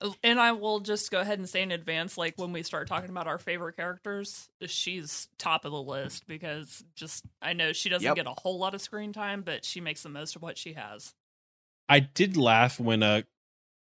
Oh, 0.02 0.16
And 0.24 0.40
I 0.40 0.54
will 0.54 0.80
just 0.80 1.12
go 1.12 1.20
ahead 1.20 1.40
and 1.40 1.50
say 1.50 1.62
in 1.62 1.72
advance, 1.72 2.18
like 2.18 2.36
when 2.38 2.54
we 2.54 2.64
start 2.64 2.88
talking 2.88 3.10
about 3.10 3.28
our 3.28 3.38
favorite 3.38 3.76
characters, 3.76 4.48
she's 4.66 5.28
top 5.38 5.66
of 5.66 5.72
the 5.74 5.82
list 5.82 6.26
because 6.26 6.84
just 6.96 7.26
I 7.42 7.52
know 7.54 7.74
she 7.74 7.90
doesn't 7.90 8.06
Yep. 8.06 8.16
get 8.16 8.26
a 8.28 8.34
whole 8.42 8.58
lot 8.58 8.74
of 8.74 8.82
screen 8.82 9.12
time, 9.12 9.42
but 9.42 9.66
she 9.66 9.82
makes 9.82 10.02
the 10.04 10.10
most 10.10 10.38
of 10.38 10.42
what 10.42 10.58
she 10.58 10.74
has. 10.74 11.14
I 11.90 12.00
did 12.00 12.38
laugh 12.38 12.80
when 12.80 13.04
uh 13.04 13.24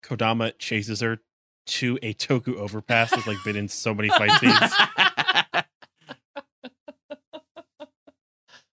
Kodama 0.02 0.58
chases 0.58 1.00
her 1.00 1.20
to 1.66 1.98
a 2.02 2.14
Toku 2.14 2.56
overpass 2.56 3.10
that's 3.10 3.26
like 3.26 3.36
been 3.44 3.56
in 3.56 3.68
so 3.68 3.94
many 3.94 4.08
fight 4.08 4.32
scenes. 4.40 4.72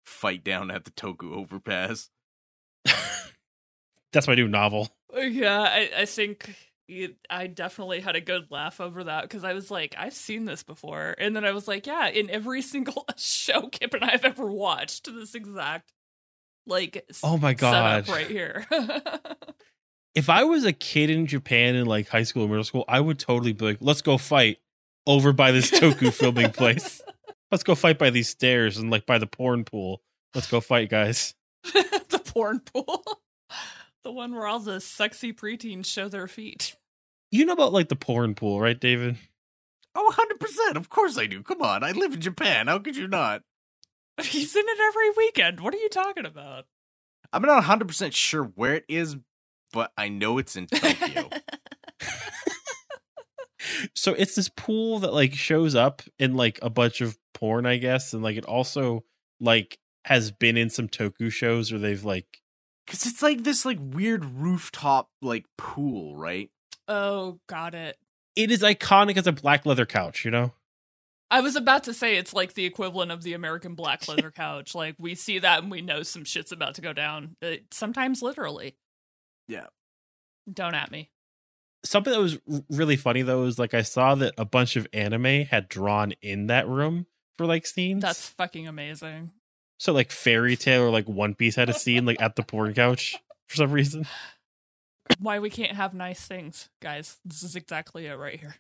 Fight 0.04 0.44
down 0.44 0.72
at 0.72 0.86
the 0.86 0.92
Toku 0.92 1.34
overpass. 1.34 2.10
That's 4.14 4.28
my 4.28 4.36
new 4.36 4.48
novel. 4.48 4.90
Yeah, 5.16 5.60
I, 5.62 5.90
I 6.00 6.06
think 6.06 6.56
it, 6.88 7.16
I 7.30 7.48
definitely 7.48 8.02
had 8.02 8.16
a 8.16 8.22
good 8.22 8.48
laugh 8.52 8.80
over 8.80 9.04
that 9.06 9.24
because 9.24 9.44
I 9.44 9.54
was 9.54 9.72
like, 9.72 9.96
I've 9.98 10.14
seen 10.14 10.46
this 10.46 10.64
before, 10.64 11.16
and 11.18 11.36
then 11.36 11.46
I 11.46 11.52
was 11.52 11.68
like, 11.68 11.88
yeah, 11.88 12.08
in 12.08 12.30
every 12.30 12.62
single 12.62 13.06
show 13.18 13.68
Kip 13.70 13.94
and 13.94 14.04
I 14.04 14.12
have 14.12 14.26
ever 14.26 14.46
watched, 14.46 15.06
this 15.06 15.36
exact 15.36 15.92
like 16.68 17.06
Oh 17.24 17.38
my 17.38 17.54
god! 17.54 18.08
right 18.10 18.28
here. 18.28 18.66
If 20.16 20.30
I 20.30 20.46
was 20.46 20.64
a 20.64 20.72
kid 20.72 21.10
in 21.10 21.28
Japan 21.28 21.76
in 21.76 21.88
like 21.88 22.08
high 22.08 22.24
school 22.24 22.46
or 22.46 22.48
middle 22.48 22.64
school, 22.64 22.86
I 22.88 23.02
would 23.02 23.20
totally 23.20 23.52
be 23.52 23.66
like, 23.66 23.80
"Let's 23.82 24.02
go 24.02 24.18
fight 24.18 24.60
over 25.06 25.34
by 25.34 25.52
this 25.52 25.70
Toku 25.70 26.14
filming 26.14 26.52
place. 26.52 27.02
Let's 27.52 27.66
go 27.66 27.76
fight 27.76 28.00
by 28.00 28.12
these 28.12 28.30
stairs 28.30 28.78
and 28.78 28.90
like 28.90 29.06
by 29.06 29.18
the 29.18 29.28
porn 29.28 29.66
pool. 29.66 30.02
Let's 30.34 30.50
go 30.50 30.62
fight, 30.62 30.90
guys." 30.90 31.36
the 31.64 32.22
porn 32.34 32.62
pool, 32.62 33.04
the 34.06 34.12
one 34.12 34.34
where 34.34 34.48
all 34.48 34.60
the 34.60 34.80
sexy 34.80 35.34
preteens 35.34 35.88
show 35.88 36.08
their 36.08 36.28
feet. 36.28 36.78
You 37.32 37.44
know 37.44 37.54
about 37.54 37.74
like 37.74 37.90
the 37.90 37.96
porn 37.98 38.36
pool, 38.36 38.62
right, 38.62 38.80
David? 38.80 39.18
Oh, 39.96 40.14
100%. 40.16 40.78
Of 40.78 40.90
course 40.90 41.18
I 41.18 41.26
do. 41.26 41.42
Come 41.42 41.62
on. 41.62 41.84
I 41.84 41.92
live 41.92 42.14
in 42.14 42.22
Japan. 42.22 42.68
How 42.68 42.80
could 42.80 42.96
you 42.96 43.08
not? 43.08 43.42
He's 44.22 44.56
in 44.56 44.64
it 44.66 44.80
every 44.80 45.10
weekend. 45.18 45.60
What 45.60 45.74
are 45.74 45.78
you 45.78 45.90
talking 45.90 46.26
about? 46.26 46.66
I'm 47.34 47.42
not 47.42 47.64
100% 47.64 48.14
sure 48.14 48.44
where 48.44 48.76
it 48.76 48.86
is, 48.88 49.18
but 49.74 49.92
I 49.98 50.08
know 50.08 50.38
it's 50.38 50.56
in 50.56 50.68
Tokyo. 50.68 51.30
So 53.96 54.14
it's 54.14 54.36
this 54.36 54.50
pool 54.50 55.00
that 55.00 55.14
like 55.14 55.34
shows 55.34 55.76
up 55.76 56.04
in 56.20 56.36
like 56.36 56.60
a 56.62 56.70
bunch 56.70 57.02
of 57.02 57.18
porn, 57.34 57.66
I 57.66 57.78
guess, 57.78 58.14
and 58.14 58.22
like 58.22 58.38
it 58.38 58.46
also 58.46 59.04
like 59.42 59.80
has 60.06 60.32
been 60.32 60.56
in 60.56 60.70
some 60.70 60.88
Toku 60.88 61.32
shows 61.32 61.72
where 61.72 61.80
they've 61.80 62.04
like 62.04 62.28
Cuz 62.88 63.06
it's 63.06 63.22
like 63.22 63.44
this 63.44 63.66
like 63.66 63.78
weird 63.80 64.26
rooftop 64.26 65.10
like 65.22 65.46
pool, 65.58 66.16
right? 66.16 66.50
Oh, 66.88 67.40
got 67.48 67.74
it. 67.74 67.98
it 68.36 68.52
is 68.52 68.62
iconic 68.62 69.18
as 69.18 69.26
a 69.28 69.32
black 69.32 69.66
leather 69.66 69.86
couch, 69.86 70.24
you 70.26 70.32
know? 70.32 70.54
I 71.32 71.42
was 71.42 71.56
about 71.56 71.84
to 71.86 71.94
say 71.94 72.18
it's 72.18 72.34
like 72.34 72.54
the 72.54 72.66
equivalent 72.66 73.12
of 73.12 73.24
the 73.24 73.34
American 73.34 73.74
black 73.74 74.08
leather 74.08 74.30
couch. 74.32 74.76
Like 74.76 74.96
we 75.00 75.16
see 75.16 75.40
that 75.40 75.64
and 75.64 75.72
we 75.72 75.82
know 75.82 76.04
some 76.04 76.24
shit's 76.24 76.52
about 76.52 76.76
to 76.76 76.82
go 76.82 76.94
down. 76.94 77.36
Uh, 77.42 77.56
sometimes 77.72 78.22
literally. 78.22 78.76
Yeah. 79.48 79.66
Don't 80.52 80.76
at 80.76 80.92
me. 80.92 81.10
Something 81.84 82.14
that 82.14 82.20
was 82.20 82.40
really 82.70 82.96
funny 82.98 83.22
though 83.24 83.46
is 83.46 83.58
like 83.58 83.74
I 83.74 83.82
saw 83.82 84.16
that 84.16 84.34
a 84.38 84.46
bunch 84.46 84.76
of 84.76 84.88
anime 84.94 85.46
had 85.46 85.68
drawn 85.70 86.14
in 86.22 86.48
that 86.48 86.68
room 86.68 87.08
for 87.38 87.46
like 87.46 87.66
scenes. 87.66 88.02
That's 88.02 88.30
fucking 88.30 88.68
amazing. 88.68 89.32
So 89.78 89.94
like 89.94 90.12
Fairy 90.12 90.56
Tail 90.56 90.84
or 90.84 90.90
like 90.90 91.08
One 91.08 91.36
Piece 91.36 91.56
had 91.56 91.70
a 91.70 91.74
scene 91.74 92.06
like 92.06 92.22
at 92.22 92.36
the 92.36 92.44
porn 92.44 92.74
couch 92.74 93.16
for 93.48 93.56
some 93.56 93.72
reason. 93.72 94.06
Why 95.20 95.40
we 95.40 95.50
can't 95.50 95.74
have 95.74 95.94
nice 95.94 96.26
things, 96.26 96.70
guys. 96.82 97.18
This 97.26 97.44
is 97.44 97.56
exactly 97.56 98.08
it 98.08 98.16
right 98.16 98.40
here. 98.40 98.56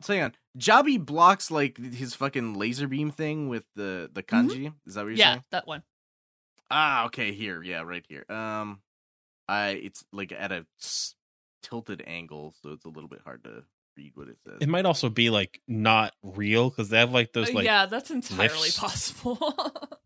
So 0.00 0.14
hang 0.14 0.22
on. 0.22 0.32
Jabi 0.56 1.04
blocks 1.04 1.50
like 1.50 1.76
his 1.76 2.14
fucking 2.14 2.54
laser 2.54 2.86
beam 2.86 3.10
thing 3.10 3.48
with 3.48 3.64
the 3.74 4.08
the 4.12 4.22
kanji. 4.22 4.72
Is 4.86 4.94
that 4.94 5.02
what 5.02 5.08
you're 5.08 5.18
yeah, 5.18 5.32
saying? 5.32 5.44
that 5.50 5.66
one. 5.66 5.82
Ah, 6.70 7.06
okay, 7.06 7.32
here. 7.32 7.62
Yeah, 7.62 7.82
right 7.82 8.04
here. 8.08 8.24
Um 8.30 8.80
I 9.48 9.70
it's 9.70 10.04
like 10.12 10.30
at 10.32 10.52
a 10.52 10.66
s- 10.80 11.14
tilted 11.62 12.02
angle, 12.06 12.54
so 12.62 12.70
it's 12.70 12.84
a 12.84 12.88
little 12.90 13.08
bit 13.08 13.22
hard 13.24 13.42
to 13.44 13.64
read 13.96 14.12
what 14.14 14.28
it 14.28 14.36
says. 14.46 14.58
It 14.60 14.68
might 14.68 14.86
also 14.86 15.08
be 15.08 15.30
like 15.30 15.60
not 15.66 16.14
real 16.22 16.70
because 16.70 16.90
they 16.90 16.98
have 16.98 17.12
like 17.12 17.32
those 17.32 17.50
Uh, 17.50 17.54
like 17.54 17.64
yeah, 17.64 17.86
that's 17.86 18.10
entirely 18.12 18.52
lifts. 18.54 18.78
possible. 18.78 19.38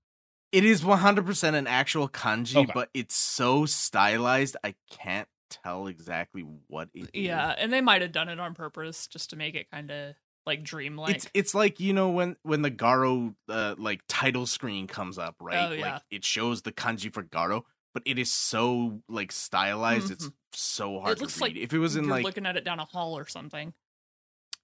It 0.53 0.65
is 0.65 0.83
100% 0.83 1.55
an 1.55 1.67
actual 1.67 2.09
kanji, 2.09 2.57
Okay. 2.57 2.73
but 2.75 2.91
it's 2.95 3.15
so 3.17 3.65
stylized, 3.67 4.57
I 4.63 4.75
can't 4.91 5.29
tell 5.49 5.87
exactly 5.87 6.43
what 6.69 6.89
it 6.95 7.11
is. 7.15 7.25
yeah, 7.27 7.55
and 7.59 7.73
they 7.73 7.81
might 7.81 8.03
have 8.03 8.13
done 8.13 8.29
it 8.29 8.39
on 8.39 8.55
purpose 8.55 9.07
just 9.07 9.31
to 9.31 9.37
make 9.37 9.55
it 9.55 9.71
kind 9.71 9.91
of 9.91 10.15
like 10.47 10.63
dreamlike. 10.63 11.15
It's 11.17 11.27
it's 11.35 11.55
like 11.55 11.79
you 11.81 11.93
know 11.93 12.11
when 12.11 12.37
when 12.43 12.63
the 12.63 12.71
Garo 12.71 13.35
uh, 13.49 13.75
like 13.79 14.03
title 14.09 14.45
screen 14.47 14.87
comes 14.87 15.17
up, 15.19 15.37
right? 15.41 15.69
Oh, 15.69 15.73
yeah. 15.73 15.93
Like 15.95 16.03
it 16.11 16.25
shows 16.25 16.63
the 16.63 16.73
kanji 16.73 17.13
for 17.13 17.23
Garo, 17.23 17.63
but 17.95 18.03
it 18.07 18.19
is 18.19 18.31
so 18.33 19.03
like 19.09 19.31
stylized. 19.33 20.11
It's 20.11 20.27
Mhm. 20.27 20.33
so 20.53 21.01
hard 21.01 21.19
it 21.19 21.21
looks 21.23 21.39
to 21.39 21.45
read. 21.45 21.55
like 21.55 21.63
if 21.63 21.73
it 21.73 21.79
was 21.79 21.97
in 21.97 22.05
you're 22.05 22.13
like 22.15 22.25
looking 22.25 22.45
at 22.47 22.57
it 22.57 22.65
down 22.65 22.79
a 22.81 22.85
hall 22.85 23.17
or 23.17 23.27
something. 23.27 23.73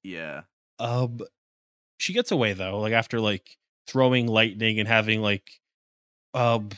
yeah, 0.03 0.43
Um, 0.79 1.21
she 1.99 2.13
gets 2.13 2.31
away 2.31 2.53
though, 2.55 2.81
like 2.81 2.93
after 2.93 3.21
like 3.21 3.57
throwing 3.87 4.27
lightning 4.27 4.79
and 4.81 4.89
having 4.89 5.21
like, 5.23 5.61
um, 6.35 6.69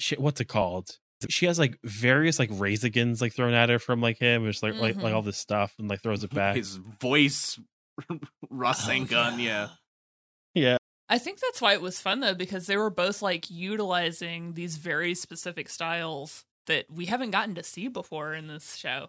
shit, 0.00 0.20
what's 0.20 0.40
it 0.40 0.46
called? 0.46 0.98
She 1.28 1.46
has 1.46 1.58
like 1.58 1.78
various 1.84 2.38
like 2.38 2.50
Rasengans 2.50 3.20
like 3.20 3.32
thrown 3.32 3.54
at 3.54 3.68
her 3.68 3.78
from 3.78 4.00
like 4.00 4.18
him, 4.18 4.44
just 4.46 4.62
like 4.62 4.74
like 4.74 4.96
like 4.96 5.12
Mhm. 5.12 5.14
all 5.14 5.22
this 5.22 5.38
stuff, 5.38 5.74
and 5.78 5.88
like 5.88 6.02
throws 6.02 6.24
it 6.24 6.30
back. 6.34 6.56
his 6.56 6.76
voice 6.76 7.58
Rasengan, 8.52 9.40
yeah. 9.42 9.68
yeah, 10.54 10.76
I 11.08 11.18
think 11.18 11.40
that's 11.40 11.60
why 11.60 11.72
it 11.74 11.80
was 11.82 12.00
fun 12.00 12.20
though, 12.20 12.34
because 12.34 12.66
they 12.66 12.76
were 12.76 12.90
both 12.90 13.22
like 13.22 13.50
utilizing 13.50 14.54
these 14.54 14.76
very 14.76 15.14
specific 15.14 15.68
styles 15.68 16.44
that 16.66 16.86
we 16.90 17.06
haven't 17.06 17.30
gotten 17.30 17.54
to 17.56 17.62
see 17.62 17.88
before 17.88 18.34
in 18.34 18.46
this 18.48 18.76
show. 18.76 19.08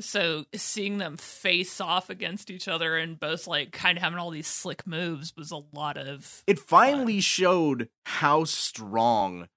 So 0.00 0.44
seeing 0.54 0.98
them 0.98 1.16
face 1.16 1.80
off 1.80 2.08
against 2.10 2.50
each 2.50 2.66
other 2.68 2.96
and 2.96 3.20
both 3.20 3.46
like 3.46 3.72
kind 3.72 3.98
of 3.98 4.02
having 4.02 4.18
all 4.18 4.30
these 4.30 4.46
slick 4.46 4.86
moves 4.86 5.34
was 5.36 5.50
a 5.50 5.60
lot 5.72 5.96
of 5.98 6.42
It 6.46 6.58
finally 6.58 7.20
showed 7.20 7.88
how 8.06 8.44
strong 8.44 9.48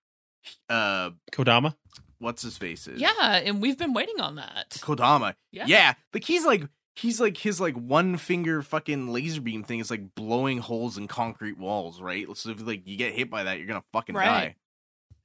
uh 0.70 1.12
Kodama. 1.32 1.76
what's 2.20 2.41
his 2.44 2.57
face 2.57 2.88
is. 2.88 2.99
yeah, 3.02 3.38
and 3.44 3.62
we've 3.62 3.78
been 3.78 3.94
waiting 3.94 4.20
on 4.20 4.36
that. 4.36 4.72
Kodama. 4.82 5.36
Yeah. 5.52 5.66
Yeah. 5.68 5.94
Like 6.14 6.24
he's 6.26 6.45
like 6.45 6.64
he's 6.95 7.20
like 7.20 7.38
his 7.38 7.60
like 7.60 7.76
one 7.76 8.18
finger 8.18 8.62
fucking 8.62 9.07
laser 9.12 9.41
beam 9.41 9.64
thing 9.64 9.80
is 9.80 9.90
like 9.90 10.14
blowing 10.16 10.60
holes 10.60 10.98
in 10.98 11.07
concrete 11.07 11.57
walls, 11.57 12.02
right? 12.02 12.26
So 12.36 12.49
if 12.52 12.66
like 12.66 12.86
you 12.88 12.98
get 12.98 13.14
hit 13.14 13.30
by 13.30 13.44
that, 13.44 13.57
you're 13.57 13.68
gonna 13.68 13.84
fucking 13.94 14.16
Right. 14.16 14.26
die. 14.26 14.56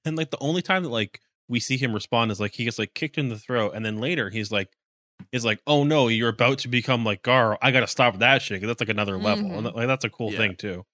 And 0.05 0.17
like 0.17 0.31
the 0.31 0.39
only 0.41 0.63
time 0.63 0.83
that 0.85 0.89
like 0.89 1.21
we 1.49 1.61
see 1.61 1.77
him 1.77 1.93
respond 1.93 2.31
is 2.31 2.41
like 2.41 2.53
he 2.55 2.65
gets 2.65 2.79
like 2.79 2.95
kicked 2.95 3.19
in 3.19 3.29
the 3.29 3.39
throat, 3.39 3.73
and 3.75 3.85
then 3.85 3.99
later 3.99 4.31
he's 4.31 4.51
like, 4.53 4.69
is 5.33 5.45
like, 5.45 5.61
oh 5.67 5.85
no, 5.85 6.09
you're 6.09 6.29
about 6.29 6.59
to 6.61 6.69
become 6.69 7.05
like 7.05 7.23
Garo. 7.23 7.57
I 7.63 7.71
gotta 7.71 7.87
stop 7.87 8.19
that 8.19 8.43
shit 8.43 8.57
because 8.57 8.69
that's 8.69 8.81
like 8.81 8.89
another 8.89 9.19
level, 9.19 9.45
Mhm. 9.51 9.57
and 9.67 9.75
like 9.75 9.87
that's 9.87 10.05
a 10.05 10.11
cool 10.11 10.33
Yeah. 10.33 10.39
thing 10.39 10.57
too. 10.57 10.85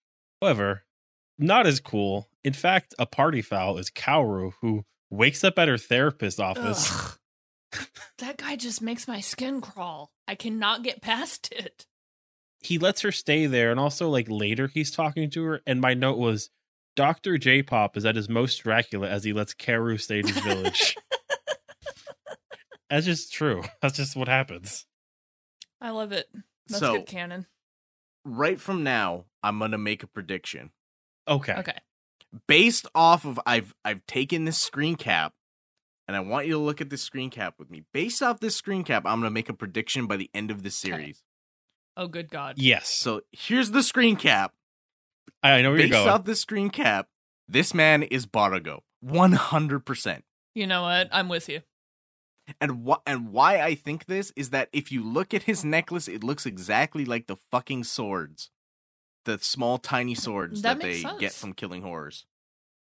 However, 0.40 0.84
not 1.38 1.66
as 1.66 1.80
cool. 1.80 2.28
In 2.44 2.52
fact, 2.52 2.94
a 2.98 3.06
party 3.06 3.42
foul 3.42 3.78
is 3.78 3.90
Kaoru, 3.90 4.52
who 4.60 4.84
wakes 5.10 5.42
up 5.44 5.58
at 5.58 5.68
her 5.68 5.78
therapist's 5.78 6.40
office. 6.40 6.90
Ugh. 6.92 7.18
that 8.18 8.36
guy 8.38 8.56
just 8.56 8.80
makes 8.80 9.06
my 9.08 9.20
skin 9.20 9.60
crawl. 9.60 10.10
I 10.26 10.34
cannot 10.34 10.82
get 10.82 11.02
past 11.02 11.52
it. 11.52 11.84
He 12.62 12.78
lets 12.78 13.02
her 13.02 13.12
stay 13.12 13.46
there, 13.46 13.70
and 13.70 13.78
also 13.78 14.08
like 14.08 14.28
later 14.30 14.68
he's 14.68 14.90
talking 14.90 15.28
to 15.30 15.42
her. 15.44 15.60
And 15.66 15.80
my 15.80 15.92
note 15.94 16.16
was, 16.18 16.50
Doctor 16.94 17.36
J 17.36 17.62
Pop 17.62 17.96
is 17.96 18.06
at 18.06 18.16
his 18.16 18.28
most 18.28 18.62
Dracula 18.62 19.08
as 19.08 19.24
he 19.24 19.32
lets 19.34 19.52
Kaoru 19.52 20.00
stay 20.00 20.20
in 20.20 20.28
his 20.28 20.38
village. 20.38 20.96
That's 22.90 23.06
just 23.06 23.32
true. 23.32 23.62
That's 23.82 23.96
just 23.96 24.16
what 24.16 24.28
happens. 24.28 24.86
I 25.80 25.90
love 25.90 26.12
it. 26.12 26.26
That's 26.68 26.80
So- 26.80 26.98
good 26.98 27.06
canon. 27.06 27.46
Right 28.24 28.60
from 28.60 28.82
now, 28.82 29.26
I'm 29.42 29.58
gonna 29.60 29.78
make 29.78 30.02
a 30.02 30.06
prediction 30.08 30.72
Okay. 31.28 31.54
Okay. 31.54 31.78
based 32.48 32.88
off 32.92 33.24
of 33.24 33.38
I've 33.46 33.72
I've 33.84 34.04
taken 34.06 34.44
this 34.46 34.58
screen 34.58 34.96
cap, 34.96 35.32
and 36.08 36.16
I 36.16 36.20
want 36.20 36.46
you 36.48 36.54
to 36.54 36.58
look 36.58 36.80
at 36.80 36.90
this 36.90 37.02
screen 37.02 37.30
cap 37.30 37.54
with 37.56 37.70
me. 37.70 37.84
Based 37.92 38.20
off 38.24 38.40
this 38.40 38.56
screen 38.56 38.82
cap, 38.82 39.04
I'm 39.06 39.20
gonna 39.20 39.30
make 39.30 39.48
a 39.48 39.52
prediction 39.54 40.06
by 40.08 40.16
the 40.16 40.28
end 40.34 40.50
of 40.50 40.64
the 40.64 40.70
series. 40.72 41.22
Oh, 41.96 42.08
good 42.08 42.28
God. 42.28 42.58
Yes. 42.58 42.88
So 42.88 43.20
here's 43.30 43.70
the 43.70 43.82
screen 43.82 44.16
cap. 44.16 44.54
I 45.42 45.62
know 45.62 45.70
where 45.70 45.78
you're 45.78 45.86
Based 45.88 45.92
going. 46.04 46.08
off 46.08 46.24
this 46.24 46.40
screen 46.40 46.70
cap, 46.70 47.08
this 47.46 47.72
man 47.74 48.02
is 48.02 48.26
Barago, 48.26 48.80
100. 49.00 49.80
percent 49.86 50.24
You 50.52 50.66
know 50.66 50.82
what? 50.82 51.08
I'm 51.12 51.28
with 51.28 51.48
you. 51.48 51.60
And 52.60 52.84
what 52.84 53.02
and 53.06 53.32
why 53.32 53.60
I 53.60 53.74
think 53.74 54.06
this 54.06 54.32
is 54.36 54.50
that 54.50 54.68
if 54.72 54.92
you 54.92 55.02
look 55.02 55.34
at 55.34 55.44
his 55.44 55.64
necklace, 55.64 56.06
it 56.08 56.22
looks 56.22 56.46
exactly 56.46 57.04
like 57.04 57.26
the 57.26 57.36
fucking 57.50 57.84
swords, 57.84 58.50
the 59.24 59.38
small 59.38 59.78
tiny 59.78 60.14
swords 60.14 60.62
That 60.62 60.78
that, 60.78 60.82
they 60.82 61.02
makes 61.02 61.18
get 61.18 61.32
from 61.32 61.52
killing 61.54 61.82
horrors. 61.82 62.24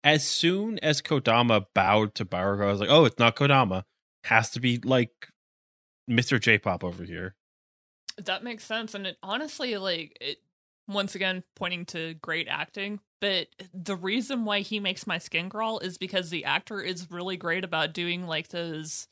as 0.03 0.23
soon 0.25 0.79
as 0.79 1.01
Kodama 1.01 1.65
bowed 1.73 2.15
to 2.15 2.25
Barago, 2.25 2.63
I 2.63 2.71
was 2.71 2.79
like, 2.79 2.89
oh, 2.89 3.05
it's 3.05 3.19
not 3.19 3.35
Kodama. 3.35 3.83
Has 4.25 4.49
to 4.51 4.59
be 4.59 4.77
like 4.83 5.29
Mr. 6.09 6.39
J 6.39 6.57
Pop 6.57 6.83
over 6.83 7.03
here. 7.03 7.35
That 8.17 8.43
makes 8.43 8.63
sense. 8.63 8.93
And 8.93 9.07
it 9.07 9.17
honestly, 9.23 9.77
like, 9.77 10.17
it 10.21 10.37
once 10.87 11.15
again 11.15 11.43
pointing 11.55 11.85
to 11.85 12.15
great 12.15 12.47
acting. 12.49 12.99
But 13.21 13.47
the 13.73 13.95
reason 13.95 14.45
why 14.45 14.61
he 14.61 14.79
makes 14.79 15.05
my 15.07 15.17
skin 15.17 15.49
crawl 15.49 15.79
is 15.79 15.97
because 15.97 16.29
the 16.29 16.45
actor 16.45 16.81
is 16.81 17.11
really 17.11 17.37
great 17.37 17.63
about 17.63 17.93
doing 17.93 18.27
like 18.27 18.49
those 18.49 19.07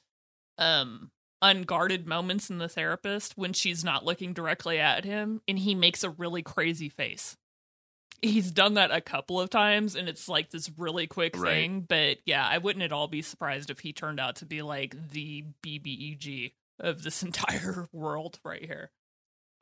um 0.57 1.11
unguarded 1.41 2.07
moments 2.07 2.49
in 2.49 2.57
the 2.57 2.67
therapist 2.69 3.38
when 3.38 3.53
she's 3.53 3.84
not 3.84 4.03
looking 4.03 4.34
directly 4.34 4.79
at 4.79 5.05
him 5.05 5.39
and 5.47 5.59
he 5.59 5.75
makes 5.75 6.03
a 6.03 6.09
really 6.09 6.41
crazy 6.41 6.89
face. 6.89 7.38
He's 8.23 8.49
done 8.49 8.73
that 8.73 8.89
a 8.89 9.01
couple 9.01 9.39
of 9.39 9.51
times 9.51 9.95
and 9.95 10.09
it's 10.09 10.27
like 10.27 10.49
this 10.49 10.71
really 10.77 11.05
quick 11.05 11.38
Right. 11.38 11.51
thing, 11.51 11.81
but 11.88 12.17
yeah, 12.25 12.47
I 12.47 12.57
wouldn't 12.57 12.81
at 12.84 12.91
all 12.91 13.07
be 13.07 13.21
surprised 13.21 13.69
if 13.69 13.81
he 13.81 13.93
turned 13.93 14.19
out 14.19 14.38
to 14.38 14.45
be 14.47 14.63
like 14.63 14.95
the 15.11 15.43
BBEG 15.63 16.53
of 16.79 17.03
this 17.03 17.21
entire 17.23 17.88
world 17.91 18.39
right 18.43 18.65
here. 18.65 18.89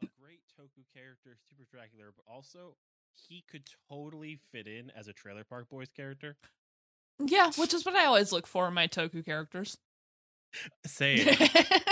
A 0.02 0.08
great 0.22 0.40
Toku 0.58 0.84
character, 0.94 1.36
super 1.50 1.64
Dracula, 1.70 2.12
but 2.16 2.24
also 2.34 2.78
he 3.28 3.44
could 3.52 3.64
totally 3.90 4.40
fit 4.54 4.68
in 4.68 4.92
as 4.96 5.10
a 5.10 5.14
Trailer 5.14 5.44
Park 5.44 5.68
Boys 5.70 5.90
character. 5.94 6.38
Yeah, 7.20 7.52
which 7.58 7.74
is 7.74 7.86
what 7.86 7.96
I 7.96 8.06
always 8.06 8.32
look 8.32 8.48
for 8.48 8.68
in 8.70 8.74
my 8.74 8.88
Toku 8.88 9.26
characters. 9.26 9.78
Say 10.86 11.16
it. 11.18 11.84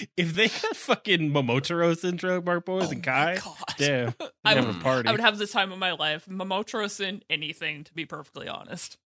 if 0.16 0.34
they 0.34 0.48
got 0.48 0.76
fucking 0.76 1.32
Momotaro 1.32 1.96
syndrome, 1.96 2.44
Mark 2.44 2.64
Boys 2.64 2.90
and 2.90 3.06
Oh 3.06 3.10
my 3.10 3.34
Kai, 3.34 3.36
God. 3.36 3.56
damn, 3.78 4.14
I 4.44 4.54
would, 4.54 4.64
have 4.64 4.76
a 4.76 4.80
party. 4.80 5.08
I 5.08 5.12
would 5.12 5.20
have 5.20 5.38
the 5.38 5.46
time 5.46 5.72
of 5.72 5.78
my 5.78 5.92
life. 5.92 6.26
Momotros 6.26 7.00
in 7.00 7.22
anything, 7.30 7.84
to 7.84 7.94
be 7.94 8.04
perfectly 8.04 8.48
honest. 8.48 8.98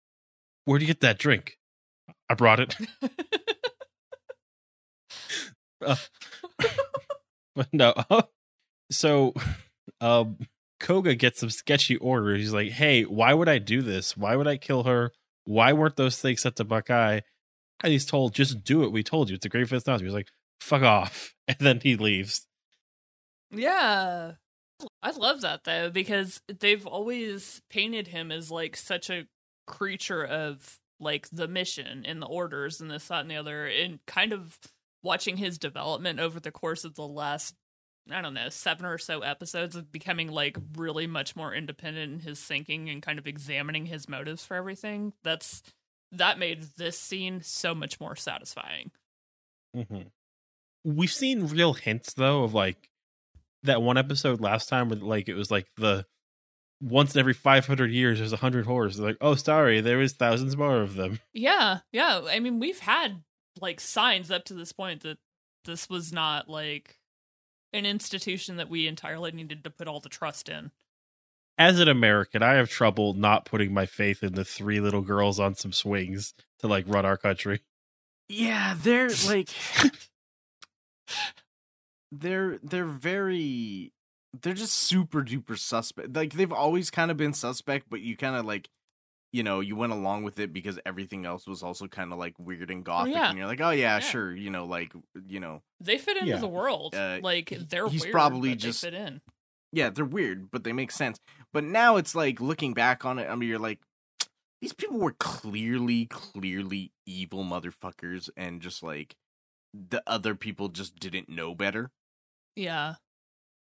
Where'd 0.64 0.80
you 0.82 0.86
get 0.86 1.00
that 1.00 1.18
drink? 1.18 1.58
I 2.28 2.34
brought 2.34 2.60
it. 2.60 2.76
Uh, 5.84 5.96
but 7.56 7.66
no. 7.72 7.92
so 8.92 9.34
um 10.00 10.38
Koga 10.78 11.16
gets 11.16 11.40
some 11.40 11.50
sketchy 11.50 11.96
orders. 11.96 12.40
He's 12.40 12.52
like, 12.52 12.70
hey, 12.70 13.02
why 13.02 13.34
would 13.34 13.48
I 13.48 13.58
do 13.58 13.82
this? 13.82 14.16
Why 14.16 14.36
would 14.36 14.46
I 14.46 14.56
kill 14.58 14.84
her? 14.84 15.10
Why 15.44 15.72
weren't 15.72 15.96
those 15.96 16.20
things 16.20 16.42
sent 16.42 16.54
to 16.56 16.64
Buckeye? 16.64 17.20
And 17.82 17.92
he's 17.92 18.06
told, 18.06 18.34
just 18.34 18.62
do 18.62 18.84
it. 18.84 18.92
We 18.92 19.02
told 19.02 19.28
you. 19.28 19.34
It's 19.34 19.46
a 19.46 19.48
great 19.48 19.68
fifth 19.68 19.86
announcement. 19.86 20.08
He's 20.10 20.14
like, 20.14 20.28
fuck 20.60 20.82
off. 20.82 21.34
And 21.48 21.58
then 21.58 21.80
he 21.82 21.96
leaves. 21.96 22.46
yeah. 23.50 24.32
I 25.02 25.10
love 25.10 25.40
that 25.40 25.64
though, 25.64 25.90
because 25.90 26.40
they've 26.46 26.86
always 26.86 27.60
painted 27.68 28.06
him 28.08 28.30
as 28.30 28.48
like 28.50 28.76
such 28.76 29.10
a 29.10 29.26
creature 29.66 30.24
of 30.24 30.78
like 31.00 31.28
the 31.30 31.48
mission 31.48 32.04
and 32.06 32.22
the 32.22 32.26
orders 32.26 32.80
and 32.80 32.90
this, 32.90 33.08
that, 33.08 33.22
and 33.22 33.30
the 33.30 33.36
other, 33.36 33.66
and 33.66 33.98
kind 34.06 34.32
of 34.32 34.56
watching 35.02 35.36
his 35.36 35.58
development 35.58 36.20
over 36.20 36.38
the 36.38 36.52
course 36.52 36.84
of 36.84 36.94
the 36.94 37.06
last 37.06 37.54
I 38.10 38.20
don't 38.20 38.34
know, 38.34 38.48
seven 38.48 38.84
or 38.84 38.98
so 38.98 39.20
episodes 39.20 39.76
of 39.76 39.92
becoming 39.92 40.28
like 40.28 40.56
really 40.76 41.06
much 41.06 41.36
more 41.36 41.54
independent 41.54 42.12
in 42.12 42.20
his 42.20 42.40
thinking 42.40 42.88
and 42.88 43.00
kind 43.02 43.18
of 43.18 43.26
examining 43.26 43.86
his 43.86 44.08
motives 44.08 44.44
for 44.44 44.56
everything. 44.56 45.12
That's 45.22 45.62
that 46.12 46.38
made 46.38 46.62
this 46.76 46.98
scene 46.98 47.42
so 47.42 47.74
much 47.74 48.00
more 48.00 48.16
satisfying. 48.16 48.90
Mhm. 49.74 50.10
We've 50.84 51.12
seen 51.12 51.46
real 51.46 51.74
hints 51.74 52.14
though 52.14 52.44
of 52.44 52.54
like 52.54 52.90
that 53.62 53.82
one 53.82 53.96
episode 53.96 54.40
last 54.40 54.68
time 54.68 54.88
where 54.88 54.98
like 54.98 55.28
it 55.28 55.34
was 55.34 55.50
like 55.50 55.68
the 55.76 56.06
once 56.80 57.14
in 57.14 57.20
every 57.20 57.34
500 57.34 57.90
years 57.92 58.18
there's 58.18 58.32
a 58.32 58.36
100 58.36 58.66
horrors. 58.66 58.96
They're 58.96 59.06
like, 59.06 59.18
oh, 59.20 59.36
sorry, 59.36 59.80
there 59.80 60.00
is 60.00 60.12
thousands 60.14 60.56
more 60.56 60.80
of 60.80 60.94
them. 60.96 61.20
Yeah, 61.32 61.80
yeah. 61.92 62.22
I 62.28 62.40
mean, 62.40 62.58
we've 62.58 62.80
had 62.80 63.22
like 63.60 63.80
signs 63.80 64.30
up 64.30 64.44
to 64.46 64.54
this 64.54 64.72
point 64.72 65.02
that 65.02 65.18
this 65.64 65.88
was 65.88 66.12
not 66.12 66.48
like 66.48 66.98
an 67.72 67.86
institution 67.86 68.56
that 68.56 68.68
we 68.68 68.86
entirely 68.86 69.30
needed 69.32 69.64
to 69.64 69.70
put 69.70 69.88
all 69.88 70.00
the 70.00 70.08
trust 70.08 70.48
in. 70.48 70.72
As 71.58 71.78
an 71.80 71.88
American, 71.88 72.42
I 72.42 72.54
have 72.54 72.70
trouble 72.70 73.14
not 73.14 73.44
putting 73.44 73.72
my 73.74 73.86
faith 73.86 74.22
in 74.22 74.32
the 74.34 74.44
three 74.44 74.80
little 74.80 75.02
girls 75.02 75.38
on 75.38 75.54
some 75.54 75.72
swings 75.72 76.34
to 76.60 76.66
like 76.66 76.84
run 76.88 77.04
our 77.04 77.16
country. 77.16 77.60
Yeah, 78.28 78.74
they're 78.80 79.10
like 79.26 79.50
they're 82.10 82.58
they're 82.62 82.84
very 82.86 83.92
they're 84.40 84.54
just 84.54 84.74
super 84.74 85.22
duper 85.22 85.58
suspect. 85.58 86.14
Like 86.14 86.32
they've 86.32 86.52
always 86.52 86.90
kind 86.90 87.10
of 87.10 87.16
been 87.16 87.34
suspect, 87.34 87.86
but 87.90 88.00
you 88.00 88.16
kind 88.16 88.36
of 88.36 88.44
like 88.46 88.68
you 89.34 89.42
know, 89.42 89.60
you 89.60 89.74
went 89.76 89.92
along 89.92 90.24
with 90.24 90.38
it 90.38 90.52
because 90.52 90.78
everything 90.84 91.24
else 91.24 91.46
was 91.46 91.62
also 91.62 91.86
kind 91.86 92.12
of 92.12 92.18
like 92.18 92.34
weird 92.38 92.70
and 92.70 92.84
gothic 92.84 93.14
yeah. 93.14 93.30
and 93.30 93.38
you're 93.38 93.46
like, 93.46 93.62
"Oh 93.62 93.70
yeah, 93.70 93.94
Yeah. 93.94 93.98
sure, 94.00 94.34
you 94.36 94.50
know, 94.50 94.66
like, 94.66 94.92
you 95.26 95.40
know, 95.40 95.62
They 95.80 95.96
fit 95.96 96.18
into 96.18 96.32
Yeah. 96.32 96.36
the 96.36 96.48
world. 96.48 96.94
Uh, 96.94 97.18
like 97.22 97.48
they're 97.48 97.88
he's 97.88 98.02
weird, 98.02 98.12
probably 98.12 98.50
but 98.50 98.58
just- 98.58 98.82
they 98.82 98.90
fit 98.90 98.94
in. 99.00 99.20
Yeah, 99.72 99.90
they're 99.90 100.04
weird, 100.04 100.50
but 100.50 100.64
they 100.64 100.72
make 100.72 100.92
sense." 100.92 101.18
But 101.52 101.64
now 101.64 101.96
it's 101.96 102.14
like 102.14 102.40
looking 102.40 102.74
back 102.74 103.04
on 103.04 103.18
it, 103.18 103.28
I 103.28 103.34
mean, 103.34 103.48
you're 103.48 103.58
like 103.58 103.80
these 104.60 104.72
people 104.72 104.98
were 104.98 105.16
clearly 105.18 106.06
clearly 106.06 106.92
evil 107.06 107.44
motherfuckers 107.44 108.30
and 108.36 108.60
just 108.60 108.82
like 108.82 109.16
the 109.74 110.02
other 110.06 110.34
people 110.34 110.68
just 110.68 110.96
didn't 110.98 111.28
know 111.28 111.54
better. 111.54 111.90
Yeah. 112.56 112.94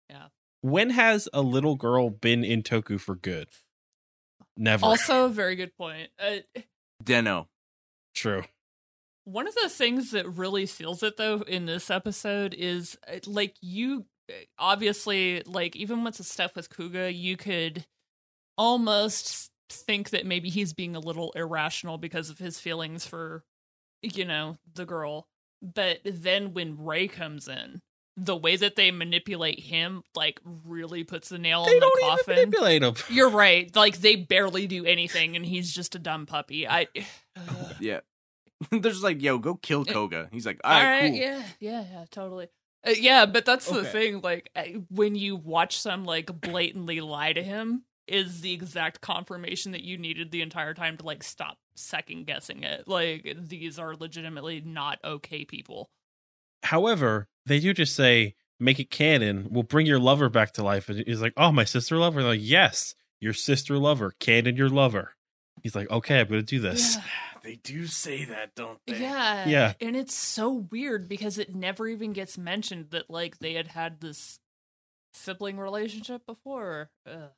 Yeah. 0.08 0.26
When 0.60 0.90
has 0.90 1.28
a 1.32 1.42
little 1.42 1.76
girl 1.76 2.10
been 2.10 2.44
in 2.44 2.62
Toku 2.62 3.00
for 3.00 3.14
good? 3.14 3.48
Never. 4.56 4.86
Also, 4.86 5.26
a 5.26 5.28
very 5.28 5.54
good 5.54 5.76
point. 5.76 6.10
Uh, 6.18 6.38
Deno. 7.02 7.46
True. 8.14 8.44
One 9.24 9.46
of 9.46 9.54
the 9.54 9.68
things 9.68 10.10
that 10.12 10.28
really 10.28 10.66
seals 10.66 11.02
it 11.02 11.16
though 11.16 11.42
in 11.42 11.66
this 11.66 11.90
episode 11.90 12.54
is 12.54 12.98
uh, 13.06 13.18
like 13.26 13.56
you 13.60 14.06
obviously 14.58 15.42
like 15.46 15.74
even 15.76 16.04
with 16.04 16.16
the 16.18 16.24
stuff 16.24 16.54
with 16.56 16.70
Koga, 16.70 17.12
you 17.12 17.36
could 17.36 17.84
almost 18.56 19.50
think 19.70 20.10
that 20.10 20.26
maybe 20.26 20.48
he's 20.48 20.72
being 20.72 20.96
a 20.96 21.00
little 21.00 21.32
irrational 21.36 21.98
because 21.98 22.30
of 22.30 22.38
his 22.38 22.58
feelings 22.58 23.06
for 23.06 23.44
you 24.02 24.24
know, 24.24 24.56
the 24.74 24.84
girl. 24.86 25.26
But 25.60 25.98
then 26.04 26.54
when 26.54 26.84
Ray 26.84 27.08
comes 27.08 27.48
in, 27.48 27.80
the 28.16 28.36
way 28.36 28.56
that 28.56 28.76
they 28.76 28.90
manipulate 28.90 29.60
him 29.60 30.02
like 30.14 30.40
really 30.44 31.04
puts 31.04 31.28
the 31.28 31.38
nail 31.38 31.64
They 31.64 31.72
in 31.74 31.80
the 31.80 31.86
don't 31.86 32.00
coffin. 32.00 32.32
even 32.38 32.50
manipulate 32.50 32.82
him. 32.82 32.94
You're 33.10 33.30
right. 33.30 33.74
Like 33.74 33.98
they 33.98 34.16
barely 34.16 34.66
do 34.66 34.84
anything 34.84 35.36
and 35.36 35.44
he's 35.44 35.72
just 35.72 35.94
a 35.94 35.98
dumb 35.98 36.26
puppy. 36.26 36.66
I 36.68 36.86
Yeah. 37.80 38.00
They're 38.70 38.80
just 38.80 39.04
like, 39.04 39.22
yo, 39.22 39.38
go 39.38 39.54
kill 39.54 39.84
Eh, 39.86 39.92
Koga. 39.92 40.28
He's 40.32 40.44
like, 40.46 40.60
All 40.64 40.72
all 40.72 40.82
right, 40.82 41.00
right, 41.02 41.10
cool. 41.10 41.20
yeah, 41.20 41.42
yeah, 41.60 41.84
yeah, 41.92 42.04
totally. 42.10 42.48
Uh, 42.86 42.90
yeah, 42.90 43.26
but 43.26 43.44
that's 43.44 43.68
the 43.68 43.84
thing. 43.84 44.20
Like 44.20 44.50
when 44.90 45.14
you 45.14 45.36
watch 45.36 45.78
some 45.78 46.04
like 46.04 46.40
blatantly 46.40 47.00
lie 47.00 47.32
to 47.32 47.42
him, 47.42 47.84
is 48.08 48.40
the 48.40 48.52
exact 48.52 49.00
confirmation 49.00 49.72
that 49.72 49.82
you 49.82 49.98
needed 49.98 50.30
the 50.30 50.42
entire 50.42 50.74
time 50.74 50.96
to 50.96 51.04
like 51.04 51.22
stop 51.22 51.58
second 51.74 52.26
guessing 52.26 52.62
it. 52.62 52.88
Like 52.88 53.36
these 53.38 53.78
are 53.78 53.94
legitimately 53.94 54.62
not 54.64 54.98
okay 55.04 55.44
people. 55.44 55.90
However, 56.62 57.28
they 57.46 57.60
do 57.60 57.72
just 57.74 57.94
say, 57.94 58.34
make 58.58 58.80
it 58.80 58.90
canon. 58.90 59.48
We'll 59.50 59.62
bring 59.62 59.86
your 59.86 60.00
lover 60.00 60.28
back 60.28 60.52
to 60.54 60.64
life. 60.64 60.88
And 60.88 61.04
he's 61.06 61.22
like, 61.22 61.34
oh, 61.36 61.52
my 61.52 61.64
sister 61.64 61.96
lover? 61.96 62.22
They're 62.22 62.32
like, 62.32 62.40
yes, 62.42 62.94
your 63.20 63.34
sister 63.34 63.78
lover. 63.78 64.14
Canon 64.18 64.56
your 64.56 64.70
lover. 64.70 65.14
He's 65.62 65.74
like, 65.74 65.90
okay, 65.90 66.20
I'm 66.20 66.28
going 66.28 66.40
to 66.40 66.46
do 66.46 66.60
this. 66.60 66.96
Yeah. 66.96 67.02
They 67.44 67.54
do 67.54 67.86
say 67.86 68.24
that, 68.26 68.54
don't 68.56 68.78
they? 68.86 68.98
Yeah. 68.98 69.48
Yeah. 69.48 69.72
And 69.80 69.96
it's 69.96 70.12
so 70.12 70.52
weird 70.52 71.08
because 71.08 71.38
it 71.38 71.54
never 71.54 71.86
even 71.86 72.12
gets 72.12 72.36
mentioned 72.36 72.90
that 72.90 73.08
like 73.08 73.38
they 73.38 73.54
had 73.54 73.68
had 73.68 74.00
this 74.00 74.38
sibling 75.14 75.56
relationship 75.56 76.26
before. 76.26 76.90
Ugh. 77.06 77.30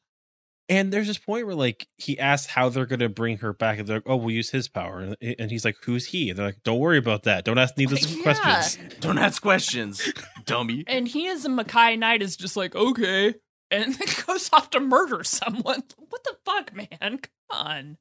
And 0.69 0.91
there's 0.93 1.07
this 1.07 1.19
point 1.19 1.47
where 1.47 1.55
like 1.55 1.87
he 1.97 2.19
asks 2.19 2.51
how 2.51 2.71
they're 2.71 2.87
gonna 2.87 3.09
bring 3.11 3.39
her 3.39 3.53
back, 3.53 3.79
and 3.79 3.87
they're 3.87 3.99
like, 3.99 4.05
"Oh, 4.09 4.17
we'll 4.17 4.35
use 4.35 4.51
his 4.51 4.69
power." 4.69 5.01
And, 5.01 5.17
and 5.39 5.51
he's 5.51 5.65
like, 5.65 5.77
"Who's 5.85 6.07
he?" 6.07 6.31
And 6.31 6.39
they're 6.39 6.47
like, 6.47 6.63
"Don't 6.65 6.79
worry 6.81 6.99
about 6.99 7.25
that. 7.25 7.45
Don't 7.45 7.59
ask 7.59 7.77
needless 7.77 8.11
Yeah. 8.11 8.23
questions." 8.23 8.79
Don't 9.01 9.19
ask 9.19 9.41
questions, 9.43 10.01
dummy. 10.47 10.83
And 10.89 11.07
he 11.07 11.29
as 11.29 11.45
a 11.45 11.49
Makai 11.51 11.99
Knight 11.99 12.23
is 12.23 12.37
just 12.37 12.57
like, 12.57 12.75
okay. 12.75 13.35
And 13.71 13.95
then 13.97 14.09
goes 14.27 14.49
off 14.53 14.71
to 14.71 14.81
murder 14.81 15.23
someone. 15.25 15.83
What 16.09 16.25
the 16.25 16.37
fuck, 16.45 16.75
man? 16.75 16.89
Come 17.01 17.21
on. 17.51 17.99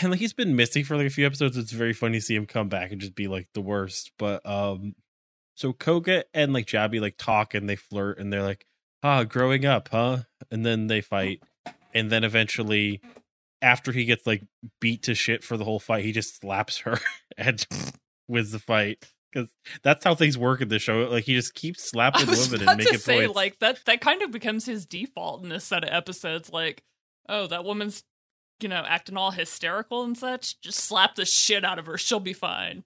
And 0.00 0.10
like 0.10 0.20
he's 0.20 0.32
been 0.32 0.56
missing 0.56 0.84
for 0.84 0.96
like 0.96 1.06
a 1.06 1.10
few 1.10 1.26
episodes. 1.26 1.56
It's 1.56 1.72
very 1.72 1.92
funny 1.92 2.18
to 2.18 2.24
see 2.24 2.34
him 2.34 2.46
come 2.46 2.68
back 2.68 2.92
and 2.92 3.00
just 3.00 3.14
be 3.14 3.28
like 3.28 3.48
the 3.52 3.60
worst. 3.60 4.12
But 4.18 4.44
um, 4.46 4.94
so 5.54 5.72
Koga 5.72 6.24
and 6.32 6.52
like 6.52 6.66
Jabby 6.66 7.00
like 7.00 7.16
talk 7.18 7.54
and 7.54 7.68
they 7.68 7.76
flirt 7.76 8.18
and 8.18 8.32
they're 8.32 8.42
like, 8.42 8.66
"Ah, 9.02 9.24
growing 9.24 9.66
up, 9.66 9.88
huh?" 9.92 10.18
And 10.50 10.64
then 10.64 10.86
they 10.86 11.02
fight, 11.02 11.42
and 11.94 12.10
then 12.10 12.24
eventually, 12.24 13.00
after 13.60 13.92
he 13.92 14.04
gets 14.04 14.26
like 14.26 14.42
beat 14.80 15.02
to 15.04 15.14
shit 15.14 15.44
for 15.44 15.56
the 15.56 15.64
whole 15.64 15.78
fight, 15.80 16.04
he 16.04 16.12
just 16.12 16.40
slaps 16.40 16.78
her 16.78 16.98
and 17.36 17.66
wins 18.28 18.52
the 18.52 18.58
fight. 18.58 19.04
Because 19.32 19.48
that's 19.82 20.04
how 20.04 20.14
things 20.14 20.36
work 20.36 20.60
in 20.60 20.68
this 20.68 20.82
show. 20.82 21.08
Like 21.10 21.24
he 21.24 21.34
just 21.34 21.54
keeps 21.54 21.84
I 21.84 21.88
slapping 21.88 22.26
was 22.28 22.50
women 22.50 22.62
about 22.64 22.72
and 22.72 22.80
to 22.80 22.84
making 22.84 22.98
say, 23.00 23.20
points. 23.20 23.36
like, 23.36 23.58
that, 23.60 23.78
that 23.86 24.00
kind 24.00 24.22
of 24.22 24.30
becomes 24.30 24.66
his 24.66 24.84
default 24.84 25.42
in 25.42 25.48
this 25.48 25.64
set 25.64 25.84
of 25.84 25.90
episodes. 25.90 26.50
Like, 26.52 26.82
oh, 27.28 27.46
that 27.46 27.64
woman's, 27.64 28.04
you 28.62 28.68
know, 28.68 28.84
acting 28.86 29.16
all 29.16 29.30
hysterical 29.32 30.04
and 30.04 30.16
such. 30.16 30.60
Just 30.60 30.78
slap 30.80 31.14
the 31.14 31.24
shit 31.24 31.64
out 31.64 31.78
of 31.78 31.86
her. 31.86 31.98
She'll 31.98 32.20
be 32.20 32.32
fine. 32.32 32.84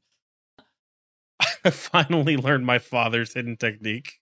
I 1.64 1.70
finally 1.70 2.36
learned 2.36 2.66
my 2.66 2.78
father's 2.78 3.34
hidden 3.34 3.56
technique. 3.56 4.14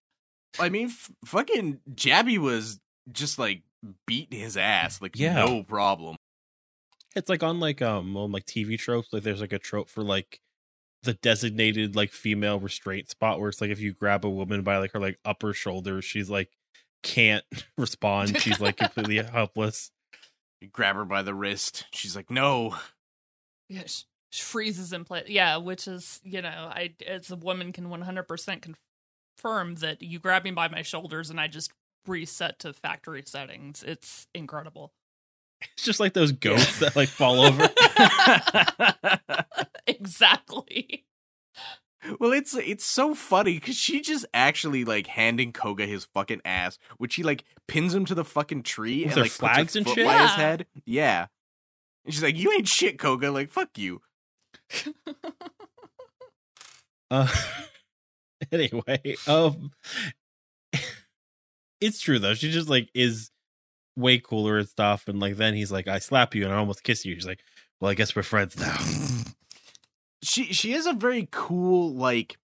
I 0.59 0.69
mean, 0.69 0.89
f- 0.89 1.11
fucking 1.25 1.81
Jabby 1.95 2.39
was 2.39 2.81
just 3.13 3.39
like 3.39 3.63
beating 4.07 4.41
his 4.41 4.57
ass, 4.57 5.01
like 5.03 5.19
Yeah. 5.19 5.35
no 5.45 5.63
problem. 5.63 6.17
It's 7.17 7.29
like 7.29 7.43
on 7.43 7.61
like 7.61 7.81
um 7.83 8.17
on 8.17 8.33
like 8.33 8.47
TV 8.47 8.79
tropes. 8.79 9.13
Like 9.13 9.23
there's 9.23 9.41
like 9.41 9.53
a 9.53 9.59
trope 9.59 9.89
for 9.89 10.03
like 10.03 10.41
the 11.05 11.15
designated 11.15 11.95
like 11.95 12.11
female 12.13 12.59
restraint 12.59 13.11
spot 13.11 13.39
where 13.39 13.51
it's 13.51 13.61
like 13.61 13.71
if 13.71 13.79
you 13.81 13.93
grab 13.93 14.25
a 14.25 14.31
woman 14.31 14.63
by 14.63 14.79
like 14.79 14.93
her 14.93 14.99
like 15.01 15.19
upper 15.25 15.53
shoulder, 15.53 16.03
she's 16.03 16.31
like 16.31 16.51
can't 17.03 17.45
respond. 17.79 18.41
She's 18.41 18.61
like 18.61 18.79
completely 18.79 19.17
helpless. 19.23 19.91
You 20.65 20.70
grab 20.70 20.97
her 20.97 21.05
by 21.05 21.20
the 21.20 21.35
wrist. 21.35 21.85
She's 21.93 22.16
like, 22.16 22.31
"No." 22.31 22.74
Yeah, 23.69 23.82
sh- 23.85 24.05
sh- 24.31 24.41
freezes 24.41 24.95
in 24.95 25.05
place. 25.05 25.28
Yeah, 25.28 25.59
which 25.59 25.86
is, 25.86 26.23
you 26.24 26.41
know, 26.41 26.49
I 26.49 26.95
as 27.07 27.31
a 27.31 27.36
woman 27.36 27.70
can 27.70 27.91
100% 27.91 28.74
confirm 29.36 29.74
that 29.77 30.01
you 30.01 30.19
grab 30.19 30.43
me 30.43 30.53
by 30.53 30.69
my 30.69 30.81
shoulders 30.81 31.28
and 31.28 31.39
I 31.39 31.49
just 31.49 31.70
reset 32.07 32.61
to 32.61 32.73
factory 32.73 33.23
settings. 33.27 33.82
It's 33.82 34.27
incredible. 34.35 34.95
It's 35.61 35.85
just 35.85 36.01
like 36.01 36.15
those 36.15 36.32
ghosts 36.32 36.78
that 36.78 36.97
like 36.97 37.11
fall 37.11 37.43
over. 37.43 37.69
exactly. 39.86 41.05
Well, 42.21 42.33
it's 42.33 42.55
it's 42.55 42.85
so 42.85 43.15
funny 43.15 43.55
because 43.55 43.77
she 43.77 44.01
just 44.01 44.27
actually 44.35 44.85
like 44.85 45.07
handing 45.07 45.53
Koga 45.53 45.87
his 45.87 46.05
fucking 46.07 46.41
ass, 46.45 46.79
which 46.99 47.15
he 47.15 47.23
like 47.23 47.45
pins 47.69 47.95
him 47.95 48.05
to 48.07 48.15
the 48.15 48.25
fucking 48.25 48.63
tree 48.63 49.05
With 49.05 49.13
and 49.13 49.17
her 49.19 49.23
like 49.23 49.31
puts 49.31 49.37
a 49.37 49.39
flags 49.39 49.77
and 49.77 49.87
foot 49.87 49.95
shit? 49.95 50.07
by 50.07 50.13
his 50.15 50.31
Yeah. 50.31 50.37
head. 50.37 50.67
Yeah, 50.85 51.27
and 52.05 52.15
she's 52.15 52.23
like, 52.23 52.37
"You 52.37 52.53
ain't 52.53 52.69
shit, 52.69 52.99
Koga. 52.99 53.31
Like, 53.31 53.51
fuck 53.51 53.77
you." 53.79 54.01
Uh, 57.11 57.29
anyway, 58.53 59.15
um, 59.29 59.71
it's 61.81 62.01
true 62.01 62.19
though. 62.19 62.35
She 62.35 62.51
just 62.51 62.69
like 62.69 62.89
is 62.95 63.31
way 63.97 64.19
cooler 64.19 64.59
and 64.59 64.69
stuff. 64.69 65.07
And 65.07 65.21
like 65.21 65.37
then 65.37 65.55
he's 65.55 65.71
like, 65.71 65.87
"I 65.87 65.99
slap 65.99 66.35
you 66.35 66.45
and 66.45 66.53
I 66.53 66.57
almost 66.57 66.83
kiss 66.83 67.05
you." 67.05 67.15
She's 67.15 67.27
like, 67.27 67.41
"Well, 67.81 67.91
I 67.91 67.95
guess 67.95 68.17
we're 68.17 68.23
friends 68.23 68.59
now." 68.59 68.77
She 70.25 70.53
she 70.53 70.73
is 70.73 70.87
a 70.87 70.93
very 70.93 71.29
cool 71.31 71.95
like 71.95 72.37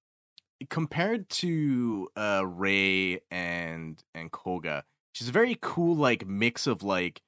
compared 0.69 1.29
to 1.31 2.09
uh 2.17 2.45
Ray 2.47 3.21
and 3.31 4.03
and 4.15 4.31
Koga. 4.31 4.85
She's 5.13 5.29
a 5.29 5.33
very 5.33 5.57
cool 5.61 5.97
like 5.97 6.27
mix 6.27 6.67
of 6.67 6.83
like 6.83 7.23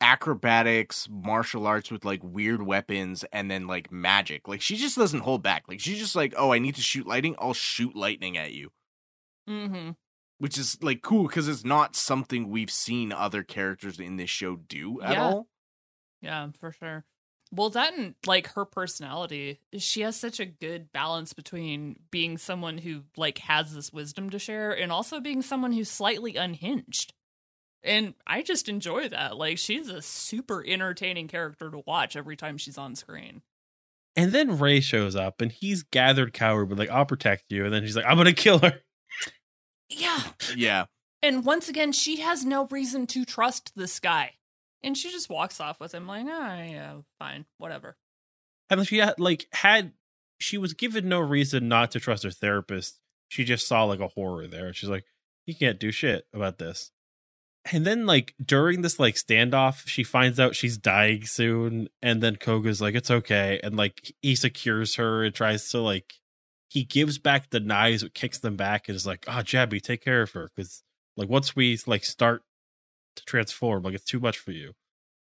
acrobatics, 0.00 1.06
martial 1.10 1.66
arts 1.66 1.90
with 1.90 2.04
like 2.04 2.20
weird 2.24 2.62
weapons 2.62 3.24
and 3.32 3.50
then 3.50 3.66
like 3.66 3.92
magic. 3.92 4.48
Like 4.48 4.60
she 4.60 4.76
just 4.76 4.96
doesn't 4.98 5.20
hold 5.20 5.42
back. 5.42 5.64
Like 5.68 5.80
she's 5.80 5.98
just 5.98 6.16
like, 6.16 6.34
"Oh, 6.36 6.52
I 6.52 6.58
need 6.58 6.74
to 6.74 6.82
shoot 6.82 7.06
lightning. 7.06 7.36
I'll 7.38 7.54
shoot 7.54 7.94
lightning 7.94 8.36
at 8.36 8.52
you." 8.52 8.70
hmm 9.46 9.90
Which 10.38 10.58
is 10.58 10.82
like 10.82 11.02
cool 11.02 11.28
cuz 11.28 11.46
it's 11.48 11.64
not 11.64 11.94
something 11.96 12.48
we've 12.48 12.70
seen 12.70 13.12
other 13.12 13.42
characters 13.42 14.00
in 14.00 14.16
this 14.16 14.30
show 14.30 14.56
do 14.56 15.00
at 15.02 15.12
Yeah. 15.12 15.22
all. 15.22 15.48
Yeah, 16.20 16.50
for 16.58 16.72
sure. 16.72 17.04
Well, 17.54 17.68
that 17.70 17.94
and 17.94 18.14
like 18.26 18.54
her 18.54 18.64
personality, 18.64 19.60
she 19.76 20.00
has 20.00 20.16
such 20.16 20.40
a 20.40 20.46
good 20.46 20.90
balance 20.90 21.34
between 21.34 21.96
being 22.10 22.38
someone 22.38 22.78
who 22.78 23.02
like 23.16 23.38
has 23.38 23.74
this 23.74 23.92
wisdom 23.92 24.30
to 24.30 24.38
share 24.38 24.72
and 24.72 24.90
also 24.90 25.20
being 25.20 25.42
someone 25.42 25.72
who's 25.72 25.90
slightly 25.90 26.36
unhinged. 26.36 27.12
And 27.84 28.14
I 28.26 28.42
just 28.42 28.70
enjoy 28.70 29.10
that. 29.10 29.36
Like 29.36 29.58
she's 29.58 29.88
a 29.88 30.00
super 30.00 30.64
entertaining 30.66 31.28
character 31.28 31.70
to 31.70 31.82
watch 31.86 32.16
every 32.16 32.36
time 32.36 32.56
she's 32.56 32.78
on 32.78 32.96
screen. 32.96 33.42
And 34.16 34.32
then 34.32 34.58
Ray 34.58 34.80
shows 34.80 35.14
up 35.14 35.42
and 35.42 35.52
he's 35.52 35.82
gathered 35.82 36.32
coward, 36.32 36.70
but 36.70 36.78
like, 36.78 36.90
I'll 36.90 37.04
protect 37.04 37.44
you. 37.50 37.66
And 37.66 37.74
then 37.74 37.82
she's 37.82 37.96
like, 37.96 38.06
I'm 38.06 38.16
gonna 38.16 38.32
kill 38.32 38.60
her. 38.60 38.80
Yeah. 39.90 40.20
Yeah. 40.56 40.86
And 41.22 41.44
once 41.44 41.68
again, 41.68 41.92
she 41.92 42.20
has 42.20 42.46
no 42.46 42.66
reason 42.66 43.06
to 43.08 43.26
trust 43.26 43.72
this 43.76 44.00
guy. 44.00 44.32
And 44.84 44.96
she 44.96 45.10
just 45.10 45.30
walks 45.30 45.60
off 45.60 45.80
with 45.80 45.94
him 45.94 46.06
like, 46.06 46.26
ah, 46.28 46.62
yeah, 46.62 46.94
fine, 47.18 47.46
whatever. 47.58 47.96
And 48.68 48.86
she 48.86 48.98
had 48.98 49.18
like 49.18 49.46
had 49.52 49.92
she 50.40 50.58
was 50.58 50.74
given 50.74 51.08
no 51.08 51.20
reason 51.20 51.68
not 51.68 51.92
to 51.92 52.00
trust 52.00 52.24
her 52.24 52.30
therapist. 52.30 52.98
She 53.28 53.44
just 53.44 53.66
saw 53.66 53.84
like 53.84 54.00
a 54.00 54.08
horror 54.08 54.46
there. 54.46 54.72
She's 54.74 54.90
like, 54.90 55.04
he 55.46 55.54
can't 55.54 55.78
do 55.78 55.90
shit 55.90 56.24
about 56.34 56.58
this. 56.58 56.90
And 57.70 57.86
then 57.86 58.06
like 58.06 58.34
during 58.44 58.82
this 58.82 58.98
like 58.98 59.14
standoff, 59.14 59.86
she 59.86 60.02
finds 60.02 60.40
out 60.40 60.56
she's 60.56 60.76
dying 60.76 61.24
soon, 61.26 61.88
and 62.02 62.20
then 62.20 62.36
Koga's 62.36 62.80
like, 62.80 62.96
it's 62.96 63.10
okay, 63.10 63.60
and 63.62 63.76
like 63.76 64.12
he 64.20 64.34
secures 64.34 64.96
her 64.96 65.22
and 65.22 65.34
tries 65.34 65.68
to 65.70 65.78
like 65.78 66.14
he 66.68 66.82
gives 66.84 67.18
back 67.18 67.50
the 67.50 67.60
knives, 67.60 68.04
kicks 68.14 68.38
them 68.38 68.56
back, 68.56 68.88
and 68.88 68.96
is 68.96 69.06
like, 69.06 69.24
oh 69.28 69.42
Jabby, 69.42 69.80
take 69.80 70.02
care 70.02 70.22
of 70.22 70.32
her, 70.32 70.50
because 70.56 70.82
like 71.16 71.28
once 71.28 71.54
we 71.54 71.78
like 71.86 72.04
start 72.04 72.42
to 73.16 73.24
transform, 73.24 73.82
like 73.82 73.94
it's 73.94 74.04
too 74.04 74.20
much 74.20 74.38
for 74.38 74.52
you. 74.52 74.72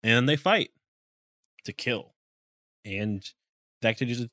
And 0.02 0.28
they 0.28 0.36
fight 0.36 0.70
to 1.64 1.72
kill. 1.72 2.14
And 2.84 3.24
that 3.82 3.96
continues 3.98 4.20
to 4.20 4.30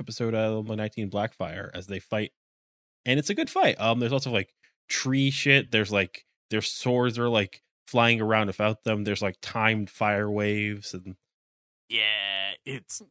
episode 0.00 0.34
uh, 0.34 0.62
19 0.62 1.10
Blackfire 1.10 1.70
as 1.74 1.86
they 1.86 1.98
fight. 1.98 2.32
And 3.06 3.18
it's 3.18 3.30
a 3.30 3.34
good 3.34 3.50
fight. 3.50 3.80
Um 3.80 4.00
there's 4.00 4.12
also 4.12 4.30
like 4.30 4.52
tree 4.88 5.30
shit. 5.30 5.70
There's 5.70 5.92
like 5.92 6.24
their 6.50 6.62
swords 6.62 7.18
are 7.18 7.28
like 7.28 7.62
flying 7.86 8.20
around 8.20 8.48
without 8.48 8.84
them. 8.84 9.04
There's 9.04 9.22
like 9.22 9.36
timed 9.40 9.90
fire 9.90 10.30
waves 10.30 10.94
and 10.94 11.16
Yeah, 11.88 12.52
it's 12.64 13.02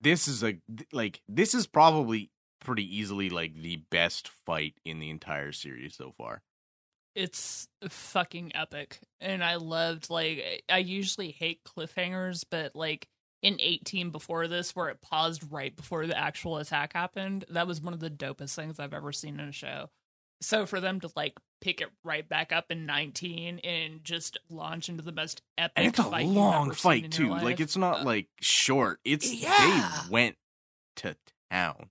this 0.00 0.26
is 0.26 0.42
a 0.42 0.58
like 0.92 1.22
this 1.28 1.54
is 1.54 1.66
probably 1.66 2.30
pretty 2.60 2.96
easily 2.96 3.28
like 3.30 3.54
the 3.54 3.76
best 3.90 4.28
fight 4.46 4.74
in 4.84 4.98
the 4.98 5.10
entire 5.10 5.52
series 5.52 5.96
so 5.96 6.12
far. 6.16 6.42
It's 7.14 7.68
fucking 7.88 8.52
epic 8.54 9.00
and 9.20 9.44
i 9.44 9.56
loved 9.56 10.10
like 10.10 10.62
i 10.68 10.78
usually 10.78 11.30
hate 11.30 11.60
cliffhangers 11.64 12.44
but 12.50 12.74
like 12.74 13.08
in 13.42 13.56
18 13.58 14.10
before 14.10 14.46
this 14.46 14.74
where 14.74 14.88
it 14.88 15.02
paused 15.02 15.42
right 15.50 15.76
before 15.76 16.06
the 16.06 16.16
actual 16.16 16.58
attack 16.58 16.92
happened 16.92 17.44
that 17.50 17.66
was 17.66 17.80
one 17.80 17.92
of 17.92 18.00
the 18.00 18.10
dopest 18.10 18.54
things 18.54 18.78
i've 18.78 18.94
ever 18.94 19.12
seen 19.12 19.40
in 19.40 19.48
a 19.48 19.52
show 19.52 19.88
so 20.40 20.66
for 20.66 20.80
them 20.80 21.00
to 21.00 21.10
like 21.16 21.34
pick 21.60 21.80
it 21.80 21.88
right 22.04 22.28
back 22.28 22.52
up 22.52 22.66
in 22.70 22.84
19 22.84 23.60
and 23.60 24.04
just 24.04 24.38
launch 24.50 24.88
into 24.88 25.02
the 25.02 25.12
most 25.12 25.40
epic 25.56 25.72
And 25.76 25.86
it's 25.86 25.98
a 25.98 26.04
fight 26.04 26.26
long 26.26 26.66
ever 26.66 26.74
seen 26.74 26.92
in 26.92 27.02
fight 27.02 27.12
too. 27.12 27.30
Like 27.30 27.60
it's 27.60 27.76
not 27.76 28.00
uh, 28.00 28.04
like 28.04 28.28
short. 28.40 28.98
It's 29.04 29.32
yeah. 29.32 29.90
they 30.06 30.10
went 30.10 30.36
to 30.96 31.16
town. 31.50 31.88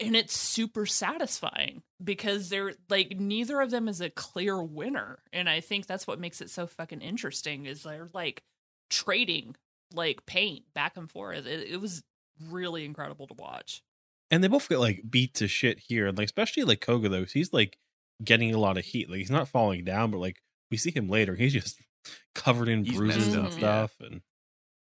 And 0.00 0.14
it's 0.16 0.36
super 0.36 0.86
satisfying 0.86 1.82
because 2.02 2.48
they're 2.48 2.74
like 2.88 3.18
neither 3.18 3.60
of 3.60 3.70
them 3.70 3.88
is 3.88 4.00
a 4.00 4.10
clear 4.10 4.62
winner 4.62 5.18
and 5.32 5.48
i 5.48 5.60
think 5.60 5.86
that's 5.86 6.06
what 6.06 6.20
makes 6.20 6.40
it 6.40 6.50
so 6.50 6.66
fucking 6.66 7.00
interesting 7.00 7.66
is 7.66 7.82
they're 7.82 8.08
like 8.12 8.42
trading 8.90 9.56
like 9.94 10.24
paint 10.26 10.64
back 10.74 10.96
and 10.96 11.10
forth 11.10 11.46
it, 11.46 11.68
it 11.68 11.80
was 11.80 12.02
really 12.48 12.84
incredible 12.84 13.26
to 13.26 13.34
watch 13.34 13.82
and 14.30 14.42
they 14.42 14.48
both 14.48 14.68
get 14.68 14.80
like 14.80 15.02
beat 15.08 15.34
to 15.34 15.48
shit 15.48 15.78
here. 15.78 16.06
And 16.06 16.18
like 16.18 16.26
especially 16.26 16.64
like 16.64 16.80
Koga 16.80 17.08
though 17.08 17.24
he's 17.24 17.52
like 17.52 17.78
getting 18.22 18.52
a 18.54 18.58
lot 18.58 18.78
of 18.78 18.84
heat. 18.84 19.08
Like 19.08 19.18
he's 19.18 19.30
not 19.30 19.48
falling 19.48 19.84
down, 19.84 20.10
but 20.10 20.18
like 20.18 20.42
we 20.70 20.76
see 20.76 20.90
him 20.90 21.08
later, 21.08 21.34
he's 21.34 21.52
just 21.52 21.80
covered 22.34 22.68
in 22.68 22.84
He's 22.84 22.96
bruises 22.96 23.34
and 23.34 23.46
up, 23.46 23.52
yeah. 23.52 23.58
stuff. 23.58 23.96
And 24.00 24.20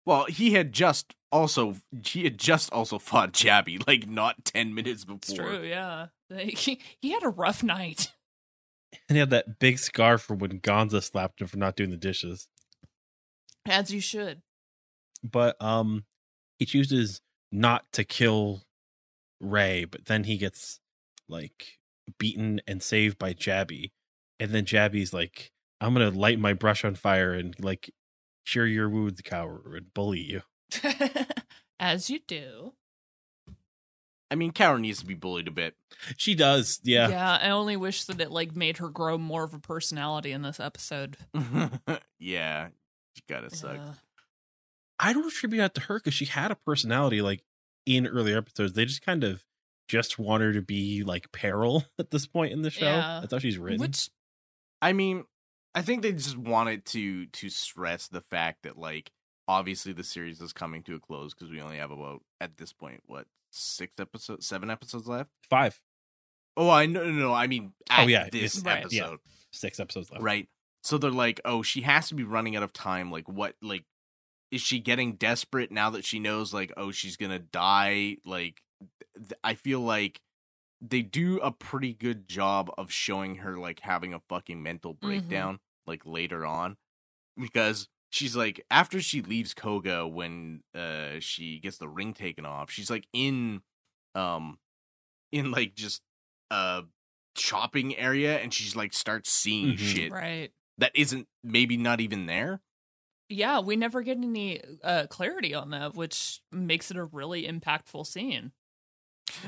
Well, 0.09 0.25
he 0.25 0.55
had 0.55 0.73
just 0.73 1.15
also 1.31 1.77
he 2.03 2.25
had 2.25 2.39
just 2.39 2.73
also 2.73 2.99
fought 3.11 3.33
Jabby 3.35 3.87
like 3.87 4.09
not 4.09 4.43
ten 4.47 4.75
minutes 4.75 5.05
before. 5.05 5.17
it's 5.19 5.35
true 5.35 5.63
yeah 5.63 6.07
Like, 6.31 6.57
he, 6.59 6.81
he 6.99 7.11
had 7.13 7.23
a 7.23 7.29
rough 7.29 7.63
night 7.63 8.11
and 9.09 9.17
he 9.17 9.21
had 9.21 9.29
that 9.29 9.59
big 9.59 9.79
scar 9.79 10.17
from 10.17 10.39
when 10.39 10.61
Gonza 10.61 11.03
slapped 11.03 11.43
him 11.43 11.47
for 11.47 11.59
not 11.59 11.77
doing 11.77 11.91
the 11.91 11.99
dishes. 11.99 12.49
As 13.67 13.93
you 13.93 14.01
should. 14.01 14.41
but 15.23 15.61
um 15.63 16.05
he 16.59 16.65
chooses 16.65 17.21
not 17.53 17.85
to 17.93 18.03
kill 18.03 18.63
Ray, 19.41 19.85
but 19.85 20.07
then 20.07 20.25
he 20.25 20.39
gets 20.39 20.81
like 21.29 21.79
beaten 22.19 22.63
and 22.67 22.83
saved 22.83 23.19
by 23.19 23.35
Jabby. 23.35 23.91
And 24.41 24.53
then 24.53 24.65
Jabby's 24.65 25.13
like, 25.13 25.53
I'm 25.83 25.93
gonna 25.93 26.11
light 26.11 26.39
my 26.41 26.55
brush 26.55 26.83
on 26.83 26.95
fire 26.95 27.35
and 27.35 27.55
like 27.61 27.91
cure 28.49 28.67
your 28.67 28.89
wounds, 28.89 29.21
coward, 29.23 29.75
and 29.75 29.93
bully 29.95 30.21
you. 30.21 30.43
As 31.81 32.11
you 32.11 32.21
do. 32.27 32.73
I 34.31 34.35
mean, 34.35 34.53
Kaoru 34.53 34.81
needs 34.81 35.01
to 35.01 35.07
be 35.07 35.15
bullied 35.15 35.49
a 35.49 35.51
bit. 35.51 35.75
She 36.17 36.35
does, 36.35 36.81
yeah. 36.85 37.09
Yeah, 37.09 37.39
I 37.43 37.51
only 37.51 37.77
wish 37.77 38.05
that 38.05 38.21
it 38.21 38.31
like 38.31 38.55
made 38.55 38.79
her 38.79 38.89
grow 38.89 39.17
more 39.17 39.45
of 39.45 39.55
a 39.55 39.59
personality 39.59 40.33
in 40.33 40.43
this 40.43 40.61
episode. 40.61 41.17
yeah, 42.19 42.69
she 43.15 43.23
gotta 43.29 43.55
suck. 43.55 43.77
Yeah. 43.77 43.93
I 44.99 45.13
don't 45.13 45.27
attribute 45.27 45.61
that 45.61 45.75
to 45.75 45.81
her 45.83 45.99
because 45.99 46.15
she 46.15 46.27
had 46.27 46.51
a 46.51 46.57
personality 46.57 47.23
like 47.23 47.43
in 47.87 48.07
earlier 48.07 48.37
episodes. 48.37 48.75
They 48.75 48.85
just 48.85 49.03
kind 49.03 49.25
of 49.25 49.45
just 49.89 50.19
want 50.19 50.43
her 50.43 50.53
to 50.53 50.61
be 50.61 51.05
like 51.05 51.33
peril 51.33 51.85
at 51.99 52.11
this 52.11 52.27
point 52.27 52.53
in 52.53 52.61
the 52.61 52.71
show. 52.71 52.85
Yeah. 52.85 53.21
That's 53.21 53.33
how 53.33 53.39
she's 53.39 53.59
written. 53.59 53.81
Which 53.81 54.11
I 54.83 54.93
mean, 54.93 55.25
I 55.79 55.83
think 55.83 56.03
they 56.03 56.13
just 56.13 56.37
wanted 56.37 56.85
to 56.87 57.27
to 57.27 57.49
stress 57.49 58.09
the 58.09 58.21
fact 58.21 58.65
that 58.65 58.77
like 58.77 59.13
obviously 59.47 59.93
the 59.93 60.05
series 60.05 60.41
is 60.41 60.53
coming 60.53 60.83
to 60.85 60.97
a 60.97 61.01
close 61.01 61.35
because 61.35 61.51
we 61.51 61.61
only 61.61 61.79
have 61.79 61.91
about 61.91 62.23
at 62.41 62.57
this 62.57 62.73
point 62.73 63.03
what 63.07 63.27
six 63.51 63.95
episodes, 64.01 64.47
seven 64.47 64.71
episodes 64.71 65.07
left. 65.07 65.31
Five, 65.49 65.81
Oh, 66.57 66.69
I 66.69 66.87
know, 66.87 67.05
no, 67.05 67.13
no, 67.13 67.33
I 67.33 67.47
mean, 67.47 67.73
Oh, 67.97 68.09
yeah, 68.09 68.29
this 68.31 68.59
it's- 68.59 68.65
Right. 68.65 68.85
episode, 68.85 69.21
six 69.53 69.79
episodes 69.79 70.11
left. 70.11 70.23
right? 70.23 70.49
So 70.83 70.99
they're 70.99 71.11
like, 71.13 71.41
oh, 71.45 71.63
she 71.63 71.83
has 71.83 72.09
to 72.09 72.17
be 72.17 72.25
running 72.25 72.57
out 72.57 72.65
of 72.65 72.73
time. 72.73 73.13
Like, 73.13 73.29
what? 73.29 73.55
Like, 73.63 73.85
is 74.51 74.61
she 74.61 74.81
getting 74.81 75.15
desperate 75.15 75.71
now 75.71 75.91
that 75.91 76.05
she 76.05 76.19
knows, 76.19 76.53
like, 76.53 76.73
oh, 76.77 76.91
she's 76.91 77.17
gonna 77.17 77.39
die? 77.39 78.17
Like, 78.25 78.63
th- 79.17 79.39
I 79.45 79.55
feel 79.55 79.81
like 79.81 80.21
they 80.81 81.03
do 81.03 81.39
a 81.41 81.53
pretty 81.53 81.93
good 81.93 82.29
job 82.29 82.71
of 82.79 82.91
showing 82.93 83.37
her 83.37 83.57
like 83.59 83.81
having 83.81 84.15
a 84.15 84.21
fucking 84.29 84.63
mental 84.63 84.95
mm-hmm. 84.95 85.07
breakdown, 85.07 85.61
like 85.89 86.07
later 86.07 86.47
on, 86.47 86.77
because 87.41 87.89
she's 88.11 88.37
like 88.37 88.65
after 88.71 89.01
she 89.01 89.23
leaves 89.23 89.55
Koga 89.55 90.07
when 90.07 90.63
uh 90.75 91.21
she 91.21 91.61
gets 91.61 91.79
the 91.79 91.89
ring 91.89 92.15
taken 92.15 92.47
off, 92.47 92.71
she's 92.71 92.91
like 92.91 93.07
in 93.13 93.63
um 94.15 94.59
in 95.33 95.51
like 95.51 95.75
just 95.75 96.03
a 96.51 96.85
shopping 97.37 97.97
area 97.97 98.39
and 98.39 98.53
she's 98.55 98.75
like 98.77 98.93
starts 98.93 99.31
seeing 99.33 99.77
Mhm. 99.77 99.79
shit 99.79 100.13
right. 100.13 100.53
that 100.79 100.93
isn't 100.95 101.29
maybe 101.45 101.77
not 101.77 102.01
even 102.01 102.27
there. 102.27 102.61
Yeah, 103.31 103.61
we 103.61 103.77
never 103.77 104.03
get 104.03 104.17
any 104.17 104.61
uh 104.83 105.07
clarity 105.09 105.55
on 105.55 105.71
that, 105.71 105.95
which 105.95 106.41
makes 106.51 106.91
it 106.91 106.97
a 106.97 107.05
really 107.05 107.45
impactful 107.47 108.07
scene. 108.07 108.53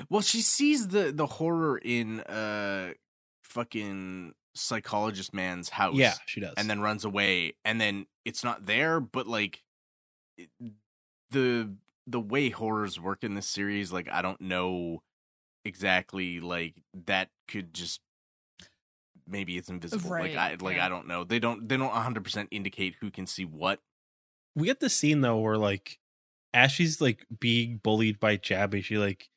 Well, 0.09 0.21
she 0.21 0.43
sees 0.43 0.89
the 0.89 1.13
the 1.13 1.27
horror 1.27 1.79
in 1.79 2.21
uh 2.21 2.93
fucking 3.45 4.35
psychologist 4.55 5.33
man's 5.35 5.69
house. 5.71 5.95
Yeah, 5.97 6.15
she 6.27 6.41
does. 6.41 6.55
and 6.57 6.69
then 6.69 6.81
runs 6.81 7.05
away 7.05 7.55
and 7.65 7.81
then 7.81 8.07
it's 8.25 8.43
not 8.45 8.67
there 8.67 9.01
but 9.01 9.27
like 9.27 9.63
it- 10.37 10.51
the 11.31 11.71
the 12.07 12.21
way 12.21 12.51
horrors 12.51 12.99
work 12.99 13.23
in 13.23 13.35
this 13.35 13.47
series 13.47 13.93
like 13.93 14.09
i 14.11 14.21
don't 14.21 14.41
know 14.41 15.01
exactly 15.65 16.41
like 16.41 16.75
that 17.07 17.29
could 17.47 17.73
just 17.73 18.01
maybe 19.29 19.57
it's 19.57 19.69
invisible 19.69 20.11
Right, 20.11 20.35
like 20.35 20.37
i 20.37 20.57
like 20.65 20.77
yeah. 20.77 20.87
i 20.87 20.89
don't 20.89 21.07
know 21.07 21.23
they 21.25 21.39
don't 21.39 21.69
they 21.69 21.77
don't 21.77 21.93
100% 21.93 22.49
indicate 22.51 22.97
who 23.01 23.11
can 23.11 23.27
see 23.27 23.45
what 23.45 23.81
we 24.57 24.67
get 24.67 24.81
the 24.81 24.91
scene 24.91 25.21
though 25.21 25.39
where 25.39 25.57
like 25.57 25.99
as 26.53 26.73
she's 26.73 27.01
like 27.01 27.25
being 27.39 27.77
bullied 27.81 28.19
by 28.19 28.37
Jabby, 28.37 28.83
she 28.83 28.99
like 28.99 29.29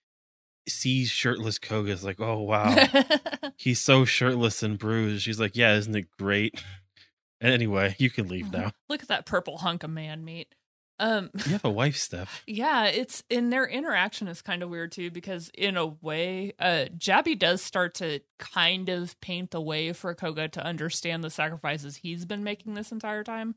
sees 0.68 1.10
shirtless 1.10 1.60
Koga's 1.60 2.04
like, 2.04 2.20
oh 2.20 2.42
wow, 2.42 2.76
he's 3.58 3.80
so 3.80 4.06
shirtless 4.06 4.64
and 4.64 4.78
bruised. 4.78 5.24
She's 5.24 5.40
like, 5.40 5.56
yeah, 5.56 5.76
isn't 5.76 5.96
it 5.96 6.08
great? 6.18 6.64
anyway, 7.42 7.96
you 8.00 8.10
can 8.10 8.28
leave 8.28 8.52
now. 8.52 8.72
Look 8.90 9.02
at 9.02 9.10
that 9.10 9.26
purple 9.26 9.58
hunk 9.58 9.84
of 9.84 9.90
man 9.90 10.24
meat. 10.24 10.54
Um 11.00 11.32
You 11.46 11.54
have 11.54 11.66
a 11.66 11.70
wife, 11.70 11.98
Steph. 11.98 12.44
Yeah, 12.48 12.86
it's 12.86 13.24
in 13.30 13.50
their 13.50 13.66
interaction 13.66 14.28
is 14.28 14.42
kind 14.42 14.62
of 14.62 14.70
weird 14.70 14.92
too 14.92 15.10
because 15.10 15.50
in 15.56 15.76
a 15.76 15.88
way, 15.88 16.54
uh 16.60 16.86
Jabby 16.98 17.38
does 17.38 17.62
start 17.62 17.96
to 17.96 18.20
kind 18.40 18.90
of 18.90 19.20
paint 19.20 19.52
the 19.52 19.62
way 19.62 19.92
for 19.94 20.14
Koga 20.14 20.48
to 20.50 20.64
understand 20.64 21.24
the 21.24 21.30
sacrifices 21.30 21.98
he's 21.98 22.26
been 22.26 22.44
making 22.44 22.76
this 22.76 22.92
entire 22.92 23.24
time. 23.24 23.56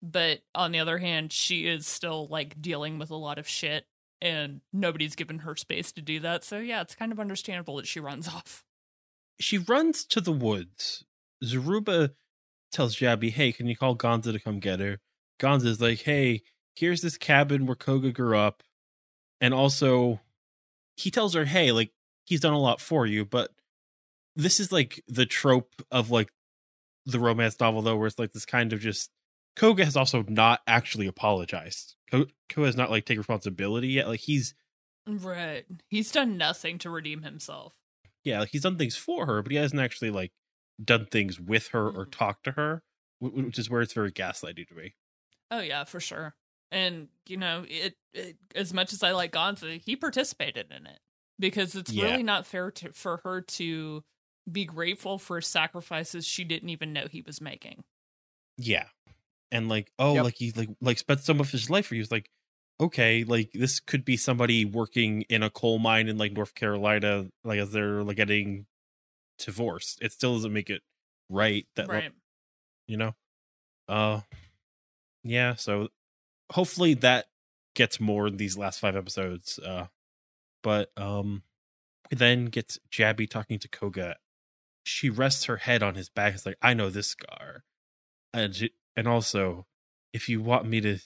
But 0.00 0.40
on 0.54 0.72
the 0.72 0.80
other 0.80 0.98
hand, 0.98 1.32
she 1.32 1.66
is 1.66 1.86
still 1.86 2.26
like 2.28 2.60
dealing 2.60 2.98
with 2.98 3.10
a 3.10 3.16
lot 3.16 3.38
of 3.38 3.48
shit 3.48 3.86
and 4.22 4.60
nobody's 4.72 5.16
given 5.16 5.40
her 5.40 5.56
space 5.56 5.90
to 5.92 6.00
do 6.00 6.20
that. 6.20 6.44
So 6.44 6.58
yeah, 6.58 6.80
it's 6.80 6.94
kind 6.94 7.10
of 7.10 7.18
understandable 7.18 7.76
that 7.76 7.88
she 7.88 7.98
runs 8.00 8.28
off. 8.34 8.64
She 9.40 9.58
runs 9.58 10.04
to 10.06 10.20
the 10.20 10.32
woods. 10.32 11.04
Zaruba 11.44 12.10
tells 12.70 12.96
Jabby, 12.96 13.32
hey, 13.32 13.52
can 13.52 13.66
you 13.66 13.76
call 13.76 13.96
Gonza 13.96 14.32
to 14.32 14.38
come 14.38 14.60
get 14.60 14.78
her? 14.78 15.00
Gonza's 15.40 15.80
like, 15.80 16.02
hey, 16.02 16.42
here's 16.76 17.02
this 17.02 17.18
cabin 17.18 17.66
where 17.66 17.74
Koga 17.74 18.12
grew 18.12 18.38
up. 18.38 18.62
And 19.40 19.52
also, 19.52 20.20
he 20.96 21.10
tells 21.10 21.34
her, 21.34 21.44
hey, 21.44 21.72
like, 21.72 21.90
he's 22.24 22.40
done 22.40 22.52
a 22.52 22.60
lot 22.60 22.80
for 22.80 23.04
you, 23.04 23.24
but 23.24 23.50
this 24.36 24.60
is 24.60 24.70
like 24.70 25.02
the 25.08 25.26
trope 25.26 25.72
of 25.90 26.12
like 26.12 26.30
the 27.04 27.18
romance 27.18 27.58
novel, 27.58 27.82
though, 27.82 27.96
where 27.96 28.06
it's 28.06 28.20
like 28.20 28.32
this 28.32 28.46
kind 28.46 28.72
of 28.72 28.78
just 28.78 29.10
Koga 29.56 29.84
has 29.84 29.96
also 29.96 30.24
not 30.28 30.60
actually 30.68 31.08
apologized. 31.08 31.96
Ko- 32.12 32.26
has 32.64 32.76
not 32.76 32.90
like 32.90 33.04
take 33.06 33.18
responsibility 33.18 33.88
yet. 33.88 34.06
Like, 34.08 34.20
he's 34.20 34.54
Right. 35.06 35.64
He's 35.88 36.12
done 36.12 36.36
nothing 36.36 36.78
to 36.78 36.90
redeem 36.90 37.22
himself. 37.22 37.74
yeah, 38.24 38.38
like 38.40 38.50
he's 38.50 38.62
done 38.62 38.78
things 38.78 38.94
for 38.96 39.26
her, 39.26 39.42
but 39.42 39.50
he 39.50 39.58
hasn't 39.58 39.80
actually 39.80 40.10
like 40.10 40.32
done 40.82 41.06
things 41.06 41.40
with 41.40 41.68
her 41.68 41.88
or 41.88 42.06
Mhm. 42.06 42.12
talked 42.12 42.44
to 42.44 42.52
her, 42.52 42.82
which 43.18 43.58
is 43.58 43.68
where 43.68 43.82
it's 43.82 43.92
very 43.94 44.12
gaslighty 44.12 44.66
to 44.68 44.74
me. 44.74 44.94
Oh 45.50 45.60
yeah, 45.60 45.82
for 45.84 45.98
sure. 46.00 46.34
And 46.70 47.08
you 47.26 47.36
know, 47.36 47.64
it, 47.68 47.96
it 48.14 48.36
as 48.54 48.72
much 48.72 48.92
as 48.92 49.02
I 49.02 49.10
like 49.12 49.32
Gonza, 49.32 49.78
he 49.84 49.96
participated 49.96 50.70
in 50.70 50.86
it 50.86 51.00
because 51.38 51.74
it's 51.74 51.90
Yeah. 51.92 52.04
really 52.04 52.22
not 52.22 52.46
fair 52.46 52.70
to 52.70 52.92
for 52.92 53.18
her 53.24 53.40
to 53.42 54.04
be 54.50 54.64
grateful 54.64 55.18
for 55.18 55.40
sacrifices 55.40 56.26
she 56.26 56.44
didn't 56.44 56.68
even 56.70 56.92
know 56.92 57.06
he 57.08 57.22
was 57.22 57.40
making. 57.40 57.84
Yeah, 58.56 58.88
and 59.52 59.68
like 59.68 59.92
oh, 59.98 60.14
Yep. 60.14 60.24
like 60.24 60.34
he 60.36 60.52
like 60.56 60.70
like 60.80 60.98
spent 60.98 61.20
some 61.20 61.38
of 61.38 61.50
his 61.50 61.70
life 61.70 61.86
for 61.86 61.94
you. 61.94 62.02
It's 62.02 62.10
like 62.10 62.30
okay, 62.80 63.22
like 63.22 63.52
this 63.52 63.78
could 63.78 64.04
be 64.04 64.16
somebody 64.16 64.64
working 64.64 65.22
in 65.28 65.44
a 65.44 65.50
coal 65.50 65.78
mine 65.78 66.08
in 66.08 66.18
like 66.18 66.32
North 66.32 66.54
Carolina, 66.56 67.26
like 67.44 67.60
as 67.60 67.70
they're 67.70 68.02
like 68.02 68.16
getting 68.16 68.66
divorced. 69.38 69.98
It 70.02 70.12
still 70.12 70.34
doesn't 70.34 70.52
make 70.52 70.70
it 70.70 70.82
right 71.32 71.66
that 71.76 71.88
like, 71.88 72.02
right. 72.02 72.12
you 72.86 72.96
know 72.96 73.14
uh 73.88 74.20
yeah 75.24 75.54
so 75.54 75.88
hopefully 76.52 76.94
that 76.94 77.26
gets 77.74 77.98
more 77.98 78.26
in 78.26 78.36
these 78.36 78.56
last 78.58 78.78
five 78.78 78.94
episodes 78.94 79.58
uh 79.58 79.86
but 80.62 80.90
um 80.96 81.42
then 82.10 82.46
gets 82.46 82.78
jabby 82.90 83.28
talking 83.28 83.58
to 83.58 83.68
koga 83.68 84.16
she 84.84 85.08
rests 85.08 85.44
her 85.44 85.56
head 85.56 85.82
on 85.82 85.94
his 85.94 86.10
back 86.10 86.34
it's 86.34 86.44
like 86.44 86.58
i 86.60 86.74
know 86.74 86.90
this 86.90 87.08
scar 87.08 87.64
and 88.34 88.54
she, 88.54 88.70
and 88.96 89.06
also 89.06 89.66
if 90.12 90.28
you 90.28 90.40
want 90.40 90.66
me 90.66 90.80
to 90.80 90.98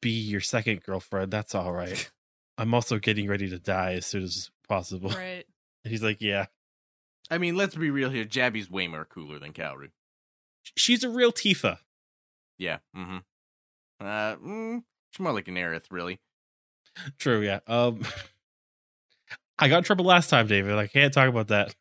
be 0.00 0.10
your 0.10 0.40
second 0.40 0.82
girlfriend 0.82 1.30
that's 1.30 1.54
all 1.54 1.72
right 1.72 2.10
i'm 2.58 2.74
also 2.74 2.98
getting 2.98 3.28
ready 3.28 3.48
to 3.48 3.58
die 3.58 3.94
as 3.94 4.06
soon 4.06 4.22
as 4.22 4.50
possible 4.68 5.10
right. 5.16 5.44
and 5.84 5.90
he's 5.90 6.02
like 6.02 6.20
yeah 6.20 6.46
i 7.30 7.38
mean 7.38 7.56
let's 7.56 7.74
be 7.74 7.90
real 7.90 8.10
here 8.10 8.24
jabby's 8.24 8.70
way 8.70 8.86
more 8.86 9.04
cooler 9.04 9.38
than 9.38 9.52
Kaoru. 9.52 9.90
she's 10.76 11.04
a 11.04 11.08
real 11.08 11.32
tifa 11.32 11.78
yeah 12.58 12.78
mm-hmm 12.96 13.18
uh 14.00 14.36
mm, 14.36 14.82
she's 15.10 15.20
more 15.20 15.32
like 15.32 15.48
an 15.48 15.54
Aerith, 15.54 15.84
really 15.90 16.20
True, 17.18 17.40
yeah. 17.42 17.60
Um 17.66 18.02
I 19.58 19.68
got 19.68 19.78
in 19.78 19.84
trouble 19.84 20.04
last 20.04 20.30
time, 20.30 20.46
David. 20.48 20.74
I 20.76 20.88
can't 20.88 21.14
talk 21.14 21.28
about 21.28 21.48
that. 21.48 21.74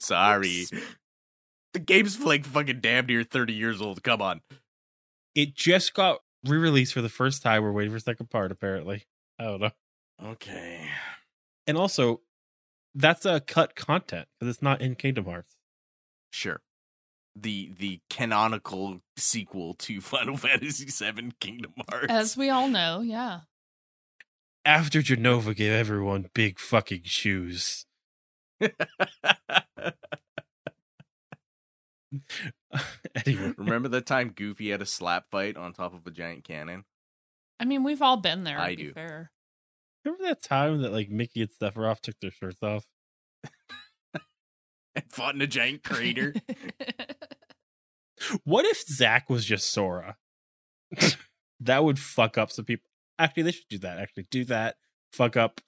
Sorry. 0.00 0.62
Oops. 0.62 0.72
The 1.72 1.78
game's 1.78 2.20
like 2.20 2.44
fucking 2.44 2.80
damn 2.80 3.06
near 3.06 3.22
30 3.22 3.52
years 3.52 3.80
old. 3.80 4.02
Come 4.02 4.20
on. 4.20 4.40
It 5.34 5.54
just 5.54 5.94
got 5.94 6.20
re-released 6.44 6.92
for 6.92 7.02
the 7.02 7.08
first 7.08 7.42
time. 7.42 7.62
We're 7.62 7.72
waiting 7.72 7.92
for 7.92 7.98
a 7.98 8.00
second 8.00 8.30
part, 8.30 8.50
apparently. 8.50 9.04
I 9.38 9.44
don't 9.44 9.60
know. 9.60 9.70
Okay. 10.22 10.88
And 11.66 11.76
also, 11.76 12.20
that's 12.94 13.24
a 13.24 13.40
cut 13.40 13.76
content 13.76 14.28
because 14.38 14.54
it's 14.54 14.62
not 14.62 14.80
in 14.80 14.96
Kingdom 14.96 15.26
Hearts. 15.26 15.56
Sure. 16.30 16.60
The 17.36 17.70
the 17.78 18.00
canonical 18.10 19.00
sequel 19.16 19.74
to 19.74 20.00
Final 20.00 20.36
Fantasy 20.36 20.86
VII 20.86 21.32
Kingdom 21.40 21.74
Hearts. 21.88 22.06
As 22.10 22.36
we 22.36 22.50
all 22.50 22.68
know, 22.68 23.00
yeah. 23.00 23.40
After 24.64 25.00
Jenova 25.00 25.54
gave 25.56 25.72
everyone 25.72 26.28
big 26.34 26.58
fucking 26.58 27.02
shoes. 27.04 27.86
anyway, 33.26 33.52
Remember 33.56 33.88
that 33.88 34.06
time 34.06 34.30
Goofy 34.34 34.70
had 34.70 34.82
a 34.82 34.86
slap 34.86 35.30
fight 35.30 35.56
on 35.56 35.72
top 35.72 35.94
of 35.94 36.06
a 36.06 36.10
giant 36.10 36.44
cannon? 36.44 36.84
I 37.58 37.64
mean, 37.64 37.84
we've 37.84 38.02
all 38.02 38.16
been 38.16 38.44
there. 38.44 38.58
I 38.58 38.70
to 38.70 38.76
be 38.76 38.82
do. 38.84 38.92
Fair. 38.92 39.30
remember 40.04 40.24
that 40.26 40.42
time 40.42 40.82
that 40.82 40.92
like 40.92 41.10
Mickey 41.10 41.42
and 41.42 41.50
Sephiroth 41.50 42.00
took 42.00 42.18
their 42.20 42.30
shirts 42.30 42.62
off? 42.62 42.84
And 44.96 45.04
fought 45.12 45.36
in 45.36 45.40
a 45.40 45.46
giant 45.46 45.84
crater. 45.84 46.34
What 48.44 48.66
if 48.66 48.82
Zack 48.86 49.30
was 49.30 49.44
just 49.44 49.70
Sora? 49.70 50.16
that 51.60 51.84
would 51.84 51.98
fuck 51.98 52.36
up 52.36 52.50
some 52.50 52.64
people. 52.64 52.88
Actually, 53.18 53.44
they 53.44 53.52
should 53.52 53.68
do 53.70 53.78
that. 53.78 53.98
Actually, 53.98 54.26
do 54.30 54.44
that. 54.46 54.76
Fuck 55.12 55.36
up 55.36 55.60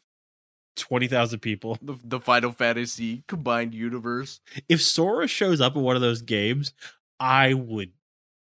twenty 0.77 1.07
thousand 1.09 1.41
people. 1.41 1.79
the, 1.83 1.97
the 2.05 2.21
Final 2.21 2.53
Fantasy 2.53 3.25
combined 3.29 3.75
universe. 3.75 4.41
If 4.69 4.83
Sora 4.83 5.27
shows 5.27 5.61
up 5.61 5.77
in 5.77 5.83
one 5.83 5.97
of 5.97 6.03
those 6.03 6.23
games, 6.23 6.73
I 7.21 7.55
would 7.55 7.93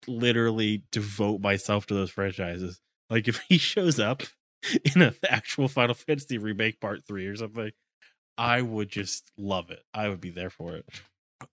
literally 0.07 0.83
devote 0.91 1.41
myself 1.41 1.85
to 1.87 1.93
those 1.93 2.11
franchises. 2.11 2.81
Like 3.09 3.27
if 3.27 3.41
he 3.49 3.57
shows 3.59 3.99
up 3.99 4.23
in 4.95 5.01
an 5.01 5.15
actual 5.27 5.67
Final 5.67 5.95
Fantasy 5.95 6.37
remake 6.37 6.79
part 6.79 7.05
three 7.07 7.27
or 7.27 7.35
something, 7.35 7.71
I 8.37 8.61
would 8.61 8.89
just 8.89 9.31
love 9.37 9.69
it. 9.71 9.83
I 9.93 10.09
would 10.09 10.21
be 10.21 10.29
there 10.31 10.49
for 10.49 10.75
it. 10.75 10.85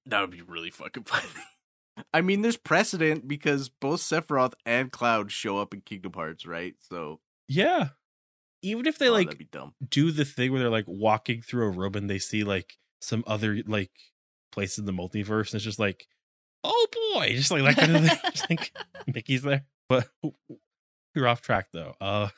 That 0.07 0.20
would 0.20 0.31
be 0.31 0.43
really 0.43 0.70
fucking 0.70 1.03
funny. 1.07 1.28
I 2.15 2.23
mean, 2.23 2.40
there's 2.40 2.57
precedent 2.57 3.28
because 3.28 3.69
both 3.69 4.01
Sephiroth 4.01 4.55
and 4.65 4.90
Cloud 4.90 5.31
show 5.31 5.59
up 5.59 5.74
in 5.74 5.82
Kingdom 5.82 6.12
Hearts, 6.15 6.47
right? 6.47 6.74
So 6.81 7.20
Yeah. 7.49 7.89
Even 8.62 8.86
if 8.86 8.98
they 8.98 9.09
oh, 9.09 9.12
like 9.12 9.51
dumb. 9.51 9.74
do 9.89 10.10
the 10.12 10.24
thing 10.24 10.52
where 10.52 10.60
they're 10.60 10.70
like 10.70 10.86
walking 10.86 11.43
through 11.43 11.66
a 11.66 11.70
room 11.70 11.94
and 11.94 12.09
they 12.09 12.18
see 12.18 12.44
like 12.44 12.78
some 13.01 13.24
other 13.26 13.60
like 13.66 13.90
place 14.52 14.78
in 14.78 14.84
the 14.84 14.93
multiverse 14.93 15.48
and 15.48 15.55
it's 15.56 15.64
just 15.64 15.78
like 15.78 16.06
oh 16.62 16.86
boy 17.14 17.30
just 17.34 17.51
like 17.51 17.64
that 17.64 17.76
kind 17.76 17.97
of 17.97 18.02
thing 18.06 18.18
Just, 18.32 18.51
like 18.51 18.72
mickey's 19.12 19.43
there 19.43 19.64
but 19.89 20.09
we're 21.14 21.26
off 21.26 21.40
track 21.40 21.68
though 21.72 21.94
uh 22.01 22.28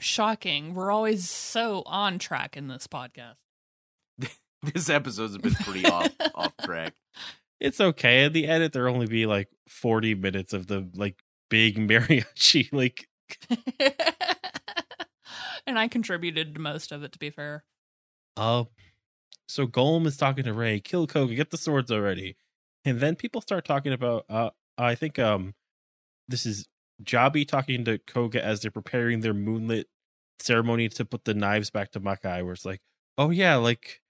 Shocking. 0.00 0.74
We're 0.74 0.90
always 0.90 1.28
so 1.30 1.84
on 1.86 2.18
track 2.18 2.56
in 2.56 2.66
this 2.68 2.86
podcast. 2.86 3.34
This 4.74 4.88
episode's 4.88 5.36
been 5.38 5.54
pretty 5.54 5.84
off 5.86 6.10
off 6.36 6.52
track. 6.64 6.94
it's 7.60 7.80
okay 7.80 8.24
at 8.24 8.32
the 8.32 8.46
edit 8.46 8.72
there'll 8.72 8.94
only 8.94 9.08
be 9.08 9.26
like 9.26 9.48
40 9.68 10.14
minutes 10.14 10.52
of 10.52 10.68
the 10.68 10.88
like 10.94 11.16
big 11.50 11.76
mariachi 11.88 12.72
like 12.72 13.08
and 15.66 15.78
I 15.78 15.88
contributed 15.88 16.54
to 16.54 16.60
most 16.60 16.92
of 16.92 17.02
it, 17.02 17.12
to 17.12 17.18
be 17.18 17.30
fair. 17.30 17.64
uh 18.36 18.64
so 19.48 19.66
golem 19.66 20.06
is 20.06 20.16
talking 20.16 20.44
to 20.44 20.52
ray 20.52 20.80
kill 20.80 21.06
koga 21.06 21.34
get 21.34 21.50
the 21.50 21.58
swords 21.58 21.90
already 21.90 22.36
and 22.84 23.00
then 23.00 23.14
people 23.16 23.40
start 23.40 23.64
talking 23.64 23.92
about 23.92 24.24
uh 24.30 24.50
i 24.78 24.94
think 24.94 25.18
um 25.18 25.54
this 26.28 26.46
is 26.46 26.66
Jabi 27.02 27.46
talking 27.46 27.84
to 27.84 27.98
Koga 27.98 28.42
as 28.44 28.60
they're 28.60 28.70
preparing 28.70 29.20
their 29.20 29.34
moonlit 29.34 29.88
ceremony 30.38 30.88
to 30.90 31.04
put 31.04 31.24
the 31.24 31.34
knives 31.34 31.70
back 31.70 31.90
to 31.92 32.00
Makai, 32.00 32.44
where 32.44 32.52
it's 32.52 32.64
like, 32.64 32.80
oh 33.18 33.30
yeah, 33.30 33.56
like 33.56 34.00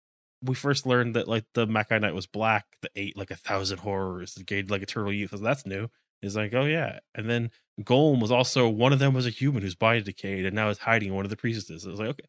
we 0.42 0.54
first 0.54 0.86
learned 0.86 1.16
that 1.16 1.28
like 1.28 1.44
the 1.54 1.66
Makai 1.66 2.00
Knight 2.00 2.14
was 2.14 2.26
black, 2.26 2.66
that 2.82 2.90
ate 2.96 3.16
like 3.16 3.30
a 3.30 3.36
thousand 3.36 3.78
horrors, 3.78 4.34
gained 4.46 4.70
like 4.70 4.82
eternal 4.82 5.12
youth. 5.12 5.30
So 5.30 5.38
that's 5.38 5.66
new. 5.66 5.88
It's 6.22 6.36
like, 6.36 6.54
oh 6.54 6.64
yeah. 6.64 7.00
And 7.14 7.28
then 7.28 7.50
Golem 7.80 8.20
was 8.20 8.30
also 8.30 8.68
one 8.68 8.92
of 8.92 8.98
them 8.98 9.12
was 9.14 9.26
a 9.26 9.30
human 9.30 9.62
whose 9.62 9.74
body 9.74 10.00
decayed 10.02 10.44
and 10.46 10.54
now 10.54 10.68
is 10.68 10.78
hiding 10.78 11.08
in 11.08 11.14
one 11.14 11.24
of 11.24 11.30
the 11.30 11.36
priestesses. 11.36 11.84
It 11.84 11.90
was 11.90 11.98
like, 12.00 12.10
okay. 12.10 12.24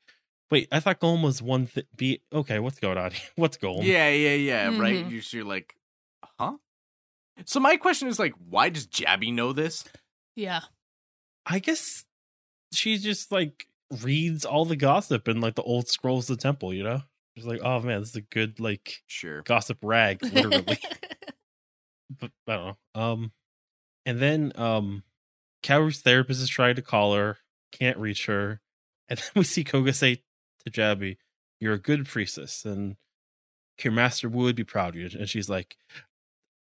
Wait, 0.51 0.67
I 0.71 0.79
thought 0.79 0.99
Golem 0.99 1.23
was 1.23 1.41
one 1.41 1.67
th- 1.67 1.87
be 1.95 2.21
okay, 2.31 2.59
what's 2.59 2.79
going 2.79 2.97
on? 2.97 3.11
here? 3.11 3.21
What's 3.35 3.57
Golem? 3.57 3.83
Yeah, 3.83 4.09
yeah, 4.09 4.35
yeah. 4.35 4.65
Right. 4.79 5.05
Mhm. 5.05 5.11
You're, 5.11 5.21
you're 5.31 5.45
like, 5.45 5.75
huh? 6.39 6.53
So 7.45 7.59
my 7.59 7.77
question 7.77 8.07
is 8.07 8.19
like, 8.19 8.33
why 8.49 8.69
does 8.69 8.85
Jabby 8.87 9.33
know 9.33 9.53
this? 9.53 9.83
Yeah. 10.35 10.61
I 11.45 11.59
guess 11.59 12.05
she 12.71 12.97
just 12.97 13.31
like 13.31 13.67
reads 14.01 14.45
all 14.45 14.65
the 14.65 14.75
gossip 14.75 15.27
and 15.27 15.41
like 15.41 15.55
the 15.55 15.63
old 15.63 15.87
scrolls 15.87 16.29
of 16.29 16.37
the 16.37 16.41
temple, 16.41 16.73
you 16.73 16.83
know? 16.83 17.01
She's 17.35 17.45
like, 17.47 17.61
oh 17.63 17.79
man, 17.79 18.01
this 18.01 18.09
is 18.09 18.15
a 18.15 18.21
good 18.21 18.59
like 18.59 19.01
Sure. 19.07 19.41
gossip 19.41 19.79
rag, 19.81 20.21
literally. 20.23 20.77
but 22.19 22.31
I 22.47 22.53
don't 22.55 22.77
know. 22.95 23.01
Um 23.01 23.31
and 24.05 24.19
then 24.19 24.51
um 24.55 25.03
Kaoru's 25.63 26.01
therapist 26.01 26.41
is 26.41 26.49
trying 26.49 26.75
to 26.75 26.81
call 26.81 27.13
her, 27.15 27.38
can't 27.71 27.97
reach 27.97 28.25
her. 28.25 28.59
And 29.09 29.19
then 29.19 29.30
we 29.35 29.43
see 29.43 29.65
Koga 29.65 29.91
say 29.91 30.23
to 30.63 30.71
Jabi, 30.71 31.17
You're 31.59 31.73
a 31.73 31.77
good 31.77 32.07
priestess, 32.07 32.63
and 32.63 32.95
your 33.84 33.91
master 33.91 34.30
would 34.30 34.55
be 34.55 34.63
proud 34.63 34.95
of 34.95 35.01
you. 35.01 35.19
And 35.19 35.27
she's 35.30 35.49
like, 35.49 35.75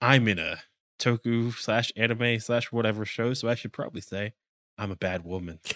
I'm 0.02 0.28
in 0.28 0.38
a 0.38 0.58
toku 1.00 1.54
slash 1.54 1.94
anime 1.96 2.40
slash 2.40 2.74
whatever 2.74 3.06
show, 3.06 3.34
so 3.34 3.48
I 3.48 3.56
should 3.56 3.72
probably 3.72 4.02
say 4.02 4.34
I'm 4.78 4.92
a 4.92 4.96
bad 4.98 5.24
woman. 5.24 5.60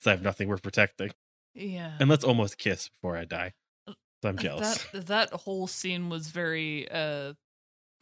So 0.00 0.10
I 0.10 0.14
have 0.14 0.22
nothing 0.22 0.48
worth 0.48 0.62
protecting. 0.62 1.12
yeah. 1.54 1.92
And 1.98 2.10
let's 2.10 2.24
almost 2.24 2.58
kiss 2.58 2.88
before 2.90 3.16
I 3.16 3.24
die. 3.24 3.54
So 3.88 4.28
I'm 4.28 4.36
jealous. 4.36 4.84
That 4.92 5.06
that 5.06 5.30
whole 5.32 5.66
scene 5.66 6.10
was 6.10 6.28
very 6.28 6.90
uh 6.90 7.32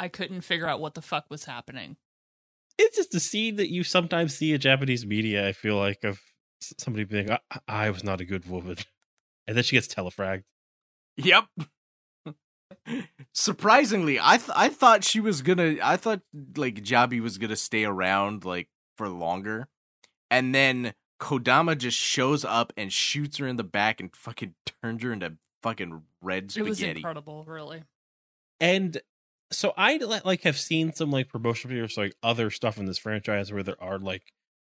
I 0.01 0.09
couldn't 0.09 0.41
figure 0.41 0.67
out 0.67 0.81
what 0.81 0.95
the 0.95 1.03
fuck 1.03 1.27
was 1.31 1.45
happening. 1.45 1.97
It's 2.79 2.97
just 2.97 3.15
a 3.15 3.21
scene 3.21 3.57
that 3.57 3.71
you 3.71 3.85
sometimes 3.85 4.37
see 4.37 4.53
in 4.53 4.61
Japanese 4.61 5.07
media. 5.07 5.47
I 5.47 5.53
feel 5.53 5.77
like 5.77 6.05
of 6.05 6.21
somebody 6.61 7.05
being, 7.05 7.31
I, 7.31 7.39
I 7.69 7.91
was 7.91 8.05
not 8.05 8.21
a 8.21 8.25
good 8.25 8.49
woman, 8.49 8.77
and 9.47 9.57
then 9.57 9.65
she 9.65 9.77
gets 9.77 9.89
telefragged. 9.89 10.45
Yep. 11.17 11.45
Surprisingly, 13.35 14.19
I 14.21 14.39
th- 14.39 14.51
I 14.55 14.69
thought 14.69 15.05
she 15.05 15.21
was 15.21 15.43
gonna. 15.43 15.77
I 15.83 15.97
thought 15.97 16.21
like 16.57 16.77
Jabi 16.83 17.21
was 17.21 17.39
gonna 17.39 17.57
stay 17.57 17.85
around 17.85 18.45
like 18.45 18.69
for 18.97 19.09
longer, 19.09 19.69
and 20.31 20.55
then 20.55 20.95
Kodama 21.21 21.79
just 21.79 21.97
shows 21.97 22.45
up 22.45 22.73
and 22.77 22.93
shoots 22.93 23.37
her 23.37 23.47
in 23.47 23.57
the 23.57 23.65
back 23.65 24.01
and 24.01 24.15
fucking 24.17 24.55
turns 24.83 25.03
her 25.03 25.13
into 25.13 25.35
fucking 25.63 26.03
red 26.21 26.51
spaghetti. 26.51 26.67
It 26.67 26.71
was 26.71 26.83
incredible, 26.97 27.45
really. 27.47 27.85
And 28.61 29.01
so 29.53 29.73
I 29.77 29.97
like 29.99 30.43
have 30.43 30.59
seen 30.59 30.93
some 30.93 31.11
like 31.11 31.29
promotional 31.29 31.77
videos, 31.77 31.97
like 31.97 32.15
other 32.23 32.51
stuff 32.51 32.79
in 32.79 32.87
this 32.87 32.99
franchise 32.99 33.53
where 33.53 33.63
there 33.63 33.83
are 33.83 33.99
like 33.99 34.23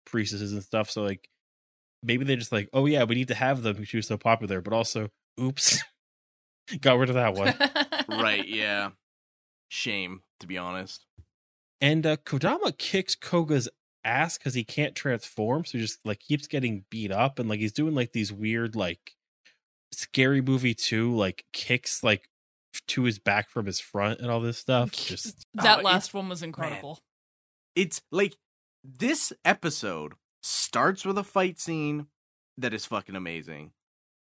priestesses 0.05 0.53
and 0.53 0.63
stuff. 0.63 0.89
So 0.89 1.03
like 1.03 1.29
maybe 2.03 2.25
they're 2.25 2.37
just 2.37 2.51
like, 2.51 2.69
oh 2.73 2.85
yeah, 2.85 3.03
we 3.03 3.15
need 3.15 3.27
to 3.29 3.35
have 3.35 3.61
them 3.61 3.73
because 3.75 3.89
she 3.89 3.97
was 3.97 4.07
so 4.07 4.17
popular, 4.17 4.61
but 4.61 4.73
also, 4.73 5.09
oops, 5.39 5.79
got 6.81 6.97
rid 6.97 7.09
of 7.09 7.15
that 7.15 7.35
one. 7.35 7.55
right? 8.21 8.45
Yeah. 8.47 8.89
Shame, 9.69 10.21
to 10.39 10.47
be 10.47 10.57
honest. 10.57 11.05
And 11.79 12.05
uh, 12.05 12.17
Kodama 12.17 12.75
kicks 12.77 13.15
Koga's 13.15 13.69
ass 14.03 14.37
because 14.37 14.55
he 14.55 14.63
can't 14.63 14.95
transform, 14.95 15.63
so 15.63 15.77
he 15.77 15.83
just 15.83 15.99
like 16.03 16.19
keeps 16.19 16.47
getting 16.47 16.85
beat 16.89 17.11
up, 17.11 17.37
and 17.37 17.47
like 17.47 17.59
he's 17.59 17.71
doing 17.71 17.93
like 17.93 18.11
these 18.11 18.33
weird 18.33 18.75
like 18.75 19.13
scary 19.91 20.41
movie 20.41 20.73
two 20.73 21.15
like 21.15 21.45
kicks 21.53 22.03
like 22.03 22.29
to 22.87 23.03
his 23.03 23.19
back 23.19 23.49
from 23.49 23.65
his 23.65 23.79
front 23.79 24.19
and 24.19 24.29
all 24.31 24.39
this 24.41 24.57
stuff. 24.57 24.91
Just 24.93 25.45
that 25.55 25.79
Oh, 25.79 25.83
last 25.83 26.13
one 26.13 26.29
was 26.29 26.43
incredible. 26.43 26.99
It's 27.75 28.01
like 28.11 28.35
this 28.83 29.31
episode 29.45 30.13
starts 30.43 31.05
with 31.05 31.17
a 31.17 31.23
fight 31.23 31.59
scene 31.59 32.07
that 32.57 32.73
is 32.73 32.85
fucking 32.85 33.15
amazing, 33.15 33.71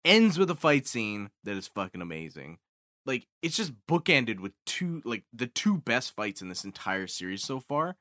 ends 0.05 0.37
with 0.37 0.49
a 0.51 0.55
fight 0.55 0.87
scene 0.87 1.29
that 1.43 1.55
is 1.57 1.67
fucking 1.67 2.01
amazing. 2.01 2.57
Like 3.05 3.25
it's 3.41 3.55
just 3.55 3.73
bookended 3.89 4.39
with 4.39 4.51
two 4.65 5.01
like 5.05 5.23
the 5.33 5.47
two 5.47 5.77
best 5.77 6.15
fights 6.15 6.41
in 6.41 6.49
this 6.49 6.65
entire 6.65 7.07
series 7.07 7.43
so 7.43 7.59
far. 7.59 7.95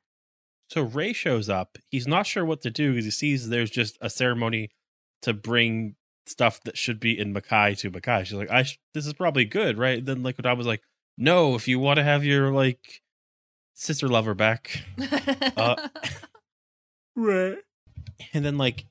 so 0.68 0.82
Ray 0.82 1.12
shows 1.12 1.48
up. 1.48 1.78
He's 1.90 2.08
not 2.08 2.26
sure 2.26 2.44
what 2.44 2.62
to 2.62 2.70
do 2.70 2.90
because 2.92 3.04
he 3.04 3.10
sees 3.12 3.48
there's 3.48 3.70
just 3.70 3.96
a 4.00 4.10
ceremony 4.10 4.70
to 5.22 5.32
bring 5.32 5.94
stuff 6.26 6.60
that 6.64 6.76
should 6.76 6.98
be 7.00 7.18
in 7.18 7.32
Makai 7.32 7.76
to 7.78 7.90
Makai. 7.90 8.24
She's 8.24 8.34
like, 8.36 8.50
I 8.50 8.64
sh- 8.64 8.78
this 8.94 9.06
is 9.06 9.12
probably 9.12 9.44
good, 9.44 9.78
right? 9.78 10.04
then 10.04 10.22
like 10.22 10.36
was 10.42 10.66
like, 10.66 10.82
no, 11.18 11.54
if 11.54 11.66
you 11.68 11.78
want 11.78 11.98
to 11.98 12.04
have 12.04 12.24
your 12.24 12.50
like 12.52 13.00
sister 13.74 14.08
lover 14.08 14.34
back, 14.34 14.82
Uh, 15.56 15.88
Right. 17.14 17.58
and 18.34 18.44
then 18.44 18.58
like 18.58 18.84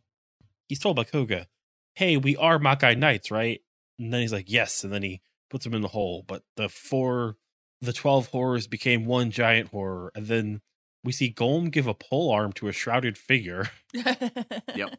he's 0.67 0.79
told 0.79 0.95
by 0.95 1.03
Koga, 1.03 1.47
"Hey, 1.93 2.17
we 2.17 2.35
are 2.37 2.57
Makai 2.57 2.97
Knights, 2.97 3.29
right?" 3.29 3.61
And 3.99 4.11
then 4.11 4.21
he's 4.21 4.33
like, 4.33 4.49
"Yes," 4.49 4.83
and 4.83 4.91
then 4.91 5.03
he 5.03 5.21
puts 5.49 5.65
him 5.65 5.75
in 5.75 5.81
the 5.81 5.89
hole. 5.89 6.23
But 6.27 6.41
the 6.55 6.67
four, 6.69 7.37
the 7.81 7.93
twelve 7.93 8.27
horrors 8.27 8.65
became 8.67 9.05
one 9.05 9.29
giant 9.29 9.69
horror, 9.69 10.11
and 10.15 10.25
then 10.25 10.61
we 11.03 11.11
see 11.11 11.31
Golem 11.31 11.69
give 11.69 11.85
a 11.85 11.93
pole 11.93 12.31
arm 12.31 12.51
to 12.53 12.67
a 12.67 12.71
shrouded 12.71 13.15
figure, 13.17 13.69
Yep. 13.93 14.97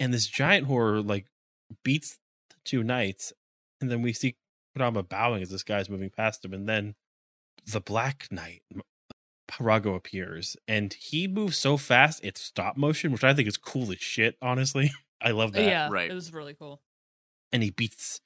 And 0.00 0.12
this 0.12 0.26
giant 0.26 0.66
horror 0.66 1.00
like 1.00 1.26
beats 1.84 2.18
the 2.50 2.56
two 2.64 2.82
knights, 2.82 3.32
and 3.80 3.90
then 3.90 4.02
we 4.02 4.12
see 4.12 4.36
Kodama 4.76 5.08
bowing 5.08 5.42
as 5.42 5.50
this 5.50 5.62
guy's 5.62 5.88
moving 5.90 6.10
past 6.10 6.44
him, 6.44 6.52
and 6.52 6.68
then 6.68 6.94
the 7.70 7.80
Black 7.80 8.28
Knight. 8.30 8.62
Barago 9.50 9.94
appears 9.94 10.56
and 10.66 10.94
he 10.94 11.28
moves 11.28 11.58
so 11.58 11.76
fast 11.76 12.24
it's 12.24 12.40
stop 12.40 12.74
motion, 12.76 13.12
which 13.12 13.22
I 13.24 13.34
think 13.34 13.46
is 13.46 13.58
cool 13.58 13.92
as 13.92 13.98
shit, 13.98 14.36
honestly. 14.40 14.92
I 15.20 15.32
love 15.32 15.52
that. 15.52 15.64
yeah, 15.64 15.88
right. 15.90 16.10
It 16.10 16.14
was 16.14 16.32
really 16.32 16.54
cool. 16.54 16.80
And 17.52 17.62
he 17.62 17.68
beats 17.70 18.20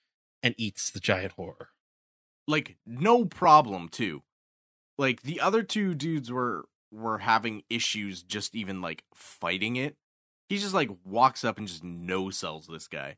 and 0.45 0.55
eats 0.57 0.89
the 0.91 1.01
giant 1.01 1.33
horror. 1.33 1.71
Like 2.47 2.77
no 2.87 3.25
problem 3.25 3.89
too. 3.89 4.23
like 4.99 5.23
the 5.23 5.41
other 5.41 5.65
two 5.65 5.95
dudes 5.95 6.31
were 6.31 6.67
were 6.93 7.19
having 7.19 7.63
issues 7.69 8.23
just 8.23 8.55
even 8.55 8.81
like 8.81 9.03
fighting 9.13 9.75
it. 9.75 9.97
He 10.49 10.59
just 10.59 10.75
like 10.75 10.91
walks 11.05 11.45
up 11.45 11.59
and 11.59 11.67
just 11.67 11.83
no 11.83 12.31
sells 12.31 12.67
this 12.67 12.89
guy. 12.89 13.17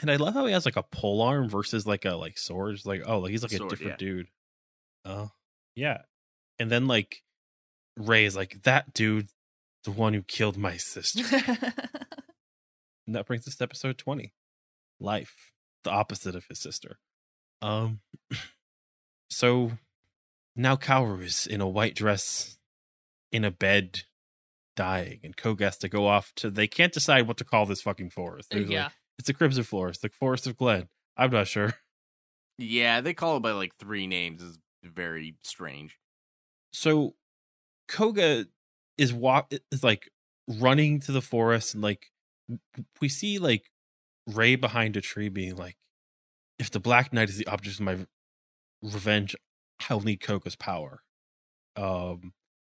And 0.00 0.10
I 0.10 0.16
love 0.16 0.34
how 0.34 0.46
he 0.46 0.52
has 0.52 0.64
like 0.64 0.76
a 0.76 0.82
pole 0.82 1.22
arm 1.22 1.48
versus 1.48 1.86
like 1.86 2.04
a 2.04 2.12
like 2.12 2.38
sword. 2.38 2.74
It's 2.74 2.86
like, 2.86 3.02
oh, 3.06 3.18
like 3.18 3.30
he's 3.30 3.42
like 3.42 3.52
a 3.52 3.58
different 3.58 3.92
yeah. 3.92 3.96
dude. 3.96 4.28
Oh, 5.04 5.30
yeah. 5.74 6.02
And 6.58 6.70
then 6.70 6.86
like 6.86 7.22
Ray 7.96 8.24
is 8.24 8.36
like, 8.36 8.62
that 8.62 8.92
dude, 8.94 9.28
the 9.84 9.90
one 9.90 10.14
who 10.14 10.22
killed 10.22 10.56
my 10.56 10.76
sister. 10.76 11.24
and 13.06 13.14
that 13.14 13.26
brings 13.26 13.46
us 13.46 13.56
to 13.56 13.64
episode 13.64 13.98
20. 13.98 14.32
Life, 14.98 15.52
the 15.84 15.90
opposite 15.90 16.34
of 16.34 16.46
his 16.48 16.58
sister. 16.58 16.98
Um 17.62 18.00
so 19.30 19.72
now 20.54 20.76
Kaoru 20.76 21.22
is 21.22 21.46
in 21.46 21.60
a 21.60 21.68
white 21.68 21.94
dress 21.94 22.58
in 23.32 23.44
a 23.44 23.50
bed 23.50 24.04
dying 24.76 25.20
and 25.24 25.36
Koga 25.36 25.64
has 25.64 25.78
to 25.78 25.88
go 25.88 26.06
off 26.06 26.32
to 26.36 26.50
they 26.50 26.68
can't 26.68 26.92
decide 26.92 27.26
what 27.26 27.38
to 27.38 27.44
call 27.44 27.66
this 27.66 27.82
fucking 27.82 28.10
forest. 28.10 28.50
There's 28.50 28.66
like, 28.66 28.72
yeah. 28.72 28.88
it's 29.18 29.26
the 29.26 29.34
Crimson 29.34 29.64
Forest, 29.64 30.02
the 30.02 30.10
Forest 30.10 30.46
of 30.46 30.56
Glen. 30.56 30.88
I'm 31.16 31.30
not 31.30 31.48
sure. 31.48 31.74
Yeah, 32.58 33.02
they 33.02 33.12
call 33.12 33.36
it 33.36 33.40
by 33.40 33.50
like 33.50 33.76
three 33.76 34.06
names. 34.06 34.40
is 34.40 34.58
very 34.82 35.36
strange. 35.42 35.98
So 36.72 37.14
Koga 37.86 38.46
is 38.96 39.12
walk 39.12 39.52
is 39.70 39.84
like 39.84 40.10
running 40.48 41.00
to 41.00 41.12
the 41.12 41.20
forest 41.20 41.74
and 41.74 41.82
like 41.82 42.06
we 43.00 43.08
see 43.08 43.38
like 43.38 43.70
Ray 44.26 44.56
behind 44.56 44.96
a 44.96 45.00
tree 45.00 45.28
being 45.28 45.56
like, 45.56 45.76
if 46.58 46.70
the 46.70 46.80
Black 46.80 47.12
Knight 47.12 47.28
is 47.28 47.36
the 47.36 47.46
object 47.46 47.78
of 47.78 47.84
my 47.84 47.98
revenge, 48.82 49.36
I'll 49.90 50.00
need 50.00 50.20
Koga's 50.20 50.56
power. 50.56 51.02
Um 51.76 52.32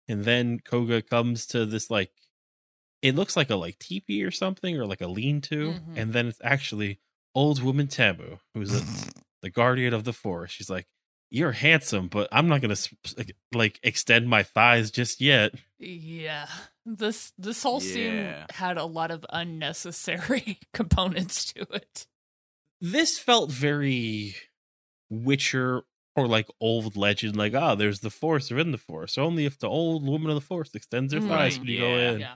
and 0.08 0.24
then 0.24 0.58
Koga 0.60 1.02
comes 1.02 1.46
to 1.46 1.64
this 1.66 1.90
like 1.90 2.10
it 3.02 3.14
looks 3.16 3.36
like 3.36 3.50
a 3.50 3.56
like 3.56 3.78
teepee 3.78 4.22
or 4.22 4.30
something 4.30 4.76
or 4.78 4.86
like 4.86 5.00
a 5.00 5.08
lean-to, 5.08 5.72
Mhm. 5.72 5.96
and 5.96 6.12
then 6.12 6.26
it's 6.28 6.40
actually 6.44 7.00
old 7.34 7.62
woman 7.62 7.88
Tamu, 7.88 8.38
who's 8.54 8.74
a, 8.74 8.84
the 9.42 9.50
guardian 9.50 9.92
of 9.94 10.04
the 10.04 10.12
forest. 10.12 10.54
She's 10.54 10.70
like, 10.70 10.86
"You're 11.30 11.52
handsome, 11.52 12.06
but 12.08 12.28
I'm 12.30 12.46
not 12.48 12.60
gonna 12.60 12.76
like, 13.16 13.36
like 13.52 13.80
extend 13.82 14.28
my 14.28 14.42
thighs 14.44 14.90
just 14.92 15.20
yet." 15.20 15.54
Yeah. 15.78 16.46
This 16.86 17.32
this 17.38 17.62
whole 17.62 17.80
scene 17.80 18.34
had 18.50 18.76
a 18.76 18.84
lot 18.84 19.10
of 19.10 19.26
unnecessary 19.30 20.60
components 20.72 21.52
to 21.54 21.66
it. 21.72 22.06
This 22.80 23.18
felt 23.18 23.50
very 23.50 24.34
Witcher 25.10 25.82
or 26.14 26.26
like 26.26 26.48
old 26.60 26.96
legend, 26.96 27.36
like 27.36 27.54
ah, 27.54 27.74
there's 27.74 28.00
the 28.00 28.10
forest 28.10 28.52
or 28.52 28.58
in 28.58 28.72
the 28.72 28.78
forest. 28.78 29.18
Only 29.18 29.46
if 29.46 29.58
the 29.58 29.68
old 29.68 30.06
woman 30.06 30.30
of 30.30 30.34
the 30.34 30.40
forest 30.40 30.76
extends 30.76 31.12
her 31.12 31.20
thighs 31.20 31.58
Right, 31.58 31.66
can 31.66 31.66
you 31.66 31.78
go 31.80 31.96
in. 31.96 32.20
Yeah. 32.20 32.34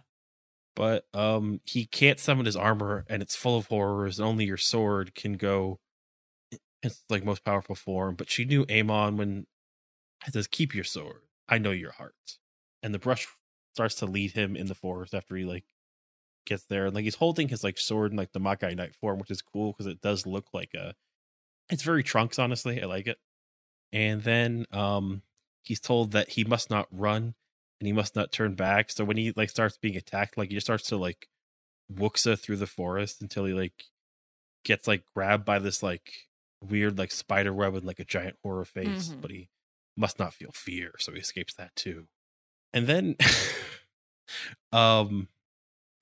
But 0.74 1.07
um, 1.15 1.61
he 1.65 1.86
can't 1.86 2.20
summon 2.20 2.47
his 2.47 2.57
armor, 2.57 3.05
and 3.09 3.23
it's 3.23 3.35
full 3.35 3.57
of 3.57 3.66
horrors. 3.66 4.19
And 4.19 4.28
only 4.28 4.44
your 4.44 4.59
sword 4.59 5.15
can 5.15 5.35
go. 5.35 5.81
It's 6.82 7.03
like 7.09 7.24
most 7.24 7.44
powerful 7.44 7.74
form. 7.74 8.15
But 8.15 8.31
she 8.31 8.44
knew 8.44 8.66
Amon 8.70 9.16
when 9.16 9.47
it 10.27 10.35
says, 10.35 10.47
"Keep 10.47 10.74
your 10.74 10.85
sword. 10.85 11.23
I 11.48 11.59
know 11.59 11.70
your 11.70 11.93
heart." 11.93 12.39
And 12.82 12.94
the 12.94 12.98
brush 12.98 13.27
starts 13.74 13.97
to 13.97 14.07
lead 14.07 14.32
him 14.32 14.55
in 14.57 14.66
the 14.66 14.74
forest 14.74 15.15
after 15.15 15.35
he 15.36 15.44
like 15.44 15.65
gets 16.47 16.65
there, 16.65 16.86
and 16.86 16.94
like 16.94 17.05
he's 17.05 17.16
holding 17.16 17.48
his 17.48 17.65
like 17.65 17.78
sword 17.78 18.12
in 18.12 18.19
like 18.19 18.32
the 18.32 18.40
Makai 18.40 18.77
Knight 18.77 18.94
form, 18.94 19.19
which 19.19 19.31
is 19.31 19.43
cool 19.43 19.73
because 19.73 19.86
it 19.86 20.01
does 20.01 20.27
look 20.27 20.48
like 20.53 20.74
a. 20.74 20.94
It's 21.70 21.82
very 21.82 22.03
trunks, 22.03 22.39
honestly. 22.39 22.82
I 22.82 22.86
like 22.86 23.07
it. 23.07 23.19
And 23.93 24.23
then 24.23 24.67
um, 24.73 25.23
he's 25.63 25.81
told 25.81 26.13
that 26.13 26.31
he 26.31 26.45
must 26.45 26.71
not 26.71 26.89
run 26.91 27.35
and 27.81 27.87
he 27.87 27.93
must 27.93 28.15
not 28.17 28.33
turn 28.33 28.55
back. 28.55 28.91
So 28.91 29.05
when 29.05 29.17
he 29.17 29.33
like 29.37 29.51
starts 29.51 29.77
being 29.79 29.97
attacked, 29.97 30.37
like 30.37 30.49
he 30.49 30.55
just 30.55 30.67
starts 30.67 30.89
to 30.89 30.97
like 30.97 31.29
wuxa 31.93 32.39
through 32.39 32.57
the 32.57 32.67
forest 32.67 33.21
until 33.23 33.45
he 33.45 33.53
like 33.53 33.85
gets 34.65 34.89
like 34.89 35.05
grabbed 35.15 35.45
by 35.45 35.59
this 35.59 35.83
like 35.83 36.13
weird 36.63 36.99
like 36.99 37.13
spider 37.13 37.53
web 37.55 37.73
with 37.73 37.85
like 37.85 38.01
a 38.01 38.05
giant 38.05 38.37
horror 38.43 38.65
face, 38.65 39.09
Mhm. 39.11 39.21
but 39.21 39.31
he 39.31 39.49
must 39.97 40.19
not 40.19 40.35
feel 40.35 40.51
fear, 40.53 40.93
so 40.99 41.13
he 41.13 41.21
escapes 41.21 41.55
that 41.55 41.75
too. 41.77 42.09
And 42.73 42.87
then 42.87 43.17
um 44.73 45.29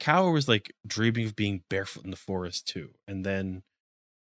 Kaoru 0.00 0.32
was 0.32 0.48
like 0.48 0.74
dreaming 0.86 1.26
of 1.26 1.36
being 1.36 1.62
barefoot 1.70 2.04
in 2.04 2.10
the 2.10 2.16
forest 2.16 2.66
too. 2.66 2.90
And 3.06 3.24
then 3.24 3.62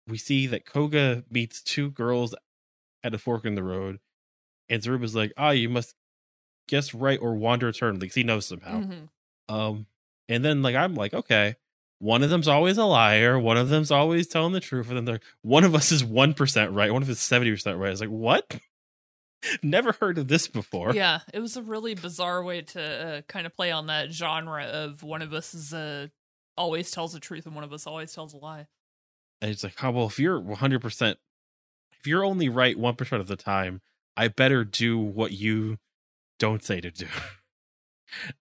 we 0.07 0.17
see 0.17 0.47
that 0.47 0.65
Koga 0.65 1.25
meets 1.31 1.63
two 1.63 1.91
girls 1.91 2.35
at 3.05 3.15
a 3.15 3.19
fork 3.19 3.45
in 3.45 3.55
the 3.55 3.63
road, 3.63 3.99
and 4.69 4.83
Zaruba's 4.83 5.15
like, 5.15 5.33
"Ah, 5.37 5.51
you 5.51 5.69
must 5.69 5.95
guess 6.69 6.93
right 6.95 7.19
or 7.21 7.35
wander 7.35 7.69
eternally." 7.69 8.01
Because 8.01 8.15
he 8.15 8.25
knows 8.25 8.47
somehow. 8.47 8.81
Mhm. 8.83 9.09
Um, 9.49 9.87
and 10.29 10.45
then 10.45 10.63
like 10.63 10.75
I'm 10.77 10.95
like, 10.95 11.15
okay, 11.15 11.57
one 12.01 12.23
of 12.23 12.31
them's 12.31 12.49
always 12.49 12.77
a 12.79 12.85
liar, 12.85 13.39
one 13.39 13.57
of 13.57 13.69
them's 13.71 13.91
always 13.91 14.27
telling 14.27 14.53
the 14.53 14.61
truth, 14.61 14.89
and 14.89 14.97
then 14.97 15.05
they're 15.05 15.21
one 15.43 15.65
of 15.65 15.75
us 15.75 15.91
is 15.93 16.05
one 16.05 16.35
percent 16.35 16.73
right, 16.73 16.93
one 16.93 17.03
of 17.03 17.09
us 17.09 17.17
is 17.17 17.23
seventy 17.23 17.51
percent 17.51 17.79
right. 17.79 17.91
It's 17.93 18.01
like 18.01 18.11
what? 18.11 18.61
Never 19.63 19.93
heard 19.93 20.19
of 20.19 20.27
this 20.29 20.49
before. 20.49 20.93
Yeah, 20.95 21.21
it 21.33 21.39
was 21.39 21.57
a 21.57 21.63
really 21.63 21.95
bizarre 21.95 22.43
way 22.43 22.63
to 22.63 22.83
uh, 22.83 23.21
kind 23.29 23.47
of 23.47 23.55
play 23.55 23.71
on 23.71 23.87
that 23.87 24.11
genre 24.11 24.65
of 24.65 25.03
one 25.05 25.23
of 25.23 25.33
us 25.33 25.55
is 25.55 25.73
uh, 25.73 26.09
always 26.57 26.91
tells 26.91 27.13
the 27.13 27.21
truth 27.21 27.47
and 27.47 27.55
one 27.55 27.63
of 27.63 27.73
us 27.73 27.87
always 27.87 28.13
tells 28.13 28.35
a 28.35 28.37
lie. 28.37 28.67
And 29.41 29.53
it's 29.53 29.63
like, 29.63 29.75
oh 29.83 29.93
well, 29.93 30.07
if 30.07 30.19
you're 30.19 30.41
one 30.41 30.59
hundred 30.59 30.83
percent, 30.83 31.19
you're 32.09 32.25
only 32.25 32.49
right 32.49 32.77
one 32.79 32.97
percent 32.97 33.21
of 33.21 33.29
the 33.29 33.37
time, 33.37 33.81
I 34.17 34.29
better 34.29 34.65
do 34.65 34.99
what 34.99 35.33
you 35.33 35.79
don't 36.39 36.65
say 36.65 36.81
to 36.81 36.91
do. 36.91 37.07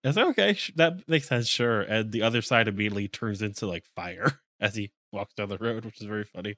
It's 0.01 0.15
like, 0.15 0.27
okay, 0.27 0.53
sh- 0.53 0.71
that 0.77 1.07
makes 1.09 1.27
sense, 1.27 1.47
sure. 1.47 1.81
And 1.81 2.13
the 2.13 2.21
other 2.21 2.41
side 2.41 2.69
immediately 2.69 3.09
turns 3.09 3.41
into 3.41 3.67
like 3.67 3.83
fire 3.95 4.39
as 4.61 4.75
he 4.75 4.91
walks 5.11 5.33
down 5.33 5.49
the 5.49 5.57
road, 5.57 5.83
which 5.83 5.99
is 5.99 6.07
very 6.07 6.23
funny. 6.23 6.55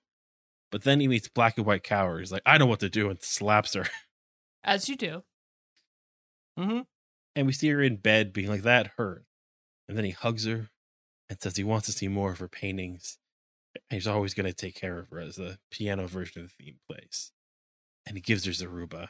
But 0.72 0.84
then 0.84 1.00
he 1.00 1.08
meets 1.08 1.28
Black 1.28 1.58
and 1.58 1.66
White 1.66 1.84
Kaoru. 1.84 2.20
He's 2.20 2.32
like, 2.32 2.44
I 2.46 2.58
know 2.58 2.68
what 2.68 2.82
to 2.82 2.90
do, 2.90 3.10
and 3.10 3.22
slaps 3.22 3.74
her. 3.74 3.86
As 4.64 4.88
you 4.88 4.96
do. 4.96 5.24
Mm-hmm. 6.60 6.82
And 7.36 7.48
we 7.48 7.54
see 7.54 7.70
her 7.70 7.82
in 7.82 7.96
bed 7.96 8.34
being 8.34 8.50
like, 8.50 8.62
that 8.64 8.92
hurt. 8.98 9.24
And 9.88 9.98
then 9.98 10.06
he 10.06 10.12
hugs 10.12 10.46
her 10.46 10.70
and 11.30 11.42
says 11.42 11.56
he 11.56 11.64
wants 11.64 11.88
to 11.88 11.92
see 11.92 12.08
more 12.08 12.32
of 12.32 12.40
her 12.40 12.48
paintings. 12.48 13.18
And 13.76 13.98
he's 13.98 14.08
always 14.08 14.34
going 14.34 14.46
to 14.46 14.54
take 14.54 14.76
care 14.76 15.00
of 15.00 15.10
her 15.10 15.20
as 15.20 15.36
the 15.36 15.60
piano 15.72 16.08
version 16.08 16.42
of 16.42 16.50
the 16.50 16.64
theme 16.64 16.80
plays. 16.90 17.32
And 18.06 18.18
he 18.18 18.22
gives 18.22 18.46
her 18.46 18.52
Zaruba, 18.52 19.10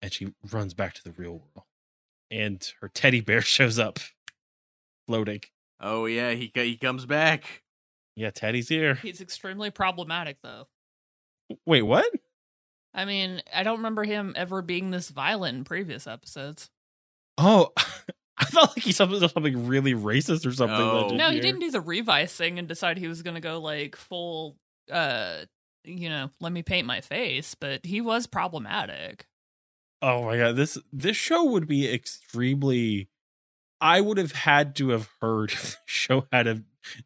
and 0.00 0.12
she 0.12 0.32
runs 0.50 0.74
back 0.74 0.94
to 0.94 1.04
the 1.04 1.12
real 1.12 1.32
world. 1.32 1.66
And 2.30 2.70
her 2.80 2.88
teddy 2.88 3.20
bear 3.20 3.40
shows 3.42 3.78
up, 3.78 3.98
floating. 5.06 5.40
Oh 5.80 6.06
yeah, 6.06 6.32
he 6.32 6.50
he 6.54 6.76
comes 6.76 7.06
back. 7.06 7.62
Yeah, 8.18 8.30
Teddy's 8.30 8.68
here. 8.68 8.96
He's 8.96 9.20
extremely 9.20 9.70
problematic, 9.70 10.38
though. 10.42 10.66
Wait, 11.64 11.82
what? 11.82 12.10
I 12.92 13.04
mean, 13.04 13.42
I 13.54 13.62
don't 13.62 13.76
remember 13.76 14.02
him 14.02 14.32
ever 14.34 14.60
being 14.60 14.90
this 14.90 15.08
violent 15.08 15.58
in 15.58 15.62
previous 15.62 16.08
episodes. 16.08 16.68
Oh, 17.38 17.68
I 18.38 18.44
felt 18.44 18.76
like 18.76 18.84
he 18.84 18.92
said 18.92 19.10
something 19.10 19.66
really 19.66 19.94
racist 19.94 20.46
or 20.46 20.52
something. 20.52 20.76
Oh. 20.78 20.86
that 20.90 21.04
I 21.04 21.08
didn't 21.08 21.16
No, 21.18 21.26
he 21.28 21.32
hear. 21.34 21.42
didn't 21.42 21.60
do 21.60 21.70
the 21.70 21.80
Revice 21.80 22.36
thing 22.36 22.58
and 22.58 22.68
decide 22.68 22.96
he 22.98 23.08
was 23.08 23.22
going 23.22 23.34
to 23.34 23.40
go 23.40 23.60
like 23.60 23.96
full, 23.96 24.56
uh, 24.90 25.38
you 25.84 26.08
know, 26.08 26.30
let 26.40 26.52
me 26.52 26.62
paint 26.62 26.86
my 26.86 27.00
face, 27.00 27.54
but 27.54 27.84
he 27.84 28.00
was 28.00 28.26
problematic. 28.26 29.26
Oh 30.00 30.24
my 30.24 30.36
god, 30.36 30.54
this 30.56 30.78
this 30.92 31.16
show 31.16 31.44
would 31.44 31.66
be 31.66 31.92
extremely. 31.92 33.08
I 33.80 34.00
would 34.00 34.18
have 34.18 34.32
had 34.32 34.76
to 34.76 34.90
have 34.90 35.08
heard 35.20 35.50
if 35.52 35.72
the 35.72 35.76
show 35.86 36.26
had 36.32 36.46
a 36.46 36.62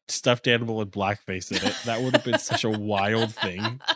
stuffed 0.09 0.47
animal 0.47 0.81
and 0.83 0.91
blackface 0.93 1.51
in 1.51 1.67
it. 1.67 1.75
That 1.87 2.03
would 2.03 2.15
have 2.15 2.25
been 2.25 2.39
such 2.39 2.65
a 2.65 2.71
wild 2.71 3.35
thing. 3.35 3.81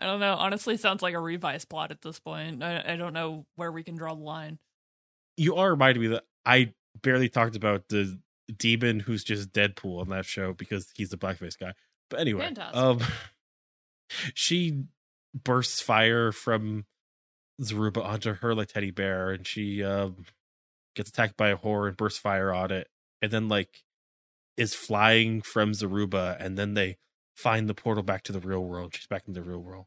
I 0.00 0.06
don't 0.06 0.20
know. 0.20 0.34
Honestly, 0.34 0.76
sounds 0.76 1.02
like 1.02 1.14
a 1.14 1.20
Revice 1.20 1.64
plot 1.64 1.90
at 1.90 2.02
this 2.02 2.20
point. 2.20 2.62
I, 2.62 2.84
I 2.92 2.96
don't 2.96 3.12
know 3.14 3.46
where 3.56 3.72
we 3.72 3.82
can 3.82 3.96
draw 3.96 4.14
the 4.14 4.20
line. 4.22 4.58
You 5.38 5.56
are 5.56 5.70
reminding 5.70 6.02
me 6.02 6.08
that 6.08 6.24
I 6.44 6.72
barely 7.02 7.28
talked 7.28 7.56
about 7.56 7.88
the 7.88 8.18
demon 8.56 9.00
who's 9.00 9.24
just 9.24 9.52
Deadpool 9.52 10.00
on 10.00 10.08
that 10.08 10.24
show 10.24 10.52
because 10.52 10.90
he's 10.96 11.10
the 11.10 11.16
blackface 11.16 11.58
guy. 11.58 11.74
But 12.10 12.20
anyway, 12.20 12.42
Fantastic. 12.42 12.76
um, 12.76 13.00
she 14.34 14.84
bursts 15.34 15.80
fire 15.80 16.32
from 16.32 16.86
Zaruba 17.62 18.04
onto 18.04 18.34
her 18.34 18.54
like 18.54 18.68
teddy 18.68 18.90
bear, 18.90 19.30
and 19.30 19.46
she 19.46 19.84
um 19.84 20.24
gets 20.94 21.10
attacked 21.10 21.36
by 21.36 21.48
a 21.50 21.56
horror 21.56 21.88
and 21.88 21.96
bursts 21.96 22.18
fire 22.18 22.52
on 22.52 22.70
it, 22.70 22.88
and 23.22 23.30
then 23.30 23.48
like 23.48 23.82
is 24.56 24.74
flying 24.74 25.40
from 25.40 25.72
Zaruba, 25.72 26.36
and 26.40 26.58
then 26.58 26.74
they 26.74 26.96
find 27.36 27.68
the 27.68 27.74
portal 27.74 28.02
back 28.02 28.24
to 28.24 28.32
the 28.32 28.40
real 28.40 28.64
world. 28.64 28.94
She's 28.94 29.06
back 29.06 29.24
in 29.28 29.34
the 29.34 29.42
real 29.42 29.60
world. 29.60 29.86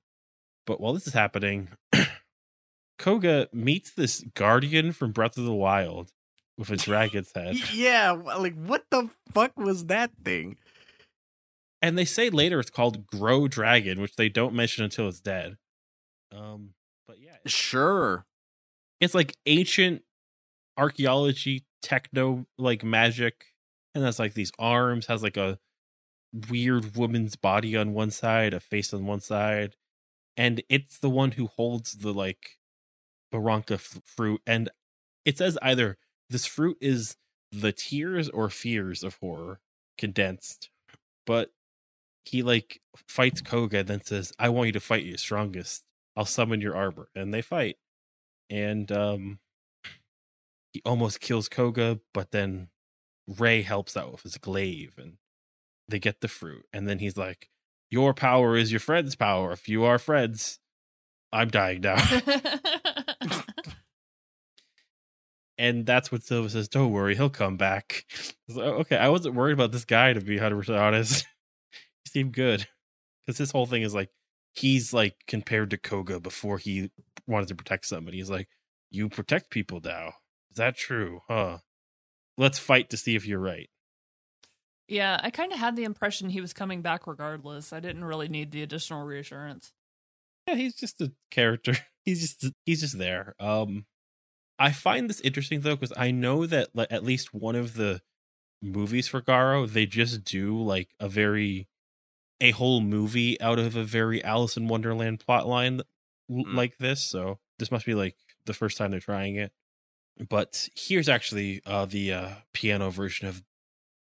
But 0.65 0.79
while 0.79 0.93
this 0.93 1.07
is 1.07 1.13
happening, 1.13 1.69
Koga 3.01 3.47
meets 3.51 3.91
this 3.91 4.23
guardian 4.35 4.91
from 4.91 5.11
Breath 5.11 5.37
of 5.37 5.43
the 5.45 5.53
Wild 5.53 6.11
with 6.57 6.69
a 6.69 6.77
dragon's 6.77 7.31
head. 7.35 7.55
Yeah, 7.73 8.11
like 8.11 8.55
what 8.55 8.85
the 8.91 9.09
fuck 9.33 9.57
was 9.57 9.85
that 9.87 10.11
thing? 10.23 10.57
and 11.83 11.97
they 11.97 12.05
say 12.05 12.29
later 12.29 12.59
it's 12.59 12.69
called 12.69 13.07
Grow 13.07 13.47
Dragon, 13.47 13.99
which 14.01 14.15
they 14.15 14.29
don't 14.29 14.53
mention 14.53 14.83
until 14.83 15.07
it's 15.07 15.19
dead. 15.19 15.57
Um, 16.31 16.75
but 17.07 17.19
yeah, 17.19 17.31
it's- 17.43 17.51
Sure. 17.51 18.27
it's 18.99 19.15
like 19.15 19.35
ancient 19.47 20.03
archaeology, 20.77 21.65
techno 21.81 22.45
like 22.59 22.83
magic, 22.83 23.45
and 23.95 24.03
has 24.03 24.19
like 24.19 24.35
these 24.35 24.51
arms, 24.59 25.07
has 25.07 25.23
like 25.23 25.37
a 25.37 25.57
weird 26.49 26.95
woman's 26.95 27.35
body 27.35 27.75
on 27.75 27.93
one 27.93 28.11
side, 28.11 28.53
a 28.53 28.59
face 28.59 28.93
on 28.93 29.07
one 29.07 29.19
side, 29.19 29.75
and 30.37 30.61
it's 30.69 30.99
the 30.99 31.09
one 31.09 31.31
who 31.31 31.47
holds 31.47 31.93
the 31.93 32.13
like 32.13 32.59
Baranka 33.33 33.75
f- 33.75 34.01
fruit, 34.05 34.41
and 34.45 34.69
it 35.25 35.37
says 35.37 35.57
either 35.61 35.97
this 36.29 36.45
fruit 36.45 36.77
is 36.81 37.15
the 37.51 37.71
tears 37.71 38.29
or 38.29 38.49
fears 38.49 39.03
of 39.03 39.17
horror 39.17 39.59
condensed, 39.97 40.69
but 41.25 41.51
he 42.25 42.43
like 42.43 42.81
fights 43.07 43.41
Koga 43.41 43.79
and 43.79 43.87
then 43.87 44.03
says, 44.03 44.31
I 44.39 44.49
want 44.49 44.67
you 44.67 44.73
to 44.73 44.79
fight 44.79 45.03
your 45.03 45.17
strongest. 45.17 45.83
I'll 46.15 46.25
summon 46.25 46.61
your 46.61 46.75
arbor. 46.75 47.09
And 47.15 47.33
they 47.33 47.41
fight. 47.41 47.77
And 48.49 48.91
um 48.91 49.39
he 50.73 50.81
almost 50.85 51.19
kills 51.19 51.49
Koga, 51.49 51.99
but 52.13 52.31
then 52.31 52.69
Ray 53.27 53.61
helps 53.61 53.97
out 53.97 54.11
with 54.11 54.23
his 54.23 54.37
glaive 54.37 54.95
and 54.97 55.17
they 55.89 55.99
get 55.99 56.21
the 56.21 56.27
fruit. 56.29 56.65
And 56.71 56.87
then 56.87 56.99
he's 56.99 57.17
like, 57.17 57.49
Your 57.89 58.13
power 58.13 58.55
is 58.55 58.71
your 58.71 58.79
friend's 58.79 59.15
power. 59.15 59.51
If 59.51 59.67
you 59.67 59.83
are 59.83 59.99
friends, 59.99 60.59
I'm 61.33 61.49
dying 61.49 61.81
now. 61.81 61.95
and 65.57 65.85
that's 65.85 66.11
what 66.11 66.23
Silva 66.23 66.49
says, 66.49 66.67
Don't 66.67 66.91
worry, 66.91 67.15
he'll 67.15 67.29
come 67.29 67.57
back. 67.57 68.05
I 68.49 68.53
like, 68.53 68.65
okay, 68.65 68.97
I 68.97 69.09
wasn't 69.09 69.35
worried 69.35 69.53
about 69.53 69.71
this 69.71 69.85
guy 69.85 70.13
to 70.13 70.21
be 70.21 70.37
100% 70.37 70.79
honest. 70.79 71.25
he 72.03 72.09
seemed 72.09 72.33
good. 72.33 72.67
Because 73.25 73.37
this 73.37 73.51
whole 73.51 73.65
thing 73.65 73.83
is 73.83 73.93
like, 73.93 74.09
he's 74.53 74.93
like 74.93 75.15
compared 75.27 75.69
to 75.69 75.77
Koga 75.77 76.19
before 76.19 76.57
he 76.57 76.91
wanted 77.27 77.47
to 77.49 77.55
protect 77.55 77.85
somebody. 77.85 78.17
He's 78.17 78.29
like, 78.29 78.49
You 78.89 79.07
protect 79.09 79.49
people 79.51 79.79
now. 79.83 80.13
Is 80.51 80.57
that 80.57 80.75
true? 80.75 81.21
Huh? 81.29 81.59
Let's 82.37 82.59
fight 82.59 82.89
to 82.89 82.97
see 82.97 83.15
if 83.15 83.25
you're 83.25 83.39
right. 83.39 83.69
yeah, 84.87 85.19
I 85.23 85.29
kind 85.29 85.53
of 85.53 85.59
had 85.59 85.75
the 85.75 85.83
impression 85.85 86.29
he 86.29 86.41
was 86.41 86.53
coming 86.53 86.81
back 86.81 87.07
regardless. 87.07 87.71
I 87.71 87.79
didn't 87.79 88.03
really 88.03 88.27
need 88.27 88.51
the 88.51 88.61
additional 88.63 89.05
reassurance. 89.05 89.71
Yeah, 90.47 90.55
he's 90.55 90.75
just 90.75 91.01
a 91.01 91.11
character. 91.29 91.75
He's 92.03 92.21
just 92.21 92.51
he's 92.65 92.81
just 92.81 92.97
there. 92.97 93.35
Um 93.39 93.85
I 94.57 94.71
find 94.71 95.07
this 95.07 95.21
interesting 95.21 95.61
though 95.61 95.75
because 95.75 95.93
I 95.95 96.09
know 96.09 96.47
that 96.47 96.69
like, 96.73 96.87
at 96.91 97.03
least 97.03 97.31
one 97.31 97.55
of 97.55 97.75
the 97.75 98.01
movies 98.61 99.07
for 99.07 99.21
Garo, 99.21 99.71
they 99.71 99.85
just 99.85 100.23
do 100.23 100.59
like 100.59 100.89
a 100.99 101.07
very 101.07 101.67
a 102.41 102.51
whole 102.51 102.81
movie 102.81 103.39
out 103.39 103.59
of 103.59 103.75
a 103.75 103.83
very 103.83 104.23
Alice 104.23 104.57
in 104.57 104.67
Wonderland 104.67 105.19
plot 105.19 105.47
line 105.47 105.81
Mm. 106.31 106.55
like 106.55 106.77
this. 106.79 107.01
So 107.03 107.39
this 107.59 107.71
must 107.71 107.85
be 107.85 107.93
like 107.93 108.15
the 108.45 108.53
first 108.53 108.77
time 108.77 108.91
they're 108.91 108.99
trying 108.99 109.35
it. 109.35 109.51
But 110.29 110.69
here's 110.75 111.09
actually 111.09 111.61
uh 111.67 111.85
the 111.85 112.13
uh 112.13 112.29
piano 112.53 112.89
version 112.89 113.27
of 113.27 113.43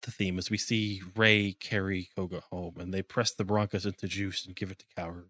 the 0.04 0.12
theme 0.12 0.38
as 0.38 0.50
we 0.52 0.58
see 0.58 1.02
Ray 1.16 1.54
carry 1.54 2.10
Koga 2.16 2.42
home 2.52 2.76
and 2.80 2.94
they 2.94 3.02
press 3.02 3.32
the 3.34 3.46
Broncos 3.46 3.86
into 3.88 4.08
juice 4.08 4.46
and 4.46 4.56
give 4.56 4.72
it 4.72 4.80
to 4.80 4.86
Kaoru. 4.98 5.26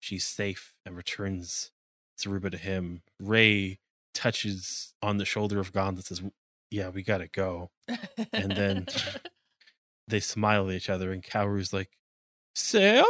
She's 0.00 0.26
safe 0.26 0.74
and 0.84 0.96
returns 0.96 1.70
Zaruba 2.18 2.50
to 2.50 2.58
him. 2.58 3.02
Ray 3.20 3.78
touches 4.14 4.94
on 5.02 5.18
the 5.18 5.24
shoulder 5.24 5.60
of 5.60 5.72
Gon 5.72 5.94
and 5.94 6.04
says, 6.04 6.22
Yeah, 6.70 6.88
we 6.88 7.02
gotta 7.02 7.28
go. 7.28 7.70
And 8.32 8.52
then- 8.52 8.86
They 10.08 10.18
smile 10.18 10.68
at 10.68 10.74
each 10.74 10.90
other, 10.90 11.12
and 11.12 11.22
Kaoru's 11.22 11.72
like, 11.72 11.90
Sam? 12.56 13.04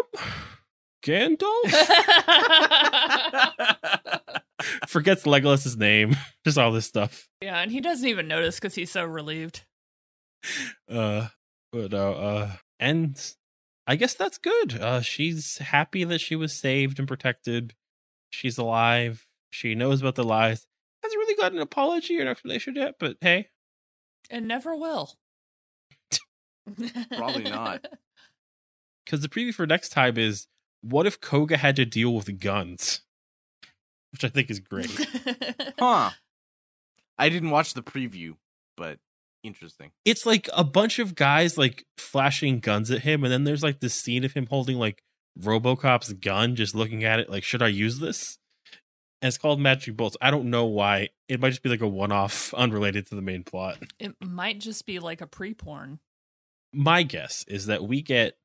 Gandalf? 1.02 1.64
Forgets 4.86 5.26
Legolas's 5.26 5.78
name. 5.78 6.14
Just 6.44 6.58
all 6.58 6.72
this 6.72 6.84
stuff. 6.86 7.26
yeah, 7.40 7.58
and 7.60 7.72
he 7.72 7.80
doesn't 7.80 8.06
even 8.06 8.28
notice 8.28 8.56
because 8.56 8.74
he's 8.74 8.90
so 8.90 9.02
relieved. 9.04 9.62
Uh 10.90 11.28
but 11.72 11.94
uh, 11.94 12.10
uh 12.12 12.52
and 12.78 13.34
I 13.90 13.96
guess 13.96 14.14
that's 14.14 14.38
good. 14.38 14.80
Uh 14.80 15.00
she's 15.00 15.58
happy 15.58 16.04
that 16.04 16.20
she 16.20 16.36
was 16.36 16.52
saved 16.52 17.00
and 17.00 17.08
protected. 17.08 17.74
She's 18.30 18.56
alive. 18.56 19.26
She 19.50 19.74
knows 19.74 20.00
about 20.00 20.14
the 20.14 20.22
lies. 20.22 20.68
Hasn't 21.02 21.18
really 21.18 21.34
got 21.34 21.50
an 21.52 21.58
apology 21.58 22.16
or 22.16 22.22
an 22.22 22.28
explanation 22.28 22.76
yet, 22.76 22.94
but 23.00 23.16
hey, 23.20 23.48
And 24.30 24.46
never 24.46 24.76
will. 24.76 25.14
Probably 27.16 27.42
not. 27.50 27.84
because 29.04 29.22
the 29.22 29.28
preview 29.28 29.52
for 29.52 29.66
next 29.66 29.88
time 29.88 30.16
is 30.16 30.46
what 30.82 31.06
if 31.06 31.20
Koga 31.20 31.56
had 31.56 31.74
to 31.74 31.84
deal 31.84 32.14
with 32.14 32.38
guns? 32.38 33.00
Which 34.12 34.22
I 34.22 34.28
think 34.28 34.50
is 34.50 34.60
great. 34.60 34.90
Huh. 35.80 36.10
I 37.18 37.28
didn't 37.28 37.50
watch 37.50 37.74
the 37.74 37.82
preview, 37.82 38.34
but 38.76 38.98
interesting. 39.42 39.90
it's 40.04 40.26
like 40.26 40.48
a 40.52 40.64
bunch 40.64 40.98
of 40.98 41.14
guys 41.14 41.56
like 41.58 41.84
flashing 41.98 42.60
guns 42.60 42.90
at 42.90 43.02
him, 43.02 43.24
and 43.24 43.32
then 43.32 43.44
there's 43.44 43.62
like 43.62 43.80
this 43.80 43.94
scene 43.94 44.24
of 44.24 44.32
him 44.32 44.46
holding 44.46 44.78
like 44.78 45.02
Robocop's 45.38 46.12
gun, 46.14 46.56
just 46.56 46.74
looking 46.74 47.04
at 47.04 47.20
it 47.20 47.30
like, 47.30 47.44
should 47.44 47.62
I 47.62 47.68
use 47.68 47.98
this? 47.98 48.38
And 49.22 49.28
it's 49.28 49.38
called 49.38 49.60
Magic 49.60 49.96
Bolts. 49.96 50.16
I 50.20 50.30
don't 50.30 50.48
know 50.48 50.64
why. 50.64 51.10
It 51.28 51.40
might 51.40 51.50
just 51.50 51.62
be 51.62 51.68
like 51.68 51.82
a 51.82 51.88
one 51.88 52.12
off, 52.12 52.54
unrelated 52.56 53.06
to 53.08 53.14
the 53.14 53.22
main 53.22 53.44
plot. 53.44 53.78
it 53.98 54.14
might 54.20 54.58
just 54.60 54.86
be 54.86 54.98
like 54.98 55.20
a 55.20 55.26
pre 55.26 55.54
porn. 55.54 56.00
My 56.72 57.02
guess 57.02 57.44
is 57.48 57.66
that 57.66 57.82
we 57.82 58.00
get 58.00 58.36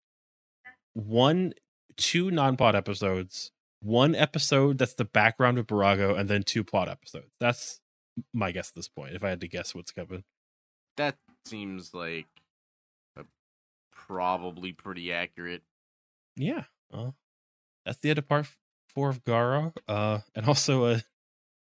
one, 0.94 1.54
two 1.98 2.32
non 2.32 2.58
plot 2.58 2.76
episodes, 2.76 3.52
one 3.82 4.16
episode 4.16 4.78
that's 4.78 4.96
the 4.96 5.06
background 5.06 5.60
of 5.60 5.68
Barago, 5.68 6.18
and 6.18 6.28
then 6.28 6.44
two 6.44 6.64
plot 6.64 6.90
episodes. 6.90 7.32
That's 7.40 7.80
my 8.34 8.52
guess 8.52 8.70
at 8.70 8.76
this 8.76 8.88
point, 8.88 9.14
if 9.14 9.24
I 9.24 9.30
had 9.30 9.42
to 9.42 9.48
guess 9.48 9.76
what's 9.76 9.92
coming. 9.92 10.24
That 10.98 11.16
seems 11.46 11.94
like 11.94 12.28
a, 13.18 13.24
probably 13.92 14.72
pretty 14.72 15.12
accurate. 15.12 15.62
Yeah. 16.36 16.64
Well, 16.92 17.16
that's 17.86 18.00
the 18.00 18.10
end 18.10 18.20
of 18.20 18.28
part 18.28 18.48
four 18.94 19.10
of 19.10 19.24
Garo. 19.24 19.74
Uh, 19.88 20.20
and 20.36 20.48
also 20.48 20.86
a 20.88 21.04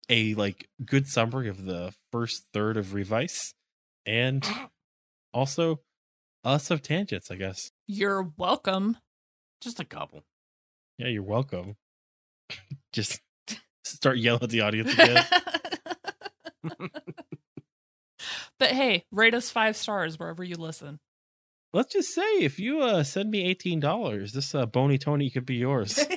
a 0.10 0.36
like 0.36 0.70
good 0.86 1.08
summary 1.08 1.50
of 1.50 1.66
the 1.66 1.94
first 2.12 2.46
third 2.54 2.78
of 2.78 2.94
Revice, 2.94 3.54
and 4.06 4.46
also 5.34 5.82
us 6.44 6.70
of 6.72 6.82
tangents. 6.82 7.32
I 7.32 7.36
guess. 7.36 7.72
You're 7.88 8.32
welcome. 8.38 8.98
Just 9.62 9.80
a 9.80 9.86
couple. 9.86 10.24
Yeah, 10.98 11.08
you're 11.08 11.24
welcome. 11.24 11.76
Just 12.94 13.22
start 13.84 14.18
yelling 14.18 14.44
at 14.44 14.50
the 14.50 14.62
audience 14.62 14.94
again. 14.94 15.26
But 18.60 18.69
hey, 18.72 19.06
rate 19.11 19.34
us 19.34 19.49
five 19.49 19.76
stars 19.76 20.19
wherever 20.19 20.44
you 20.44 20.56
listen. 20.56 20.99
Let's 21.73 21.94
just 21.94 22.14
say 22.14 22.40
if 22.40 22.60
you 22.60 22.82
uh 22.82 23.03
send 23.03 23.32
me 23.32 23.44
eighteen 23.44 23.80
dollars, 23.80 24.34
this 24.34 24.56
uh 24.56 24.65
bony 24.65 24.98
Tony 24.98 25.30
could 25.30 25.45
be 25.45 25.56
yours. 25.56 25.99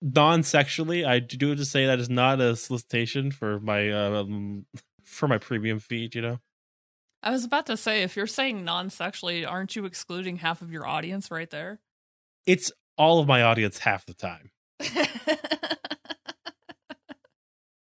Non-sexually, 0.00 1.04
I 1.04 1.18
do 1.18 1.48
have 1.48 1.58
to 1.58 1.64
say 1.64 1.86
that 1.86 1.98
is 1.98 2.08
not 2.08 2.40
a 2.40 2.54
solicitation 2.54 3.32
for 3.32 3.58
my 3.58 3.90
um 3.90 4.66
for 5.04 5.26
my 5.26 5.38
premium 5.38 5.80
feed. 5.80 6.14
You 6.14 6.22
know. 6.22 6.38
I 7.20 7.32
was 7.32 7.44
about 7.44 7.66
to 7.66 7.76
say, 7.76 8.04
if 8.04 8.16
you're 8.16 8.28
saying 8.28 8.64
non 8.64 8.90
sexually, 8.90 9.44
aren't 9.44 9.74
you 9.74 9.84
excluding 9.84 10.36
half 10.36 10.62
of 10.62 10.70
your 10.70 10.86
audience 10.86 11.32
right 11.32 11.50
there? 11.50 11.80
it's 12.48 12.72
all 12.96 13.20
of 13.20 13.28
my 13.28 13.42
audience 13.42 13.78
half 13.78 14.04
the 14.06 14.14
time. 14.14 14.50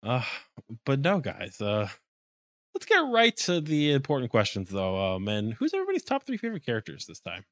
Uh, 0.00 0.22
but 0.84 1.00
no, 1.00 1.20
guys. 1.20 1.60
Uh, 1.60 1.88
let's 2.74 2.86
get 2.86 3.00
right 3.10 3.36
to 3.36 3.60
the 3.60 3.92
important 3.92 4.30
questions, 4.30 4.70
though. 4.70 5.14
Um, 5.14 5.28
and 5.28 5.54
who's 5.54 5.74
everybody's 5.74 6.04
top 6.04 6.24
three 6.26 6.36
favorite 6.36 6.64
characters 6.64 7.06
this 7.06 7.20
time? 7.20 7.44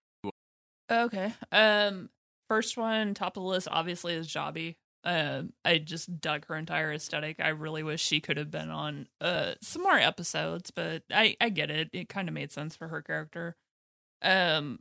okay. 0.90 1.34
Um, 1.52 2.10
first 2.48 2.76
one, 2.76 3.14
top 3.14 3.36
of 3.36 3.42
the 3.42 3.48
list, 3.48 3.68
obviously, 3.70 4.14
is 4.14 4.28
Jabi. 4.28 4.76
Um, 5.04 5.52
I 5.64 5.78
just 5.78 6.20
dug 6.20 6.46
her 6.46 6.56
entire 6.56 6.92
aesthetic. 6.92 7.36
I 7.38 7.48
really 7.48 7.84
wish 7.84 8.02
she 8.02 8.20
could 8.20 8.36
have 8.38 8.50
been 8.50 8.70
on 8.70 9.06
uh 9.20 9.52
some 9.62 9.82
more 9.82 9.96
episodes, 9.96 10.72
but 10.72 11.04
I 11.12 11.36
I 11.40 11.48
get 11.50 11.70
it. 11.70 11.90
It 11.92 12.08
kind 12.08 12.28
of 12.28 12.34
made 12.34 12.50
sense 12.50 12.74
for 12.74 12.88
her 12.88 13.02
character. 13.02 13.54
Um, 14.20 14.80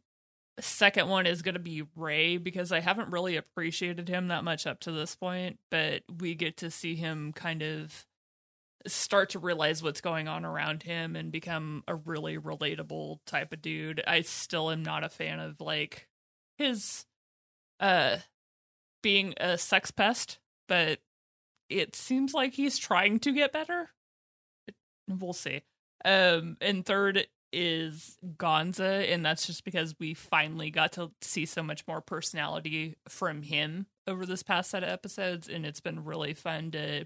second 0.60 1.10
one 1.10 1.28
is 1.28 1.44
gonna 1.44 1.60
be 1.60 1.84
Ray 1.96 2.38
because 2.38 2.72
I 2.72 2.80
haven't 2.80 3.12
really 3.12 3.36
appreciated 3.36 4.10
him 4.10 4.30
that 4.30 4.44
much 4.44 4.66
up 4.66 4.80
to 4.82 4.92
this 4.92 5.16
point, 5.16 5.60
but 5.70 6.02
we 6.20 6.34
get 6.34 6.58
to 6.58 6.72
see 6.72 6.96
him 6.96 7.32
kind 7.32 7.62
of 7.62 8.08
start 8.88 9.32
to 9.32 9.40
realize 9.40 9.82
what's 9.82 10.02
going 10.02 10.28
on 10.28 10.46
around 10.46 10.84
him 10.84 11.16
and 11.16 11.32
become 11.32 11.84
a 11.88 11.96
really 11.96 12.38
relatable 12.38 13.20
type 13.26 13.54
of 13.54 13.62
dude. 13.62 14.02
I 14.08 14.22
still 14.22 14.72
am 14.72 14.84
not 14.84 15.04
a 15.04 15.10
fan 15.10 15.40
of 15.40 15.60
like 15.60 16.08
his 16.58 17.06
uh 17.80 18.18
being 19.02 19.34
a 19.38 19.58
sex 19.58 19.92
pest, 19.92 20.40
but 20.68 21.00
it 21.70 21.96
seems 21.96 22.34
like 22.34 22.54
he's 22.54 22.78
trying 22.78 23.20
to 23.20 23.32
get 23.32 23.52
better. 23.52 23.90
We'll 25.08 25.34
see. 25.34 25.62
Um 26.04 26.58
and 26.62 26.86
third 26.86 27.28
is 27.52 28.18
Gonza 28.38 29.12
and 29.12 29.26
that's 29.26 29.48
just 29.48 29.64
because 29.64 29.96
we 30.00 30.14
finally 30.14 30.70
got 30.70 30.92
to 30.94 31.12
see 31.22 31.46
so 31.46 31.64
much 31.64 31.88
more 31.88 32.02
personality 32.02 32.96
from 33.08 33.42
him 33.42 33.88
over 34.08 34.26
this 34.26 34.44
past 34.44 34.70
set 34.70 34.84
of 34.84 34.90
episodes, 34.90 35.48
and 35.48 35.66
it's 35.66 35.80
been 35.80 36.04
really 36.04 36.34
fun 36.34 36.72
to 36.72 37.06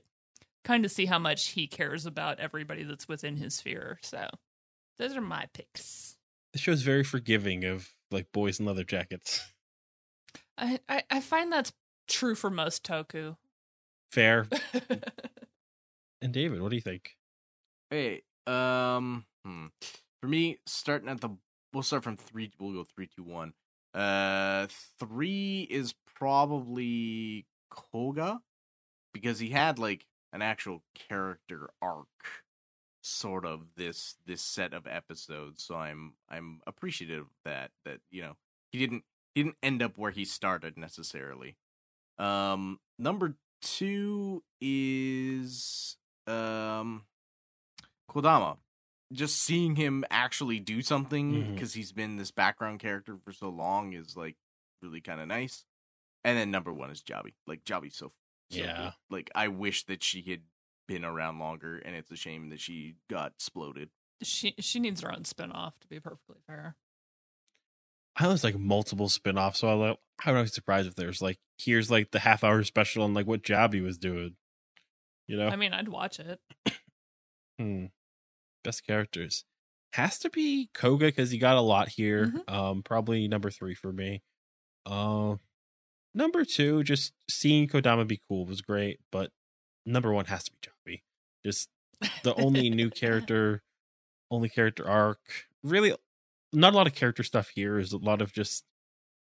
kind 0.64 0.86
of 0.86 0.92
see 0.92 1.06
how 1.06 1.20
much 1.20 1.50
he 1.50 1.68
cares 1.68 2.06
about 2.06 2.40
everybody 2.40 2.84
that's 2.84 3.08
within 3.08 3.38
his 3.38 3.56
sphere. 3.56 4.00
So 4.02 4.28
those 4.98 5.16
are 5.16 5.22
my 5.22 5.46
picks. 5.54 6.18
The 6.54 6.60
show's 6.60 6.82
very 6.82 7.04
forgiving 7.04 7.66
of 7.66 7.90
like 8.12 8.32
boys 8.32 8.60
in 8.60 8.66
leather 8.66 8.84
jackets. 8.84 9.52
I, 10.58 10.80
I, 10.90 11.04
I 11.10 11.22
find 11.22 11.52
that's 11.52 11.74
true 12.08 12.36
for 12.36 12.50
most 12.50 12.84
Toku. 12.84 13.38
Fair. 14.12 14.48
And 16.22 16.34
David, 16.34 16.62
what 16.62 16.70
do 16.70 16.76
you 16.76 16.82
think? 16.82 17.16
Hey, 17.90 18.24
um, 18.46 19.26
hmm. 19.46 19.68
for 20.22 20.28
me, 20.28 20.58
starting 20.66 21.10
at 21.10 21.22
the, 21.22 21.30
we'll 21.74 21.84
start 21.84 22.04
from 22.04 22.18
three. 22.18 22.52
We'll 22.60 22.74
go 22.74 22.84
three, 22.84 23.08
two, 23.08 23.24
one. 23.24 23.54
Uh, 23.94 24.68
three 25.00 25.68
is 25.70 25.96
probably 26.16 27.46
Koga 27.72 28.42
because 29.14 29.40
he 29.40 29.50
had 29.50 29.80
like 29.80 30.06
an 30.34 30.42
actual 30.42 30.84
character 30.94 31.70
arc, 31.82 32.08
sort 33.02 33.46
of 33.46 33.62
this 33.76 34.16
this 34.26 34.42
set 34.42 34.74
of 34.74 34.88
episodes. 34.88 35.64
So 35.64 35.76
I'm 35.76 36.14
I'm 36.30 36.62
appreciative 36.68 37.24
of 37.24 37.28
that 37.46 37.72
that 37.86 38.00
you 38.12 38.22
know 38.22 38.36
he 38.72 38.80
didn't 38.80 39.04
he 39.34 39.44
didn't 39.44 39.58
end 39.64 39.82
up 39.82 39.98
where 39.98 40.12
he 40.12 40.26
started 40.26 40.78
necessarily. 40.78 41.58
Um, 42.18 42.80
number 42.98 43.36
two 43.62 44.44
is 44.62 45.98
um 46.28 47.04
Kodama. 48.10 48.58
Just 49.12 49.42
seeing 49.42 49.76
him 49.76 50.06
actually 50.12 50.60
do 50.60 50.84
something 50.84 51.54
because 51.54 51.74
he's 51.74 51.92
been 51.92 52.18
this 52.18 52.30
background 52.30 52.80
character 52.80 53.18
for 53.26 53.32
so 53.32 53.50
long 53.50 53.94
is 53.94 54.16
like 54.16 54.36
really 54.84 55.02
kind 55.02 55.20
of 55.20 55.28
nice. 55.28 55.66
And 56.24 56.38
then 56.38 56.52
number 56.52 56.72
one 56.72 56.92
is 56.92 57.02
Jabi. 57.02 57.34
Like 57.48 57.64
Jabi's 57.64 57.96
so, 57.96 58.12
so 58.52 58.60
Yeah. 58.60 58.92
Like 59.10 59.30
I 59.36 59.48
wish 59.48 59.86
that 59.86 60.04
she 60.04 60.22
had 60.24 60.42
been 60.88 61.06
around 61.06 61.40
longer, 61.40 61.78
and 61.78 61.96
it's 61.96 62.12
a 62.12 62.16
shame 62.16 62.50
that 62.50 62.60
she 62.60 62.96
got 63.10 63.32
exploded. 63.36 63.90
she 64.24 64.56
she 64.60 64.80
needs 64.80 65.02
her 65.02 65.12
own 65.12 65.24
spinoff 65.24 65.74
to 65.82 65.88
be 65.88 66.00
perfectly 66.00 66.38
fair. 66.48 66.76
I 68.16 68.24
know 68.24 68.30
there's 68.30 68.44
like 68.44 68.58
multiple 68.60 69.08
spin-offs, 69.08 69.60
so 69.60 69.70
I 69.70 69.74
like 69.74 69.98
I 70.26 70.32
would 70.32 70.44
be 70.44 70.48
surprised 70.50 70.88
if 70.88 70.96
there's 70.96 71.22
like 71.22 71.40
here's 71.58 71.90
like 71.90 72.12
the 72.12 72.20
half 72.20 72.44
hour 72.44 72.64
special 72.64 73.04
on 73.04 73.14
like 73.14 73.28
what 73.28 73.44
job 73.44 73.74
he 73.74 73.82
was 73.82 73.98
doing. 73.98 74.36
You 75.28 75.38
know? 75.38 75.48
I 75.48 75.56
mean, 75.56 75.74
I'd 75.74 75.90
watch 75.90 76.20
it. 76.20 76.40
Hmm. 77.60 77.88
Best 78.64 78.86
characters. 78.88 79.44
Has 79.94 80.18
to 80.20 80.30
be 80.30 80.70
Koga 80.74 81.08
because 81.08 81.30
he 81.30 81.38
got 81.38 81.58
a 81.58 81.62
lot 81.62 81.90
here. 81.90 82.28
Mhm. 82.28 82.50
Um, 82.54 82.84
probably 82.84 83.28
number 83.28 83.50
three 83.52 83.76
for 83.76 83.92
me. 83.92 84.22
Uh, 84.86 85.36
number 86.20 86.46
two, 86.46 86.84
just 86.84 87.14
seeing 87.30 87.68
Kodama 87.68 88.08
be 88.08 88.22
cool 88.28 88.46
was 88.46 88.62
great, 88.62 89.00
but 89.12 89.32
number 89.86 90.14
one 90.14 90.26
has 90.26 90.44
to 90.44 90.52
be 90.52 90.68
Jabi. 90.92 91.02
Just 91.44 91.70
the 92.24 92.36
only 92.36 92.70
new 92.70 92.90
character, 93.04 93.64
only 94.30 94.50
character 94.50 94.88
arc. 94.88 95.20
Really, 95.64 95.96
not 96.54 96.74
a 96.74 96.78
lot 96.78 96.88
of 96.88 96.94
character 96.94 97.24
stuff 97.24 97.50
here. 97.56 97.80
Is 97.80 97.94
a 97.94 97.98
lot 97.98 98.22
of 98.22 98.34
just 98.34 98.66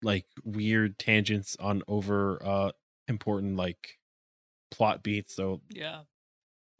like 0.03 0.27
weird 0.45 0.99
tangents 0.99 1.57
on 1.61 1.83
over 1.87 2.45
uh 2.45 2.73
important 3.09 3.57
like 3.57 3.99
plot 4.71 5.03
beats. 5.03 5.35
So 5.35 5.63
Yeah. 5.71 6.01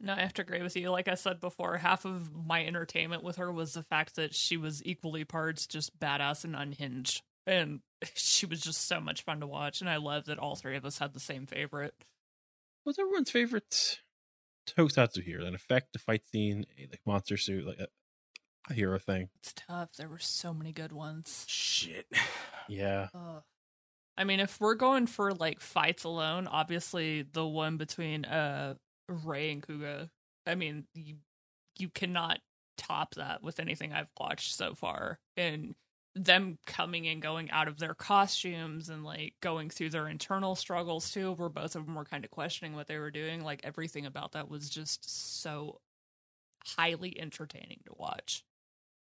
No, 0.03 0.13
I 0.13 0.21
have 0.21 0.33
to 0.33 0.41
agree 0.41 0.63
with 0.63 0.75
you. 0.75 0.89
Like 0.89 1.07
I 1.07 1.13
said 1.13 1.39
before, 1.39 1.77
half 1.77 2.05
of 2.05 2.31
my 2.33 2.65
entertainment 2.65 3.23
with 3.23 3.35
her 3.35 3.51
was 3.51 3.73
the 3.73 3.83
fact 3.83 4.15
that 4.15 4.33
she 4.33 4.57
was 4.57 4.83
equally 4.83 5.25
parts 5.25 5.67
just 5.67 5.99
badass 5.99 6.43
and 6.43 6.55
unhinged. 6.55 7.21
And 7.45 7.81
she 8.15 8.45
was 8.45 8.61
just 8.61 8.87
so 8.87 8.99
much 8.99 9.23
fun 9.23 9.39
to 9.39 9.47
watch. 9.47 9.81
And 9.81 9.89
I 9.89 9.97
love 9.97 10.25
that 10.25 10.39
all 10.39 10.55
three 10.55 10.75
of 10.75 10.85
us 10.85 10.99
had 10.99 11.13
the 11.13 11.19
same 11.19 11.45
favorite. 11.45 11.93
what's 12.83 12.99
everyone's 12.99 13.31
favorite 13.31 13.99
tokusatsu 14.67 15.23
here? 15.23 15.41
An 15.41 15.55
effect, 15.55 15.95
a 15.95 15.99
fight 15.99 16.25
scene, 16.27 16.65
a 16.77 16.87
like 16.91 17.01
monster 17.05 17.37
suit, 17.37 17.65
like 17.65 17.79
a, 17.79 17.87
a 18.69 18.73
hero 18.73 18.99
thing. 18.99 19.29
It's 19.37 19.53
tough. 19.55 19.89
There 19.97 20.09
were 20.09 20.19
so 20.19 20.53
many 20.53 20.71
good 20.71 20.91
ones. 20.91 21.45
Shit. 21.47 22.05
Yeah. 22.69 23.07
Ugh. 23.13 23.41
I 24.17 24.23
mean, 24.23 24.39
if 24.39 24.61
we're 24.61 24.75
going 24.75 25.07
for 25.07 25.33
like 25.33 25.59
fights 25.59 26.05
alone, 26.05 26.47
obviously 26.47 27.23
the 27.23 27.45
one 27.45 27.75
between 27.75 28.23
uh 28.23 28.75
Ray 29.09 29.51
and 29.51 29.61
Koga. 29.61 30.09
I 30.47 30.55
mean, 30.55 30.85
you 30.93 31.17
you 31.77 31.89
cannot 31.89 32.39
top 32.77 33.15
that 33.15 33.43
with 33.43 33.59
anything 33.59 33.91
I've 33.91 34.11
watched 34.19 34.55
so 34.55 34.73
far. 34.73 35.19
And 35.35 35.75
them 36.13 36.57
coming 36.65 37.07
and 37.07 37.21
going 37.21 37.49
out 37.51 37.67
of 37.67 37.79
their 37.79 37.93
costumes 37.93 38.89
and 38.89 39.03
like 39.03 39.33
going 39.41 39.69
through 39.69 39.89
their 39.89 40.07
internal 40.07 40.55
struggles 40.55 41.11
too, 41.11 41.33
where 41.33 41.49
both 41.49 41.75
of 41.75 41.85
them 41.85 41.95
were 41.95 42.05
kind 42.05 42.25
of 42.25 42.31
questioning 42.31 42.75
what 42.75 42.87
they 42.87 42.97
were 42.97 43.11
doing. 43.11 43.43
Like 43.43 43.61
everything 43.63 44.05
about 44.05 44.33
that 44.33 44.49
was 44.49 44.69
just 44.69 45.41
so 45.41 45.79
highly 46.65 47.19
entertaining 47.19 47.79
to 47.85 47.93
watch. 47.95 48.43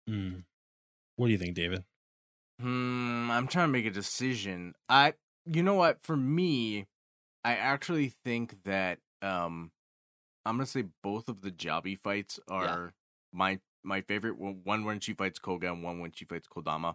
Mm. 0.09 0.45
What 1.17 1.27
do 1.27 1.33
you 1.33 1.39
think, 1.39 1.55
David? 1.55 1.85
Hmm, 2.61 3.31
I'm 3.31 3.47
trying 3.47 3.69
to 3.69 3.73
make 3.73 3.87
a 3.87 3.91
decision. 3.91 4.75
I, 4.89 5.15
you 5.47 5.63
know 5.63 5.75
what? 5.75 6.03
For 6.03 6.17
me, 6.17 6.87
I 7.45 7.55
actually 7.55 8.13
think 8.25 8.65
that 8.65 8.99
um, 9.23 9.71
I'm 10.45 10.57
gonna 10.57 10.67
say 10.67 10.85
both 11.03 11.29
of 11.29 11.41
the 11.41 11.51
Jabi 11.51 11.99
fights 11.99 12.39
are 12.49 12.93
my 13.33 13.61
my 13.83 14.01
favorite. 14.03 14.39
One 14.39 14.85
when 14.85 15.01
she 15.01 15.15
fights 15.15 15.39
Koga 15.39 15.73
and 15.73 15.83
one 15.83 16.01
when 16.01 16.13
she 16.13 16.25
fights 16.25 16.49
Kodama, 16.49 16.95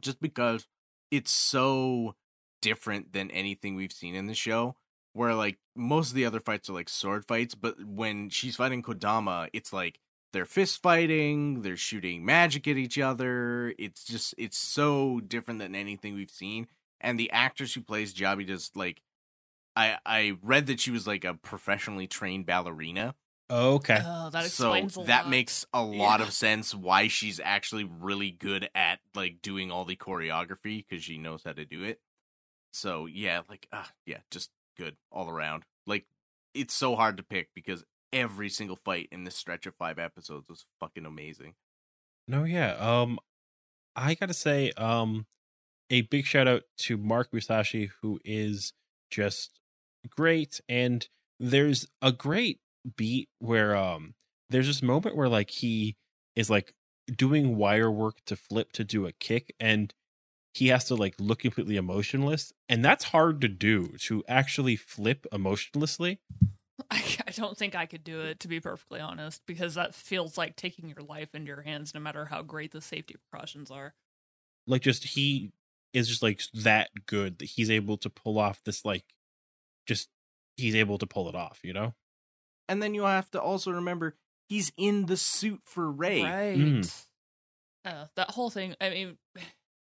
just 0.00 0.20
because 0.20 0.66
it's 1.10 1.32
so 1.32 2.14
different 2.62 3.12
than 3.12 3.30
anything 3.30 3.74
we've 3.74 3.92
seen 3.92 4.14
in 4.14 4.26
the 4.26 4.34
show. 4.34 4.76
Where 5.12 5.34
like 5.34 5.58
most 5.74 6.10
of 6.10 6.14
the 6.14 6.24
other 6.24 6.38
fights 6.38 6.70
are 6.70 6.72
like 6.72 6.88
sword 6.88 7.24
fights, 7.26 7.56
but 7.56 7.84
when 7.84 8.30
she's 8.30 8.56
fighting 8.56 8.82
Kodama, 8.82 9.48
it's 9.52 9.72
like 9.72 9.98
they're 10.32 10.46
fist 10.46 10.80
fighting, 10.82 11.62
they're 11.62 11.76
shooting 11.76 12.24
magic 12.24 12.68
at 12.68 12.76
each 12.76 12.98
other. 12.98 13.74
It's 13.78 14.04
just 14.04 14.34
it's 14.38 14.58
so 14.58 15.20
different 15.20 15.58
than 15.58 15.74
anything 15.74 16.14
we've 16.14 16.30
seen. 16.30 16.68
And 17.00 17.18
the 17.18 17.30
actress 17.32 17.74
who 17.74 17.80
plays 17.80 18.14
Jabi 18.14 18.46
does 18.46 18.70
like 18.74 19.02
I 19.74 19.98
I 20.06 20.38
read 20.42 20.66
that 20.66 20.80
she 20.80 20.90
was 20.90 21.06
like 21.06 21.24
a 21.24 21.34
professionally 21.34 22.06
trained 22.06 22.46
ballerina. 22.46 23.14
Okay. 23.50 24.00
Oh, 24.04 24.30
that 24.30 24.44
so 24.46 24.72
explains 24.72 24.96
a 24.96 25.02
that 25.08 25.24
lot. 25.24 25.30
makes 25.30 25.66
a 25.72 25.82
lot 25.82 26.20
Yeah. 26.20 26.26
of 26.26 26.32
sense 26.32 26.74
why 26.74 27.08
she's 27.08 27.40
actually 27.40 27.84
really 27.84 28.30
good 28.30 28.68
at 28.74 29.00
like 29.14 29.42
doing 29.42 29.70
all 29.70 29.84
the 29.84 29.96
choreography 29.96 30.84
because 30.88 31.02
she 31.04 31.18
knows 31.18 31.42
how 31.44 31.52
to 31.52 31.64
do 31.64 31.82
it. 31.82 32.00
So 32.72 33.06
yeah, 33.06 33.42
like 33.48 33.66
uh, 33.72 33.84
yeah, 34.06 34.18
just 34.30 34.50
good 34.76 34.96
all 35.10 35.28
around. 35.28 35.64
Like 35.86 36.06
it's 36.54 36.74
so 36.74 36.94
hard 36.96 37.16
to 37.16 37.22
pick 37.22 37.48
because 37.54 37.84
every 38.12 38.48
single 38.48 38.76
fight 38.76 39.08
in 39.10 39.24
this 39.24 39.36
stretch 39.36 39.66
of 39.66 39.74
five 39.74 39.98
episodes 39.98 40.48
was 40.48 40.64
fucking 40.78 41.06
amazing. 41.06 41.54
No, 42.28 42.44
yeah. 42.44 42.72
Um, 42.74 43.18
I 43.96 44.14
gotta 44.14 44.34
say, 44.34 44.70
um, 44.76 45.26
a 45.90 46.02
big 46.02 46.24
shout 46.26 46.46
out 46.46 46.62
to 46.78 46.96
Mark 46.96 47.32
Musashi, 47.32 47.90
who 48.02 48.20
is 48.24 48.72
just 49.10 49.58
great. 50.08 50.60
And 50.68 51.08
there's 51.40 51.86
a 52.00 52.12
great 52.12 52.60
beat 52.96 53.28
where 53.38 53.76
um, 53.76 54.14
there's 54.50 54.66
this 54.66 54.82
moment 54.82 55.16
where 55.16 55.28
like 55.28 55.50
he 55.50 55.96
is 56.36 56.50
like 56.50 56.74
doing 57.16 57.56
wire 57.56 57.90
work 57.90 58.18
to 58.26 58.36
flip 58.36 58.72
to 58.72 58.84
do 58.84 59.06
a 59.06 59.12
kick, 59.12 59.54
and 59.60 59.92
he 60.54 60.68
has 60.68 60.84
to 60.84 60.94
like 60.94 61.14
look 61.18 61.40
completely 61.40 61.76
emotionless, 61.76 62.52
and 62.68 62.84
that's 62.84 63.04
hard 63.04 63.40
to 63.40 63.48
do 63.48 63.94
to 63.98 64.24
actually 64.28 64.76
flip 64.76 65.26
emotionlessly. 65.32 66.20
I, 66.90 67.02
I 67.28 67.30
don't 67.32 67.56
think 67.58 67.74
I 67.74 67.86
could 67.86 68.02
do 68.04 68.20
it 68.20 68.40
to 68.40 68.48
be 68.48 68.58
perfectly 68.58 69.00
honest 69.00 69.42
because 69.46 69.74
that 69.74 69.94
feels 69.94 70.38
like 70.38 70.56
taking 70.56 70.88
your 70.88 71.02
life 71.06 71.34
into 71.34 71.48
your 71.48 71.62
hands 71.62 71.94
no 71.94 72.00
matter 72.00 72.24
how 72.26 72.42
great 72.42 72.72
the 72.72 72.80
safety 72.80 73.16
precautions 73.30 73.70
are. 73.70 73.94
like 74.66 74.82
just 74.82 75.04
he 75.04 75.52
is 75.92 76.08
just 76.08 76.22
like 76.22 76.40
that 76.54 76.88
good 77.06 77.38
that 77.38 77.46
he's 77.46 77.70
able 77.70 77.96
to 77.98 78.08
pull 78.08 78.38
off 78.38 78.62
this 78.64 78.84
like 78.84 79.04
just 79.86 80.08
he's 80.56 80.74
able 80.74 80.98
to 80.98 81.06
pull 81.06 81.28
it 81.28 81.34
off 81.34 81.60
you 81.62 81.72
know 81.72 81.94
And 82.70 82.80
then 82.80 82.94
you 82.94 83.02
have 83.02 83.28
to 83.32 83.40
also 83.40 83.72
remember 83.72 84.14
he's 84.48 84.70
in 84.76 85.06
the 85.06 85.16
suit 85.16 85.60
for 85.64 85.90
Ray. 85.90 86.22
Right. 86.22 86.56
Mm. 86.56 87.04
Uh, 87.84 88.04
that 88.14 88.30
whole 88.30 88.48
thing. 88.48 88.76
I 88.80 88.90
mean, 88.90 89.18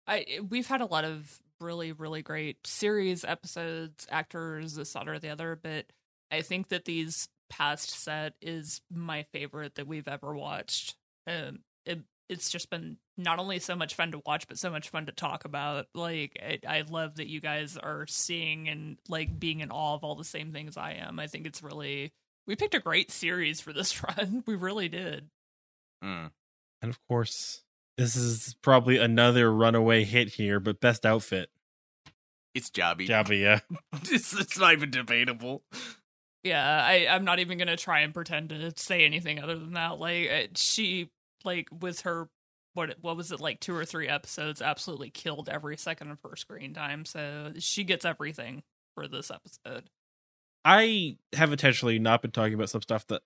I 0.07 0.39
we've 0.49 0.67
had 0.67 0.79
a 0.79 0.85
lot 0.85 1.03
of 1.03 1.39
really 1.59 1.91
really 1.91 2.21
great 2.21 2.65
series 2.65 3.25
episodes, 3.25 4.07
actors, 4.09 4.75
this 4.75 4.93
that 4.93 5.09
or 5.09 5.19
the 5.19 5.29
other, 5.29 5.59
but 5.61 5.87
I 6.31 6.41
think 6.41 6.69
that 6.69 6.85
these 6.85 7.27
past 7.49 7.89
set 7.89 8.35
is 8.41 8.79
my 8.89 9.23
favorite 9.33 9.75
that 9.75 9.85
we've 9.85 10.07
ever 10.07 10.33
watched. 10.33 10.95
Um, 11.27 11.59
it 11.85 11.99
it's 12.29 12.49
just 12.49 12.69
been 12.69 12.95
not 13.17 13.39
only 13.39 13.59
so 13.59 13.75
much 13.75 13.95
fun 13.95 14.13
to 14.13 14.21
watch, 14.25 14.47
but 14.47 14.57
so 14.57 14.69
much 14.69 14.87
fun 14.87 15.07
to 15.07 15.11
talk 15.11 15.43
about. 15.43 15.87
Like, 15.93 16.39
I, 16.41 16.59
I 16.65 16.83
love 16.89 17.15
that 17.15 17.27
you 17.27 17.41
guys 17.41 17.75
are 17.75 18.07
seeing 18.07 18.69
and 18.69 18.97
like 19.09 19.37
being 19.37 19.59
in 19.59 19.71
awe 19.71 19.95
of 19.95 20.05
all 20.05 20.15
the 20.15 20.23
same 20.23 20.53
things 20.53 20.77
I 20.77 20.93
am. 20.93 21.19
I 21.19 21.27
think 21.27 21.45
it's 21.45 21.61
really 21.61 22.13
we 22.47 22.55
picked 22.55 22.75
a 22.75 22.79
great 22.79 23.11
series 23.11 23.61
for 23.61 23.73
this 23.73 24.03
run. 24.17 24.43
We 24.45 24.55
really 24.55 24.89
did. 24.89 25.29
Mm. 26.03 26.31
and 26.81 26.89
of 26.89 26.99
course 27.07 27.61
this 27.97 28.15
is 28.15 28.55
probably 28.63 28.97
another 28.97 29.53
runaway 29.53 30.03
hit 30.03 30.29
here 30.29 30.59
but 30.59 30.79
best 30.81 31.05
outfit 31.05 31.49
It's 32.55 32.71
Jabi. 32.71 33.07
Jabi, 33.07 33.39
yeah. 33.39 33.59
it's, 34.09 34.33
it's 34.33 34.57
not 34.57 34.73
even 34.73 34.89
debatable. 34.89 35.61
Yeah, 36.43 36.83
I 36.83 37.05
I'm 37.07 37.23
not 37.23 37.37
even 37.37 37.59
gonna 37.59 37.77
try 37.77 37.99
and 37.99 38.13
pretend 38.15 38.49
to 38.49 38.73
say 38.75 39.05
anything 39.05 39.39
other 39.39 39.59
than 39.59 39.73
that. 39.73 39.99
Like 39.99 40.29
uh, 40.31 40.47
she 40.55 41.11
like 41.43 41.67
with 41.71 42.01
her 42.01 42.29
what 42.73 42.95
what 43.01 43.15
was 43.15 43.31
it 43.31 43.39
like 43.39 43.59
two 43.59 43.75
or 43.75 43.85
three 43.85 44.07
episodes 44.07 44.59
absolutely 44.61 45.11
killed 45.11 45.49
every 45.49 45.77
second 45.77 46.09
of 46.09 46.19
her 46.23 46.35
screen 46.35 46.73
time. 46.73 47.05
So 47.05 47.53
she 47.59 47.83
gets 47.83 48.05
everything 48.05 48.63
for 48.95 49.07
this 49.07 49.29
episode. 49.29 49.89
I 50.63 51.17
have 51.33 51.51
intentionally 51.51 51.99
not 51.99 52.21
been 52.21 52.31
talking 52.31 52.53
about 52.53 52.69
some 52.69 52.81
stuff 52.81 53.07
that 53.07 53.21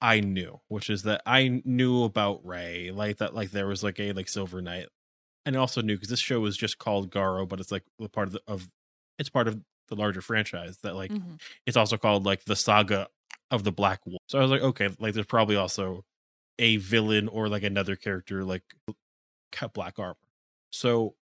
I 0.00 0.20
knew, 0.20 0.60
which 0.68 0.90
is 0.90 1.04
that 1.04 1.22
I 1.26 1.62
knew 1.64 2.02
about 2.04 2.44
Ray, 2.44 2.90
like 2.90 3.18
that, 3.18 3.34
like 3.34 3.50
there 3.50 3.66
was 3.66 3.82
like 3.82 3.98
a 4.00 4.12
like 4.12 4.28
Silver 4.28 4.60
Knight, 4.60 4.88
and 5.44 5.56
I 5.56 5.60
also 5.60 5.80
knew 5.80 5.94
because 5.96 6.08
this 6.08 6.20
show 6.20 6.40
was 6.40 6.56
just 6.56 6.78
called 6.78 7.10
Garo, 7.10 7.48
but 7.48 7.60
it's 7.60 7.70
like 7.72 7.84
a 8.00 8.08
part 8.08 8.26
of 8.28 8.32
the 8.32 8.40
of 8.46 8.68
it's 9.18 9.28
part 9.30 9.48
of 9.48 9.60
the 9.88 9.96
larger 9.96 10.20
franchise 10.20 10.78
that 10.82 10.96
like 10.96 11.12
Mhm. 11.12 11.40
it's 11.66 11.76
also 11.76 11.96
called 11.96 12.26
like 12.26 12.44
the 12.44 12.56
Saga 12.56 13.08
of 13.50 13.62
the 13.64 13.72
Black 13.72 14.04
Wolf. 14.04 14.20
So 14.28 14.38
I 14.38 14.42
was 14.42 14.50
like, 14.50 14.62
okay, 14.62 14.88
like 14.98 15.14
there's 15.14 15.26
probably 15.26 15.56
also 15.56 16.04
a 16.58 16.76
villain 16.78 17.28
or 17.28 17.48
like 17.48 17.62
another 17.62 17.96
character 17.96 18.44
like 18.44 18.64
cut 19.52 19.72
black 19.72 19.98
armor. 19.98 20.16
So 20.70 21.14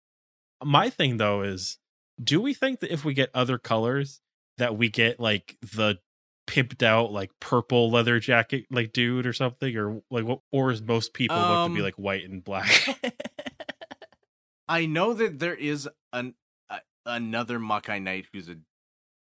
my 0.64 0.88
thing 0.90 1.16
though 1.16 1.42
is, 1.42 1.78
do 2.22 2.40
we 2.40 2.54
think 2.54 2.80
that 2.80 2.92
if 2.92 3.04
we 3.04 3.14
get 3.14 3.30
other 3.34 3.58
colors 3.58 4.20
that 4.62 4.78
we 4.78 4.88
get 4.88 5.18
like 5.20 5.56
the 5.74 5.98
pimped 6.46 6.82
out 6.82 7.12
like 7.12 7.30
purple 7.40 7.90
leather 7.90 8.18
jacket 8.20 8.64
like 8.70 8.92
dude 8.92 9.26
or 9.26 9.32
something 9.32 9.76
or 9.76 10.00
like 10.10 10.24
what 10.24 10.40
or 10.52 10.70
is 10.70 10.80
most 10.82 11.12
people 11.14 11.36
look 11.36 11.64
to 11.64 11.70
be 11.70 11.78
Um, 11.80 11.84
like 11.84 11.94
white 11.96 12.24
and 12.28 12.42
black 12.44 12.66
I 14.68 14.86
know 14.86 15.12
that 15.12 15.38
there 15.38 15.54
is 15.54 15.88
an 16.12 16.34
a, 16.70 16.80
another 17.06 17.58
Makai 17.58 18.00
Knight 18.00 18.26
who's 18.32 18.48
a 18.48 18.56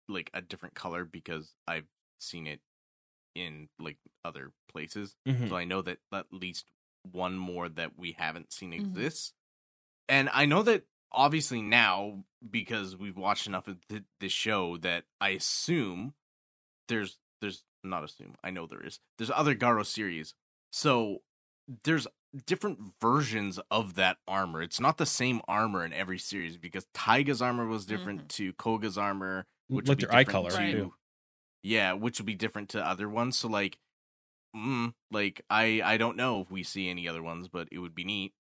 like 0.09 0.31
a 0.35 0.41
different 0.43 0.75
color 0.75 1.05
because 1.05 1.55
I've 1.67 1.87
seen 2.21 2.47
it 2.47 2.61
in 3.35 3.69
like 3.79 3.97
other 4.25 4.53
places. 4.71 5.17
Mhm. 5.27 5.49
So 5.49 5.57
I 5.57 5.65
know 5.65 5.81
that 5.83 5.99
at 6.13 6.27
least 6.33 6.67
one 7.11 7.37
more 7.39 7.69
that 7.69 7.93
we 7.99 8.13
haven't 8.13 8.53
seen 8.53 8.73
Mhm. 8.73 8.81
exists. 8.95 9.33
And 10.09 10.29
I 10.33 10.45
know 10.45 10.63
that 10.65 10.85
obviously 11.13 11.63
now 11.63 12.25
because 12.49 12.97
we've 12.97 13.17
watched 13.17 13.47
enough 13.47 13.69
of 13.69 13.77
th- 13.89 14.03
this 14.21 14.33
show 14.33 14.77
that 14.79 15.05
I 15.21 15.31
assume 15.31 16.15
there's 16.89 17.19
there's 17.41 17.65
not 17.85 18.05
assume 18.05 18.35
I 18.45 18.51
know 18.51 18.67
there 18.67 18.85
is 18.85 19.01
there's 19.19 19.31
other 19.31 19.55
Garo 19.55 19.85
series. 19.85 20.35
So 20.71 21.19
there's 21.85 22.07
different 22.47 22.79
versions 23.01 23.61
of 23.71 23.95
that 23.95 24.17
armor. 24.27 24.63
It's 24.63 24.81
not 24.81 24.99
the 24.99 25.07
same 25.07 25.41
armor 25.47 25.85
in 25.85 25.93
every 25.93 26.19
series 26.19 26.57
because 26.57 26.87
Taiga's 26.95 27.43
armor 27.43 27.67
was 27.67 27.85
different 27.87 28.29
to 28.31 28.53
Koga's 28.55 28.97
armor, 28.99 29.47
which 29.69 29.87
like 29.87 29.89
would 29.89 29.99
be 29.99 30.05
their 30.07 30.15
eye 30.15 30.25
different 30.25 30.47
color 30.49 30.59
Right. 30.59 30.73
too. 30.73 30.95
yeah, 31.63 31.93
which 31.93 32.19
would 32.19 32.27
be 32.27 32.35
different 32.35 32.71
to 32.71 32.85
other 32.87 33.09
ones. 33.09 33.37
So 33.37 33.49
like, 33.49 33.79
mm, 34.57 34.95
like 35.11 35.43
I 35.51 35.83
I 35.85 35.97
don't 35.99 36.17
know 36.17 36.41
if 36.41 36.51
we 36.51 36.63
see 36.63 36.89
any 36.89 37.07
other 37.07 37.23
ones, 37.23 37.49
but 37.49 37.69
it 37.71 37.79
would 37.79 37.95
be 37.95 38.05
neat. 38.05 38.33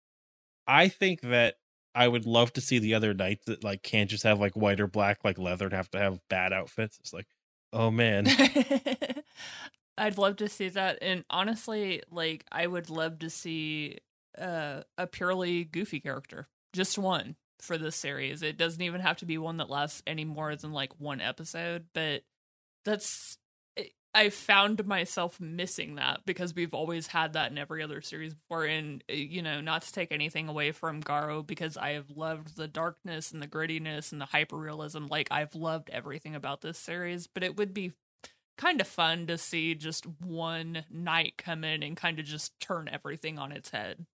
I 0.66 0.89
think 0.89 1.20
that 1.23 1.57
I 1.94 2.09
would 2.09 2.27
love 2.27 2.52
to 2.55 2.60
see 2.60 2.78
the 2.78 2.94
other 2.94 3.14
knights 3.14 3.47
that 3.47 3.64
like 3.64 3.82
can't 3.82 4.10
just 4.10 4.24
have 4.24 4.40
like 4.40 4.56
white 4.56 4.81
or 4.81 4.86
black 4.86 5.24
like 5.24 5.39
leather 5.39 5.66
and 5.66 5.74
have 5.74 5.90
to 5.90 5.98
have 5.98 6.20
bad 6.28 6.52
outfits. 6.52 6.98
It's 7.01 7.12
like, 7.12 7.27
oh 7.73 7.90
man. 7.90 8.27
I'd 9.98 10.19
love 10.19 10.36
to 10.36 10.48
see 10.48 10.70
that. 10.70 10.98
And 11.02 11.24
honestly, 11.28 12.02
like 12.10 12.44
I 12.51 12.66
would 12.66 12.89
love 12.89 13.19
to 13.20 13.31
see 13.31 13.98
uh, 14.39 14.82
a 14.97 15.06
purely 15.06 15.64
goofy 15.64 16.01
character. 16.01 16.48
Just 16.73 16.98
one 16.98 17.36
for 17.60 17.77
this 17.77 17.97
series. 17.97 18.43
It 18.43 18.56
doesn't 18.56 18.82
even 18.82 19.01
have 19.01 19.19
to 19.19 19.27
be 19.27 19.39
one 19.39 19.59
that 19.59 19.70
lasts 19.70 20.02
any 20.06 20.24
more 20.24 20.56
than 20.56 20.73
like 20.73 20.98
one 20.98 21.20
episode, 21.20 21.86
but 21.94 22.23
that's 22.85 23.36
I 24.14 24.28
found 24.28 24.86
myself 24.86 25.40
missing 25.40 25.94
that 25.94 26.20
because 26.26 26.55
we've 26.55 26.74
always 26.74 27.06
had 27.06 27.32
that 27.32 27.51
in 27.51 27.59
every 27.59 27.82
other 27.82 28.02
series 28.02 28.34
before. 28.34 28.64
And 28.64 29.02
uh, 29.10 29.14
you 29.14 29.40
know, 29.43 29.60
not 29.60 29.82
to 29.82 29.93
take 29.93 30.12
anything 30.12 30.48
away 30.48 30.72
from 30.72 31.02
Garo 31.02 31.47
because 31.47 31.76
I 31.76 31.93
have 31.93 32.10
loved 32.10 32.56
the 32.56 32.68
darkness 32.68 33.32
and 33.32 33.43
the 33.43 33.47
grittiness 33.47 34.12
and 34.12 34.20
the 34.20 34.26
hyperrealism. 34.26 35.09
Like 35.10 35.28
I've 35.30 35.55
loved 35.55 35.89
everything 35.90 36.34
about 36.34 36.60
this 36.60 36.78
series, 36.78 37.26
but 37.26 37.43
it 37.43 37.56
would 37.56 37.72
be 37.72 37.93
kind 38.59 38.80
of 38.82 38.86
fun 38.86 39.26
to 39.28 39.39
see 39.39 39.74
just 39.74 40.06
one 40.20 40.84
knight 40.90 41.34
come 41.39 41.64
in 41.64 41.82
and 41.82 41.97
kind 41.97 42.18
of 42.18 42.26
just 42.26 42.59
turn 42.60 42.89
everything 42.93 43.39
on 43.39 43.51
its 43.51 43.70
head. 43.70 44.05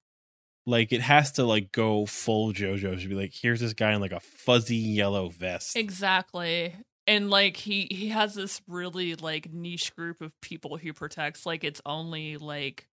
like 0.66 0.92
it 0.92 1.00
has 1.00 1.32
to 1.32 1.44
like 1.44 1.72
go 1.72 2.06
full 2.06 2.52
JoJo. 2.52 2.98
Should 2.98 3.08
be 3.08 3.16
like, 3.16 3.32
here's 3.34 3.60
this 3.60 3.72
guy 3.72 3.92
in 3.94 4.00
like 4.00 4.12
a 4.12 4.20
fuzzy 4.20 4.76
yellow 4.76 5.28
vest. 5.30 5.76
Exactly. 5.76 6.74
And 7.08 7.30
like 7.30 7.56
he 7.56 7.88
he 7.90 8.10
has 8.10 8.34
this 8.34 8.60
really 8.68 9.16
like 9.16 9.52
niche 9.52 9.96
group 9.96 10.20
of 10.20 10.38
people 10.40 10.76
he 10.76 10.92
protects 10.92 11.44
like 11.46 11.64
it's 11.64 11.80
only 11.84 12.36
like 12.36 12.86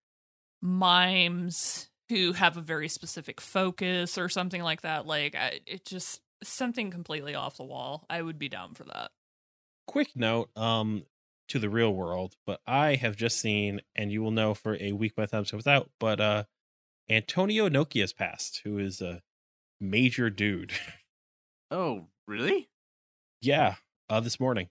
mimes 0.61 1.89
who 2.09 2.33
have 2.33 2.55
a 2.57 2.61
very 2.61 2.87
specific 2.87 3.41
focus 3.41 4.17
or 4.17 4.29
something 4.29 4.63
like 4.63 4.81
that 4.81 5.05
like 5.05 5.35
I, 5.35 5.59
it 5.67 5.85
just 5.85 6.21
something 6.43 6.91
completely 6.91 7.35
off 7.35 7.57
the 7.57 7.63
wall. 7.63 8.05
I 8.09 8.21
would 8.21 8.39
be 8.39 8.49
down 8.49 8.73
for 8.73 8.85
that. 8.85 9.11
Quick 9.87 10.09
note, 10.15 10.49
um, 10.57 11.05
to 11.49 11.59
the 11.59 11.69
real 11.69 11.93
world, 11.93 12.35
but 12.45 12.59
I 12.65 12.95
have 12.95 13.15
just 13.15 13.39
seen, 13.39 13.81
and 13.95 14.11
you 14.11 14.23
will 14.23 14.31
know 14.31 14.53
for 14.55 14.77
a 14.81 14.93
week 14.93 15.15
by 15.15 15.23
the 15.25 15.27
time 15.31 15.41
this 15.43 15.51
comes 15.51 15.67
out, 15.67 15.91
but 15.99 16.19
uh 16.19 16.43
Antonio 17.09 17.69
Inoki's 17.69 18.13
passed, 18.13 18.61
who 18.63 18.79
is 18.79 19.01
a 19.01 19.21
major 19.79 20.29
dude. 20.29 20.73
Oh, 21.71 22.07
really? 22.27 22.69
yeah, 23.41 23.75
uh 24.09 24.19
this 24.19 24.39
morning, 24.39 24.69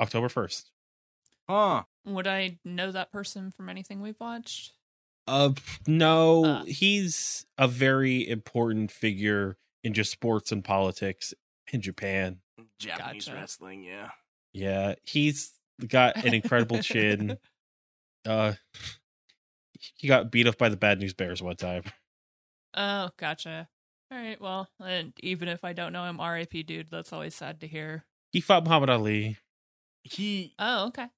October 0.00 0.28
first. 0.28 0.70
Huh. 1.48 1.84
Would 2.04 2.26
I 2.26 2.58
know 2.64 2.92
that 2.92 3.12
person 3.12 3.50
from 3.50 3.68
anything 3.68 4.00
we've 4.00 4.18
watched? 4.20 4.72
Uh, 5.28 5.52
no, 5.86 6.44
Uh. 6.44 6.64
he's 6.64 7.46
a 7.58 7.66
very 7.68 8.28
important 8.28 8.90
figure 8.92 9.56
in 9.82 9.92
just 9.92 10.10
sports 10.12 10.52
and 10.52 10.64
politics 10.64 11.34
in 11.72 11.80
Japan. 11.80 12.40
Japanese 12.78 13.26
Gotcha. 13.26 13.36
wrestling, 13.36 13.82
yeah. 13.84 14.10
Yeah, 14.52 14.94
he's 15.04 15.52
got 15.86 16.16
an 16.24 16.34
incredible 16.34 16.80
chin. 16.80 17.38
Uh, 18.26 18.54
he 19.96 20.08
got 20.08 20.30
beat 20.30 20.46
up 20.46 20.58
by 20.58 20.68
the 20.68 20.76
Bad 20.76 20.98
News 20.98 21.14
Bears 21.14 21.42
one 21.42 21.56
time. 21.56 21.84
Oh, 22.74 23.10
gotcha. 23.16 23.68
All 24.10 24.18
right, 24.18 24.40
well, 24.40 24.68
and 24.84 25.12
even 25.20 25.48
if 25.48 25.64
I 25.64 25.72
don't 25.72 25.92
know 25.92 26.04
him, 26.04 26.20
R.I.P. 26.20 26.62
dude, 26.64 26.90
that's 26.90 27.12
always 27.12 27.34
sad 27.34 27.60
to 27.60 27.66
hear. 27.68 28.04
He 28.36 28.42
fought 28.42 28.64
Muhammad 28.64 28.90
Ali. 28.90 29.38
He 30.02 30.52
Oh, 30.58 30.88
okay. 30.88 31.08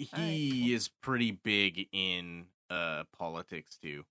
he 0.00 0.08
Alright, 0.12 0.50
cool. 0.50 0.70
is 0.74 0.88
pretty 1.00 1.30
big 1.30 1.88
in 1.92 2.46
uh 2.68 3.04
politics 3.16 3.78
too. 3.80 4.04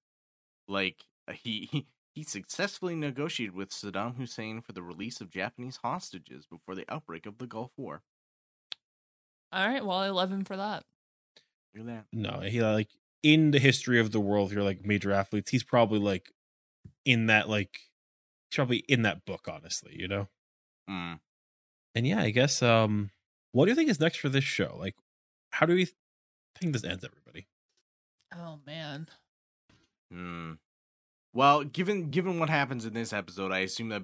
Like 0.69 1.03
uh, 1.27 1.33
he 1.33 1.67
he, 1.69 1.85
he 2.13 2.23
successfully 2.23 2.95
negotiated 2.95 3.55
with 3.55 3.71
Saddam 3.71 4.15
Hussein 4.15 4.61
for 4.61 4.71
the 4.71 4.81
release 4.81 5.19
of 5.19 5.29
Japanese 5.31 5.79
hostages 5.83 6.45
before 6.45 6.75
the 6.75 6.85
outbreak 6.87 7.25
of 7.25 7.39
the 7.39 7.45
Gulf 7.45 7.71
War. 7.75 8.03
All 9.51 9.67
right, 9.67 9.85
well, 9.85 9.97
I 9.97 10.07
love 10.11 10.31
him 10.31 10.45
for 10.45 10.55
that. 10.55 10.85
Hear 11.73 11.83
that? 11.83 12.05
No, 12.13 12.39
he 12.39 12.61
like 12.61 12.87
in 13.21 13.51
the 13.51 13.59
history 13.59 13.99
of 13.99 14.13
the 14.13 14.21
world. 14.21 14.47
If 14.47 14.55
you're 14.55 14.63
like 14.63 14.85
major 14.85 15.11
athletes, 15.11 15.51
he's 15.51 15.65
probably 15.65 15.99
like 15.99 16.31
in 17.03 17.25
that 17.25 17.49
like 17.49 17.81
he's 18.49 18.55
probably 18.55 18.77
in 18.87 19.01
that 19.01 19.25
book. 19.25 19.49
Honestly, 19.49 19.93
you 19.99 20.07
know. 20.07 20.29
Mm. 20.89 21.19
And 21.95 22.05
yeah, 22.05 22.21
I 22.21 22.29
guess. 22.31 22.61
Um, 22.61 23.09
what 23.53 23.65
do 23.65 23.71
you 23.71 23.75
think 23.75 23.89
is 23.89 23.99
next 23.99 24.17
for 24.17 24.29
this 24.29 24.43
show? 24.43 24.75
Like, 24.77 24.95
how 25.51 25.65
do 25.65 25.73
we 25.75 25.85
think 26.59 26.73
this 26.73 26.83
ends? 26.83 27.03
Everybody. 27.05 27.47
Oh 28.35 28.59
man. 28.65 29.07
Hmm. 30.11 30.53
Well, 31.33 31.63
given 31.63 32.09
given 32.11 32.39
what 32.39 32.49
happens 32.49 32.85
in 32.85 32.93
this 32.93 33.13
episode, 33.13 33.51
I 33.51 33.59
assume 33.59 33.89
that 33.89 34.03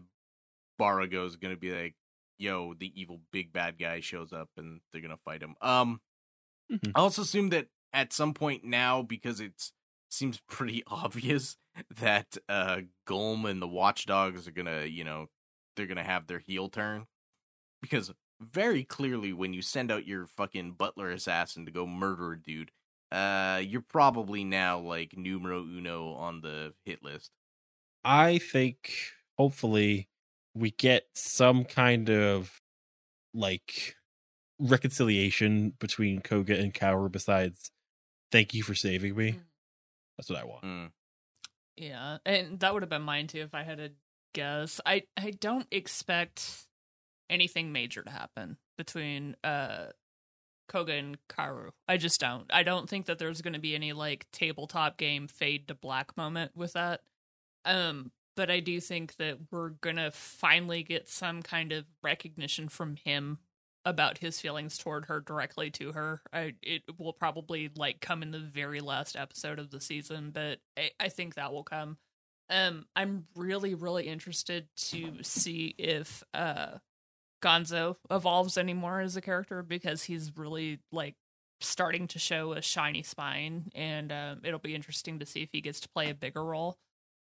Barago 0.79 1.25
is 1.25 1.35
gonna 1.35 1.57
be 1.57 1.71
like, 1.71 1.95
"Yo, 2.37 2.73
the 2.73 2.91
evil 2.99 3.21
big 3.31 3.51
bad 3.53 3.77
guy 3.77 3.99
shows 3.99 4.33
up, 4.33 4.49
and 4.57 4.81
they're 4.91 5.01
gonna 5.01 5.17
fight 5.17 5.41
him." 5.41 5.55
Um, 5.61 6.01
Mhm. 6.71 6.91
I 6.95 6.99
also 6.99 7.23
assume 7.23 7.49
that 7.49 7.67
at 7.93 8.13
some 8.13 8.33
point 8.33 8.63
now, 8.63 9.01
because 9.01 9.39
it 9.41 9.71
seems 10.09 10.39
pretty 10.47 10.83
obvious 10.87 11.57
that 11.89 12.37
uh 12.49 12.81
Garm 13.05 13.45
and 13.45 13.61
the 13.61 13.67
Watchdogs 13.67 14.47
are 14.47 14.51
gonna, 14.51 14.85
you 14.85 15.03
know, 15.03 15.29
they're 15.75 15.87
gonna 15.87 16.03
have 16.03 16.27
their 16.27 16.39
heel 16.39 16.69
turn, 16.69 17.07
because 17.81 18.11
very 18.39 18.83
clearly, 18.83 19.33
when 19.33 19.53
you 19.53 19.61
send 19.61 19.91
out 19.91 20.07
your 20.07 20.25
fucking 20.25 20.73
butler 20.73 21.11
assassin 21.11 21.65
to 21.65 21.71
go 21.71 21.85
murder 21.85 22.33
a 22.33 22.39
dude, 22.39 22.71
uh, 23.11 23.61
you're 23.63 23.81
probably 23.81 24.43
now 24.43 24.79
like 24.79 25.17
numero 25.17 25.59
uno 25.61 26.13
on 26.13 26.41
the 26.41 26.73
hit 26.85 27.03
list. 27.03 27.31
I 28.03 28.39
think 28.39 28.93
hopefully 29.37 30.09
we 30.55 30.71
get 30.71 31.03
some 31.13 31.65
kind 31.65 32.09
of 32.09 32.61
like 33.33 33.95
reconciliation 34.59 35.73
between 35.79 36.21
Koga 36.21 36.57
and 36.57 36.73
Kaoru 36.73 37.11
besides 37.11 37.71
thank 38.31 38.53
you 38.53 38.63
for 38.63 38.75
saving 38.75 39.15
me. 39.15 39.31
Mm. 39.33 39.39
That's 40.17 40.29
what 40.29 40.39
I 40.39 40.43
want. 40.45 40.63
Mm. 40.63 40.91
Yeah, 41.77 42.17
and 42.25 42.59
that 42.59 42.73
would 42.73 42.83
have 42.83 42.89
been 42.89 43.01
mine 43.01 43.27
too 43.27 43.41
if 43.41 43.53
I 43.53 43.63
had 43.63 43.79
a 43.79 43.89
guess. 44.33 44.79
I 44.85 45.03
I 45.17 45.31
don't 45.31 45.67
expect 45.71 46.67
anything 47.31 47.71
major 47.71 48.03
to 48.03 48.11
happen 48.11 48.57
between 48.77 49.35
uh 49.43 49.87
Koga 50.71 50.93
and 50.93 51.17
Kaoru. 51.27 51.71
I 51.87 51.97
just 51.97 52.21
don't. 52.21 52.45
I 52.49 52.63
don't 52.63 52.89
think 52.89 53.07
that 53.07 53.19
there's 53.19 53.41
going 53.41 53.53
to 53.53 53.59
be 53.59 53.75
any 53.75 53.91
like 53.91 54.25
tabletop 54.31 54.97
game 54.97 55.27
fade 55.27 55.67
to 55.67 55.75
black 55.75 56.15
moment 56.15 56.51
with 56.55 56.73
that. 56.73 57.01
Um 57.65 58.11
but 58.37 58.49
I 58.49 58.61
do 58.61 58.79
think 58.79 59.17
that 59.17 59.37
we're 59.51 59.69
going 59.69 59.97
to 59.97 60.09
finally 60.11 60.83
get 60.83 61.09
some 61.09 61.41
kind 61.41 61.73
of 61.73 61.83
recognition 62.01 62.69
from 62.69 62.95
him 62.95 63.39
about 63.83 64.19
his 64.19 64.39
feelings 64.39 64.77
toward 64.77 65.05
her 65.05 65.19
directly 65.19 65.69
to 65.71 65.91
her. 65.91 66.21
I 66.31 66.53
it 66.61 66.83
will 66.97 67.13
probably 67.13 67.69
like 67.75 67.99
come 67.99 68.23
in 68.23 68.31
the 68.31 68.39
very 68.39 68.79
last 68.79 69.15
episode 69.15 69.59
of 69.59 69.71
the 69.71 69.81
season, 69.81 70.31
but 70.31 70.59
I, 70.77 70.91
I 70.99 71.09
think 71.09 71.35
that 71.35 71.51
will 71.51 71.63
come. 71.63 71.97
Um 72.49 72.85
I'm 72.95 73.25
really 73.35 73.75
really 73.75 74.07
interested 74.07 74.67
to 74.89 75.17
see 75.23 75.75
if 75.77 76.23
uh 76.33 76.77
Gonza 77.41 77.95
evolves 78.09 78.57
anymore 78.57 79.01
as 79.01 79.15
a 79.15 79.21
character 79.21 79.63
because 79.63 80.03
he's 80.03 80.35
really 80.37 80.79
like 80.91 81.15
starting 81.59 82.07
to 82.07 82.19
show 82.19 82.53
a 82.53 82.61
shiny 82.61 83.03
spine 83.03 83.69
and 83.75 84.11
um, 84.11 84.41
it'll 84.43 84.59
be 84.59 84.75
interesting 84.75 85.19
to 85.19 85.25
see 85.25 85.41
if 85.41 85.49
he 85.51 85.61
gets 85.61 85.79
to 85.81 85.89
play 85.89 86.09
a 86.09 86.15
bigger 86.15 86.43
role. 86.43 86.77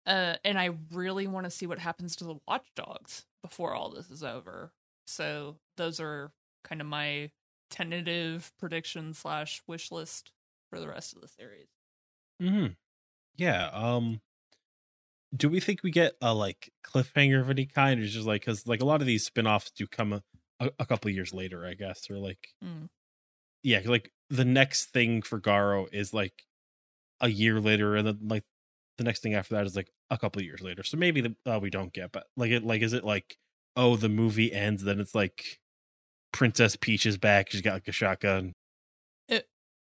Uh, 0.07 0.37
and 0.45 0.59
I 0.59 0.71
really 0.93 1.27
want 1.27 1.45
to 1.45 1.51
see 1.51 1.67
what 1.67 1.79
happens 1.79 2.17
to 2.17 2.25
the 2.25 2.37
watchdogs 2.47 3.27
before 3.43 3.75
all 3.75 3.91
this 3.91 4.11
is 4.11 4.23
over. 4.23 4.73
So 5.07 5.59
those 5.77 6.01
are 6.01 6.33
kind 6.65 6.81
of 6.81 6.87
my 6.87 7.31
tentative 7.71 8.53
prediction 8.59 9.15
slash 9.15 9.63
wish 9.67 9.91
list 9.91 10.33
for 10.71 10.79
the 10.81 10.89
rest 10.89 11.15
of 11.15 11.23
the 11.23 11.29
series. 11.29 11.69
hmm 12.41 12.67
Yeah. 13.37 13.71
Um. 13.73 14.21
Do 15.35 15.49
we 15.49 15.61
think 15.61 15.83
we 15.83 15.91
get 15.91 16.15
a 16.21 16.35
like 16.35 16.71
cliffhanger 16.85 17.41
of 17.41 17.51
any 17.51 17.67
kind, 17.67 18.01
or 18.01 18.07
just 18.07 18.27
like 18.27 18.43
because 18.43 18.67
like 18.67 18.81
a 18.81 18.85
lot 18.87 19.01
of 19.01 19.07
these 19.07 19.25
spin-offs 19.25 19.71
do 19.71 19.87
come 19.87 20.13
a, 20.13 20.23
a, 20.61 20.71
a 20.81 20.87
couple 20.87 21.11
years 21.11 21.33
later, 21.35 21.67
I 21.67 21.75
guess, 21.75 22.09
or 22.11 22.19
like 22.19 22.49
Mm. 22.65 22.89
yeah, 23.63 23.81
like 23.85 24.13
the 24.31 24.45
next 24.45 24.87
thing 24.87 25.23
for 25.23 25.41
Garo 25.41 25.87
is 25.93 26.15
like 26.15 26.45
a 27.21 27.29
year 27.29 27.61
later, 27.61 27.97
and 27.97 28.07
then 28.07 28.19
like 28.23 28.45
the 28.99 29.05
next 29.05 29.23
thing 29.23 29.35
after 29.35 29.55
that 29.57 29.67
is 29.67 29.77
like 29.77 29.91
a 30.11 30.17
couple 30.19 30.41
years 30.43 30.61
later. 30.63 30.83
So 30.83 30.97
maybe 30.97 31.21
the, 31.21 31.37
uh, 31.45 31.59
we 31.61 31.71
don't 31.71 31.93
get, 31.93 32.13
but 32.13 32.27
like 32.37 32.51
it 32.51 32.65
like 32.65 32.83
is 32.83 32.93
it 32.93 33.05
like 33.05 33.37
oh 33.77 33.97
the 33.97 34.09
movie 34.09 34.53
ends, 34.53 34.85
then 34.85 35.01
it's 35.01 35.15
like 35.15 35.59
Princess 36.33 36.77
Peach 36.77 37.05
is 37.07 37.19
back, 37.19 37.51
she's 37.51 37.61
got 37.63 37.75
like 37.75 37.89
a 37.89 37.93
shotgun. 37.93 38.55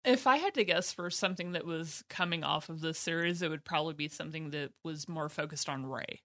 If 0.07 0.25
I 0.25 0.37
had 0.37 0.53
to 0.53 0.63
guess 0.63 0.93
for 0.93 1.09
something 1.09 1.51
that 1.51 1.65
was 1.65 2.03
coming 2.09 2.43
off 2.43 2.69
of 2.69 2.79
this 2.81 2.97
series, 2.97 3.41
it 3.41 3.49
would 3.49 3.65
probably 3.65 3.93
be 3.93 4.07
something 4.07 4.51
that 4.51 4.71
was 4.83 5.09
more 5.09 5.27
focused 5.29 5.67
on 5.67 5.85
Ray. 5.85 6.21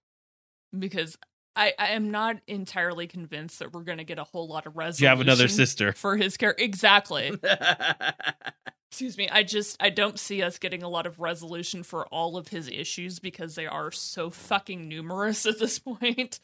Because 0.77 1.17
I, 1.55 1.73
I 1.77 1.87
am 1.89 2.09
not 2.09 2.37
entirely 2.47 3.07
convinced 3.07 3.59
that 3.59 3.73
we're 3.73 3.83
going 3.83 3.97
to 3.99 4.03
get 4.03 4.17
a 4.19 4.23
whole 4.23 4.47
lot 4.47 4.65
of 4.65 4.75
resolution 4.77 5.03
You 5.03 5.09
have 5.09 5.19
another 5.21 5.47
sister. 5.47 5.91
for 5.91 6.17
his 6.17 6.37
character. 6.37 6.63
Exactly. 6.63 7.37
Excuse 8.91 9.17
me. 9.17 9.27
I 9.29 9.43
just 9.43 9.75
I 9.81 9.89
don't 9.89 10.19
see 10.19 10.41
us 10.43 10.57
getting 10.59 10.83
a 10.83 10.89
lot 10.89 11.05
of 11.05 11.19
resolution 11.19 11.83
for 11.83 12.05
all 12.07 12.37
of 12.37 12.47
his 12.47 12.69
issues 12.69 13.19
because 13.19 13.55
they 13.55 13.65
are 13.67 13.91
so 13.91 14.29
fucking 14.29 14.87
numerous 14.87 15.45
at 15.45 15.59
this 15.59 15.77
point. 15.79 16.39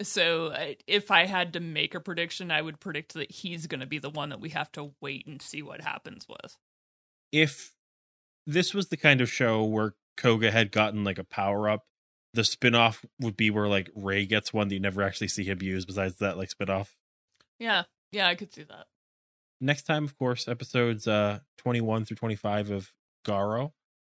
So 0.00 0.52
if 0.86 1.10
I 1.10 1.26
had 1.26 1.52
to 1.52 1.60
make 1.60 1.94
a 1.94 2.00
prediction, 2.00 2.50
I 2.50 2.62
would 2.62 2.80
predict 2.80 3.14
that 3.14 3.30
he's 3.30 3.66
going 3.66 3.80
to 3.80 3.86
be 3.86 3.98
the 3.98 4.10
one 4.10 4.30
that 4.30 4.40
we 4.40 4.48
have 4.50 4.72
to 4.72 4.94
wait 5.00 5.26
and 5.26 5.40
see 5.40 5.62
what 5.62 5.82
happens 5.82 6.26
with. 6.28 6.56
if 7.30 7.72
this 8.46 8.74
was 8.74 8.88
the 8.88 8.96
kind 8.96 9.20
of 9.20 9.30
show 9.30 9.62
where 9.62 9.94
Koga 10.16 10.50
had 10.50 10.72
gotten 10.72 11.04
like 11.04 11.18
a 11.18 11.24
power 11.24 11.68
up, 11.68 11.84
the 12.34 12.44
spin-off 12.44 13.04
would 13.20 13.36
be 13.36 13.50
where 13.50 13.68
like 13.68 13.90
Ray 13.94 14.26
gets 14.26 14.52
one 14.52 14.68
that 14.68 14.74
you 14.74 14.80
never 14.80 15.02
actually 15.02 15.28
see 15.28 15.44
him 15.44 15.62
use 15.62 15.84
besides 15.84 16.16
that 16.16 16.36
like 16.38 16.50
spin-off. 16.50 16.96
Yeah. 17.58 17.84
Yeah, 18.10 18.26
I 18.28 18.34
could 18.34 18.52
see 18.52 18.64
that. 18.64 18.86
Next 19.60 19.82
time, 19.84 20.04
of 20.04 20.18
course, 20.18 20.48
episodes 20.48 21.06
uh 21.06 21.40
21 21.58 22.04
through 22.04 22.16
25 22.16 22.70
of 22.70 22.92
Garo. 23.24 23.72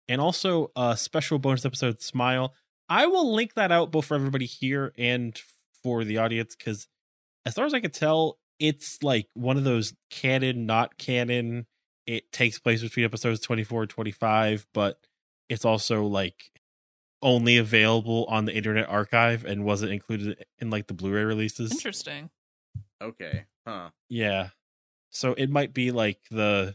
And 0.09 0.21
also 0.21 0.71
a 0.77 0.97
special 0.97 1.39
bonus 1.39 1.65
episode, 1.65 2.01
Smile. 2.01 2.55
I 2.89 3.07
will 3.07 3.33
link 3.35 3.55
that 3.55 3.73
out 3.73 3.91
both 3.91 4.07
for 4.07 4.15
everybody 4.15 4.47
here 4.47 4.93
and 4.99 5.41
for 5.87 6.03
the 6.03 6.19
audience 6.19 6.57
because 6.57 6.89
as 7.47 7.55
far 7.55 7.65
as 7.65 7.73
I 7.73 7.79
can 7.79 7.93
tell, 7.93 8.39
it's 8.59 9.05
like 9.05 9.29
one 9.35 9.57
of 9.57 9.63
those 9.63 9.95
canon, 10.11 10.67
not 10.67 10.99
canon. 10.99 11.67
It 12.09 12.33
takes 12.33 12.59
place 12.59 12.83
between 12.83 13.05
episodes 13.05 13.39
24 13.39 13.83
and 13.83 13.91
25, 13.91 14.67
but 14.75 14.99
it's 15.49 15.65
also 15.65 16.03
like 16.03 16.51
only 17.23 17.57
available 17.57 18.25
on 18.29 18.47
the 18.47 18.53
Internet 18.53 18.89
Archive 18.89 19.45
and 19.45 19.65
wasn't 19.65 19.93
included 19.93 20.45
in 20.59 20.71
like 20.71 20.89
the 20.89 20.95
Blu-ray 20.95 21.23
releases. 21.23 21.71
Interesting. 21.71 22.31
okay. 23.01 23.45
Huh. 23.65 23.91
Yeah. 24.09 24.49
So 25.11 25.35
it 25.35 25.49
might 25.49 25.73
be 25.73 25.93
like 25.93 26.19
the 26.33 26.75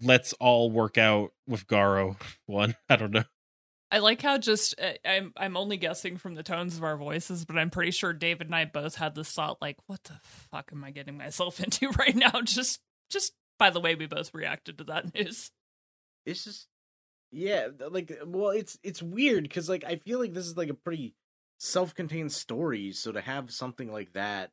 let's 0.00 0.32
all 0.34 0.70
work 0.70 0.96
out 0.96 1.32
with 1.48 1.66
Garo 1.66 2.16
one. 2.46 2.76
I 2.88 2.94
don't 2.94 3.10
know. 3.10 3.24
I 3.94 3.98
like 3.98 4.20
how 4.20 4.38
just 4.38 4.74
uh, 4.82 4.94
I'm 5.04 5.32
I'm 5.36 5.56
only 5.56 5.76
guessing 5.76 6.16
from 6.16 6.34
the 6.34 6.42
tones 6.42 6.76
of 6.76 6.82
our 6.82 6.96
voices, 6.96 7.44
but 7.44 7.56
I'm 7.56 7.70
pretty 7.70 7.92
sure 7.92 8.12
David 8.12 8.48
and 8.48 8.54
I 8.56 8.64
both 8.64 8.96
had 8.96 9.14
this 9.14 9.30
thought 9.30 9.62
like, 9.62 9.76
what 9.86 10.02
the 10.02 10.18
fuck 10.20 10.70
am 10.72 10.82
I 10.82 10.90
getting 10.90 11.16
myself 11.16 11.60
into 11.62 11.90
right 11.90 12.16
now? 12.16 12.40
Just 12.42 12.80
just 13.08 13.34
by 13.56 13.70
the 13.70 13.78
way 13.78 13.94
we 13.94 14.06
both 14.06 14.34
reacted 14.34 14.78
to 14.78 14.84
that 14.84 15.14
news. 15.14 15.52
It's 16.26 16.42
just 16.42 16.66
yeah, 17.30 17.68
like 17.88 18.18
well, 18.26 18.50
it's 18.50 18.76
it's 18.82 19.00
weird 19.00 19.44
because 19.44 19.68
like 19.68 19.84
I 19.84 19.94
feel 19.94 20.18
like 20.18 20.34
this 20.34 20.46
is 20.46 20.56
like 20.56 20.70
a 20.70 20.74
pretty 20.74 21.14
self-contained 21.58 22.32
story, 22.32 22.90
so 22.90 23.12
to 23.12 23.20
have 23.20 23.52
something 23.52 23.92
like 23.92 24.14
that 24.14 24.50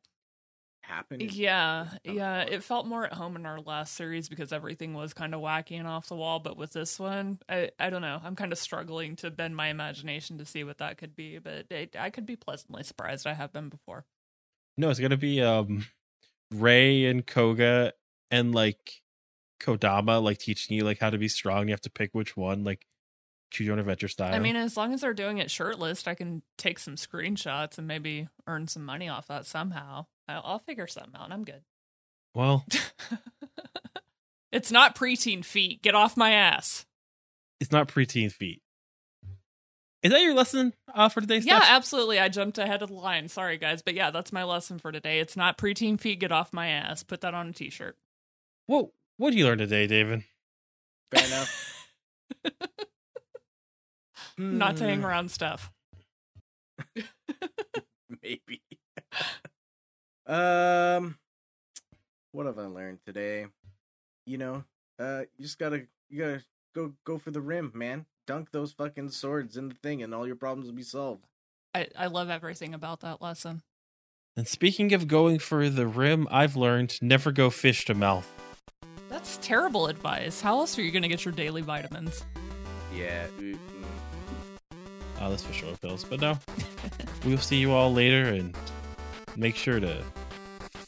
happen, 0.82 1.20
Yeah, 1.20 1.88
yeah. 2.04 2.42
It 2.42 2.62
felt 2.62 2.86
more 2.86 3.04
at 3.04 3.12
home 3.12 3.36
in 3.36 3.46
our 3.46 3.60
last 3.60 3.94
series 3.94 4.28
because 4.28 4.52
everything 4.52 4.94
was 4.94 5.14
kind 5.14 5.34
of 5.34 5.40
wacky 5.40 5.78
and 5.78 5.88
off 5.88 6.08
the 6.08 6.16
wall. 6.16 6.38
But 6.40 6.56
with 6.56 6.72
this 6.72 6.98
one, 6.98 7.38
I 7.48 7.70
I 7.78 7.90
don't 7.90 8.02
know. 8.02 8.20
I'm 8.22 8.36
kind 8.36 8.52
of 8.52 8.58
struggling 8.58 9.16
to 9.16 9.30
bend 9.30 9.56
my 9.56 9.68
imagination 9.68 10.38
to 10.38 10.44
see 10.44 10.64
what 10.64 10.78
that 10.78 10.98
could 10.98 11.16
be. 11.16 11.38
But 11.38 11.66
it, 11.70 11.96
I 11.98 12.10
could 12.10 12.26
be 12.26 12.36
pleasantly 12.36 12.82
surprised. 12.82 13.26
I 13.26 13.34
have 13.34 13.52
been 13.52 13.68
before. 13.68 14.04
No, 14.76 14.90
it's 14.90 15.00
gonna 15.00 15.16
be 15.16 15.42
um 15.42 15.86
Ray 16.52 17.06
and 17.06 17.26
Koga 17.26 17.92
and 18.30 18.54
like 18.54 19.02
Kodama 19.60 20.22
like 20.22 20.38
teaching 20.38 20.76
you 20.76 20.84
like 20.84 20.98
how 20.98 21.10
to 21.10 21.18
be 21.18 21.28
strong. 21.28 21.68
You 21.68 21.72
have 21.72 21.80
to 21.82 21.90
pick 21.90 22.10
which 22.12 22.36
one, 22.36 22.64
like 22.64 22.86
choose 23.50 23.66
your 23.66 23.74
own 23.74 23.78
adventure 23.78 24.08
style. 24.08 24.34
I 24.34 24.38
mean, 24.38 24.56
as 24.56 24.76
long 24.76 24.92
as 24.92 25.02
they're 25.02 25.14
doing 25.14 25.38
it 25.38 25.50
shirtless, 25.50 26.06
I 26.08 26.14
can 26.14 26.42
take 26.58 26.78
some 26.78 26.96
screenshots 26.96 27.78
and 27.78 27.86
maybe 27.86 28.28
earn 28.46 28.66
some 28.66 28.84
money 28.84 29.08
off 29.08 29.28
that 29.28 29.46
somehow. 29.46 30.06
I'll, 30.28 30.42
I'll 30.44 30.58
figure 30.60 30.86
something 30.86 31.14
out. 31.18 31.30
I'm 31.32 31.44
good. 31.44 31.62
well, 32.34 32.64
it's 34.52 34.70
not 34.72 34.94
preteen 34.94 35.44
feet. 35.44 35.82
Get 35.82 35.94
off 35.94 36.16
my 36.16 36.32
ass. 36.32 36.86
it's 37.60 37.72
not 37.72 37.88
preteen 37.88 38.30
feet. 38.32 38.60
Is 40.02 40.10
that 40.10 40.20
your 40.20 40.34
lesson 40.34 40.74
uh, 40.92 41.08
for 41.08 41.20
today? 41.20 41.38
Yeah, 41.38 41.58
stuff? 41.58 41.70
absolutely. 41.70 42.18
I 42.18 42.28
jumped 42.28 42.58
ahead 42.58 42.82
of 42.82 42.88
the 42.88 42.94
line. 42.96 43.28
Sorry, 43.28 43.56
guys. 43.56 43.82
But 43.82 43.94
yeah, 43.94 44.10
that's 44.10 44.32
my 44.32 44.42
lesson 44.42 44.78
for 44.80 44.90
today. 44.90 45.20
It's 45.20 45.36
not 45.36 45.56
preteen 45.58 45.98
feet. 46.00 46.18
Get 46.18 46.32
off 46.32 46.52
my 46.52 46.68
ass. 46.68 47.04
Put 47.04 47.20
that 47.20 47.34
on 47.34 47.48
a 47.48 47.52
t 47.52 47.70
shirt. 47.70 47.96
What 48.66 48.88
what 49.18 49.30
did 49.30 49.38
you 49.38 49.44
learn 49.44 49.58
today, 49.58 49.86
David? 49.86 50.24
fair 51.14 51.26
enough. 51.26 51.88
Not 54.38 54.78
to 54.78 54.84
hang 54.84 55.00
Hmm, 55.00 55.06
around 55.06 55.30
stuff. 55.30 55.70
maybe. 58.22 58.62
Um, 60.32 61.16
what 62.32 62.46
have 62.46 62.58
I 62.58 62.66
learned 62.66 62.98
today? 63.04 63.46
You 64.26 64.38
know, 64.38 64.64
uh, 64.98 65.22
you 65.36 65.44
just 65.44 65.58
gotta 65.58 65.82
you 66.08 66.18
gotta 66.18 66.42
go 66.74 66.92
go 67.04 67.18
for 67.18 67.30
the 67.30 67.40
rim, 67.40 67.72
man. 67.74 68.06
Dunk 68.26 68.50
those 68.52 68.72
fucking 68.72 69.10
swords 69.10 69.56
in 69.56 69.68
the 69.68 69.74
thing, 69.74 70.02
and 70.02 70.14
all 70.14 70.26
your 70.26 70.36
problems 70.36 70.68
will 70.68 70.76
be 70.76 70.82
solved. 70.82 71.26
I, 71.74 71.88
I 71.98 72.06
love 72.06 72.30
everything 72.30 72.72
about 72.74 73.00
that 73.00 73.20
lesson. 73.20 73.62
And 74.36 74.46
speaking 74.46 74.92
of 74.94 75.08
going 75.08 75.38
for 75.40 75.68
the 75.68 75.86
rim, 75.86 76.28
I've 76.30 76.56
learned 76.56 76.98
never 77.02 77.32
go 77.32 77.50
fish 77.50 77.84
to 77.86 77.94
mouth. 77.94 78.26
That's 79.08 79.38
terrible 79.42 79.88
advice. 79.88 80.40
How 80.40 80.58
else 80.58 80.78
are 80.78 80.82
you 80.82 80.90
going 80.90 81.02
to 81.02 81.08
get 81.08 81.24
your 81.24 81.34
daily 81.34 81.62
vitamins? 81.62 82.24
Yeah. 82.94 83.26
mm, 83.38 83.58
Oh, 85.20 85.30
that's 85.30 85.44
for 85.44 85.52
sure, 85.52 85.76
pills. 85.76 86.04
But 86.04 86.20
no, 86.20 86.38
we'll 87.24 87.38
see 87.38 87.56
you 87.56 87.72
all 87.72 87.92
later, 87.92 88.24
and 88.24 88.56
make 89.36 89.56
sure 89.56 89.80
to 89.80 90.02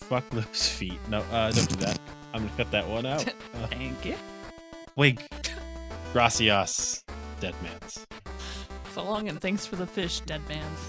fuck 0.09 0.29
those 0.31 0.69
feet. 0.69 0.99
No, 1.09 1.21
uh, 1.33 1.51
don't 1.51 1.69
do 1.69 1.77
that. 1.77 1.99
I'm 2.33 2.43
gonna 2.45 2.57
cut 2.57 2.71
that 2.73 2.89
one 2.89 3.07
out. 3.07 3.25
Uh, 3.55 3.67
Thank 3.69 4.05
you. 4.05 4.17
wig, 4.97 5.21
gracias, 6.13 7.05
dead 7.41 7.55
man's. 7.63 8.05
So 8.93 9.05
long 9.05 9.29
and 9.29 9.41
thanks 9.41 9.65
for 9.65 9.77
the 9.77 9.87
fish, 9.87 10.21
dead 10.21 10.41
man's. 10.49 10.81